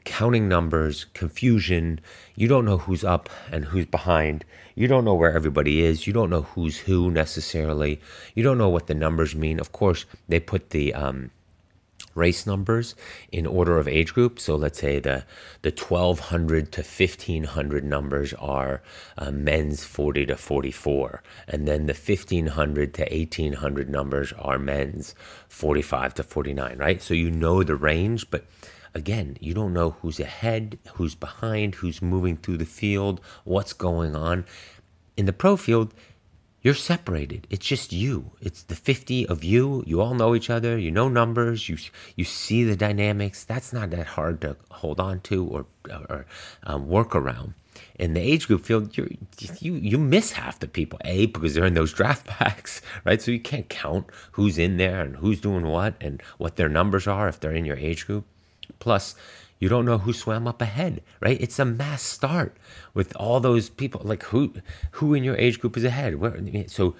counting 0.04 0.48
numbers, 0.48 1.06
confusion. 1.14 2.00
You 2.36 2.48
don't 2.48 2.64
know 2.64 2.78
who's 2.78 3.04
up 3.04 3.28
and 3.50 3.66
who's 3.66 3.86
behind. 3.86 4.44
You 4.74 4.88
don't 4.88 5.04
know 5.04 5.14
where 5.14 5.32
everybody 5.32 5.82
is. 5.82 6.06
You 6.06 6.12
don't 6.12 6.30
know 6.30 6.42
who's 6.42 6.78
who 6.78 7.10
necessarily. 7.10 8.00
You 8.34 8.42
don't 8.42 8.58
know 8.58 8.68
what 8.68 8.86
the 8.86 8.94
numbers 8.94 9.34
mean. 9.34 9.60
Of 9.60 9.72
course, 9.72 10.04
they 10.28 10.40
put 10.40 10.70
the 10.70 10.94
um, 10.94 11.30
race 12.14 12.46
numbers 12.46 12.94
in 13.30 13.46
order 13.46 13.78
of 13.78 13.88
age 13.88 14.14
group. 14.14 14.38
So 14.38 14.56
let's 14.56 14.78
say 14.78 14.98
the 14.98 15.24
the 15.62 15.70
1200 15.70 16.72
to 16.72 16.80
1500 16.80 17.84
numbers 17.84 18.32
are 18.34 18.82
uh, 19.18 19.30
men's 19.30 19.84
40 19.84 20.26
to 20.26 20.36
44, 20.36 21.22
and 21.48 21.66
then 21.66 21.86
the 21.86 21.94
1500 21.94 22.94
to 22.94 23.02
1800 23.02 23.90
numbers 23.90 24.32
are 24.38 24.58
men's 24.58 25.14
45 25.48 26.14
to 26.14 26.22
49. 26.22 26.78
Right. 26.78 27.02
So 27.02 27.14
you 27.14 27.30
know 27.30 27.62
the 27.62 27.76
range, 27.76 28.30
but 28.30 28.44
again, 28.94 29.36
you 29.40 29.54
don't 29.54 29.72
know 29.72 29.90
who's 30.02 30.20
ahead, 30.20 30.78
who's 30.94 31.14
behind, 31.14 31.76
who's 31.76 32.00
moving 32.00 32.36
through 32.36 32.58
the 32.58 32.64
field, 32.64 33.20
what's 33.44 33.72
going 33.72 34.14
on. 34.14 34.44
In 35.16 35.26
the 35.26 35.32
pro 35.32 35.56
field, 35.56 35.94
you're 36.64 36.74
separated. 36.74 37.46
It's 37.50 37.66
just 37.66 37.92
you. 37.92 38.32
It's 38.40 38.62
the 38.62 38.74
50 38.74 39.28
of 39.28 39.44
you. 39.44 39.84
You 39.86 40.00
all 40.00 40.14
know 40.14 40.34
each 40.34 40.48
other. 40.48 40.78
You 40.78 40.90
know 40.90 41.08
numbers. 41.08 41.68
You 41.68 41.76
you 42.16 42.24
see 42.24 42.64
the 42.64 42.74
dynamics. 42.74 43.44
That's 43.44 43.70
not 43.70 43.90
that 43.90 44.06
hard 44.06 44.40
to 44.40 44.56
hold 44.70 44.98
on 44.98 45.20
to 45.28 45.46
or 45.46 45.66
or 45.90 46.24
um, 46.62 46.88
work 46.88 47.14
around. 47.14 47.52
In 47.96 48.14
the 48.14 48.20
age 48.20 48.46
group 48.46 48.64
field, 48.64 48.96
you 48.96 49.14
you 49.60 49.74
you 49.74 49.98
miss 49.98 50.32
half 50.32 50.58
the 50.58 50.66
people. 50.66 50.98
A 51.04 51.26
because 51.26 51.54
they're 51.54 51.66
in 51.66 51.74
those 51.74 51.92
draft 51.92 52.26
packs, 52.38 52.80
right? 53.04 53.20
So 53.20 53.30
you 53.30 53.40
can't 53.40 53.68
count 53.68 54.06
who's 54.32 54.56
in 54.56 54.78
there 54.78 55.02
and 55.02 55.16
who's 55.16 55.42
doing 55.42 55.66
what 55.66 55.94
and 56.00 56.22
what 56.38 56.56
their 56.56 56.70
numbers 56.70 57.06
are 57.06 57.28
if 57.28 57.38
they're 57.40 57.52
in 57.52 57.66
your 57.66 57.76
age 57.76 58.06
group. 58.06 58.24
Plus, 58.78 59.14
you 59.58 59.68
don't 59.68 59.84
know 59.84 59.98
who 59.98 60.12
swam 60.12 60.46
up 60.46 60.60
ahead, 60.60 61.02
right? 61.20 61.40
It's 61.40 61.58
a 61.58 61.64
mass 61.64 62.02
start 62.02 62.56
with 62.92 63.14
all 63.16 63.40
those 63.40 63.68
people. 63.68 64.00
Like 64.04 64.24
who, 64.24 64.52
who 64.92 65.14
in 65.14 65.24
your 65.24 65.36
age 65.36 65.60
group 65.60 65.76
is 65.76 65.84
ahead? 65.84 66.16
Where, 66.16 66.38
so, 66.66 66.94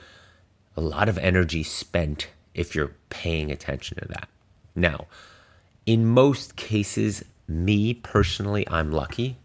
a 0.76 0.81
lot 0.81 1.09
of 1.09 1.18
energy 1.18 1.62
spent 1.62 2.28
if 2.55 2.74
you're 2.74 2.93
paying 3.09 3.51
attention 3.51 3.98
to 3.98 4.09
that. 4.09 4.28
Now, 4.74 5.06
in 5.86 6.06
most 6.06 6.56
cases, 6.56 7.24
me 7.47 7.94
personally, 7.94 8.66
I'm 8.68 8.90
lucky. 8.90 9.36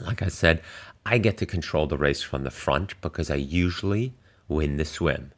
Like 0.00 0.22
I 0.22 0.28
said, 0.28 0.62
I 1.04 1.18
get 1.18 1.36
to 1.38 1.46
control 1.46 1.86
the 1.86 1.98
race 1.98 2.22
from 2.22 2.44
the 2.44 2.50
front 2.50 3.00
because 3.00 3.30
I 3.30 3.36
usually 3.36 4.12
win 4.48 4.76
the 4.76 4.84
swim, 4.84 5.32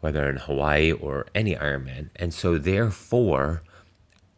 whether 0.00 0.28
in 0.28 0.36
Hawaii 0.36 0.92
or 0.92 1.26
any 1.34 1.54
Ironman. 1.54 2.10
And 2.16 2.34
so, 2.34 2.58
therefore, 2.58 3.62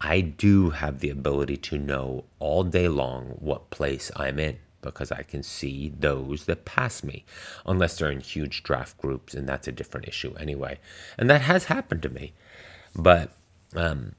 I 0.00 0.20
do 0.20 0.70
have 0.70 1.00
the 1.00 1.10
ability 1.10 1.58
to 1.58 1.78
know 1.78 2.24
all 2.38 2.64
day 2.64 2.88
long 2.88 3.36
what 3.38 3.70
place 3.70 4.10
I'm 4.16 4.38
in 4.38 4.58
because 4.82 5.12
I 5.12 5.22
can 5.22 5.42
see 5.42 5.92
those 5.98 6.46
that 6.46 6.64
pass 6.64 7.04
me, 7.04 7.24
unless 7.66 7.98
they're 7.98 8.10
in 8.10 8.20
huge 8.20 8.62
draft 8.62 8.96
groups, 8.96 9.34
and 9.34 9.46
that's 9.46 9.68
a 9.68 9.72
different 9.72 10.08
issue 10.08 10.34
anyway. 10.38 10.78
And 11.18 11.28
that 11.28 11.42
has 11.42 11.64
happened 11.64 12.02
to 12.02 12.08
me. 12.08 12.32
But 12.96 13.32
um, 13.76 14.14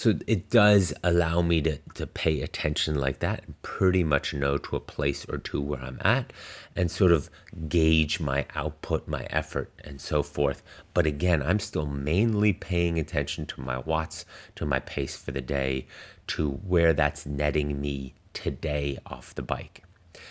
so 0.00 0.14
it 0.26 0.48
does 0.48 0.94
allow 1.04 1.42
me 1.42 1.60
to, 1.60 1.76
to 1.92 2.06
pay 2.06 2.40
attention 2.40 2.94
like 2.94 3.18
that 3.18 3.44
and 3.44 3.60
pretty 3.60 4.02
much 4.02 4.32
know 4.32 4.56
to 4.56 4.76
a 4.76 4.80
place 4.80 5.26
or 5.28 5.36
two 5.36 5.60
where 5.60 5.82
I'm 5.82 6.00
at 6.00 6.32
and 6.74 6.90
sort 6.90 7.12
of 7.12 7.28
gauge 7.68 8.18
my 8.18 8.46
output, 8.54 9.06
my 9.06 9.24
effort, 9.28 9.70
and 9.84 10.00
so 10.00 10.22
forth. 10.22 10.62
But 10.94 11.04
again, 11.04 11.42
I'm 11.42 11.58
still 11.58 11.84
mainly 11.84 12.54
paying 12.54 12.98
attention 12.98 13.44
to 13.44 13.60
my 13.60 13.76
watts, 13.76 14.24
to 14.56 14.64
my 14.64 14.78
pace 14.78 15.16
for 15.16 15.32
the 15.32 15.42
day, 15.42 15.86
to 16.28 16.48
where 16.48 16.94
that's 16.94 17.26
netting 17.26 17.78
me 17.78 18.14
today 18.32 18.98
off 19.04 19.34
the 19.34 19.42
bike. 19.42 19.84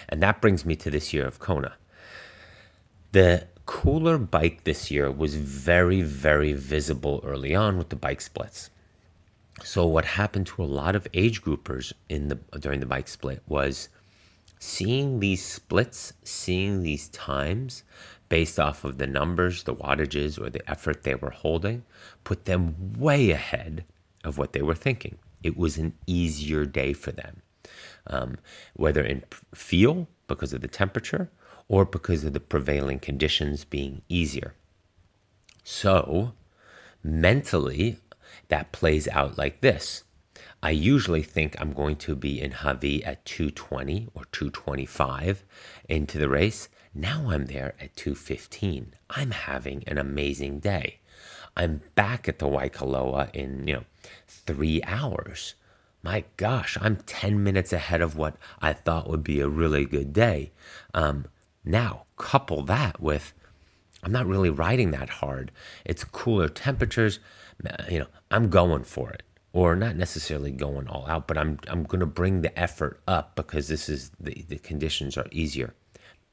And 0.07 0.19
that 0.23 0.41
brings 0.41 0.65
me 0.65 0.75
to 0.77 0.89
this 0.89 1.13
year 1.13 1.27
of 1.27 1.37
Kona. 1.37 1.73
The 3.11 3.45
cooler 3.67 4.17
bike 4.17 4.63
this 4.63 4.89
year 4.89 5.11
was 5.11 5.35
very, 5.35 6.01
very 6.01 6.53
visible 6.53 7.21
early 7.23 7.53
on 7.53 7.77
with 7.77 7.89
the 7.89 7.95
bike 7.95 8.21
splits 8.21 8.71
so 9.63 9.85
what 9.85 10.05
happened 10.05 10.47
to 10.47 10.63
a 10.63 10.65
lot 10.65 10.95
of 10.95 11.07
age 11.13 11.41
groupers 11.41 11.93
in 12.07 12.27
the 12.27 12.35
during 12.59 12.79
the 12.79 12.85
bike 12.85 13.07
split 13.07 13.41
was 13.47 13.89
seeing 14.59 15.19
these 15.19 15.43
splits, 15.43 16.13
seeing 16.23 16.83
these 16.83 17.07
times 17.09 17.83
based 18.27 18.59
off 18.59 18.83
of 18.83 18.97
the 18.97 19.07
numbers, 19.07 19.63
the 19.63 19.73
wattages, 19.73 20.39
or 20.39 20.49
the 20.49 20.69
effort 20.69 21.03
they 21.03 21.15
were 21.15 21.31
holding, 21.31 21.83
put 22.23 22.45
them 22.45 22.93
way 22.97 23.31
ahead 23.31 23.83
of 24.23 24.37
what 24.37 24.53
they 24.53 24.61
were 24.61 24.75
thinking. 24.75 25.17
It 25.41 25.57
was 25.57 25.77
an 25.77 25.93
easier 26.05 26.65
day 26.65 26.93
for 26.93 27.11
them, 27.11 27.41
um, 28.05 28.37
whether 28.75 29.03
in 29.03 29.23
feel 29.55 30.07
because 30.27 30.53
of 30.53 30.61
the 30.61 30.67
temperature 30.67 31.29
or 31.67 31.85
because 31.85 32.23
of 32.23 32.33
the 32.33 32.39
prevailing 32.39 32.99
conditions 32.99 33.63
being 33.63 34.01
easier. 34.09 34.53
So, 35.63 36.33
mentally, 37.03 37.97
that 38.49 38.71
plays 38.71 39.07
out 39.07 39.37
like 39.37 39.61
this. 39.61 40.03
I 40.61 40.71
usually 40.71 41.23
think 41.23 41.55
I'm 41.59 41.71
going 41.71 41.95
to 41.97 42.15
be 42.15 42.41
in 42.41 42.51
Hawi 42.51 43.03
at 43.05 43.23
220 43.25 44.09
or 44.13 44.25
225 44.31 45.45
into 45.87 46.17
the 46.17 46.29
race. 46.29 46.67
Now 46.93 47.29
I'm 47.29 47.45
there 47.45 47.75
at 47.79 47.95
215. 47.95 48.93
I'm 49.11 49.31
having 49.31 49.83
an 49.87 49.97
amazing 49.97 50.59
day. 50.59 50.99
I'm 51.55 51.81
back 51.95 52.27
at 52.27 52.39
the 52.39 52.47
Waikoloa 52.47 53.33
in, 53.33 53.67
you 53.67 53.75
know, 53.75 53.83
three 54.27 54.81
hours. 54.83 55.55
My 56.03 56.25
gosh, 56.37 56.77
I'm 56.81 56.97
10 56.97 57.43
minutes 57.43 57.73
ahead 57.73 58.01
of 58.01 58.15
what 58.17 58.35
I 58.61 58.73
thought 58.73 59.09
would 59.09 59.23
be 59.23 59.39
a 59.39 59.47
really 59.47 59.85
good 59.85 60.13
day. 60.13 60.51
Um, 60.93 61.25
now, 61.63 62.05
couple 62.17 62.63
that 62.63 63.01
with 63.01 63.33
I'm 64.03 64.11
not 64.11 64.27
really 64.27 64.49
riding 64.49 64.91
that 64.91 65.09
hard. 65.09 65.51
It's 65.85 66.03
cooler 66.03 66.47
temperatures 66.47 67.19
you 67.89 67.99
know, 67.99 68.07
I'm 68.31 68.49
going 68.49 68.83
for 68.83 69.11
it. 69.11 69.23
Or 69.51 69.75
not 69.75 69.95
necessarily 69.95 70.51
going 70.51 70.87
all 70.87 71.07
out, 71.07 71.27
but 71.27 71.37
I'm 71.37 71.59
I'm 71.67 71.83
gonna 71.83 72.05
bring 72.05 72.41
the 72.41 72.57
effort 72.57 73.01
up 73.07 73.35
because 73.35 73.67
this 73.67 73.89
is 73.89 74.11
the, 74.19 74.45
the 74.47 74.59
conditions 74.59 75.17
are 75.17 75.25
easier. 75.31 75.73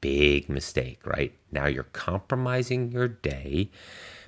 Big 0.01 0.47
mistake, 0.49 1.03
right? 1.03 1.33
Now 1.51 1.65
you're 1.65 1.83
compromising 1.83 2.91
your 2.91 3.07
day 3.07 3.71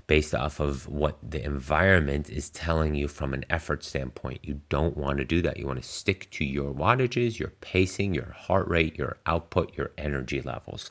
based 0.07 0.33
off 0.33 0.59
of 0.59 0.87
what 0.87 1.19
the 1.21 1.45
environment 1.45 2.31
is 2.31 2.49
telling 2.49 2.95
you 2.95 3.07
from 3.07 3.31
an 3.31 3.45
effort 3.47 3.83
standpoint. 3.83 4.39
You 4.41 4.59
don't 4.67 4.97
want 4.97 5.19
to 5.19 5.23
do 5.23 5.43
that. 5.43 5.57
You 5.57 5.67
want 5.67 5.79
to 5.79 5.87
stick 5.87 6.27
to 6.31 6.43
your 6.43 6.73
wattages, 6.73 7.37
your 7.37 7.53
pacing, 7.61 8.15
your 8.15 8.31
heart 8.31 8.67
rate, 8.67 8.97
your 8.97 9.17
output, 9.27 9.77
your 9.77 9.91
energy 9.99 10.41
levels. 10.41 10.89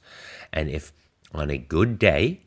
And 0.53 0.71
if 0.71 0.93
on 1.35 1.51
a 1.51 1.59
good 1.59 1.99
day, 1.99 2.43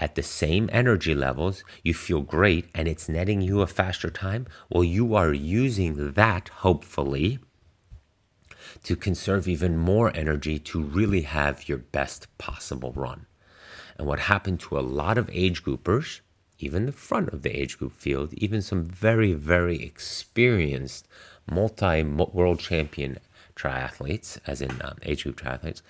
at 0.00 0.14
the 0.14 0.22
same 0.22 0.70
energy 0.72 1.14
levels, 1.14 1.62
you 1.84 1.92
feel 1.92 2.22
great, 2.22 2.70
and 2.74 2.88
it's 2.88 3.08
netting 3.08 3.42
you 3.42 3.60
a 3.60 3.66
faster 3.66 4.08
time, 4.08 4.46
well, 4.70 4.82
you 4.82 5.14
are 5.14 5.34
using 5.34 6.12
that, 6.14 6.48
hopefully, 6.48 7.38
to 8.82 8.96
conserve 8.96 9.46
even 9.46 9.76
more 9.76 10.10
energy 10.16 10.58
to 10.58 10.82
really 10.82 11.20
have 11.22 11.68
your 11.68 11.76
best 11.76 12.26
possible 12.38 12.92
run. 12.96 13.26
And 13.98 14.06
what 14.06 14.20
happened 14.20 14.60
to 14.60 14.78
a 14.78 14.80
lot 14.80 15.18
of 15.18 15.28
age 15.30 15.62
groupers, 15.62 16.20
even 16.58 16.86
the 16.86 16.92
front 16.92 17.28
of 17.28 17.42
the 17.42 17.54
age 17.54 17.78
group 17.78 17.92
field, 17.92 18.32
even 18.32 18.62
some 18.62 18.84
very, 18.84 19.34
very 19.34 19.82
experienced 19.82 21.06
multi 21.50 22.02
world 22.02 22.58
champion 22.58 23.18
triathletes, 23.54 24.38
as 24.46 24.62
in 24.62 24.80
um, 24.82 24.96
age 25.02 25.24
group 25.24 25.38
triathletes, 25.38 25.82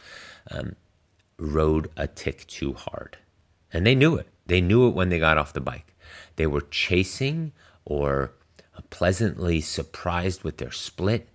um, 0.50 0.74
rode 1.38 1.90
a 1.96 2.08
tick 2.08 2.44
too 2.48 2.72
hard. 2.72 3.16
And 3.72 3.86
they 3.86 3.94
knew 3.94 4.16
it. 4.16 4.28
They 4.46 4.60
knew 4.60 4.88
it 4.88 4.94
when 4.94 5.08
they 5.08 5.18
got 5.18 5.38
off 5.38 5.52
the 5.52 5.60
bike. 5.60 5.94
They 6.36 6.46
were 6.46 6.62
chasing 6.70 7.52
or 7.84 8.32
pleasantly 8.90 9.60
surprised 9.60 10.42
with 10.42 10.58
their 10.58 10.72
split 10.72 11.28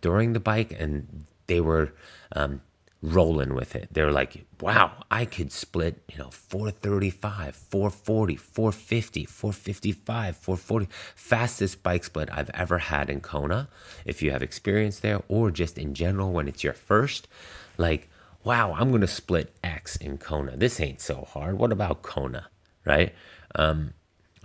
during 0.00 0.32
the 0.32 0.40
bike, 0.40 0.74
and 0.78 1.24
they 1.46 1.60
were 1.60 1.92
um, 2.32 2.60
rolling 3.02 3.54
with 3.54 3.76
it. 3.76 3.88
They're 3.92 4.12
like, 4.12 4.44
wow, 4.60 5.04
I 5.10 5.24
could 5.24 5.52
split, 5.52 6.02
you 6.10 6.18
know, 6.18 6.30
435, 6.30 7.54
440, 7.54 8.36
450, 8.36 9.24
455, 9.24 10.36
440. 10.36 10.88
Fastest 11.14 11.82
bike 11.82 12.04
split 12.04 12.28
I've 12.32 12.50
ever 12.50 12.78
had 12.78 13.08
in 13.08 13.20
Kona, 13.20 13.68
if 14.04 14.22
you 14.22 14.30
have 14.30 14.42
experience 14.42 15.00
there, 15.00 15.22
or 15.28 15.50
just 15.50 15.78
in 15.78 15.94
general 15.94 16.32
when 16.32 16.48
it's 16.48 16.64
your 16.64 16.72
first. 16.72 17.28
Like, 17.76 18.08
wow, 18.44 18.74
I'm 18.76 18.90
going 18.90 19.00
to 19.02 19.06
split 19.06 19.54
X 19.62 19.96
in 19.96 20.18
Kona. 20.18 20.56
This 20.56 20.80
ain't 20.80 21.00
so 21.00 21.26
hard. 21.28 21.58
What 21.58 21.72
about 21.72 22.02
Kona, 22.02 22.48
right? 22.84 23.14
Um, 23.54 23.94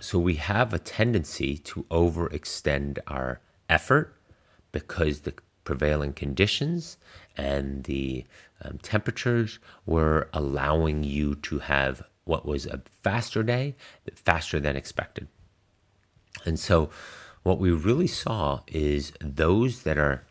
so 0.00 0.18
we 0.18 0.34
have 0.34 0.74
a 0.74 0.78
tendency 0.78 1.56
to 1.58 1.84
overextend 1.84 2.98
our 3.06 3.40
effort 3.68 4.16
because 4.72 5.20
the 5.20 5.34
prevailing 5.64 6.12
conditions 6.12 6.98
and 7.36 7.84
the 7.84 8.24
um, 8.62 8.78
temperatures 8.78 9.58
were 9.86 10.28
allowing 10.32 11.04
you 11.04 11.34
to 11.36 11.60
have 11.60 12.02
what 12.24 12.44
was 12.44 12.66
a 12.66 12.82
faster 13.02 13.42
day, 13.42 13.74
faster 14.14 14.60
than 14.60 14.76
expected. 14.76 15.28
And 16.44 16.58
so 16.58 16.90
what 17.42 17.58
we 17.58 17.70
really 17.70 18.06
saw 18.06 18.60
is 18.66 19.12
those 19.20 19.82
that 19.82 19.98
are 19.98 20.24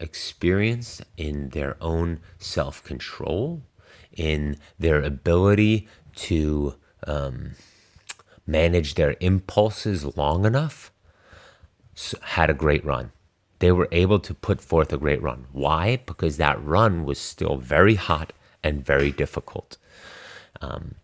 experienced 0.00 1.02
in 1.16 1.50
their 1.50 1.76
own 1.80 2.20
self 2.38 2.82
control, 2.84 3.62
in 4.12 4.56
their 4.78 5.02
ability 5.02 5.88
to 6.14 6.74
um, 7.06 7.52
manage 8.46 8.94
their 8.94 9.16
impulses 9.20 10.16
long 10.16 10.44
enough, 10.44 10.90
had 12.22 12.50
a 12.50 12.54
great 12.54 12.84
run. 12.84 13.12
They 13.58 13.72
were 13.72 13.88
able 13.90 14.20
to 14.20 14.34
put 14.34 14.60
forth 14.60 14.92
a 14.92 14.98
great 14.98 15.20
run. 15.22 15.46
Why? 15.52 15.96
Because 16.06 16.36
that 16.36 16.62
run 16.64 17.04
was 17.04 17.18
still 17.18 17.56
very 17.56 17.96
hot 17.96 18.32
and 18.62 18.84
very 18.84 19.10
difficult. 19.10 19.76
Um, 20.60 20.94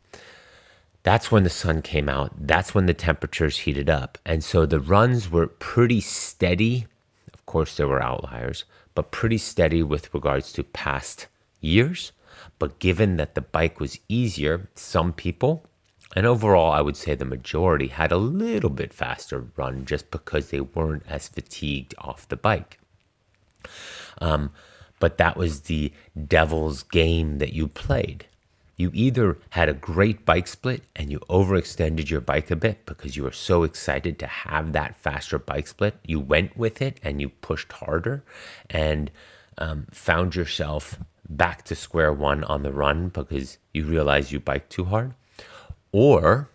that's 1.03 1.31
when 1.31 1.43
the 1.45 1.51
sun 1.51 1.83
came 1.83 2.09
out. 2.09 2.33
That's 2.39 2.75
when 2.75 2.87
the 2.87 2.95
temperatures 2.95 3.59
heated 3.59 3.91
up. 3.91 4.19
And 4.25 4.43
so 4.43 4.65
the 4.67 4.81
runs 4.81 5.31
were 5.31 5.47
pretty 5.47 6.01
steady. 6.01 6.87
Of 7.33 7.45
course, 7.45 7.77
there 7.77 7.89
were 7.89 8.03
outliers, 8.03 8.65
but 8.95 9.11
pretty 9.11 9.39
steady 9.39 9.83
with 9.83 10.13
regards 10.15 10.53
to 10.53 10.63
past 10.63 11.27
years. 11.61 12.13
But 12.59 12.79
given 12.79 13.17
that 13.17 13.35
the 13.35 13.41
bike 13.41 13.81
was 13.81 13.99
easier, 14.09 14.69
some 14.75 15.13
people, 15.13 15.67
and 16.15 16.27
overall, 16.27 16.73
I 16.73 16.81
would 16.81 16.97
say 16.97 17.15
the 17.15 17.25
majority, 17.25 17.89
had 17.89 18.13
a 18.13 18.17
little 18.17 18.71
bit 18.71 18.93
faster 18.93 19.47
run 19.57 19.85
just 19.85 20.11
because 20.11 20.51
they 20.51 20.61
weren't 20.61 21.05
as 21.09 21.29
fatigued 21.29 21.95
off 21.99 22.29
the 22.29 22.37
bike. 22.37 22.79
Um, 24.21 24.53
but 25.01 25.19
that 25.19 25.37
was 25.37 25.63
the 25.63 25.93
devil's 26.29 26.83
game 26.85 27.39
that 27.39 27.53
you 27.53 27.67
played. 27.67 28.27
You 28.77 28.91
either 28.93 29.39
had 29.51 29.69
a 29.69 29.75
great 29.75 30.27
bike 30.27 30.49
split 30.49 30.83
and 30.97 31.11
you 31.13 31.21
overextended 31.31 32.11
your 32.11 32.21
bike 32.21 32.51
a 32.51 32.57
bit 32.57 32.85
because 32.87 33.17
you 33.17 33.23
were 33.23 33.33
so 33.33 33.63
excited 33.63 34.19
to 34.19 34.27
have 34.27 34.73
that 34.73 34.97
faster 34.97 35.39
bike 35.39 35.69
split. 35.69 35.97
You 36.05 36.19
went 36.19 36.57
with 36.57 36.83
it 36.83 36.99
and 37.03 37.21
you 37.21 37.29
pushed 37.29 37.73
harder 37.73 38.25
and 38.69 39.11
um, 39.59 39.87
found 39.93 40.35
yourself 40.35 40.99
back 41.29 41.65
to 41.65 41.75
square 41.75 42.13
one 42.13 42.43
on 42.45 42.63
the 42.63 42.73
run 42.73 43.09
because 43.09 43.59
you 43.73 43.85
realized 43.85 44.33
you 44.33 44.41
biked 44.41 44.71
too 44.71 44.85
hard. 44.85 45.15
Or 45.93 46.51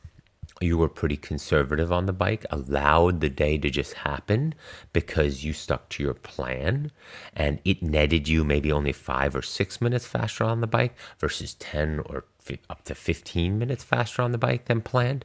you 0.61 0.77
were 0.77 0.89
pretty 0.89 1.17
conservative 1.17 1.91
on 1.91 2.05
the 2.05 2.13
bike, 2.13 2.45
allowed 2.49 3.21
the 3.21 3.29
day 3.29 3.57
to 3.57 3.69
just 3.69 3.93
happen 3.93 4.53
because 4.93 5.43
you 5.43 5.53
stuck 5.53 5.89
to 5.89 6.03
your 6.03 6.13
plan 6.13 6.91
and 7.33 7.59
it 7.63 7.81
netted 7.81 8.27
you 8.27 8.43
maybe 8.43 8.71
only 8.71 8.91
five 8.91 9.35
or 9.35 9.41
six 9.41 9.79
minutes 9.79 10.05
faster 10.05 10.43
on 10.43 10.61
the 10.61 10.67
bike 10.67 10.95
versus 11.17 11.53
10 11.55 12.01
or 12.05 12.25
up 12.69 12.83
to 12.83 12.95
15 12.95 13.57
minutes 13.57 13.83
faster 13.83 14.21
on 14.21 14.31
the 14.31 14.37
bike 14.37 14.65
than 14.65 14.81
planned. 14.81 15.23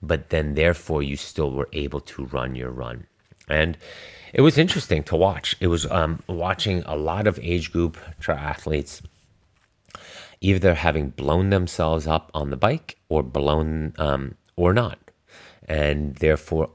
But 0.00 0.30
then, 0.30 0.54
therefore, 0.54 1.02
you 1.02 1.16
still 1.16 1.50
were 1.50 1.68
able 1.72 2.00
to 2.00 2.26
run 2.26 2.54
your 2.54 2.70
run. 2.70 3.06
And 3.48 3.76
it 4.32 4.42
was 4.42 4.58
interesting 4.58 5.02
to 5.04 5.16
watch. 5.16 5.56
It 5.58 5.68
was 5.68 5.90
um, 5.90 6.22
watching 6.28 6.82
a 6.84 6.94
lot 6.94 7.26
of 7.26 7.40
age 7.42 7.72
group 7.72 7.96
triathletes 8.20 9.02
either 10.40 10.74
having 10.74 11.10
blown 11.10 11.50
themselves 11.50 12.06
up 12.06 12.30
on 12.32 12.50
the 12.50 12.56
bike 12.56 12.96
or 13.08 13.22
blown 13.22 13.92
um, 13.98 14.36
or 14.58 14.74
not, 14.74 14.98
and 15.66 16.16
therefore 16.16 16.70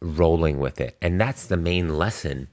rolling 0.00 0.58
with 0.58 0.80
it. 0.80 0.96
And 1.00 1.20
that's 1.20 1.46
the 1.46 1.56
main 1.56 1.96
lesson 1.96 2.48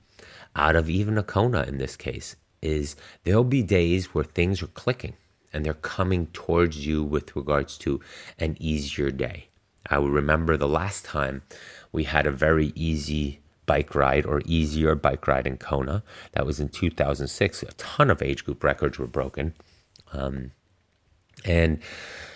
out 0.55 0.75
of 0.75 0.89
even 0.89 1.17
a 1.17 1.23
Kona 1.23 1.63
in 1.63 1.77
this 1.77 1.95
case 1.95 2.35
is 2.61 2.95
there'll 3.23 3.43
be 3.43 3.63
days 3.63 4.13
where 4.13 4.23
things 4.23 4.61
are 4.61 4.67
clicking 4.67 5.13
and 5.51 5.65
they're 5.65 5.73
coming 5.73 6.27
towards 6.27 6.85
you 6.85 7.03
with 7.03 7.35
regards 7.35 7.77
to 7.79 7.99
an 8.39 8.55
easier 8.59 9.11
day. 9.11 9.47
I 9.89 9.97
remember 9.97 10.55
the 10.55 10.67
last 10.67 11.03
time 11.03 11.41
we 11.91 12.05
had 12.05 12.25
a 12.25 12.31
very 12.31 12.71
easy 12.75 13.39
bike 13.65 13.93
ride 13.93 14.25
or 14.25 14.41
easier 14.45 14.95
bike 14.95 15.27
ride 15.27 15.47
in 15.47 15.57
Kona. 15.57 16.03
That 16.33 16.45
was 16.45 16.59
in 16.59 16.69
2006. 16.69 17.63
A 17.63 17.65
ton 17.73 18.09
of 18.09 18.21
age 18.21 18.45
group 18.45 18.63
records 18.63 18.99
were 18.99 19.07
broken. 19.07 19.53
Um, 20.13 20.51
and 21.43 21.79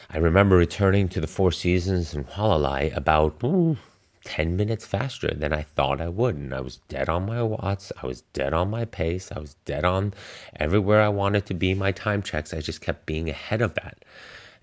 I 0.09 0.17
remember 0.17 0.55
returning 0.55 1.09
to 1.09 1.21
the 1.21 1.27
Four 1.27 1.51
Seasons 1.51 2.13
in 2.13 2.25
Hualalai 2.25 2.95
about 2.95 3.43
ooh, 3.43 3.77
10 4.25 4.55
minutes 4.55 4.85
faster 4.85 5.33
than 5.33 5.53
I 5.53 5.63
thought 5.63 6.01
I 6.01 6.09
would. 6.09 6.35
And 6.35 6.53
I 6.53 6.61
was 6.61 6.77
dead 6.87 7.09
on 7.09 7.25
my 7.25 7.41
watts. 7.41 7.91
I 8.01 8.07
was 8.07 8.21
dead 8.33 8.53
on 8.53 8.69
my 8.69 8.85
pace. 8.85 9.31
I 9.31 9.39
was 9.39 9.55
dead 9.65 9.83
on 9.83 10.13
everywhere 10.57 11.01
I 11.01 11.09
wanted 11.09 11.45
to 11.47 11.53
be. 11.53 11.73
My 11.73 11.91
time 11.91 12.21
checks, 12.21 12.53
I 12.53 12.59
just 12.59 12.81
kept 12.81 13.05
being 13.05 13.29
ahead 13.29 13.61
of 13.61 13.73
that. 13.75 14.05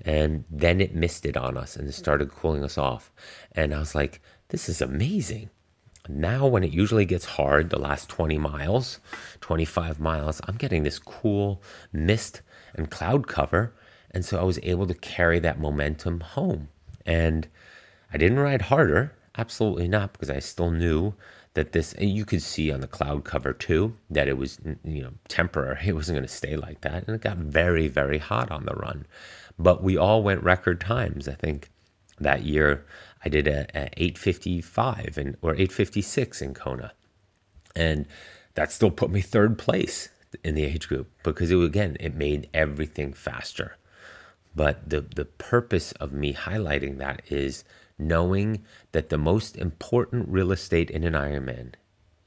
And 0.05 0.45
then 0.51 0.81
it 0.81 0.95
missed 0.95 1.27
it 1.27 1.37
on 1.37 1.57
us 1.57 1.77
and 1.77 1.89
it 1.89 1.93
started 1.93 2.31
cooling 2.31 2.65
us 2.65 2.79
off. 2.79 3.13
And 3.53 3.75
I 3.75 3.79
was 3.79 3.95
like, 3.95 4.21
this 4.49 4.69
is 4.69 4.81
amazing. 4.81 5.51
Now, 6.09 6.47
when 6.47 6.65
it 6.65 6.73
usually 6.73 7.05
gets 7.05 7.25
hard, 7.25 7.71
the 7.71 7.79
last 7.79 8.09
20 8.09 8.37
miles, 8.39 8.99
25 9.41 10.01
miles, 10.01 10.41
I'm 10.49 10.57
getting 10.57 10.83
this 10.83 10.99
cool 10.99 11.63
mist 11.93 12.43
and 12.75 12.91
cloud 12.91 13.29
cover 13.29 13.73
and 14.15 14.25
so 14.25 14.39
I 14.39 14.43
was 14.43 14.59
able 14.63 14.87
to 14.87 14.95
carry 14.95 15.39
that 15.41 15.61
momentum 15.61 16.21
home. 16.21 16.69
And 17.07 17.49
I 18.13 18.19
didn't 18.19 18.39
ride 18.39 18.63
harder, 18.63 19.15
absolutely 19.37 19.89
not, 19.89 20.13
because 20.13 20.31
I 20.31 20.39
still 20.39 20.71
knew 20.71 21.15
that 21.55 21.73
this, 21.73 21.93
and 21.95 22.11
you 22.11 22.25
could 22.25 22.43
see 22.43 22.71
on 22.71 22.81
the 22.81 22.87
cloud 22.87 23.25
cover 23.25 23.53
too, 23.53 23.97
that 24.11 24.29
it 24.29 24.37
was, 24.37 24.59
you 24.85 25.03
know, 25.03 25.13
temporary. 25.29 25.79
It 25.87 25.95
wasn't 25.95 26.17
going 26.17 26.29
to 26.29 26.35
stay 26.35 26.57
like 26.57 26.83
that. 26.83 27.07
And 27.07 27.15
it 27.15 27.21
got 27.23 27.39
very, 27.39 27.89
very 27.89 28.19
hot 28.19 28.51
on 28.51 28.65
the 28.65 28.75
run. 28.75 29.07
But 29.59 29.83
we 29.83 29.97
all 29.97 30.23
went 30.23 30.43
record 30.43 30.81
times. 30.81 31.29
I 31.29 31.35
think 31.35 31.71
that 32.19 32.45
year 32.45 32.85
I 33.25 33.29
did 33.29 33.47
a, 33.47 33.67
a 33.75 33.89
855 33.97 35.19
and, 35.19 35.37
or 35.43 35.53
856 35.53 36.43
in 36.43 36.55
Kona. 36.55 36.93
And 37.75 38.07
that 38.55 38.73
still 38.73 38.91
put 38.91 39.11
me 39.11 39.21
third 39.21 39.59
place 39.59 40.11
in 40.45 40.55
the 40.55 40.65
age 40.65 40.89
group 40.89 41.11
because 41.23 41.51
it 41.51 41.59
again 41.59 41.97
it 42.01 42.15
made 42.15 42.49
everything 42.55 43.13
faster 43.13 43.77
but 44.55 44.89
the, 44.89 45.01
the 45.01 45.25
purpose 45.25 45.93
of 45.93 46.13
me 46.13 46.35
highlighting 46.35 46.99
that 46.99 47.23
is 47.31 47.65
knowing 47.99 48.65
that 48.93 49.09
the 49.09 49.19
most 49.19 49.57
important 49.57 50.29
real 50.29 50.53
estate 50.53 50.91
in 50.91 51.05
an 51.05 51.15
Ironman, 51.15 51.75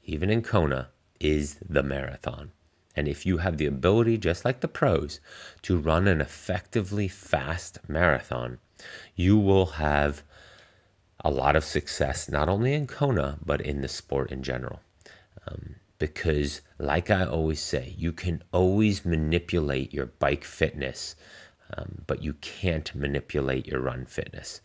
even 0.04 0.30
in 0.30 0.42
Kona, 0.42 0.88
is 1.20 1.56
the 1.66 1.82
marathon. 1.82 2.52
And 2.94 3.06
if 3.06 3.26
you 3.26 3.38
have 3.38 3.58
the 3.58 3.66
ability, 3.66 4.16
just 4.16 4.44
like 4.44 4.60
the 4.60 4.68
pros, 4.68 5.20
to 5.62 5.76
run 5.76 6.08
an 6.08 6.20
effectively 6.20 7.08
fast 7.08 7.78
marathon, 7.88 8.58
you 9.14 9.38
will 9.38 9.66
have 9.66 10.22
a 11.24 11.30
lot 11.30 11.56
of 11.56 11.64
success, 11.64 12.28
not 12.28 12.48
only 12.48 12.72
in 12.72 12.86
Kona, 12.86 13.38
but 13.44 13.60
in 13.60 13.82
the 13.82 13.88
sport 13.88 14.32
in 14.32 14.42
general. 14.42 14.80
Um, 15.46 15.76
because, 15.98 16.60
like 16.78 17.10
I 17.10 17.24
always 17.24 17.60
say, 17.60 17.94
you 17.96 18.12
can 18.12 18.42
always 18.52 19.04
manipulate 19.04 19.94
your 19.94 20.06
bike 20.06 20.44
fitness 20.44 21.16
um, 21.74 22.02
but 22.06 22.22
you 22.22 22.34
can't 22.34 22.94
manipulate 22.94 23.66
your 23.66 23.80
run 23.80 24.06
fitness. 24.06 24.60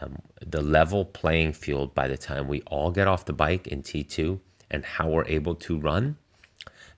Um, 0.00 0.18
the 0.44 0.62
level 0.62 1.04
playing 1.04 1.54
field 1.54 1.94
by 1.94 2.08
the 2.08 2.18
time 2.18 2.46
we 2.46 2.62
all 2.62 2.90
get 2.90 3.08
off 3.08 3.24
the 3.24 3.32
bike 3.32 3.66
in 3.66 3.82
T2 3.82 4.38
and 4.70 4.84
how 4.84 5.08
we're 5.08 5.26
able 5.26 5.54
to 5.54 5.78
run, 5.78 6.16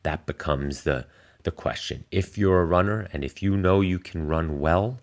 that 0.03 0.27
becomes 0.27 0.83
the, 0.83 1.07
the 1.45 1.51
question. 1.51 2.05
If 2.11 2.37
you're 2.37 2.61
a 2.61 2.65
runner 2.65 3.09
and 3.13 3.25
if 3.25 3.43
you 3.43 3.57
know 3.57 3.81
you 3.81 3.99
can 3.99 4.27
run 4.27 4.61
well, 4.61 4.99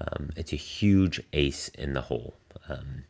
um, 0.00 0.30
it's 0.36 0.52
a 0.52 0.56
huge 0.56 1.20
ace 1.32 1.68
in 1.68 1.92
the 1.92 2.02
hole. 2.02 2.34
Um, 2.68 3.04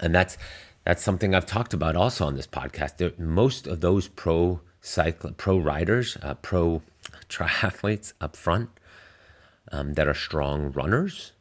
and 0.00 0.14
that's 0.14 0.36
that's 0.84 1.02
something 1.02 1.34
I've 1.34 1.46
talked 1.46 1.72
about 1.72 1.96
also 1.96 2.26
on 2.26 2.36
this 2.36 2.46
podcast. 2.46 2.98
There, 2.98 3.12
most 3.18 3.66
of 3.66 3.80
those 3.80 4.08
pro 4.08 4.60
cycle, 4.82 5.32
pro 5.32 5.58
riders, 5.58 6.18
uh, 6.22 6.34
pro 6.34 6.82
triathletes 7.28 8.12
up 8.20 8.36
front, 8.36 8.68
um, 9.72 9.94
that 9.94 10.08
are 10.08 10.14
strong 10.14 10.72
runners, 10.72 11.32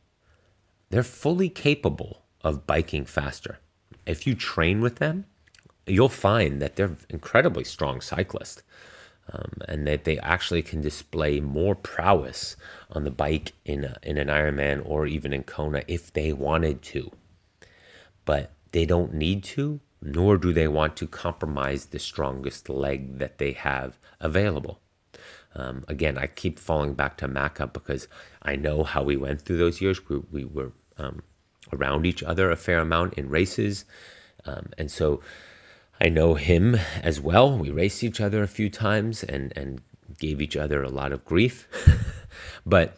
they're 0.89 1.03
fully 1.03 1.49
capable 1.49 2.23
of 2.41 2.67
biking 2.67 3.05
faster. 3.05 3.59
If 4.05 4.27
you 4.27 4.35
train 4.35 4.81
with 4.81 4.97
them, 4.97 5.25
you'll 5.87 6.09
find 6.09 6.61
that 6.61 6.75
they're 6.75 6.97
incredibly 7.09 7.63
strong 7.63 8.01
cyclists. 8.01 8.63
Um, 9.31 9.53
and 9.69 9.87
that 9.87 10.03
they 10.03 10.19
actually 10.19 10.61
can 10.61 10.81
display 10.81 11.39
more 11.39 11.75
prowess 11.75 12.57
on 12.91 13.05
the 13.05 13.09
bike 13.09 13.53
in 13.63 13.85
a, 13.85 13.97
in 14.03 14.17
an 14.17 14.27
Ironman 14.27 14.81
or 14.83 15.07
even 15.07 15.31
in 15.31 15.43
Kona 15.43 15.81
if 15.87 16.11
they 16.11 16.33
wanted 16.33 16.81
to. 16.81 17.09
But 18.25 18.51
they 18.73 18.85
don't 18.85 19.13
need 19.13 19.45
to, 19.45 19.79
nor 20.01 20.37
do 20.37 20.51
they 20.51 20.67
want 20.67 20.97
to 20.97 21.07
compromise 21.07 21.85
the 21.85 21.99
strongest 21.99 22.67
leg 22.67 23.19
that 23.19 23.37
they 23.37 23.53
have 23.53 23.97
available. 24.19 24.81
Um, 25.55 25.84
again, 25.88 26.17
I 26.17 26.27
keep 26.27 26.59
falling 26.59 26.93
back 26.93 27.17
to 27.17 27.27
Macca 27.27 27.71
because 27.71 28.07
I 28.41 28.55
know 28.55 28.84
how 28.84 29.03
we 29.03 29.15
went 29.15 29.41
through 29.41 29.57
those 29.57 29.81
years. 29.81 30.07
We, 30.09 30.17
we 30.31 30.45
were 30.45 30.71
um, 30.97 31.21
around 31.71 32.05
each 32.05 32.23
other 32.23 32.51
a 32.51 32.55
fair 32.55 32.80
amount 32.80 33.13
in 33.15 33.30
races. 33.30 33.85
Um, 34.45 34.69
and 34.77 34.91
so 34.91 35.21
I 36.01 36.09
know 36.09 36.34
him 36.35 36.77
as 37.01 37.19
well. 37.21 37.57
We 37.57 37.71
raced 37.71 38.03
each 38.03 38.19
other 38.19 38.41
a 38.41 38.47
few 38.47 38.69
times 38.69 39.23
and, 39.23 39.53
and 39.55 39.81
gave 40.19 40.41
each 40.41 40.57
other 40.57 40.84
a 40.84 40.89
lot 40.89 41.11
of 41.11 41.25
grief. 41.25 41.67
but 42.65 42.97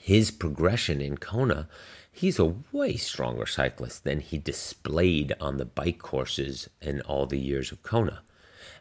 his 0.00 0.30
progression 0.30 1.00
in 1.00 1.18
Kona, 1.18 1.68
he's 2.10 2.38
a 2.38 2.54
way 2.72 2.96
stronger 2.96 3.46
cyclist 3.46 4.04
than 4.04 4.20
he 4.20 4.38
displayed 4.38 5.34
on 5.40 5.56
the 5.56 5.64
bike 5.64 5.98
courses 5.98 6.68
in 6.82 7.00
all 7.02 7.26
the 7.26 7.38
years 7.38 7.72
of 7.72 7.82
Kona. 7.82 8.22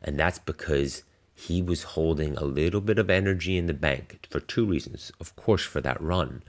And 0.02 0.20
that's 0.20 0.40
because 0.40 1.04
he 1.40 1.62
was 1.62 1.84
holding 1.84 2.36
a 2.36 2.44
little 2.44 2.82
bit 2.82 2.98
of 2.98 3.12
energy 3.12 3.58
in 3.58 3.68
the 3.68 3.74
bank 3.74 4.26
for 4.28 4.40
two 4.40 4.66
reasons. 4.66 5.12
Of 5.20 5.36
course, 5.36 5.64
for 5.64 5.80
that 5.82 6.02
run, 6.02 6.42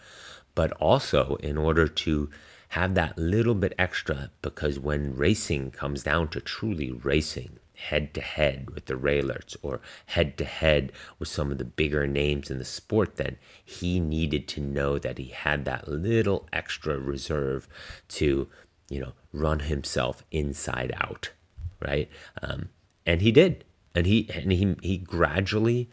but 0.54 0.72
also 0.80 1.36
in 1.36 1.58
order 1.58 1.86
to 1.86 2.30
have 2.70 2.94
that 2.94 3.18
little 3.18 3.54
bit 3.54 3.74
extra 3.78 4.30
because 4.40 4.78
when 4.78 5.14
racing 5.14 5.72
comes 5.72 6.02
down 6.02 6.28
to 6.28 6.40
truly 6.40 6.90
racing, 6.90 7.58
head 7.74 8.14
to 8.14 8.22
head 8.22 8.70
with 8.70 8.86
the 8.86 8.94
Raelerts 8.94 9.56
or 9.60 9.82
head 10.06 10.38
to 10.38 10.46
head 10.46 10.90
with 11.18 11.28
some 11.28 11.52
of 11.52 11.58
the 11.58 11.66
bigger 11.66 12.06
names 12.06 12.50
in 12.50 12.58
the 12.58 12.64
sport, 12.64 13.16
then 13.16 13.36
he 13.62 14.00
needed 14.00 14.48
to 14.48 14.60
know 14.60 14.98
that 14.98 15.18
he 15.18 15.26
had 15.26 15.66
that 15.66 15.86
little 15.86 16.48
extra 16.50 16.98
reserve 16.98 17.68
to, 18.08 18.48
you 18.88 19.00
know, 19.00 19.12
run 19.34 19.60
himself 19.60 20.24
inside 20.30 20.94
out, 20.96 21.32
right? 21.78 22.08
Um, 22.42 22.70
and 23.04 23.20
he 23.20 23.30
did, 23.30 23.64
and 23.94 24.06
he 24.06 24.28
and 24.34 24.52
he 24.52 24.76
he 24.82 24.98
gradually, 24.98 25.88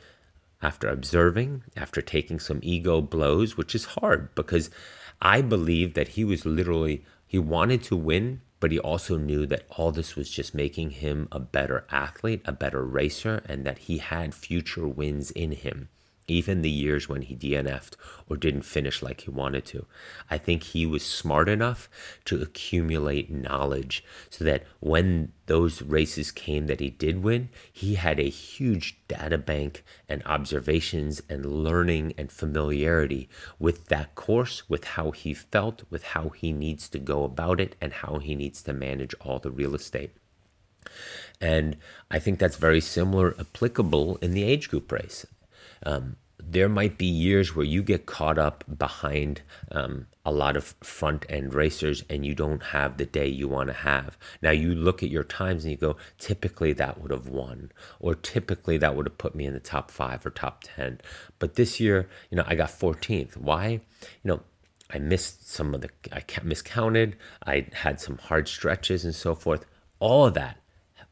after 0.62 0.88
observing, 0.88 1.64
after 1.76 2.02
taking 2.02 2.40
some 2.40 2.60
ego 2.62 3.02
blows, 3.02 3.58
which 3.58 3.76
is 3.76 3.86
hard 3.86 4.34
because 4.36 4.70
I 5.22 5.42
believe 5.42 5.94
that 5.94 6.10
he 6.10 6.24
was 6.24 6.46
literally 6.46 7.06
he 7.26 7.40
wanted 7.40 7.84
to 7.84 7.96
win 7.96 8.42
but 8.60 8.72
he 8.72 8.80
also 8.80 9.18
knew 9.18 9.46
that 9.46 9.66
all 9.70 9.92
this 9.92 10.16
was 10.16 10.30
just 10.30 10.56
making 10.56 10.90
him 10.90 11.28
a 11.32 11.40
better 11.40 11.86
athlete, 11.92 12.42
a 12.46 12.52
better 12.52 12.84
racer, 12.84 13.44
and 13.48 13.64
that 13.66 13.78
he 13.78 14.00
had 14.00 14.34
future 14.34 14.88
wins 14.88 15.30
in 15.32 15.52
him 15.52 15.90
even 16.28 16.62
the 16.62 16.70
years 16.70 17.08
when 17.08 17.22
he 17.22 17.36
DNF'd 17.36 17.98
or 18.28 18.38
didn't 18.38 18.64
finish 18.64 19.02
like 19.02 19.22
he 19.22 19.30
wanted 19.30 19.66
to. 19.66 19.86
I 20.30 20.38
think 20.38 20.64
he 20.64 20.86
was 20.86 21.06
smart 21.06 21.48
enough 21.48 21.90
to 22.26 22.42
accumulate 22.42 23.32
knowledge 23.32 24.04
so 24.30 24.44
that 24.44 24.64
when 24.80 25.32
those 25.46 25.82
races 25.82 26.32
came 26.32 26.68
that 26.68 26.80
he 26.80 26.90
did 26.90 27.24
win, 27.24 27.50
he 27.72 27.96
had 27.96 28.20
a 28.20 28.30
huge 28.30 28.98
data 29.08 29.38
bank 29.38 29.84
and 30.10 30.24
observations 30.26 31.22
and 31.30 31.46
learning 31.46 32.14
and 32.18 32.32
familiarity 32.32 33.30
with 33.60 33.86
that 33.86 34.16
course, 34.16 34.68
with 34.68 34.86
how 34.86 35.12
he 35.12 35.34
felt, 35.34 35.84
with 35.90 36.04
how 36.04 36.30
he 36.30 36.52
needs 36.52 36.90
to 36.90 37.00
go 37.00 37.24
about 37.24 37.60
it, 37.60 37.76
and 37.80 37.94
how 37.94 38.18
he 38.18 38.36
needs 38.36 38.64
to 38.64 38.74
manage 38.74 39.14
all 39.22 39.38
the 39.38 39.52
real 39.52 39.76
estate. 39.76 40.12
And 41.42 41.78
I 42.10 42.20
think 42.20 42.40
that's 42.40 42.58
very 42.58 42.82
similar, 42.82 43.36
applicable 43.40 44.18
in 44.18 44.32
the 44.32 44.44
age 44.44 44.70
group 44.70 44.92
race. 44.92 45.26
Um, 45.86 46.18
there 46.48 46.70
might 46.70 46.98
be 46.98 47.06
years 47.06 47.56
where 47.56 47.66
you 47.66 47.82
get 47.82 48.06
caught 48.06 48.38
up 48.38 48.64
behind 48.78 49.42
um, 49.72 50.08
a 50.26 50.32
lot 50.32 50.56
of 50.56 50.76
front 50.82 51.26
end 51.28 51.54
racers 51.54 52.04
and 52.10 52.26
you 52.26 52.36
don't 52.36 52.62
have 52.62 52.98
the 52.98 53.06
day 53.06 53.28
you 53.28 53.48
want 53.48 53.68
to 53.68 53.74
have. 53.74 54.18
Now 54.42 54.52
you 54.52 54.76
look 54.76 55.02
at 55.02 55.10
your 55.10 55.24
times 55.24 55.64
and 55.64 55.72
you 55.72 55.78
go, 55.78 55.98
typically 56.20 56.72
that 56.74 57.02
would 57.02 57.12
have 57.12 57.28
won, 57.28 57.72
or 58.00 58.16
typically 58.16 58.78
that 58.78 58.96
would 58.96 59.08
have 59.08 59.18
put 59.18 59.36
me 59.36 59.46
in 59.46 59.54
the 59.54 59.60
top 59.60 59.90
five 59.90 60.26
or 60.26 60.30
top 60.30 60.64
10. 60.64 61.02
But 61.40 61.56
this 61.56 61.80
year, 61.80 62.08
you 62.30 62.38
know, 62.38 62.46
I 62.46 62.56
got 62.56 62.70
14th. 62.70 63.38
Why? 63.38 63.68
You 63.68 63.80
know, 64.24 64.42
I 64.92 65.00
missed 65.00 65.50
some 65.50 65.74
of 65.74 65.82
the, 65.82 65.90
I 66.12 66.24
miscounted, 66.44 67.16
I 67.46 67.68
had 67.74 68.00
some 68.00 68.18
hard 68.18 68.48
stretches 68.48 69.04
and 69.04 69.16
so 69.16 69.34
forth. 69.34 69.66
All 70.00 70.28
of 70.28 70.36
that 70.36 70.58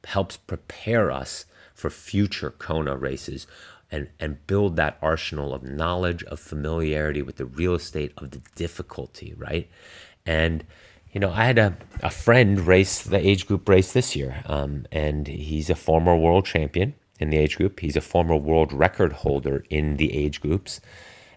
helps 0.04 0.38
prepare 0.38 1.12
us 1.12 1.46
for 1.74 1.90
future 1.90 2.52
Kona 2.52 2.96
races 2.96 3.48
and, 3.94 4.10
and 4.20 4.46
build 4.48 4.76
that 4.76 4.98
arsenal 5.04 5.54
of 5.54 5.62
knowledge, 5.62 6.24
of 6.24 6.40
familiarity 6.40 7.22
with 7.22 7.36
the 7.36 7.46
real 7.46 7.76
estate, 7.76 8.12
of 8.18 8.32
the 8.32 8.42
difficulty, 8.56 9.36
right? 9.38 9.70
And, 10.26 10.66
you 11.12 11.20
know, 11.20 11.30
I 11.30 11.46
had 11.46 11.60
a, 11.60 11.78
a 12.02 12.10
friend 12.10 12.60
race 12.62 13.04
the 13.04 13.20
age 13.20 13.46
group 13.46 13.70
race 13.70 13.94
this 13.94 14.16
year, 14.16 14.44
um, 14.48 14.88
and 14.92 15.28
he's 15.28 15.70
a 15.70 15.76
former 15.76 16.18
world 16.18 16.48
champion 16.48 16.96
in 17.20 17.30
the 17.30 17.38
age 17.38 17.56
group. 17.56 17.82
He's 17.82 17.96
a 17.96 18.02
former 18.02 18.36
world 18.36 18.74
record 18.74 19.14
holder 19.14 19.64
in 19.70 19.98
the 19.98 20.12
age 20.12 20.42
groups, 20.42 20.82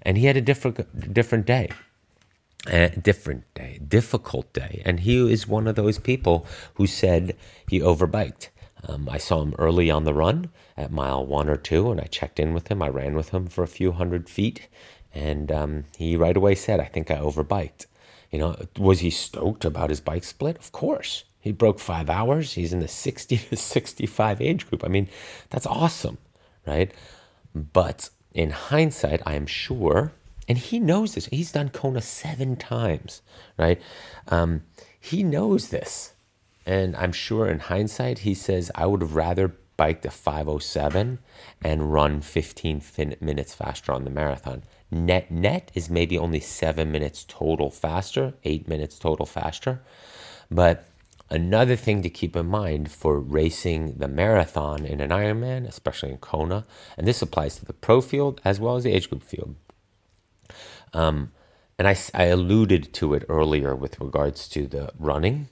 and 0.01 0.17
he 0.17 0.25
had 0.25 0.39
a 0.39 0.41
different 0.41 1.13
different 1.13 1.45
day. 1.47 1.69
A 2.69 2.89
different 2.89 3.45
day, 3.55 3.79
difficult 3.87 4.53
day. 4.53 4.83
And 4.85 5.01
he 5.01 5.31
is 5.31 5.47
one 5.47 5.69
of 5.69 5.77
those 5.77 6.01
people 6.01 6.45
who 6.75 6.89
said 6.89 7.37
he 7.69 7.79
overbiked. 7.79 8.49
Um, 8.83 9.09
I 9.09 9.19
saw 9.19 9.43
him 9.43 9.55
early 9.57 9.89
on 9.89 10.03
the 10.03 10.13
run 10.13 10.51
at 10.77 10.93
mile 10.93 11.25
one 11.25 11.49
or 11.49 11.57
two, 11.57 11.91
and 11.91 12.01
I 12.01 12.05
checked 12.05 12.39
in 12.39 12.55
with 12.55 12.69
him. 12.69 12.83
I 12.83 12.89
ran 12.89 13.15
with 13.15 13.31
him 13.31 13.47
for 13.47 13.63
a 13.63 13.69
few 13.69 13.93
hundred 13.93 14.29
feet, 14.29 14.69
and 15.15 15.51
um, 15.51 15.85
he 15.97 16.17
right 16.17 16.37
away 16.37 16.55
said, 16.55 16.81
"I 16.81 16.85
think 16.85 17.11
I 17.11 17.17
overbiked." 17.17 17.87
You 18.31 18.39
know, 18.39 18.57
was 18.79 19.01
he 19.01 19.11
stoked 19.11 19.65
about 19.65 19.91
his 19.91 20.01
bike 20.01 20.25
split? 20.25 20.59
Of 20.59 20.73
course. 20.73 21.25
He 21.41 21.53
broke 21.53 21.79
five 21.79 22.11
hours. 22.11 22.55
He's 22.55 22.73
in 22.73 22.81
the 22.81 22.89
60 22.89 23.37
to 23.51 23.57
65 23.57 24.41
age 24.41 24.69
group. 24.69 24.85
I 24.85 24.89
mean, 24.89 25.09
that's 25.51 25.67
awesome, 25.67 26.19
right? 26.67 26.93
But 27.55 28.11
in 28.35 28.51
hindsight, 28.51 29.23
I 29.25 29.35
am 29.35 29.47
sure, 29.47 30.13
and 30.49 30.59
he 30.59 30.81
knows 30.81 31.15
this. 31.15 31.27
He's 31.27 31.53
done 31.53 31.69
Kona 31.69 32.03
seven 32.03 32.57
times, 32.57 33.23
right? 33.57 33.81
Um, 34.27 34.65
he 35.01 35.23
knows 35.23 35.69
this 35.69 36.15
and 36.67 36.97
I'm 36.97 37.13
sure 37.13 37.47
in 37.47 37.61
hindsight, 37.61 38.19
he 38.19 38.35
says, 38.35 38.73
I 38.75 38.87
would 38.87 39.01
have 39.01 39.15
rather 39.15 39.55
biked 39.77 40.05
a 40.05 40.11
507 40.11 41.19
and 41.63 41.93
run 41.93 42.21
15 42.21 42.81
fin- 42.81 43.17
minutes 43.21 43.55
faster 43.55 43.93
on 43.93 44.05
the 44.05 44.11
marathon. 44.11 44.63
Net 44.91 45.31
net 45.31 45.71
is 45.75 45.91
maybe 45.91 46.17
only 46.17 46.41
seven 46.41 46.93
minutes 46.93 47.25
total 47.29 47.71
faster, 47.71 48.35
eight 48.45 48.69
minutes 48.69 48.99
total 48.99 49.27
faster. 49.27 49.83
But 50.51 50.85
another 51.31 51.77
thing 51.77 52.03
to 52.03 52.11
keep 52.11 52.37
in 52.37 52.47
mind 52.47 52.91
for 52.91 53.19
racing 53.19 53.95
the 53.99 54.09
marathon 54.09 54.87
in 54.87 55.01
an 55.01 55.11
Ironman, 55.11 55.67
especially 55.67 56.11
in 56.11 56.19
Kona, 56.19 56.65
and 56.97 57.07
this 57.07 57.23
applies 57.23 57.57
to 57.57 57.65
the 57.65 57.73
pro 57.73 58.01
field 58.01 58.41
as 58.45 58.61
well 58.61 58.77
as 58.77 58.85
the 58.85 58.93
age 58.93 59.11
group 59.11 59.23
field. 59.23 59.57
Um, 60.95 61.33
and 61.79 61.87
I, 61.87 61.97
I 62.15 62.25
alluded 62.25 62.95
to 62.95 63.13
it 63.15 63.25
earlier 63.29 63.75
with 63.75 64.01
regards 64.01 64.49
to 64.51 64.67
the 64.67 64.93
running 64.99 65.49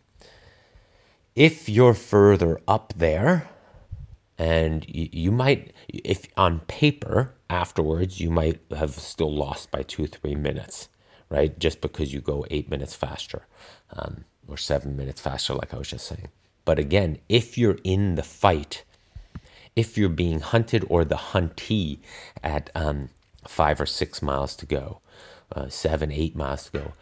if 1.35 1.69
you're 1.69 1.95
further 1.95 2.61
up 2.69 2.93
there, 2.97 3.49
and 4.39 4.85
you, 4.89 5.09
you, 5.13 5.33
might, 5.33 5.73
if 5.89 6.27
on 6.37 6.61
paper 6.61 7.35
afterwards, 7.49 8.21
you 8.21 8.31
might 8.31 8.61
have 8.77 8.93
still 8.95 9.33
lost 9.33 9.71
by 9.71 9.83
two, 9.83 10.07
three 10.07 10.35
minutes, 10.35 10.89
right? 11.29 11.59
Just 11.59 11.81
because 11.81 12.13
you 12.13 12.21
go 12.21 12.45
eight 12.51 12.69
minutes 12.69 12.95
faster 12.95 13.47
um, 13.93 14.25
or 14.49 14.57
seven 14.57 14.97
minutes 14.97 15.21
faster, 15.21 15.55
like 15.55 15.73
I 15.73 15.79
was 15.79 15.89
just 15.89 16.07
saying. 16.07 16.29
But 16.65 16.79
again, 16.79 17.19
if 17.29 17.57
you're 17.59 17.79
in 17.85 18.15
the 18.17 18.23
fight, 18.23 18.85
if 19.77 19.99
you're 19.99 20.09
being 20.09 20.41
hunted 20.41 20.85
or 20.89 21.05
the 21.05 21.17
huntee 21.17 21.99
at 22.43 22.71
um, 22.75 23.11
five 23.47 23.81
or 23.81 23.87
six 23.87 24.23
miles 24.23 24.57
to 24.57 24.67
go, 24.67 25.01
uh, 25.53 25.69
seven, 25.69 26.11
eight 26.11 26.35
miles 26.35 26.65
to 26.65 26.73
go, 26.73 26.93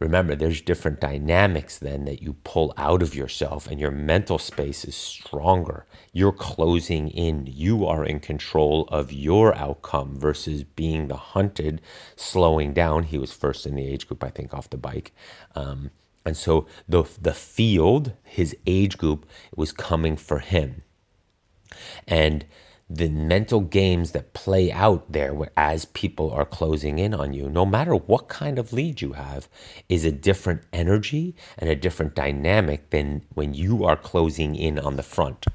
Remember, 0.00 0.34
there's 0.34 0.62
different 0.62 0.98
dynamics 0.98 1.78
then 1.78 2.06
that 2.06 2.22
you 2.22 2.32
pull 2.42 2.72
out 2.78 3.02
of 3.02 3.14
yourself, 3.14 3.66
and 3.66 3.78
your 3.78 3.90
mental 3.90 4.38
space 4.38 4.82
is 4.86 4.96
stronger. 4.96 5.84
You're 6.12 6.32
closing 6.32 7.08
in. 7.08 7.46
You 7.46 7.86
are 7.86 8.02
in 8.04 8.18
control 8.18 8.88
of 8.88 9.12
your 9.12 9.54
outcome 9.54 10.18
versus 10.18 10.64
being 10.64 11.08
the 11.08 11.16
hunted, 11.16 11.82
slowing 12.16 12.72
down. 12.72 13.04
He 13.04 13.18
was 13.18 13.32
first 13.32 13.66
in 13.66 13.74
the 13.74 13.86
age 13.86 14.08
group, 14.08 14.24
I 14.24 14.30
think, 14.30 14.54
off 14.54 14.70
the 14.70 14.78
bike. 14.78 15.12
Um, 15.54 15.90
and 16.24 16.36
so 16.36 16.66
the, 16.88 17.04
the 17.20 17.34
field, 17.34 18.12
his 18.22 18.56
age 18.66 18.96
group, 18.96 19.26
was 19.54 19.70
coming 19.70 20.16
for 20.16 20.38
him. 20.38 20.82
And 22.08 22.46
the 22.92 23.08
mental 23.08 23.60
games 23.60 24.10
that 24.10 24.32
play 24.32 24.72
out 24.72 25.12
there 25.12 25.32
as 25.56 25.84
people 25.84 26.28
are 26.32 26.44
closing 26.44 26.98
in 26.98 27.14
on 27.14 27.32
you, 27.32 27.48
no 27.48 27.64
matter 27.64 27.94
what 27.94 28.26
kind 28.26 28.58
of 28.58 28.72
lead 28.72 29.00
you 29.00 29.12
have, 29.12 29.48
is 29.88 30.04
a 30.04 30.10
different 30.10 30.62
energy 30.72 31.36
and 31.56 31.70
a 31.70 31.76
different 31.76 32.16
dynamic 32.16 32.90
than 32.90 33.22
when 33.34 33.54
you 33.54 33.84
are 33.84 33.96
closing 33.96 34.56
in 34.56 34.76
on 34.76 34.96
the 34.96 35.04
front. 35.04 35.46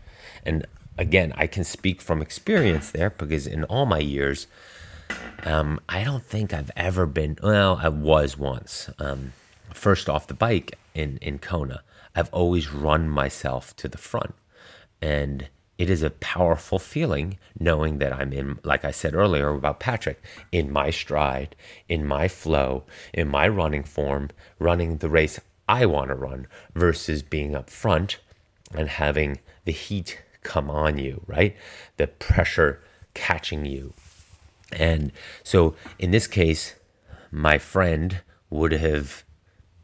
And 0.46 0.66
again, 0.98 1.34
I 1.36 1.48
can 1.48 1.66
speak 1.66 2.02
from 2.02 2.22
experience 2.22 2.92
there 2.92 3.10
because 3.10 3.48
in 3.48 3.66
all 3.66 3.86
my 3.86 4.00
years, 4.00 4.48
um, 5.44 5.82
I 5.90 6.06
don't 6.06 6.24
think 6.24 6.54
I've 6.54 6.72
ever 6.78 7.06
been, 7.06 7.38
well, 7.44 7.80
I 7.82 7.90
was 7.90 8.38
once, 8.38 8.90
um, 8.98 9.34
first 9.74 10.08
off 10.08 10.28
the 10.28 10.34
bike 10.34 10.80
in, 10.94 11.18
in 11.18 11.40
Kona. 11.40 11.84
I've 12.16 12.34
always 12.34 12.72
run 12.72 13.10
myself 13.10 13.76
to 13.76 13.90
the 13.90 13.98
front. 13.98 14.36
And 15.02 15.50
it 15.78 15.90
is 15.90 16.04
a 16.04 16.10
powerful 16.10 16.80
feeling 16.80 17.38
knowing 17.60 18.00
that 18.00 18.14
I'm 18.14 18.32
in, 18.32 18.60
like 18.64 18.86
I 18.86 18.92
said 18.92 19.14
earlier 19.14 19.50
about 19.50 19.80
Patrick, 19.80 20.22
in 20.52 20.72
my 20.72 20.90
stride, 20.90 21.56
in 21.90 22.06
my 22.06 22.28
flow, 22.28 22.86
in 23.14 23.28
my 23.28 23.48
running 23.48 23.84
form, 23.84 24.30
running 24.60 24.98
the 24.98 25.10
race 25.10 25.40
I 25.68 25.86
want 25.86 26.10
to 26.10 26.16
run 26.16 26.48
versus 26.74 27.24
being 27.24 27.56
up 27.56 27.70
front 27.70 28.20
and 28.74 28.88
having 28.88 29.40
the 29.66 29.72
heat 29.72 30.22
come 30.44 30.70
on 30.70 30.98
you, 30.98 31.24
right? 31.28 31.56
The 31.98 32.08
pressure 32.08 32.82
catching 33.14 33.66
you. 33.66 33.94
And 34.72 35.12
so 35.44 35.76
in 36.00 36.12
this 36.12 36.28
case, 36.28 36.76
my 37.32 37.58
friend 37.58 38.22
would 38.50 38.72
have 38.72 39.24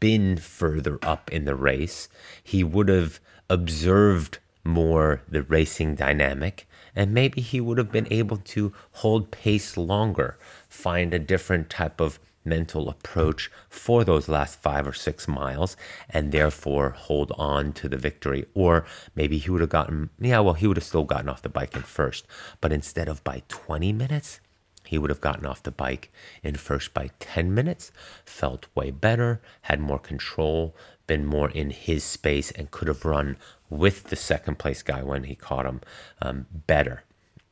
been 0.00 0.36
further 0.36 0.98
up 1.02 1.30
in 1.30 1.44
the 1.44 1.54
race. 1.54 2.08
He 2.42 2.64
would 2.64 2.88
have 2.88 3.20
observed 3.50 4.38
more 4.64 5.22
the 5.28 5.42
racing 5.42 5.94
dynamic, 5.94 6.66
and 6.94 7.12
maybe 7.12 7.40
he 7.40 7.60
would 7.60 7.78
have 7.78 7.92
been 7.92 8.08
able 8.10 8.36
to 8.36 8.72
hold 8.92 9.30
pace 9.30 9.76
longer, 9.76 10.38
find 10.68 11.12
a 11.12 11.18
different 11.18 11.70
type 11.70 12.00
of 12.00 12.18
mental 12.44 12.88
approach 12.88 13.50
for 13.68 14.04
those 14.04 14.28
last 14.28 14.60
five 14.60 14.86
or 14.86 14.92
six 14.92 15.28
miles 15.28 15.76
and 16.10 16.32
therefore 16.32 16.90
hold 16.90 17.32
on 17.38 17.72
to 17.72 17.88
the 17.88 17.96
victory. 17.96 18.44
Or 18.54 18.84
maybe 19.14 19.38
he 19.38 19.50
would 19.50 19.60
have 19.60 19.70
gotten, 19.70 20.10
yeah, 20.18 20.40
well, 20.40 20.54
he 20.54 20.66
would 20.66 20.76
have 20.76 20.84
still 20.84 21.04
gotten 21.04 21.28
off 21.28 21.42
the 21.42 21.48
bike 21.48 21.76
in 21.76 21.82
first, 21.82 22.26
but 22.60 22.72
instead 22.72 23.08
of 23.08 23.22
by 23.24 23.42
20 23.48 23.92
minutes, 23.92 24.40
he 24.84 24.98
would 24.98 25.10
have 25.10 25.20
gotten 25.20 25.46
off 25.46 25.62
the 25.62 25.70
bike 25.70 26.12
in 26.42 26.56
first 26.56 26.92
by 26.92 27.10
10 27.20 27.54
minutes, 27.54 27.92
felt 28.24 28.66
way 28.74 28.90
better, 28.90 29.40
had 29.62 29.80
more 29.80 29.98
control, 29.98 30.76
been 31.06 31.26
more 31.26 31.50
in 31.50 31.70
his 31.70 32.04
space, 32.04 32.50
and 32.50 32.70
could 32.70 32.88
have 32.88 33.04
run 33.04 33.36
with 33.70 34.04
the 34.04 34.16
second 34.16 34.58
place 34.58 34.82
guy 34.82 35.02
when 35.02 35.24
he 35.24 35.34
caught 35.34 35.66
him 35.66 35.80
um, 36.20 36.46
better. 36.66 37.02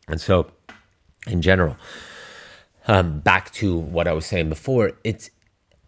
And 0.09 0.21
so, 0.21 0.51
in 1.27 1.43
general, 1.43 1.77
um, 2.87 3.21
back 3.21 3.53
to 3.53 3.77
what 3.77 4.09
I 4.09 4.13
was 4.13 4.27
saying 4.27 4.49
before, 4.49 4.93
it's 5.05 5.31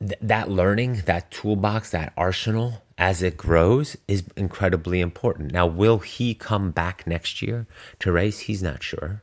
th- 0.00 0.18
that 0.20 0.50
learning, 0.50 1.02
that 1.06 1.30
toolbox, 1.30 1.90
that 1.90 2.12
arsenal 2.16 2.82
as 2.98 3.22
it 3.22 3.36
grows 3.36 3.96
is 4.06 4.24
incredibly 4.36 5.00
important. 5.00 5.52
Now, 5.52 5.66
will 5.66 5.98
he 5.98 6.34
come 6.34 6.70
back 6.70 7.06
next 7.06 7.42
year 7.42 7.66
to 7.98 8.12
race? 8.12 8.40
He's 8.40 8.62
not 8.62 8.82
sure. 8.82 9.22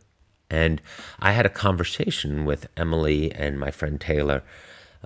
And 0.49 0.81
I 1.19 1.31
had 1.31 1.45
a 1.45 1.49
conversation 1.49 2.43
with 2.43 2.67
Emily 2.75 3.31
and 3.31 3.59
my 3.59 3.71
friend 3.71 4.01
Taylor 4.01 4.43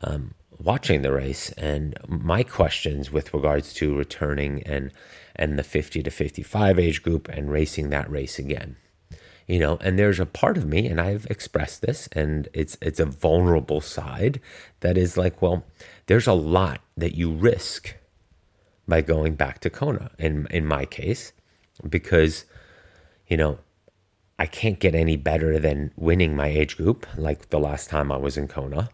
um, 0.01 0.33
watching 0.63 1.01
the 1.01 1.11
race, 1.11 1.51
and 1.51 1.95
my 2.07 2.43
questions 2.43 3.11
with 3.11 3.33
regards 3.33 3.73
to 3.75 3.95
returning 3.95 4.63
and 4.63 4.91
and 5.35 5.57
the 5.57 5.63
50 5.63 6.03
to 6.03 6.11
55 6.11 6.79
age 6.79 7.01
group 7.01 7.27
and 7.27 7.51
racing 7.51 7.89
that 7.89 8.09
race 8.09 8.37
again. 8.39 8.77
You 9.47 9.59
know 9.59 9.77
and 9.81 9.99
there's 9.99 10.21
a 10.21 10.25
part 10.25 10.57
of 10.57 10.65
me 10.65 10.87
and 10.87 11.01
i've 11.01 11.25
expressed 11.29 11.81
this 11.81 12.07
and 12.13 12.47
it's 12.53 12.77
it's 12.81 13.01
a 13.01 13.05
vulnerable 13.05 13.81
side 13.81 14.39
that 14.79 14.97
is 14.97 15.17
like 15.17 15.41
well 15.41 15.65
there's 16.05 16.27
a 16.27 16.33
lot 16.33 16.79
that 16.95 17.15
you 17.15 17.29
risk 17.29 17.95
by 18.87 19.01
going 19.01 19.35
back 19.35 19.59
to 19.59 19.69
kona 19.69 20.11
in 20.17 20.47
in 20.49 20.65
my 20.65 20.85
case 20.85 21.33
because 21.89 22.45
you 23.27 23.35
know 23.35 23.59
i 24.39 24.45
can't 24.45 24.79
get 24.79 24.95
any 24.95 25.17
better 25.17 25.59
than 25.59 25.91
winning 25.97 26.37
my 26.37 26.47
age 26.47 26.77
group 26.77 27.05
like 27.17 27.49
the 27.49 27.59
last 27.59 27.89
time 27.89 28.13
i 28.13 28.17
was 28.17 28.37
in 28.37 28.47
kona 28.47 28.89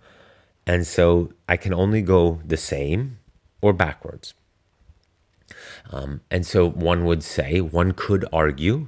and 0.69 0.85
so 0.87 1.05
i 1.47 1.55
can 1.57 1.73
only 1.73 2.01
go 2.01 2.21
the 2.45 2.57
same 2.57 3.17
or 3.61 3.73
backwards 3.73 4.33
um, 5.91 6.21
and 6.29 6.45
so 6.45 6.69
one 6.69 7.05
would 7.05 7.23
say 7.23 7.59
one 7.59 7.91
could 7.91 8.23
argue 8.31 8.87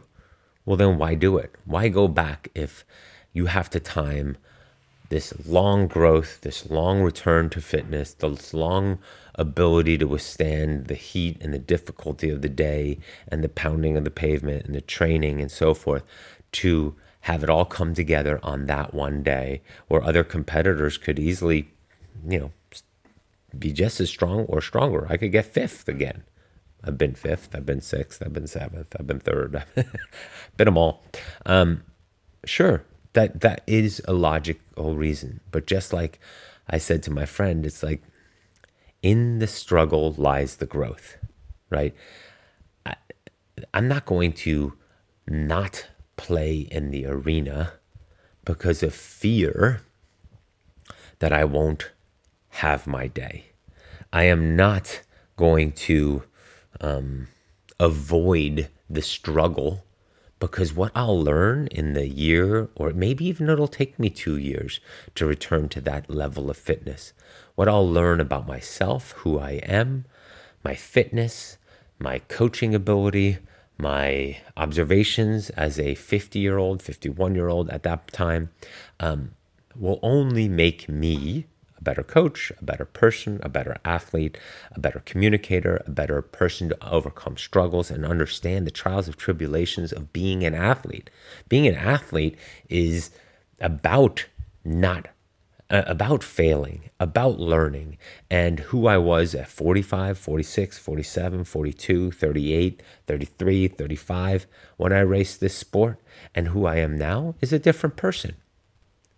well, 0.66 0.78
then 0.78 0.98
why 0.98 1.16
do 1.16 1.38
it? 1.38 1.56
Why 1.66 1.90
go 1.90 2.08
back 2.08 2.50
if 2.54 2.86
you 3.34 3.48
have 3.48 3.70
to 3.72 3.80
time 3.80 4.38
this 5.10 5.34
long 5.46 5.88
growth, 5.88 6.42
this 6.42 6.70
long 6.70 7.02
return 7.02 7.50
to 7.50 7.62
fitness, 7.62 8.14
this 8.14 8.54
long 8.54 9.00
ability 9.36 9.98
to 9.98 10.08
withstand 10.08 10.86
the 10.86 10.96
heat 10.96 11.38
and 11.42 11.54
the 11.54 11.60
difficulty 11.60 12.30
of 12.30 12.42
the 12.42 12.50
day 12.50 13.00
and 13.28 13.44
the 13.44 13.50
pounding 13.50 13.98
of 13.98 14.04
the 14.04 14.12
pavement 14.12 14.66
and 14.66 14.76
the 14.76 14.82
training 14.82 15.42
and 15.42 15.52
so 15.52 15.74
forth 15.74 16.04
to 16.52 16.96
have 17.22 17.44
it 17.44 17.50
all 17.50 17.66
come 17.66 17.94
together 17.94 18.40
on 18.44 18.66
that 18.66 18.94
one 18.94 19.24
day 19.24 19.62
where 19.88 20.04
other 20.04 20.24
competitors 20.24 20.98
could 20.98 21.20
easily, 21.20 21.72
you 22.28 22.40
know, 22.40 22.52
be 23.58 23.72
just 23.72 24.00
as 24.00 24.10
strong 24.10 24.46
or 24.46 24.62
stronger. 24.62 25.06
I 25.10 25.18
could 25.18 25.32
get 25.32 25.46
fifth 25.46 25.88
again. 25.88 26.24
I've 26.84 26.98
been 26.98 27.14
fifth, 27.14 27.50
I've 27.54 27.66
been 27.66 27.82
sixth, 27.82 28.24
I've 28.24 28.34
been 28.34 28.48
seventh, 28.48 28.96
I've 29.00 29.06
been 29.06 29.20
third, 29.20 29.64
been 30.58 30.66
them 30.66 30.78
all. 30.78 31.04
Um, 31.46 31.84
sure, 32.44 32.84
that 33.14 33.42
that 33.42 33.62
is 33.68 34.02
a 34.08 34.14
logical 34.14 34.96
reason, 34.96 35.42
but 35.52 35.68
just 35.68 35.94
like 35.94 36.20
I 36.68 36.80
said 36.80 37.04
to 37.04 37.12
my 37.12 37.26
friend, 37.26 37.68
it's 37.68 37.84
like 37.84 38.02
in 39.04 39.38
the 39.38 39.46
struggle 39.46 40.14
lies 40.14 40.56
the 40.56 40.66
growth, 40.66 41.18
right? 41.70 41.94
I, 42.84 42.96
I'm 43.76 43.88
not 43.88 44.06
going 44.06 44.34
to 44.34 44.74
not 45.28 45.86
play 46.22 46.68
in 46.70 46.92
the 46.92 47.08
arena 47.08 47.74
because 48.46 48.84
of 48.84 48.94
fear 48.94 49.82
that 51.18 51.34
I 51.34 51.44
won't 51.46 51.90
have 52.62 52.86
my 52.86 53.08
day. 53.08 53.46
I 54.14 54.24
am 54.26 54.56
not 54.56 55.02
going 55.36 55.72
to 55.90 56.24
um, 56.80 57.28
avoid 57.80 58.70
the 58.88 59.02
struggle 59.02 59.84
because 60.40 60.74
what 60.74 60.92
I'll 60.94 61.20
learn 61.20 61.68
in 61.68 61.94
the 61.94 62.08
year, 62.08 62.70
or 62.76 62.92
maybe 62.92 63.26
even 63.26 63.50
it'll 63.50 63.68
take 63.68 63.98
me 63.98 64.12
two 64.12 64.38
years 64.38 64.80
to 65.16 65.26
return 65.26 65.70
to 65.70 65.82
that 65.82 66.08
level 66.08 66.52
of 66.52 66.58
fitness, 66.58 67.14
what 67.56 67.68
I'll 67.68 67.90
learn 67.90 68.20
about 68.20 68.48
myself, 68.48 69.12
who 69.24 69.40
I 69.40 69.54
am, 69.64 70.06
my 70.64 70.76
fitness, 70.76 71.58
my 71.98 72.20
coaching 72.20 72.76
ability, 72.76 73.40
my 73.82 74.38
observations 74.56 75.50
as 75.52 75.80
a 75.80 75.96
50 75.96 76.40
year 76.40 76.58
old, 76.58 76.82
51 76.82 77.36
year 77.36 77.50
old 77.50 77.70
at 77.70 77.84
that 77.84 78.12
time, 78.14 78.52
um, 79.00 79.32
will 79.76 80.00
only 80.04 80.48
make 80.48 80.88
me 80.88 81.48
a 81.78 81.84
better 81.84 82.04
coach, 82.04 82.52
a 82.60 82.64
better 82.64 82.86
person, 82.86 83.40
a 83.42 83.50
better 83.50 83.76
athlete, 83.84 84.38
a 84.72 84.80
better 84.80 85.00
communicator, 85.00 85.82
a 85.88 85.90
better 85.90 86.22
person 86.22 86.70
to 86.70 86.88
overcome 86.88 87.38
struggles 87.38 87.90
and 87.90 88.06
understand 88.06 88.68
the 88.68 88.72
trials 88.72 89.08
of 89.08 89.18
tribulations 89.18 89.92
of 89.92 90.14
being 90.14 90.44
an 90.44 90.54
athlete. 90.54 91.10
Being 91.50 91.68
an 91.68 91.76
athlete 91.76 92.38
is 92.70 93.10
about 93.60 94.26
not 94.64 95.08
uh, 95.72 95.84
about 95.88 96.24
failing, 96.24 96.90
about 97.00 97.40
learning, 97.40 97.98
and 98.30 98.60
who 98.60 98.88
I 98.88 98.98
was 98.98 99.34
at 99.34 99.48
45, 99.48 100.18
46, 100.18 100.78
47, 100.78 101.44
42, 101.46 102.12
38, 102.12 102.84
33, 103.08 103.68
35 103.70 104.48
when 104.78 104.92
I 104.92 105.00
raced 105.00 105.40
this 105.40 105.56
sport, 105.56 106.00
and 106.36 106.50
who 106.50 106.66
I 106.66 106.76
am 106.76 106.98
now 106.98 107.36
is 107.42 107.54
a 107.54 107.60
different 107.60 107.96
person. 107.96 108.36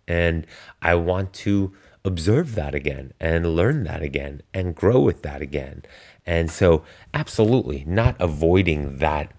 And 0.06 0.46
I 0.80 0.94
want 0.94 1.32
to 1.34 1.72
observe 2.04 2.54
that 2.54 2.74
again 2.74 3.12
and 3.18 3.56
learn 3.56 3.84
that 3.84 4.02
again 4.02 4.42
and 4.52 4.74
grow 4.74 5.00
with 5.00 5.22
that 5.22 5.42
again. 5.42 5.82
And 6.24 6.50
so, 6.50 6.84
absolutely 7.12 7.84
not 7.86 8.16
avoiding 8.20 8.98
that 8.98 9.32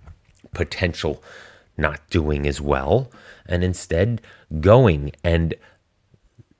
potential 0.53 1.23
not 1.77 2.09
doing 2.09 2.47
as 2.47 2.61
well, 2.61 3.11
and 3.45 3.63
instead 3.63 4.21
going 4.59 5.11
and 5.23 5.53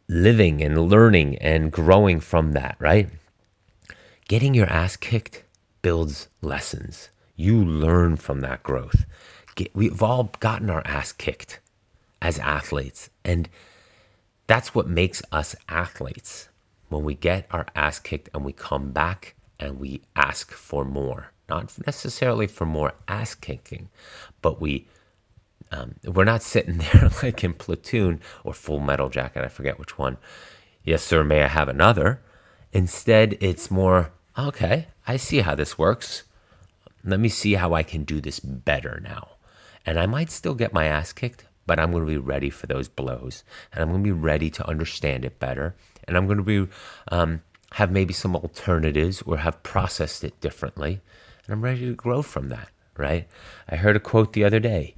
living 0.08 0.62
and 0.62 0.90
learning 0.90 1.38
and 1.38 1.72
growing 1.72 2.20
from 2.20 2.52
that, 2.54 2.76
right? 2.80 3.10
Getting 4.28 4.54
your 4.54 4.68
ass 4.68 4.96
kicked 4.96 5.44
builds 5.82 6.28
lessons. 6.42 7.10
You 7.36 7.64
learn 7.64 8.16
from 8.16 8.42
that 8.42 8.64
growth. 8.64 9.06
Get, 9.56 9.76
we've 9.76 10.02
all 10.02 10.32
gotten 10.40 10.70
our 10.70 10.84
ass 10.86 11.12
kicked 11.12 11.60
as 12.22 12.40
athletes. 12.40 13.10
And 13.24 13.50
that's 14.48 14.74
what 14.74 14.88
makes 14.88 15.22
us 15.32 15.56
athletes. 15.70 16.50
When 16.90 17.04
we 17.04 17.16
get 17.16 17.48
our 17.52 17.68
ass 17.76 18.00
kicked 18.00 18.30
and 18.34 18.46
we 18.46 18.54
come 18.54 18.92
back 18.92 19.36
and 19.60 19.80
we 19.80 20.02
ask 20.16 20.52
for 20.52 20.86
more, 20.86 21.32
not 21.50 21.74
necessarily 21.86 22.48
for 22.48 22.66
more 22.66 22.94
ass 23.08 23.36
kicking, 23.36 23.90
but 24.42 24.62
we 24.62 24.88
um, 25.76 25.96
we're 26.06 26.24
not 26.24 26.44
sitting 26.44 26.78
there 26.94 27.10
like 27.22 27.44
in 27.44 27.54
platoon 27.54 28.22
or 28.44 28.54
full 28.54 28.80
metal 28.80 29.10
jacket. 29.10 29.44
I 29.44 29.50
forget 29.50 29.80
which 29.80 29.98
one. 29.98 30.18
Yes, 30.84 31.04
sir. 31.04 31.24
May 31.24 31.44
I 31.44 31.48
have 31.48 31.68
another? 31.68 32.22
Instead, 32.72 33.38
it's 33.42 33.72
more 33.72 34.12
okay. 34.38 34.88
I 35.08 35.18
see 35.18 35.40
how 35.40 35.56
this 35.56 35.78
works. 35.78 36.24
Let 37.04 37.20
me 37.20 37.30
see 37.30 37.54
how 37.54 37.74
I 37.74 37.84
can 37.84 38.04
do 38.04 38.22
this 38.22 38.40
better 38.40 39.00
now. 39.04 39.30
And 39.86 40.00
I 40.00 40.06
might 40.06 40.32
still 40.32 40.56
get 40.56 40.74
my 40.74 40.86
ass 40.86 41.14
kicked, 41.14 41.46
but 41.68 41.80
I'm 41.80 41.92
going 41.92 42.06
to 42.06 42.12
be 42.12 42.18
ready 42.18 42.50
for 42.50 42.68
those 42.68 42.88
blows, 42.88 43.44
and 43.72 43.82
I'm 43.82 43.90
going 43.90 44.04
to 44.04 44.08
be 44.08 44.12
ready 44.12 44.50
to 44.52 44.68
understand 44.68 45.26
it 45.26 45.40
better, 45.40 45.76
and 46.08 46.18
I'm 46.18 46.26
going 46.26 46.38
to 46.38 46.44
be 46.44 46.72
um, 47.12 47.44
have 47.74 47.92
maybe 47.92 48.14
some 48.14 48.36
alternatives 48.36 49.22
or 49.24 49.38
have 49.38 49.62
processed 49.62 50.24
it 50.24 50.40
differently, 50.42 51.02
and 51.46 51.54
I'm 51.54 51.64
ready 51.64 51.86
to 51.86 51.94
grow 51.94 52.22
from 52.22 52.50
that. 52.50 52.70
Right? 52.98 53.28
I 53.70 53.76
heard 53.76 53.96
a 53.96 54.00
quote 54.00 54.34
the 54.34 54.46
other 54.46 54.60
day. 54.60 54.96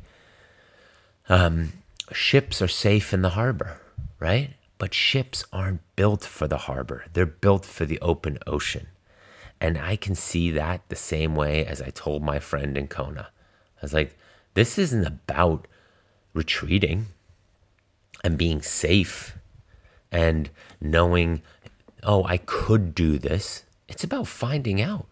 Um, 1.29 1.73
ships 2.11 2.61
are 2.61 2.67
safe 2.67 3.13
in 3.13 3.21
the 3.21 3.31
harbor, 3.31 3.81
right? 4.19 4.51
But 4.77 4.93
ships 4.93 5.43
aren't 5.51 5.81
built 5.95 6.23
for 6.23 6.47
the 6.47 6.57
harbor. 6.57 7.05
They're 7.13 7.25
built 7.25 7.65
for 7.65 7.85
the 7.85 7.99
open 7.99 8.37
ocean. 8.45 8.87
And 9.59 9.77
I 9.77 9.95
can 9.95 10.15
see 10.15 10.51
that 10.51 10.87
the 10.87 10.95
same 10.95 11.35
way 11.35 11.65
as 11.65 11.81
I 11.81 11.89
told 11.89 12.21
my 12.23 12.39
friend 12.39 12.77
in 12.77 12.87
Kona. 12.87 13.29
I 13.77 13.79
was 13.81 13.93
like, 13.93 14.17
this 14.53 14.77
isn't 14.77 15.05
about 15.05 15.67
retreating 16.33 17.07
and 18.23 18.37
being 18.37 18.61
safe 18.61 19.37
and 20.11 20.49
knowing 20.79 21.41
oh, 22.03 22.23
I 22.23 22.37
could 22.37 22.95
do 22.95 23.17
this. 23.17 23.63
It's 23.87 24.03
about 24.03 24.27
finding 24.27 24.81
out. 24.81 25.07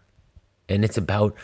And 0.68 0.84
it's 0.84 0.96
about 0.96 1.34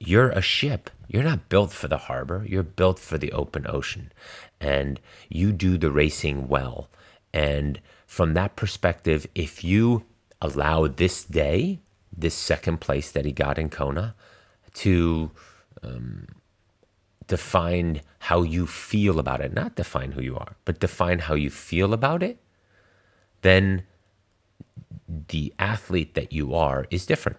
you're 0.00 0.30
a 0.30 0.40
ship. 0.42 0.90
You're 1.08 1.22
not 1.22 1.48
built 1.48 1.72
for 1.72 1.86
the 1.86 1.98
harbor. 1.98 2.44
You're 2.48 2.62
built 2.62 2.98
for 2.98 3.18
the 3.18 3.32
open 3.32 3.66
ocean. 3.68 4.10
And 4.60 4.98
you 5.28 5.52
do 5.52 5.76
the 5.76 5.90
racing 5.90 6.48
well. 6.48 6.88
And 7.32 7.80
from 8.06 8.34
that 8.34 8.56
perspective, 8.56 9.26
if 9.34 9.62
you 9.62 10.04
allow 10.40 10.86
this 10.86 11.22
day, 11.22 11.80
this 12.16 12.34
second 12.34 12.80
place 12.80 13.12
that 13.12 13.24
he 13.24 13.32
got 13.32 13.58
in 13.58 13.68
Kona, 13.68 14.14
to 14.72 15.30
um, 15.82 16.26
define 17.26 18.00
how 18.20 18.42
you 18.42 18.66
feel 18.66 19.18
about 19.18 19.40
it, 19.40 19.52
not 19.52 19.76
define 19.76 20.12
who 20.12 20.22
you 20.22 20.36
are, 20.36 20.56
but 20.64 20.80
define 20.80 21.20
how 21.20 21.34
you 21.34 21.50
feel 21.50 21.92
about 21.92 22.22
it, 22.22 22.38
then 23.42 23.82
the 25.28 25.52
athlete 25.58 26.14
that 26.14 26.32
you 26.32 26.54
are 26.54 26.86
is 26.90 27.06
different, 27.06 27.38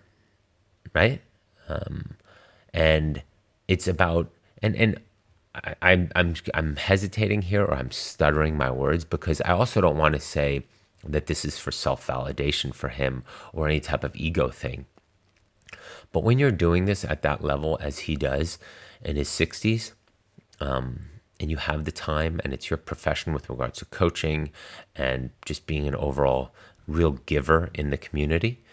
right? 0.93 1.21
Um, 1.67 2.15
and 2.73 3.21
it's 3.67 3.87
about 3.87 4.31
and 4.61 4.75
and 4.75 4.99
I, 5.55 5.75
I'm 5.81 6.11
I'm 6.15 6.35
I'm 6.53 6.75
hesitating 6.75 7.43
here 7.43 7.63
or 7.63 7.73
I'm 7.73 7.91
stuttering 7.91 8.57
my 8.57 8.71
words 8.71 9.05
because 9.05 9.41
I 9.41 9.51
also 9.51 9.81
don't 9.81 9.97
want 9.97 10.13
to 10.15 10.19
say 10.19 10.65
that 11.03 11.27
this 11.27 11.43
is 11.45 11.57
for 11.57 11.71
self 11.71 12.05
validation 12.07 12.73
for 12.73 12.89
him 12.89 13.23
or 13.53 13.67
any 13.67 13.79
type 13.79 14.03
of 14.03 14.15
ego 14.15 14.49
thing. 14.49 14.85
But 16.11 16.23
when 16.23 16.39
you're 16.39 16.51
doing 16.51 16.85
this 16.85 17.05
at 17.05 17.21
that 17.21 17.43
level 17.43 17.77
as 17.81 17.99
he 17.99 18.15
does 18.15 18.59
in 19.01 19.15
his 19.15 19.29
60s, 19.29 19.93
um, 20.59 20.99
and 21.39 21.49
you 21.49 21.57
have 21.57 21.85
the 21.85 21.91
time 21.91 22.39
and 22.43 22.53
it's 22.53 22.69
your 22.69 22.77
profession 22.77 23.33
with 23.33 23.49
regards 23.49 23.79
to 23.79 23.85
coaching 23.85 24.51
and 24.95 25.31
just 25.43 25.65
being 25.65 25.87
an 25.87 25.95
overall 25.95 26.53
real 26.87 27.13
giver 27.25 27.69
in 27.73 27.89
the 27.89 27.97
community, 27.97 28.63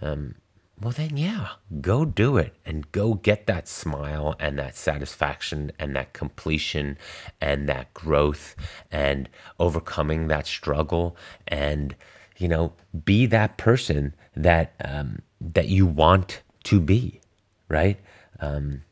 um, 0.00 0.36
well, 0.82 0.92
then, 0.92 1.16
yeah, 1.16 1.48
go 1.80 2.04
do 2.04 2.36
it 2.36 2.54
and 2.66 2.90
go 2.92 3.14
get 3.14 3.46
that 3.46 3.68
smile 3.68 4.34
and 4.38 4.58
that 4.58 4.76
satisfaction 4.76 5.72
and 5.78 5.94
that 5.96 6.12
completion 6.12 6.98
and 7.40 7.68
that 7.68 7.92
growth 7.94 8.56
and 8.90 9.28
overcoming 9.58 10.28
that 10.28 10.46
struggle 10.46 11.16
and, 11.48 11.94
you 12.36 12.48
know, 12.48 12.72
be 13.04 13.26
that 13.26 13.56
person 13.56 14.14
that, 14.36 14.74
um, 14.84 15.20
that 15.40 15.68
you 15.68 15.86
want 15.86 16.42
to 16.64 16.80
be, 16.80 17.20
right? 17.68 17.98
Um, 18.40 18.82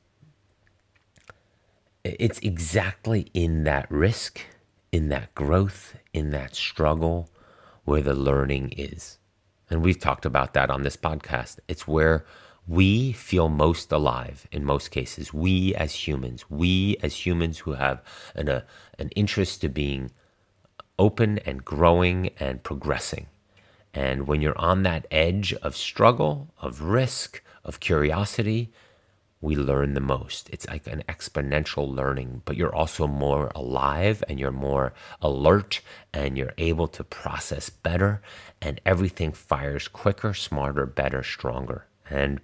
it's 2.05 2.39
exactly 2.39 3.31
in 3.35 3.65
that 3.65 3.91
risk, 3.91 4.41
in 4.91 5.09
that 5.11 5.35
growth, 5.35 5.97
in 6.12 6.31
that 6.31 6.55
struggle 6.55 7.29
where 7.85 8.03
the 8.03 8.15
learning 8.15 8.73
is. 8.77 9.19
And 9.70 9.82
we've 9.82 9.98
talked 9.98 10.26
about 10.26 10.52
that 10.55 10.70
on 10.70 10.82
this 10.82 10.97
podcast. 10.97 11.60
It's 11.68 11.86
where 11.86 12.24
we 12.66 13.12
feel 13.12 13.48
most 13.48 13.90
alive 13.92 14.47
in 14.52 14.64
most 14.64 14.90
cases. 14.90 15.32
We 15.32 15.74
as 15.74 16.06
humans, 16.06 16.51
we 16.51 16.97
as 17.02 17.24
humans 17.24 17.59
who 17.59 17.72
have 17.72 18.02
an, 18.34 18.48
a, 18.48 18.64
an 18.98 19.09
interest 19.10 19.60
to 19.62 19.68
being 19.68 20.10
open 20.98 21.38
and 21.38 21.64
growing 21.64 22.30
and 22.38 22.62
progressing. 22.62 23.26
And 23.94 24.26
when 24.26 24.40
you're 24.40 24.59
on 24.59 24.82
that 24.84 25.06
edge 25.10 25.52
of 25.55 25.76
struggle, 25.76 26.52
of 26.60 26.82
risk, 26.82 27.42
of 27.64 27.80
curiosity, 27.80 28.70
we 29.41 29.57
learn 29.57 29.95
the 29.95 30.01
most. 30.01 30.51
It's 30.51 30.69
like 30.69 30.87
an 30.87 31.03
exponential 31.09 31.89
learning, 31.89 32.43
but 32.45 32.57
you're 32.57 32.75
also 32.75 33.07
more 33.07 33.51
alive 33.55 34.23
and 34.29 34.39
you're 34.39 34.51
more 34.51 34.93
alert 35.23 35.81
and 36.12 36.37
you're 36.37 36.53
able 36.59 36.89
to 36.89 37.05
process 37.05 37.71
better 37.71 38.21
and 38.61 38.81
everything 38.85 39.33
fires 39.33 39.89
quicker, 39.89 40.35
smarter, 40.35 40.85
better, 40.85 41.23
stronger. 41.23 41.87
And 42.11 42.41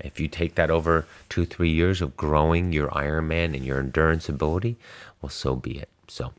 if 0.00 0.18
you 0.18 0.26
take 0.26 0.56
that 0.56 0.70
over 0.70 1.06
two, 1.28 1.46
three 1.46 1.70
years 1.70 2.02
of 2.02 2.16
growing 2.16 2.72
your 2.72 2.88
Ironman 2.88 3.54
and 3.54 3.64
your 3.64 3.78
endurance 3.78 4.28
ability, 4.28 4.76
well, 5.20 5.30
so 5.30 5.54
be 5.54 5.78
it. 5.78 5.90
So, 6.08 6.32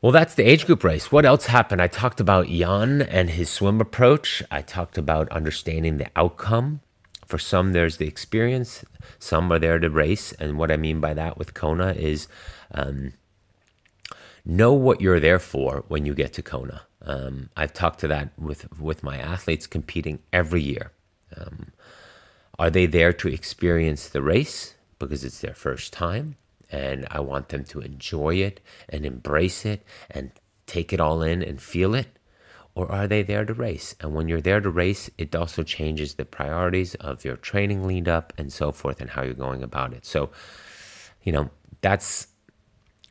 well, 0.00 0.12
that's 0.12 0.34
the 0.34 0.44
age 0.44 0.64
group 0.64 0.82
race. 0.82 1.12
What 1.12 1.26
else 1.26 1.46
happened? 1.46 1.82
I 1.82 1.88
talked 1.88 2.20
about 2.20 2.46
Jan 2.46 3.02
and 3.02 3.28
his 3.28 3.50
swim 3.50 3.82
approach. 3.82 4.42
I 4.50 4.62
talked 4.62 4.96
about 4.96 5.28
understanding 5.28 5.98
the 5.98 6.08
outcome 6.16 6.80
for 7.26 7.38
some, 7.38 7.72
there's 7.72 7.96
the 7.96 8.06
experience, 8.06 8.84
some 9.18 9.52
are 9.52 9.58
there 9.58 9.78
to 9.78 9.90
race. 9.90 10.32
And 10.32 10.58
what 10.58 10.70
I 10.70 10.76
mean 10.76 11.00
by 11.00 11.14
that 11.14 11.38
with 11.38 11.54
Kona 11.54 11.92
is 11.92 12.28
um, 12.72 13.12
know 14.44 14.72
what 14.72 15.00
you're 15.00 15.20
there 15.20 15.38
for 15.38 15.84
when 15.88 16.06
you 16.06 16.14
get 16.14 16.32
to 16.34 16.42
Kona. 16.42 16.82
Um, 17.02 17.50
I've 17.56 17.72
talked 17.72 18.00
to 18.00 18.08
that 18.08 18.30
with, 18.38 18.78
with 18.78 19.02
my 19.02 19.18
athletes 19.18 19.66
competing 19.66 20.20
every 20.32 20.62
year. 20.62 20.92
Um, 21.36 21.72
are 22.58 22.70
they 22.70 22.86
there 22.86 23.12
to 23.12 23.28
experience 23.28 24.08
the 24.08 24.22
race 24.22 24.74
because 24.98 25.24
it's 25.24 25.40
their 25.40 25.54
first 25.54 25.92
time? 25.92 26.36
And 26.70 27.06
I 27.10 27.20
want 27.20 27.50
them 27.50 27.64
to 27.64 27.80
enjoy 27.80 28.36
it 28.36 28.60
and 28.88 29.04
embrace 29.04 29.64
it 29.64 29.84
and 30.10 30.30
take 30.66 30.92
it 30.92 31.00
all 31.00 31.22
in 31.22 31.42
and 31.42 31.60
feel 31.60 31.94
it 31.94 32.08
or 32.74 32.90
are 32.90 33.06
they 33.06 33.22
there 33.22 33.44
to 33.44 33.54
race? 33.54 33.94
And 34.00 34.14
when 34.14 34.28
you're 34.28 34.40
there 34.40 34.60
to 34.60 34.70
race, 34.70 35.08
it 35.16 35.34
also 35.34 35.62
changes 35.62 36.14
the 36.14 36.24
priorities 36.24 36.94
of 36.96 37.24
your 37.24 37.36
training 37.36 37.86
lead 37.86 38.08
up 38.08 38.32
and 38.36 38.52
so 38.52 38.72
forth 38.72 39.00
and 39.00 39.10
how 39.10 39.22
you're 39.22 39.34
going 39.34 39.62
about 39.62 39.92
it. 39.92 40.04
So, 40.04 40.30
you 41.22 41.32
know, 41.32 41.50
that's 41.80 42.28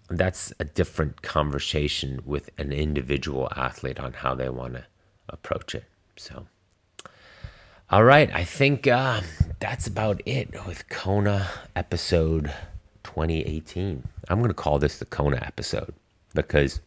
that's 0.10 0.54
a 0.60 0.66
different 0.66 1.22
conversation 1.22 2.22
with 2.26 2.50
an 2.58 2.72
individual 2.72 3.48
athlete 3.56 4.00
on 4.00 4.14
how 4.14 4.36
they 4.36 4.50
want 4.50 4.74
to 4.74 4.86
approach 5.30 5.74
it. 5.76 5.86
So, 6.18 6.46
all 7.90 8.04
right, 8.04 8.30
I 8.34 8.44
think 8.44 8.86
uh, 8.86 9.22
that's 9.60 9.88
about 9.88 10.22
it 10.26 10.66
with 10.68 10.90
Kona 10.90 11.48
episode 11.76 12.54
2018. 13.04 14.04
I'm 14.28 14.40
going 14.40 14.50
to 14.50 14.54
call 14.54 14.78
this 14.78 14.98
the 15.00 15.06
Kona 15.06 15.38
episode 15.38 15.94
because 16.34 16.82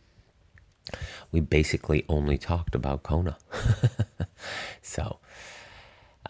we 1.33 1.41
basically 1.41 2.05
only 2.09 2.39
talked 2.39 2.75
about 2.75 3.03
Kona. 3.03 3.37
so 4.83 5.19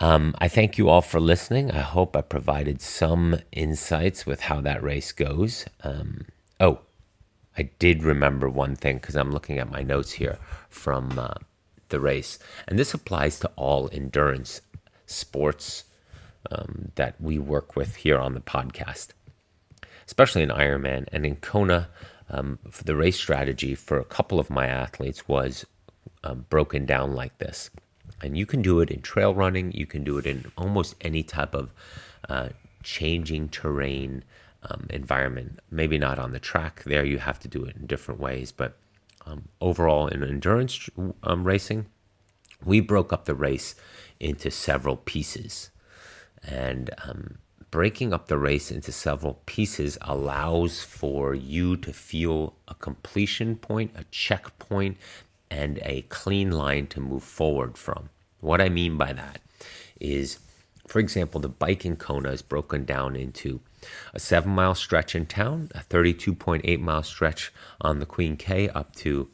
um, 0.01 0.35
I 0.39 0.48
thank 0.48 0.78
you 0.78 0.89
all 0.89 1.02
for 1.02 1.20
listening. 1.20 1.70
I 1.70 1.81
hope 1.81 2.16
I 2.16 2.20
provided 2.20 2.81
some 2.82 3.39
insights 3.52 4.27
with 4.27 4.40
how 4.40 4.60
that 4.60 4.82
race 4.82 5.12
goes. 5.12 5.64
Um, 5.82 6.27
oh, 6.60 6.81
I 7.56 7.70
did 7.78 8.02
remember 8.02 8.48
one 8.48 8.77
thing 8.77 8.97
because 8.97 9.16
I'm 9.16 9.32
looking 9.32 9.59
at 9.59 9.70
my 9.70 9.82
notes 9.82 10.12
here 10.12 10.39
from 10.68 11.18
uh, 11.18 11.35
the 11.89 12.01
race. 12.01 12.39
And 12.68 12.78
this 12.78 12.93
applies 12.93 13.39
to 13.40 13.51
all 13.56 13.89
endurance 13.93 14.60
sports 15.06 15.85
um, 16.51 16.93
that 16.97 17.20
we 17.20 17.39
work 17.39 17.77
with 17.77 17.97
here 17.97 18.18
on 18.18 18.35
the 18.35 18.40
podcast, 18.40 19.09
especially 20.06 20.43
in 20.43 20.51
Ironman 20.51 21.06
and 21.10 21.24
in 21.24 21.36
Kona 21.36 21.89
um, 22.28 22.58
the 22.84 22.96
race 22.96 23.16
strategy 23.16 23.74
for 23.74 23.98
a 23.98 24.04
couple 24.04 24.38
of 24.38 24.50
my 24.50 24.66
athletes 24.66 25.28
was 25.28 25.64
um, 26.24 26.46
broken 26.48 26.86
down 26.86 27.14
like 27.14 27.38
this. 27.38 27.70
And 28.22 28.36
you 28.36 28.46
can 28.46 28.62
do 28.62 28.80
it 28.80 28.90
in 28.90 29.02
trail 29.02 29.34
running, 29.34 29.72
you 29.72 29.86
can 29.86 30.02
do 30.02 30.18
it 30.18 30.26
in 30.26 30.50
almost 30.56 30.94
any 31.00 31.22
type 31.22 31.54
of 31.54 31.70
uh, 32.28 32.48
changing 32.82 33.50
terrain 33.50 34.24
um, 34.62 34.86
environment. 34.90 35.60
Maybe 35.70 35.98
not 35.98 36.18
on 36.18 36.32
the 36.32 36.40
track, 36.40 36.82
there 36.84 37.04
you 37.04 37.18
have 37.18 37.38
to 37.40 37.48
do 37.48 37.64
it 37.64 37.76
in 37.76 37.86
different 37.86 38.20
ways. 38.20 38.52
But 38.52 38.76
um, 39.26 39.48
overall, 39.60 40.08
in 40.08 40.22
endurance 40.22 40.88
um, 41.22 41.44
racing, 41.44 41.86
we 42.64 42.80
broke 42.80 43.12
up 43.12 43.26
the 43.26 43.34
race 43.34 43.74
into 44.18 44.50
several 44.50 44.96
pieces. 44.96 45.70
And 46.42 46.90
um, 47.04 47.38
breaking 47.76 48.10
up 48.10 48.26
the 48.28 48.38
race 48.38 48.70
into 48.70 48.90
several 48.90 49.34
pieces 49.44 49.98
allows 50.00 50.82
for 50.82 51.34
you 51.34 51.76
to 51.76 51.92
feel 51.92 52.54
a 52.68 52.74
completion 52.76 53.54
point, 53.54 53.90
a 53.94 54.02
checkpoint, 54.04 54.96
and 55.50 55.78
a 55.82 56.00
clean 56.08 56.50
line 56.50 56.86
to 56.86 57.00
move 57.00 57.22
forward 57.22 57.76
from. 57.76 58.08
What 58.40 58.62
I 58.62 58.70
mean 58.70 58.96
by 58.96 59.12
that 59.12 59.42
is, 60.00 60.38
for 60.88 61.00
example, 61.00 61.38
the 61.38 61.50
bike 61.50 61.84
in 61.84 61.96
Kona 61.96 62.30
is 62.30 62.40
broken 62.40 62.86
down 62.86 63.14
into 63.14 63.60
a 64.14 64.18
seven 64.18 64.52
mile 64.52 64.74
stretch 64.74 65.14
in 65.14 65.26
town, 65.26 65.68
a 65.74 65.80
32.8 65.80 66.80
mile 66.80 67.02
stretch 67.02 67.52
on 67.82 67.98
the 67.98 68.06
Queen 68.06 68.38
K 68.38 68.70
up 68.70 68.96
to 68.96 69.28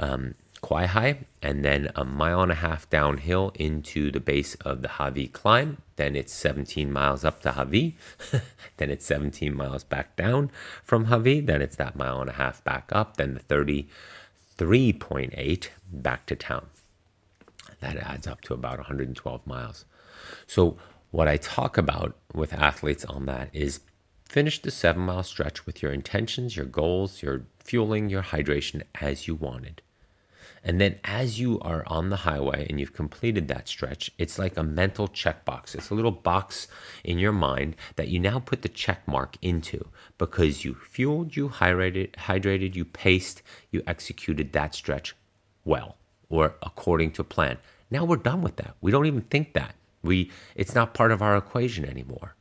um, 0.00 0.34
Kawaihae, 0.60 1.18
and 1.40 1.64
then 1.64 1.92
a 1.94 2.04
mile 2.04 2.42
and 2.42 2.50
a 2.50 2.56
half 2.56 2.90
downhill 2.90 3.52
into 3.54 4.10
the 4.10 4.18
base 4.18 4.56
of 4.56 4.82
the 4.82 4.88
Hawi 4.88 5.28
climb. 5.28 5.78
Then 5.96 6.14
it's 6.14 6.32
17 6.32 6.92
miles 6.92 7.24
up 7.24 7.40
to 7.42 7.52
Hawi. 7.52 7.96
then 8.76 8.90
it's 8.90 9.06
17 9.06 9.54
miles 9.54 9.82
back 9.84 10.14
down 10.16 10.50
from 10.82 11.06
Hawi. 11.06 11.40
Then 11.40 11.62
it's 11.62 11.76
that 11.76 11.96
mile 11.96 12.20
and 12.20 12.30
a 12.30 12.34
half 12.34 12.62
back 12.64 12.90
up. 12.92 13.16
Then 13.16 13.34
the 13.34 13.40
33.8 14.58 15.68
back 15.90 16.26
to 16.26 16.36
town. 16.36 16.66
That 17.80 17.96
adds 17.96 18.26
up 18.26 18.42
to 18.42 18.54
about 18.54 18.78
112 18.78 19.46
miles. 19.46 19.84
So, 20.46 20.76
what 21.10 21.28
I 21.28 21.36
talk 21.36 21.78
about 21.78 22.16
with 22.34 22.52
athletes 22.52 23.04
on 23.04 23.26
that 23.26 23.48
is 23.52 23.80
finish 24.24 24.60
the 24.60 24.70
seven 24.70 25.02
mile 25.02 25.22
stretch 25.22 25.64
with 25.64 25.82
your 25.82 25.92
intentions, 25.92 26.56
your 26.56 26.66
goals, 26.66 27.22
your 27.22 27.44
fueling, 27.58 28.10
your 28.10 28.22
hydration 28.22 28.82
as 29.00 29.26
you 29.26 29.34
wanted 29.34 29.82
And 30.66 30.80
then 30.80 30.98
as 31.04 31.38
you 31.38 31.60
are 31.60 31.84
on 31.86 32.10
the 32.10 32.16
highway 32.16 32.66
and 32.68 32.80
you've 32.80 32.92
completed 32.92 33.46
that 33.46 33.68
stretch, 33.68 34.10
it's 34.18 34.36
like 34.36 34.56
a 34.56 34.64
mental 34.64 35.06
checkbox. 35.06 35.76
It's 35.76 35.90
a 35.90 35.94
little 35.94 36.10
box 36.10 36.66
in 37.04 37.20
your 37.20 37.30
mind 37.30 37.76
that 37.94 38.08
you 38.08 38.18
now 38.18 38.40
put 38.40 38.62
the 38.62 38.68
check 38.68 39.06
mark 39.06 39.36
into 39.40 39.88
because 40.18 40.64
you 40.64 40.74
fueled, 40.74 41.36
you 41.36 41.50
hydrated, 41.50 42.10
hydrated, 42.14 42.74
you 42.74 42.84
paced, 42.84 43.42
you 43.70 43.80
executed 43.86 44.52
that 44.52 44.74
stretch 44.74 45.14
well 45.64 45.98
or 46.28 46.56
according 46.60 47.12
to 47.12 47.22
plan. 47.22 47.58
Now 47.88 48.04
we're 48.04 48.16
done 48.16 48.42
with 48.42 48.56
that. 48.56 48.74
We 48.80 48.90
don't 48.90 49.06
even 49.06 49.22
think 49.22 49.52
that. 49.52 49.76
We 50.02 50.32
it's 50.56 50.74
not 50.74 50.94
part 50.94 51.12
of 51.12 51.22
our 51.22 51.36
equation 51.36 51.84
anymore. 51.84 52.34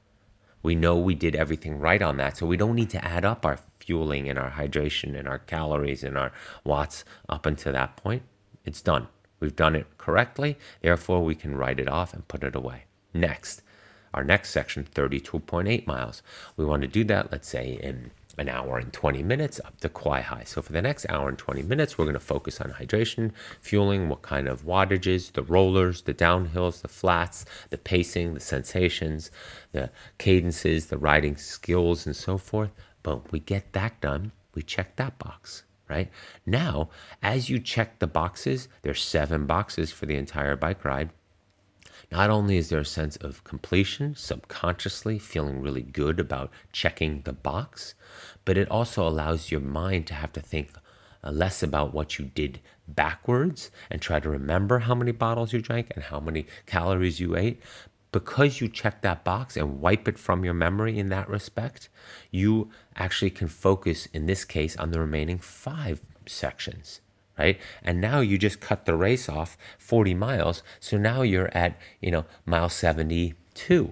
We 0.63 0.73
know 0.73 0.97
we 0.97 1.13
did 1.13 1.35
everything 1.35 1.77
right 1.77 2.01
on 2.01 2.17
that, 2.17 2.37
so 2.37 2.47
we 2.47 2.57
don't 2.57 2.73
need 2.73 2.89
to 2.89 3.05
add 3.05 3.23
up 3.23 3.45
our 3.45 3.59
fueling 3.85 4.29
and 4.29 4.39
our 4.39 4.51
hydration 4.51 5.17
and 5.17 5.27
our 5.27 5.39
calories 5.39 6.03
and 6.03 6.17
our 6.17 6.31
watts 6.63 7.05
up 7.29 7.45
until 7.45 7.73
that 7.73 7.95
point. 7.95 8.23
It's 8.65 8.81
done. 8.81 9.07
We've 9.39 9.55
done 9.55 9.75
it 9.75 9.97
correctly, 9.97 10.57
therefore 10.81 11.23
we 11.23 11.35
can 11.35 11.55
write 11.55 11.79
it 11.79 11.89
off 11.89 12.13
and 12.13 12.27
put 12.27 12.43
it 12.43 12.55
away. 12.55 12.85
Next, 13.13 13.61
our 14.13 14.23
next 14.23 14.49
section, 14.49 14.85
32.8 14.85 15.85
miles. 15.85 16.23
We 16.57 16.65
want 16.65 16.81
to 16.81 16.87
do 16.87 17.03
that, 17.05 17.31
let's 17.31 17.49
say, 17.49 17.79
in 17.81 18.11
an 18.37 18.49
hour 18.49 18.77
and 18.77 18.91
20 18.91 19.23
minutes 19.23 19.61
up 19.63 19.79
to 19.79 19.89
Kawaihae. 19.89 20.47
So 20.47 20.61
for 20.61 20.73
the 20.73 20.81
next 20.81 21.05
hour 21.09 21.29
and 21.29 21.37
20 21.37 21.63
minutes, 21.63 21.97
we're 21.97 22.05
going 22.05 22.15
to 22.15 22.19
focus 22.19 22.59
on 22.59 22.71
hydration, 22.71 23.31
fueling, 23.61 24.09
what 24.09 24.21
kind 24.21 24.47
of 24.47 24.63
wattages, 24.63 25.31
the 25.31 25.43
rollers, 25.43 26.01
the 26.01 26.13
downhills, 26.13 26.81
the 26.81 26.87
flats, 26.87 27.45
the 27.69 27.77
pacing, 27.77 28.33
the 28.33 28.39
sensations, 28.39 29.31
the 29.71 29.89
cadences, 30.17 30.87
the 30.87 30.97
riding 30.97 31.37
skills, 31.37 32.05
and 32.05 32.15
so 32.15 32.37
forth. 32.37 32.71
But 33.05 33.31
we 33.31 33.39
get 33.39 33.73
that 33.73 34.01
done, 34.01 34.31
we 34.55 34.63
check 34.63 34.95
that 34.95 35.19
box, 35.19 35.61
right? 35.87 36.09
Now, 36.43 36.89
as 37.21 37.51
you 37.51 37.59
check 37.59 37.99
the 37.99 38.07
boxes, 38.07 38.67
there's 38.81 39.03
seven 39.03 39.45
boxes 39.45 39.91
for 39.91 40.07
the 40.07 40.15
entire 40.15 40.55
bike 40.55 40.83
ride. 40.83 41.11
Not 42.11 42.31
only 42.31 42.57
is 42.57 42.69
there 42.69 42.79
a 42.79 42.85
sense 42.85 43.15
of 43.17 43.43
completion, 43.43 44.15
subconsciously 44.15 45.19
feeling 45.19 45.61
really 45.61 45.83
good 45.83 46.19
about 46.19 46.49
checking 46.71 47.21
the 47.21 47.33
box, 47.33 47.93
but 48.43 48.57
it 48.57 48.71
also 48.71 49.07
allows 49.07 49.51
your 49.51 49.61
mind 49.61 50.07
to 50.07 50.15
have 50.15 50.33
to 50.33 50.41
think 50.41 50.71
uh, 51.23 51.29
less 51.29 51.61
about 51.61 51.93
what 51.93 52.17
you 52.17 52.25
did 52.25 52.59
backwards 52.87 53.69
and 53.91 54.01
try 54.01 54.19
to 54.19 54.29
remember 54.31 54.79
how 54.79 54.95
many 54.95 55.11
bottles 55.11 55.53
you 55.53 55.61
drank 55.61 55.91
and 55.93 56.05
how 56.05 56.19
many 56.19 56.47
calories 56.65 57.19
you 57.19 57.37
ate. 57.37 57.61
Because 58.15 58.61
you 58.61 58.69
check 58.69 59.01
that 59.01 59.25
box 59.25 59.57
and 59.57 59.81
wipe 59.81 60.07
it 60.07 60.17
from 60.17 60.45
your 60.45 60.53
memory 60.53 60.97
in 60.97 61.09
that 61.09 61.27
respect, 61.27 61.89
you 62.31 62.69
actually 62.95 63.29
can 63.29 63.49
focus, 63.49 64.05
in 64.13 64.25
this 64.25 64.45
case, 64.45 64.77
on 64.77 64.91
the 64.91 65.01
remaining 65.01 65.37
five 65.37 65.99
sections 66.25 67.01
right? 67.37 67.59
And 67.83 67.99
now 67.99 68.21
you 68.21 68.37
just 68.37 68.61
cut 68.61 68.85
the 68.85 68.95
race 68.95 69.27
off 69.27 69.57
40 69.77 70.13
miles. 70.13 70.63
So 70.79 70.97
now 70.97 71.23
you're 71.23 71.53
at, 71.53 71.77
you 71.99 72.09
know, 72.09 72.23
mile 72.45 72.69
72. 72.69 73.91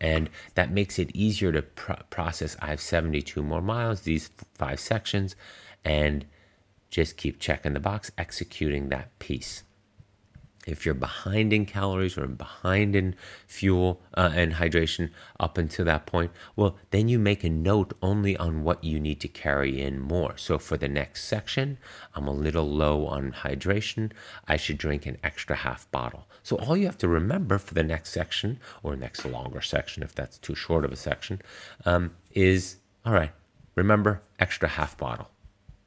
And 0.00 0.30
that 0.54 0.70
makes 0.70 1.00
it 1.00 1.10
easier 1.12 1.50
to 1.50 1.62
pr- 1.62 2.04
process. 2.10 2.56
I 2.62 2.66
have 2.66 2.80
72 2.80 3.42
more 3.42 3.60
miles, 3.60 4.02
these 4.02 4.30
five 4.54 4.78
sections, 4.78 5.34
and 5.84 6.26
just 6.90 7.16
keep 7.16 7.40
checking 7.40 7.72
the 7.72 7.80
box, 7.80 8.12
executing 8.16 8.88
that 8.90 9.18
piece. 9.18 9.64
If 10.68 10.84
you're 10.84 10.94
behind 10.94 11.52
in 11.52 11.64
calories 11.64 12.18
or 12.18 12.26
behind 12.26 12.94
in 12.94 13.14
fuel 13.46 14.02
uh, 14.14 14.30
and 14.34 14.54
hydration 14.54 15.10
up 15.40 15.56
until 15.56 15.86
that 15.86 16.04
point, 16.04 16.30
well, 16.56 16.76
then 16.90 17.08
you 17.08 17.18
make 17.18 17.42
a 17.42 17.48
note 17.48 17.94
only 18.02 18.36
on 18.36 18.62
what 18.62 18.84
you 18.84 19.00
need 19.00 19.20
to 19.20 19.28
carry 19.28 19.80
in 19.80 19.98
more. 19.98 20.36
So 20.36 20.58
for 20.58 20.76
the 20.76 20.88
next 20.88 21.24
section, 21.24 21.78
I'm 22.14 22.28
a 22.28 22.32
little 22.32 22.68
low 22.68 23.06
on 23.06 23.32
hydration. 23.32 24.12
I 24.46 24.56
should 24.56 24.78
drink 24.78 25.06
an 25.06 25.16
extra 25.22 25.56
half 25.56 25.90
bottle. 25.90 26.26
So 26.42 26.56
all 26.56 26.76
you 26.76 26.86
have 26.86 26.98
to 26.98 27.08
remember 27.08 27.58
for 27.58 27.74
the 27.74 27.82
next 27.82 28.10
section 28.10 28.60
or 28.82 28.94
next 28.94 29.24
longer 29.24 29.62
section, 29.62 30.02
if 30.02 30.14
that's 30.14 30.38
too 30.38 30.54
short 30.54 30.84
of 30.84 30.92
a 30.92 30.96
section, 30.96 31.40
um, 31.86 32.12
is 32.32 32.76
all 33.06 33.14
right, 33.14 33.32
remember 33.74 34.22
extra 34.38 34.68
half 34.68 34.98
bottle, 34.98 35.30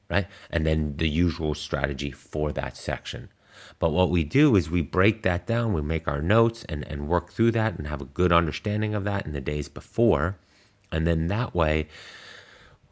right? 0.09 0.27
And 0.49 0.65
then 0.65 0.97
the 0.97 1.07
usual 1.07 1.53
strategy 1.53 2.11
for 2.11 2.51
that 2.53 2.75
section. 2.75 3.29
But 3.79 3.91
what 3.91 4.09
we 4.09 4.23
do 4.23 4.55
is 4.55 4.69
we 4.69 4.81
break 4.81 5.23
that 5.23 5.47
down, 5.47 5.73
we 5.73 5.81
make 5.81 6.07
our 6.07 6.21
notes 6.21 6.63
and, 6.69 6.87
and 6.87 7.07
work 7.07 7.31
through 7.31 7.51
that 7.51 7.77
and 7.77 7.87
have 7.87 8.01
a 8.01 8.05
good 8.05 8.31
understanding 8.31 8.93
of 8.93 9.03
that 9.05 9.25
in 9.25 9.33
the 9.33 9.41
days 9.41 9.69
before. 9.69 10.37
And 10.91 11.07
then 11.07 11.27
that 11.27 11.55
way, 11.55 11.87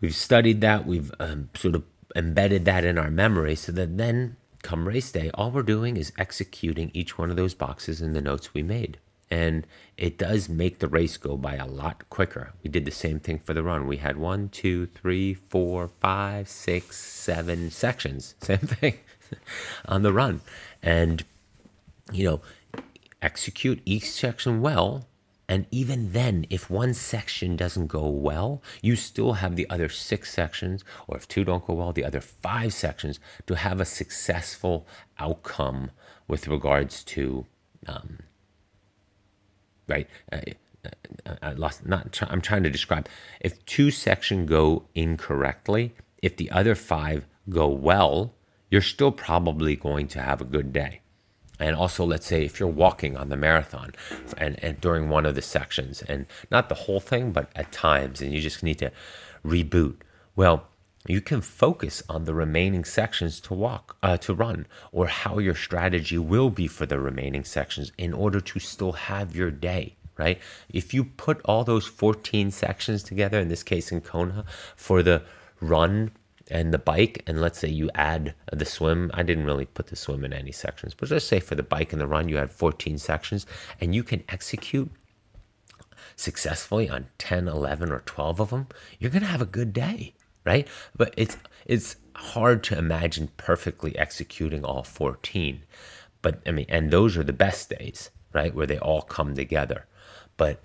we've 0.01 0.15
studied 0.15 0.61
that, 0.61 0.85
we've 0.85 1.11
um, 1.19 1.49
sort 1.55 1.75
of 1.75 1.83
embedded 2.15 2.65
that 2.65 2.83
in 2.83 2.97
our 2.97 3.11
memory 3.11 3.55
so 3.55 3.71
that 3.73 3.97
then 3.97 4.37
come 4.63 4.87
race 4.87 5.11
day, 5.11 5.31
all 5.33 5.51
we're 5.51 5.63
doing 5.63 5.97
is 5.97 6.11
executing 6.17 6.91
each 6.93 7.17
one 7.17 7.29
of 7.29 7.35
those 7.35 7.53
boxes 7.53 8.01
in 8.01 8.13
the 8.13 8.21
notes 8.21 8.53
we 8.53 8.63
made. 8.63 8.97
And 9.31 9.67
it 9.95 10.17
does 10.17 10.49
make 10.49 10.79
the 10.79 10.87
race 10.87 11.17
go 11.17 11.37
by 11.37 11.55
a 11.55 11.67
lot 11.67 12.09
quicker. 12.09 12.53
We 12.63 12.69
did 12.69 12.85
the 12.85 12.91
same 12.91 13.19
thing 13.19 13.39
for 13.39 13.53
the 13.53 13.61
run. 13.61 13.85
We 13.85 13.97
had 13.97 14.17
one, 14.17 14.49
two, 14.49 14.87
three, 14.87 15.35
four, 15.35 15.87
five, 15.87 16.49
six, 16.49 16.97
seven 16.97 17.69
sections. 17.69 18.33
Same 18.41 18.57
thing. 18.57 18.97
on 19.85 20.03
the 20.03 20.14
run. 20.14 20.41
And, 20.81 21.23
you 22.11 22.26
know, 22.26 22.41
execute 23.22 23.81
each 23.85 24.10
section 24.10 24.61
well. 24.61 25.06
And 25.47 25.65
even 25.72 26.11
then, 26.11 26.45
if 26.51 26.69
one 26.69 26.93
section 26.93 27.56
doesn't 27.56 27.88
go 27.88 28.07
well, 28.07 28.61
you 28.84 28.95
still 28.95 29.34
have 29.34 29.56
the 29.56 29.68
other 29.68 29.89
six 29.89 30.31
sections, 30.31 30.84
or 31.07 31.18
if 31.18 31.27
two 31.27 31.43
don't 31.43 31.65
go 31.65 31.73
well, 31.73 31.91
the 31.91 32.06
other 32.06 32.22
five 32.22 32.72
sections 32.72 33.19
to 33.47 33.56
have 33.56 33.81
a 33.81 33.85
successful 33.85 34.85
outcome 35.18 35.89
with 36.27 36.47
regards 36.47 37.03
to, 37.03 37.47
um, 37.88 38.19
right? 39.88 40.07
Uh, 40.31 40.41
uh 40.85 41.35
I 41.41 41.51
lost. 41.53 41.85
Not. 41.85 42.22
I'm 42.30 42.41
trying 42.41 42.64
to 42.64 42.69
describe. 42.69 43.10
If 43.41 43.65
two 43.65 43.89
section 43.89 44.45
go 44.45 44.84
incorrectly, 44.93 45.95
if 46.22 46.38
the 46.38 46.51
other 46.51 46.76
five 46.76 47.26
go 47.49 47.68
well, 47.68 48.34
you're 48.69 48.81
still 48.81 49.11
probably 49.11 49.75
going 49.75 50.07
to 50.09 50.21
have 50.21 50.41
a 50.41 50.45
good 50.45 50.71
day. 50.71 51.01
And 51.59 51.75
also, 51.75 52.05
let's 52.05 52.25
say 52.25 52.45
if 52.45 52.59
you're 52.59 52.69
walking 52.69 53.17
on 53.17 53.27
the 53.27 53.35
marathon 53.35 53.93
and, 54.37 54.57
and 54.63 54.79
during 54.79 55.09
one 55.09 55.25
of 55.25 55.35
the 55.35 55.41
sections, 55.41 56.01
and 56.03 56.25
not 56.49 56.69
the 56.69 56.75
whole 56.75 57.01
thing, 57.01 57.31
but 57.33 57.49
at 57.53 57.71
times, 57.71 58.21
and 58.21 58.33
you 58.33 58.39
just 58.39 58.63
need 58.63 58.79
to 58.79 58.91
reboot. 59.45 59.97
Well, 60.37 60.67
you 61.05 61.19
can 61.19 61.41
focus 61.41 62.01
on 62.07 62.23
the 62.23 62.33
remaining 62.33 62.85
sections 62.85 63.41
to 63.41 63.53
walk, 63.53 63.97
uh, 64.01 64.17
to 64.17 64.33
run, 64.33 64.67
or 64.93 65.07
how 65.07 65.39
your 65.39 65.55
strategy 65.55 66.17
will 66.17 66.49
be 66.49 66.67
for 66.67 66.85
the 66.85 66.99
remaining 66.99 67.43
sections 67.43 67.91
in 67.97 68.13
order 68.13 68.39
to 68.39 68.59
still 68.59 68.93
have 68.93 69.35
your 69.35 69.51
day 69.51 69.95
right? 70.19 70.37
If 70.67 70.93
you 70.93 71.05
put 71.05 71.39
all 71.45 71.63
those 71.63 71.87
14 71.87 72.51
sections 72.51 73.01
together, 73.01 73.39
in 73.39 73.47
this 73.47 73.63
case 73.63 73.89
in 73.89 74.01
Kona, 74.01 74.43
for 74.75 75.01
the 75.01 75.23
run 75.61 76.11
and 76.49 76.73
the 76.73 76.80
bike, 76.80 77.23
and 77.27 77.41
let's 77.41 77.59
say 77.59 77.69
you 77.69 77.89
add 77.95 78.34
the 78.51 78.65
swim. 78.65 79.11
I 79.13 79.23
didn't 79.23 79.45
really 79.45 79.65
put 79.65 79.88
the 79.88 79.95
swim 79.95 80.23
in 80.23 80.34
any 80.34 80.51
sections, 80.51 80.93
but 80.93 81.09
let's 81.11 81.26
say 81.26 81.39
for 81.39 81.55
the 81.55 81.63
bike 81.63 81.93
and 81.93 82.01
the 82.01 82.07
run, 82.07 82.30
you 82.30 82.38
had 82.38 82.51
14 82.51 82.97
sections, 82.97 83.45
and 83.80 83.93
you 83.93 84.03
can 84.03 84.23
execute 84.30 84.91
successfully 86.19 86.89
on 86.89 87.07
10, 87.17 87.47
11, 87.47 87.91
or 87.91 87.99
12 88.01 88.39
of 88.39 88.49
them, 88.49 88.67
you're 88.99 89.11
going 89.11 89.23
to 89.23 89.27
have 89.27 89.41
a 89.41 89.45
good 89.45 89.73
day, 89.73 90.13
right? 90.45 90.67
But 90.95 91.13
it's 91.17 91.38
it's 91.65 91.95
hard 92.15 92.63
to 92.65 92.77
imagine 92.77 93.30
perfectly 93.38 93.97
executing 93.97 94.65
all 94.65 94.84
14. 94.84 95.63
But 96.21 96.41
I 96.45 96.51
mean, 96.51 96.65
and 96.67 96.91
those 96.91 97.17
are 97.17 97.23
the 97.23 97.34
best 97.34 97.69
days, 97.69 98.09
right? 98.34 98.53
Where 98.53 98.67
they 98.67 98.77
all 98.77 99.01
come 99.01 99.35
together. 99.35 99.85
But 100.35 100.61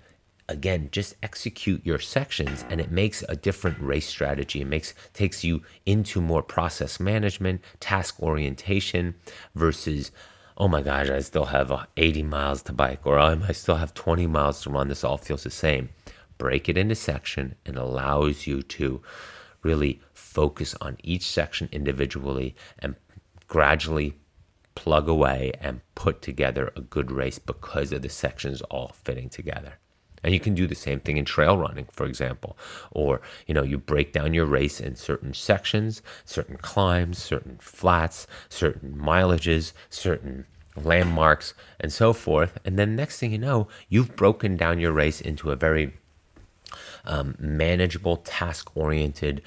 again 0.47 0.89
just 0.91 1.15
execute 1.23 1.85
your 1.85 1.99
sections 1.99 2.65
and 2.69 2.79
it 2.79 2.91
makes 2.91 3.23
a 3.27 3.35
different 3.35 3.79
race 3.79 4.07
strategy. 4.07 4.61
It 4.61 4.67
makes 4.67 4.93
takes 5.13 5.43
you 5.43 5.61
into 5.85 6.21
more 6.21 6.43
process 6.43 6.99
management 6.99 7.61
task 7.79 8.21
orientation 8.21 9.15
versus 9.55 10.11
oh 10.57 10.67
my 10.67 10.81
gosh 10.81 11.09
i 11.09 11.19
still 11.19 11.45
have 11.45 11.71
uh, 11.71 11.85
80 11.97 12.23
miles 12.23 12.61
to 12.63 12.71
bike 12.73 13.01
or 13.05 13.19
i 13.19 13.51
still 13.51 13.75
have 13.75 13.93
20 13.93 14.27
miles 14.27 14.61
to 14.61 14.69
run. 14.69 14.87
This 14.87 15.03
all 15.03 15.17
feels 15.17 15.43
the 15.43 15.49
same. 15.49 15.89
Break 16.37 16.69
it 16.69 16.77
into 16.77 16.95
section 16.95 17.55
and 17.65 17.77
allows 17.77 18.45
you 18.45 18.61
to 18.61 19.01
really 19.63 20.01
focus 20.13 20.75
on 20.81 20.97
each 21.01 21.23
section 21.23 21.69
individually 21.71 22.55
and 22.79 22.95
gradually 23.47 24.13
plug 24.75 25.07
away 25.07 25.51
and 25.61 25.81
put 25.95 26.21
together 26.21 26.71
a 26.75 26.81
good 26.81 27.09
race 27.09 27.39
because 27.39 27.91
of 27.93 28.01
the 28.01 28.09
sections 28.09 28.61
all 28.63 28.89
fitting 29.03 29.29
together 29.29 29.79
and 30.25 30.33
you 30.33 30.39
can 30.39 30.55
do 30.55 30.65
the 30.65 30.73
same 30.73 30.99
thing 30.99 31.17
in 31.17 31.23
trail 31.23 31.55
running, 31.55 31.85
for 31.91 32.07
example. 32.07 32.57
Or, 32.89 33.21
you 33.45 33.53
know, 33.53 33.61
you 33.61 33.77
break 33.77 34.11
down 34.11 34.33
your 34.33 34.47
race 34.47 34.81
in 34.81 34.95
certain 34.95 35.35
sections, 35.35 36.01
certain 36.25 36.57
climbs, 36.57 37.19
certain 37.19 37.59
flats, 37.61 38.25
certain 38.49 38.95
mileages, 38.97 39.73
certain 39.91 40.47
landmarks, 40.75 41.53
and 41.79 41.93
so 41.93 42.11
forth. 42.11 42.57
And 42.65 42.79
then 42.79 42.95
next 42.95 43.19
thing 43.19 43.33
you 43.33 43.37
know, 43.37 43.67
you've 43.87 44.15
broken 44.15 44.57
down 44.57 44.79
your 44.79 44.91
race 44.91 45.21
into 45.21 45.51
a 45.51 45.55
very 45.55 45.93
um, 47.05 47.35
manageable, 47.37 48.17
task 48.17 48.75
oriented, 48.75 49.43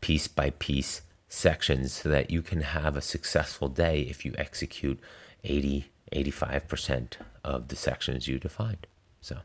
piece 0.00 0.26
by 0.26 0.50
piece 0.50 1.02
sections 1.28 1.92
so 1.92 2.08
that 2.08 2.32
you 2.32 2.42
can 2.42 2.62
have 2.62 2.96
a 2.96 3.00
successful 3.00 3.68
day 3.68 4.00
if 4.00 4.24
you 4.24 4.34
execute 4.36 4.98
80, 5.44 5.86
85% 6.12 7.12
of 7.44 7.68
the 7.68 7.76
sections 7.76 8.26
you 8.26 8.40
defined. 8.40 8.88
So, 9.20 9.38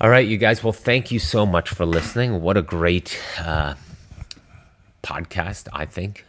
all 0.00 0.10
right, 0.10 0.26
you 0.26 0.36
guys. 0.36 0.64
Well, 0.64 0.72
thank 0.72 1.10
you 1.10 1.18
so 1.18 1.46
much 1.46 1.68
for 1.68 1.86
listening. 1.86 2.42
What 2.42 2.56
a 2.56 2.62
great 2.62 3.18
uh, 3.38 3.74
podcast, 5.02 5.68
I 5.72 5.84
think, 5.86 6.24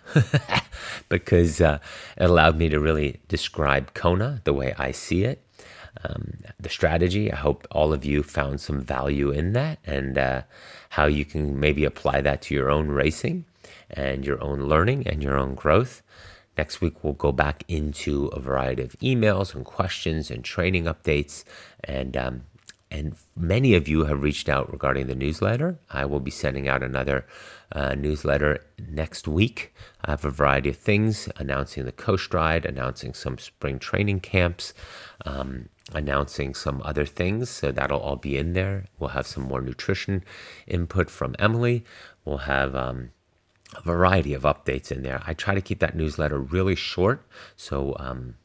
because 1.10 1.60
uh, 1.60 1.80
it 2.18 2.24
allowed 2.24 2.58
me 2.58 2.70
to 2.70 2.80
really 2.80 3.20
describe 3.28 3.94
Kona 3.94 4.42
the 4.44 4.54
way 4.54 4.74
I 4.78 4.92
see 4.92 5.24
it. 5.24 5.44
Um, 6.04 6.40
the 6.60 6.70
strategy. 6.70 7.32
I 7.32 7.36
hope 7.36 7.68
all 7.72 7.94
of 7.94 8.04
you 8.04 8.24
found 8.24 8.60
some 8.60 8.82
value 8.82 9.30
in 9.30 9.54
that 9.54 9.80
and 9.86 10.18
uh, 10.18 10.42
how 10.90 11.06
you 11.06 11.24
can 11.24 11.60
maybe 11.60 11.86
apply 11.86 12.22
that 12.22 12.42
to 12.44 12.56
your 12.56 12.70
own 12.70 12.90
racing 12.90 13.46
and 13.92 14.26
your 14.26 14.44
own 14.44 14.64
learning 14.64 15.08
and 15.08 15.24
your 15.24 15.38
own 15.38 15.54
growth. 15.56 16.02
Next 16.58 16.82
week, 16.82 17.04
we'll 17.04 17.14
go 17.14 17.32
back 17.32 17.64
into 17.68 18.26
a 18.28 18.40
variety 18.40 18.84
of 18.84 18.94
emails 19.00 19.56
and 19.56 19.64
questions 19.64 20.30
and 20.30 20.44
training 20.44 20.86
updates. 20.86 21.44
And, 21.84 22.18
um, 22.18 22.44
and 22.94 23.16
many 23.36 23.74
of 23.74 23.88
you 23.88 24.06
have 24.06 24.22
reached 24.22 24.48
out 24.48 24.72
regarding 24.72 25.08
the 25.08 25.16
newsletter. 25.16 25.80
I 25.90 26.06
will 26.06 26.20
be 26.20 26.30
sending 26.30 26.68
out 26.68 26.84
another 26.84 27.26
uh, 27.72 27.96
newsletter 27.96 28.64
next 28.88 29.28
week. 29.28 29.74
I 30.06 30.12
have 30.12 30.24
a 30.24 30.30
variety 30.30 30.70
of 30.70 30.78
things 30.78 31.28
announcing 31.38 31.86
the 31.86 31.92
Coast 31.92 32.32
Ride, 32.36 32.66
announcing 32.66 33.16
some 33.16 33.40
spring 33.40 33.80
training 33.80 34.20
camps, 34.20 34.76
um, 35.26 35.70
announcing 35.92 36.54
some 36.54 36.84
other 36.86 37.06
things. 37.06 37.50
So 37.50 37.72
that'll 37.72 38.00
all 38.00 38.16
be 38.16 38.38
in 38.38 38.54
there. 38.54 38.86
We'll 39.00 39.10
have 39.10 39.26
some 39.26 39.44
more 39.44 39.62
nutrition 39.62 40.24
input 40.68 41.10
from 41.10 41.36
Emily. 41.40 41.84
We'll 42.26 42.46
have 42.50 42.76
um, 42.76 43.10
a 43.76 43.82
variety 43.82 44.36
of 44.36 44.44
updates 44.44 44.92
in 44.92 45.02
there. 45.02 45.24
I 45.26 45.34
try 45.34 45.56
to 45.56 45.62
keep 45.62 45.80
that 45.80 45.96
newsletter 45.96 46.38
really 46.38 46.76
short. 46.76 47.26
So 47.56 47.96
um, 47.98 48.36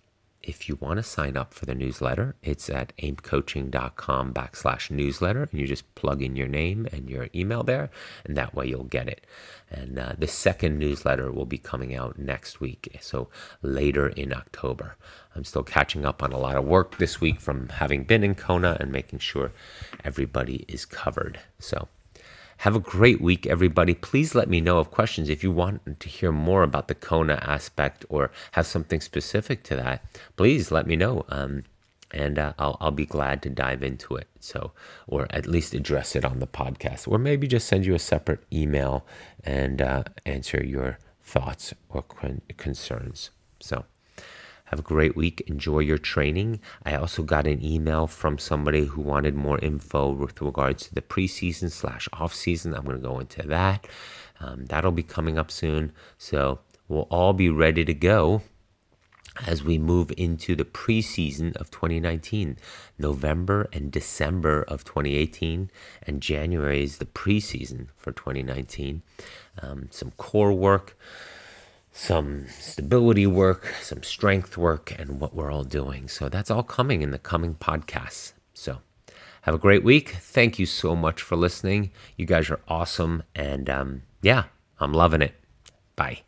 if 0.49 0.67
you 0.67 0.77
want 0.81 0.97
to 0.97 1.03
sign 1.03 1.37
up 1.37 1.53
for 1.53 1.67
the 1.67 1.75
newsletter, 1.75 2.35
it's 2.43 2.71
at 2.71 2.97
aimcoaching.com 2.97 4.33
backslash 4.33 4.91
newsletter. 4.91 5.43
And 5.43 5.61
you 5.61 5.67
just 5.67 5.95
plug 5.95 6.23
in 6.23 6.37
your 6.37 6.49
name 6.49 6.89
and 6.91 7.11
your 7.11 7.29
email 7.35 7.63
there, 7.63 7.91
and 8.25 8.35
that 8.39 8.55
way 8.55 8.67
you'll 8.67 8.85
get 8.85 9.09
it. 9.09 9.27
And 9.71 9.99
uh, 9.99 10.15
the 10.17 10.27
second 10.27 10.79
newsletter 10.79 11.31
will 11.31 11.45
be 11.45 11.59
coming 11.59 11.95
out 11.95 12.19
next 12.19 12.61
week, 12.61 12.97
so 13.01 13.29
later 13.61 14.09
in 14.09 14.33
October. 14.33 14.97
I'm 15.37 15.45
still 15.45 15.63
catching 15.63 16.07
up 16.07 16.23
on 16.23 16.33
a 16.33 16.39
lot 16.39 16.57
of 16.57 16.65
work 16.65 16.97
this 16.97 17.21
week 17.21 17.43
from 17.43 17.69
having 17.69 18.05
been 18.05 18.25
in 18.25 18.35
Kona 18.35 18.79
and 18.81 18.91
making 18.91 19.19
sure 19.19 19.53
everybody 20.03 20.65
is 20.67 20.87
covered. 20.87 21.41
So 21.59 21.89
have 22.59 22.75
a 22.75 22.81
great 22.81 23.21
week, 23.21 23.47
everybody. 23.47 23.95
Please 23.95 24.35
let 24.35 24.49
me 24.49 24.61
know 24.61 24.79
of 24.79 24.91
questions 24.91 25.29
if 25.29 25.43
you 25.43 25.53
want 25.53 26.01
to 26.01 26.09
hear 26.09 26.33
more 26.33 26.63
about 26.63 26.89
the 26.89 26.95
Kona 26.95 27.39
aspect 27.43 28.05
or 28.09 28.31
have 28.53 28.67
something 28.67 29.01
specific 29.01 29.63
to 29.65 29.77
that. 29.77 30.05
Please 30.37 30.71
let 30.71 30.87
me 30.87 30.97
know. 30.97 31.25
Um, 31.29 31.65
and 32.11 32.39
uh, 32.39 32.55
I'll, 32.59 32.77
I'll 32.81 32.91
be 32.91 33.07
glad 33.07 33.43
to 33.43 33.51
dive 33.51 33.83
into 33.83 34.17
it. 34.17 34.29
So, 34.41 34.73
or 35.07 35.27
at 35.31 35.47
least 35.47 35.75
address 35.75 36.17
it 36.17 36.25
on 36.25 36.41
the 36.41 36.47
podcast, 36.47 37.07
or 37.07 37.19
maybe 37.19 37.47
just 37.47 37.69
send 37.69 37.85
you 37.87 37.95
a 37.95 37.99
separate 37.99 38.41
email 38.53 39.07
and 39.45 39.83
uh, 39.83 40.05
answer 40.25 40.65
your 40.65 40.99
thoughts 41.23 41.75
or 41.89 42.03
con- 42.03 42.41
concerns. 42.57 43.31
So, 43.61 43.85
have 44.71 44.79
a 44.79 44.83
great 44.83 45.17
week. 45.17 45.43
Enjoy 45.47 45.79
your 45.79 45.99
training. 45.99 46.61
I 46.85 46.95
also 46.95 47.23
got 47.23 47.47
an 47.47 47.65
email 47.65 48.07
from 48.07 48.39
somebody 48.39 48.85
who 48.85 49.01
wanted 49.01 49.35
more 49.35 49.59
info 49.59 50.11
with 50.11 50.41
regards 50.43 50.89
to 50.89 50.95
the 50.95 51.03
preseason 51.03 51.71
slash 51.71 52.09
off 52.13 52.35
season. 52.35 52.75
I'm 52.75 52.85
going 52.85 52.97
to 52.97 53.03
go 53.03 53.19
into 53.19 53.47
that. 53.47 53.87
Um, 54.41 54.67
that'll 54.67 54.93
be 54.93 55.03
coming 55.03 55.39
up 55.39 55.51
soon. 55.51 55.93
So 56.19 56.61
we'll 56.87 57.09
all 57.11 57.33
be 57.33 57.49
ready 57.49 57.85
to 57.85 57.95
go 57.95 58.43
as 59.47 59.63
we 59.63 59.79
move 59.79 60.13
into 60.17 60.55
the 60.57 60.65
preseason 60.65 61.57
of 61.57 61.71
2019. 61.71 62.59
November 62.99 63.69
and 63.73 63.91
December 63.91 64.63
of 64.63 64.85
2018, 64.85 65.71
and 66.03 66.21
January 66.21 66.83
is 66.83 66.99
the 66.99 67.07
preseason 67.07 67.89
for 67.97 68.13
2019. 68.13 69.03
Um, 69.63 69.89
some 69.91 70.11
core 70.13 70.53
work 70.53 70.97
some 71.99 72.47
stability 72.49 73.27
work, 73.27 73.75
some 73.83 74.05
strength 74.05 74.57
work, 74.57 74.95
and 74.97 75.19
what 75.19 75.35
we're 75.35 75.51
all 75.51 75.65
doing. 75.65 76.07
So 76.07 76.29
that's 76.29 76.49
all 76.49 76.63
coming 76.63 77.03
in 77.03 77.11
the 77.11 77.19
coming 77.19 77.57
podcasts. 77.57 78.35
So 78.55 78.79
have 79.43 79.55
a 79.55 79.59
great 79.59 79.83
week. 79.83 80.11
Thank 80.11 80.61
you 80.61 80.67
so 80.67 80.95
much 80.95 81.21
for 81.21 81.35
listening. 81.35 81.91
You 82.17 82.25
guys 82.25 82.51
are 82.51 82.61
awesome. 82.69 83.25
And 83.35 83.69
um, 83.69 84.03
yeah, 84.23 84.45
I'm 84.79 84.93
loving 84.93 85.23
it. 85.23 85.35
Bye. 85.97 86.23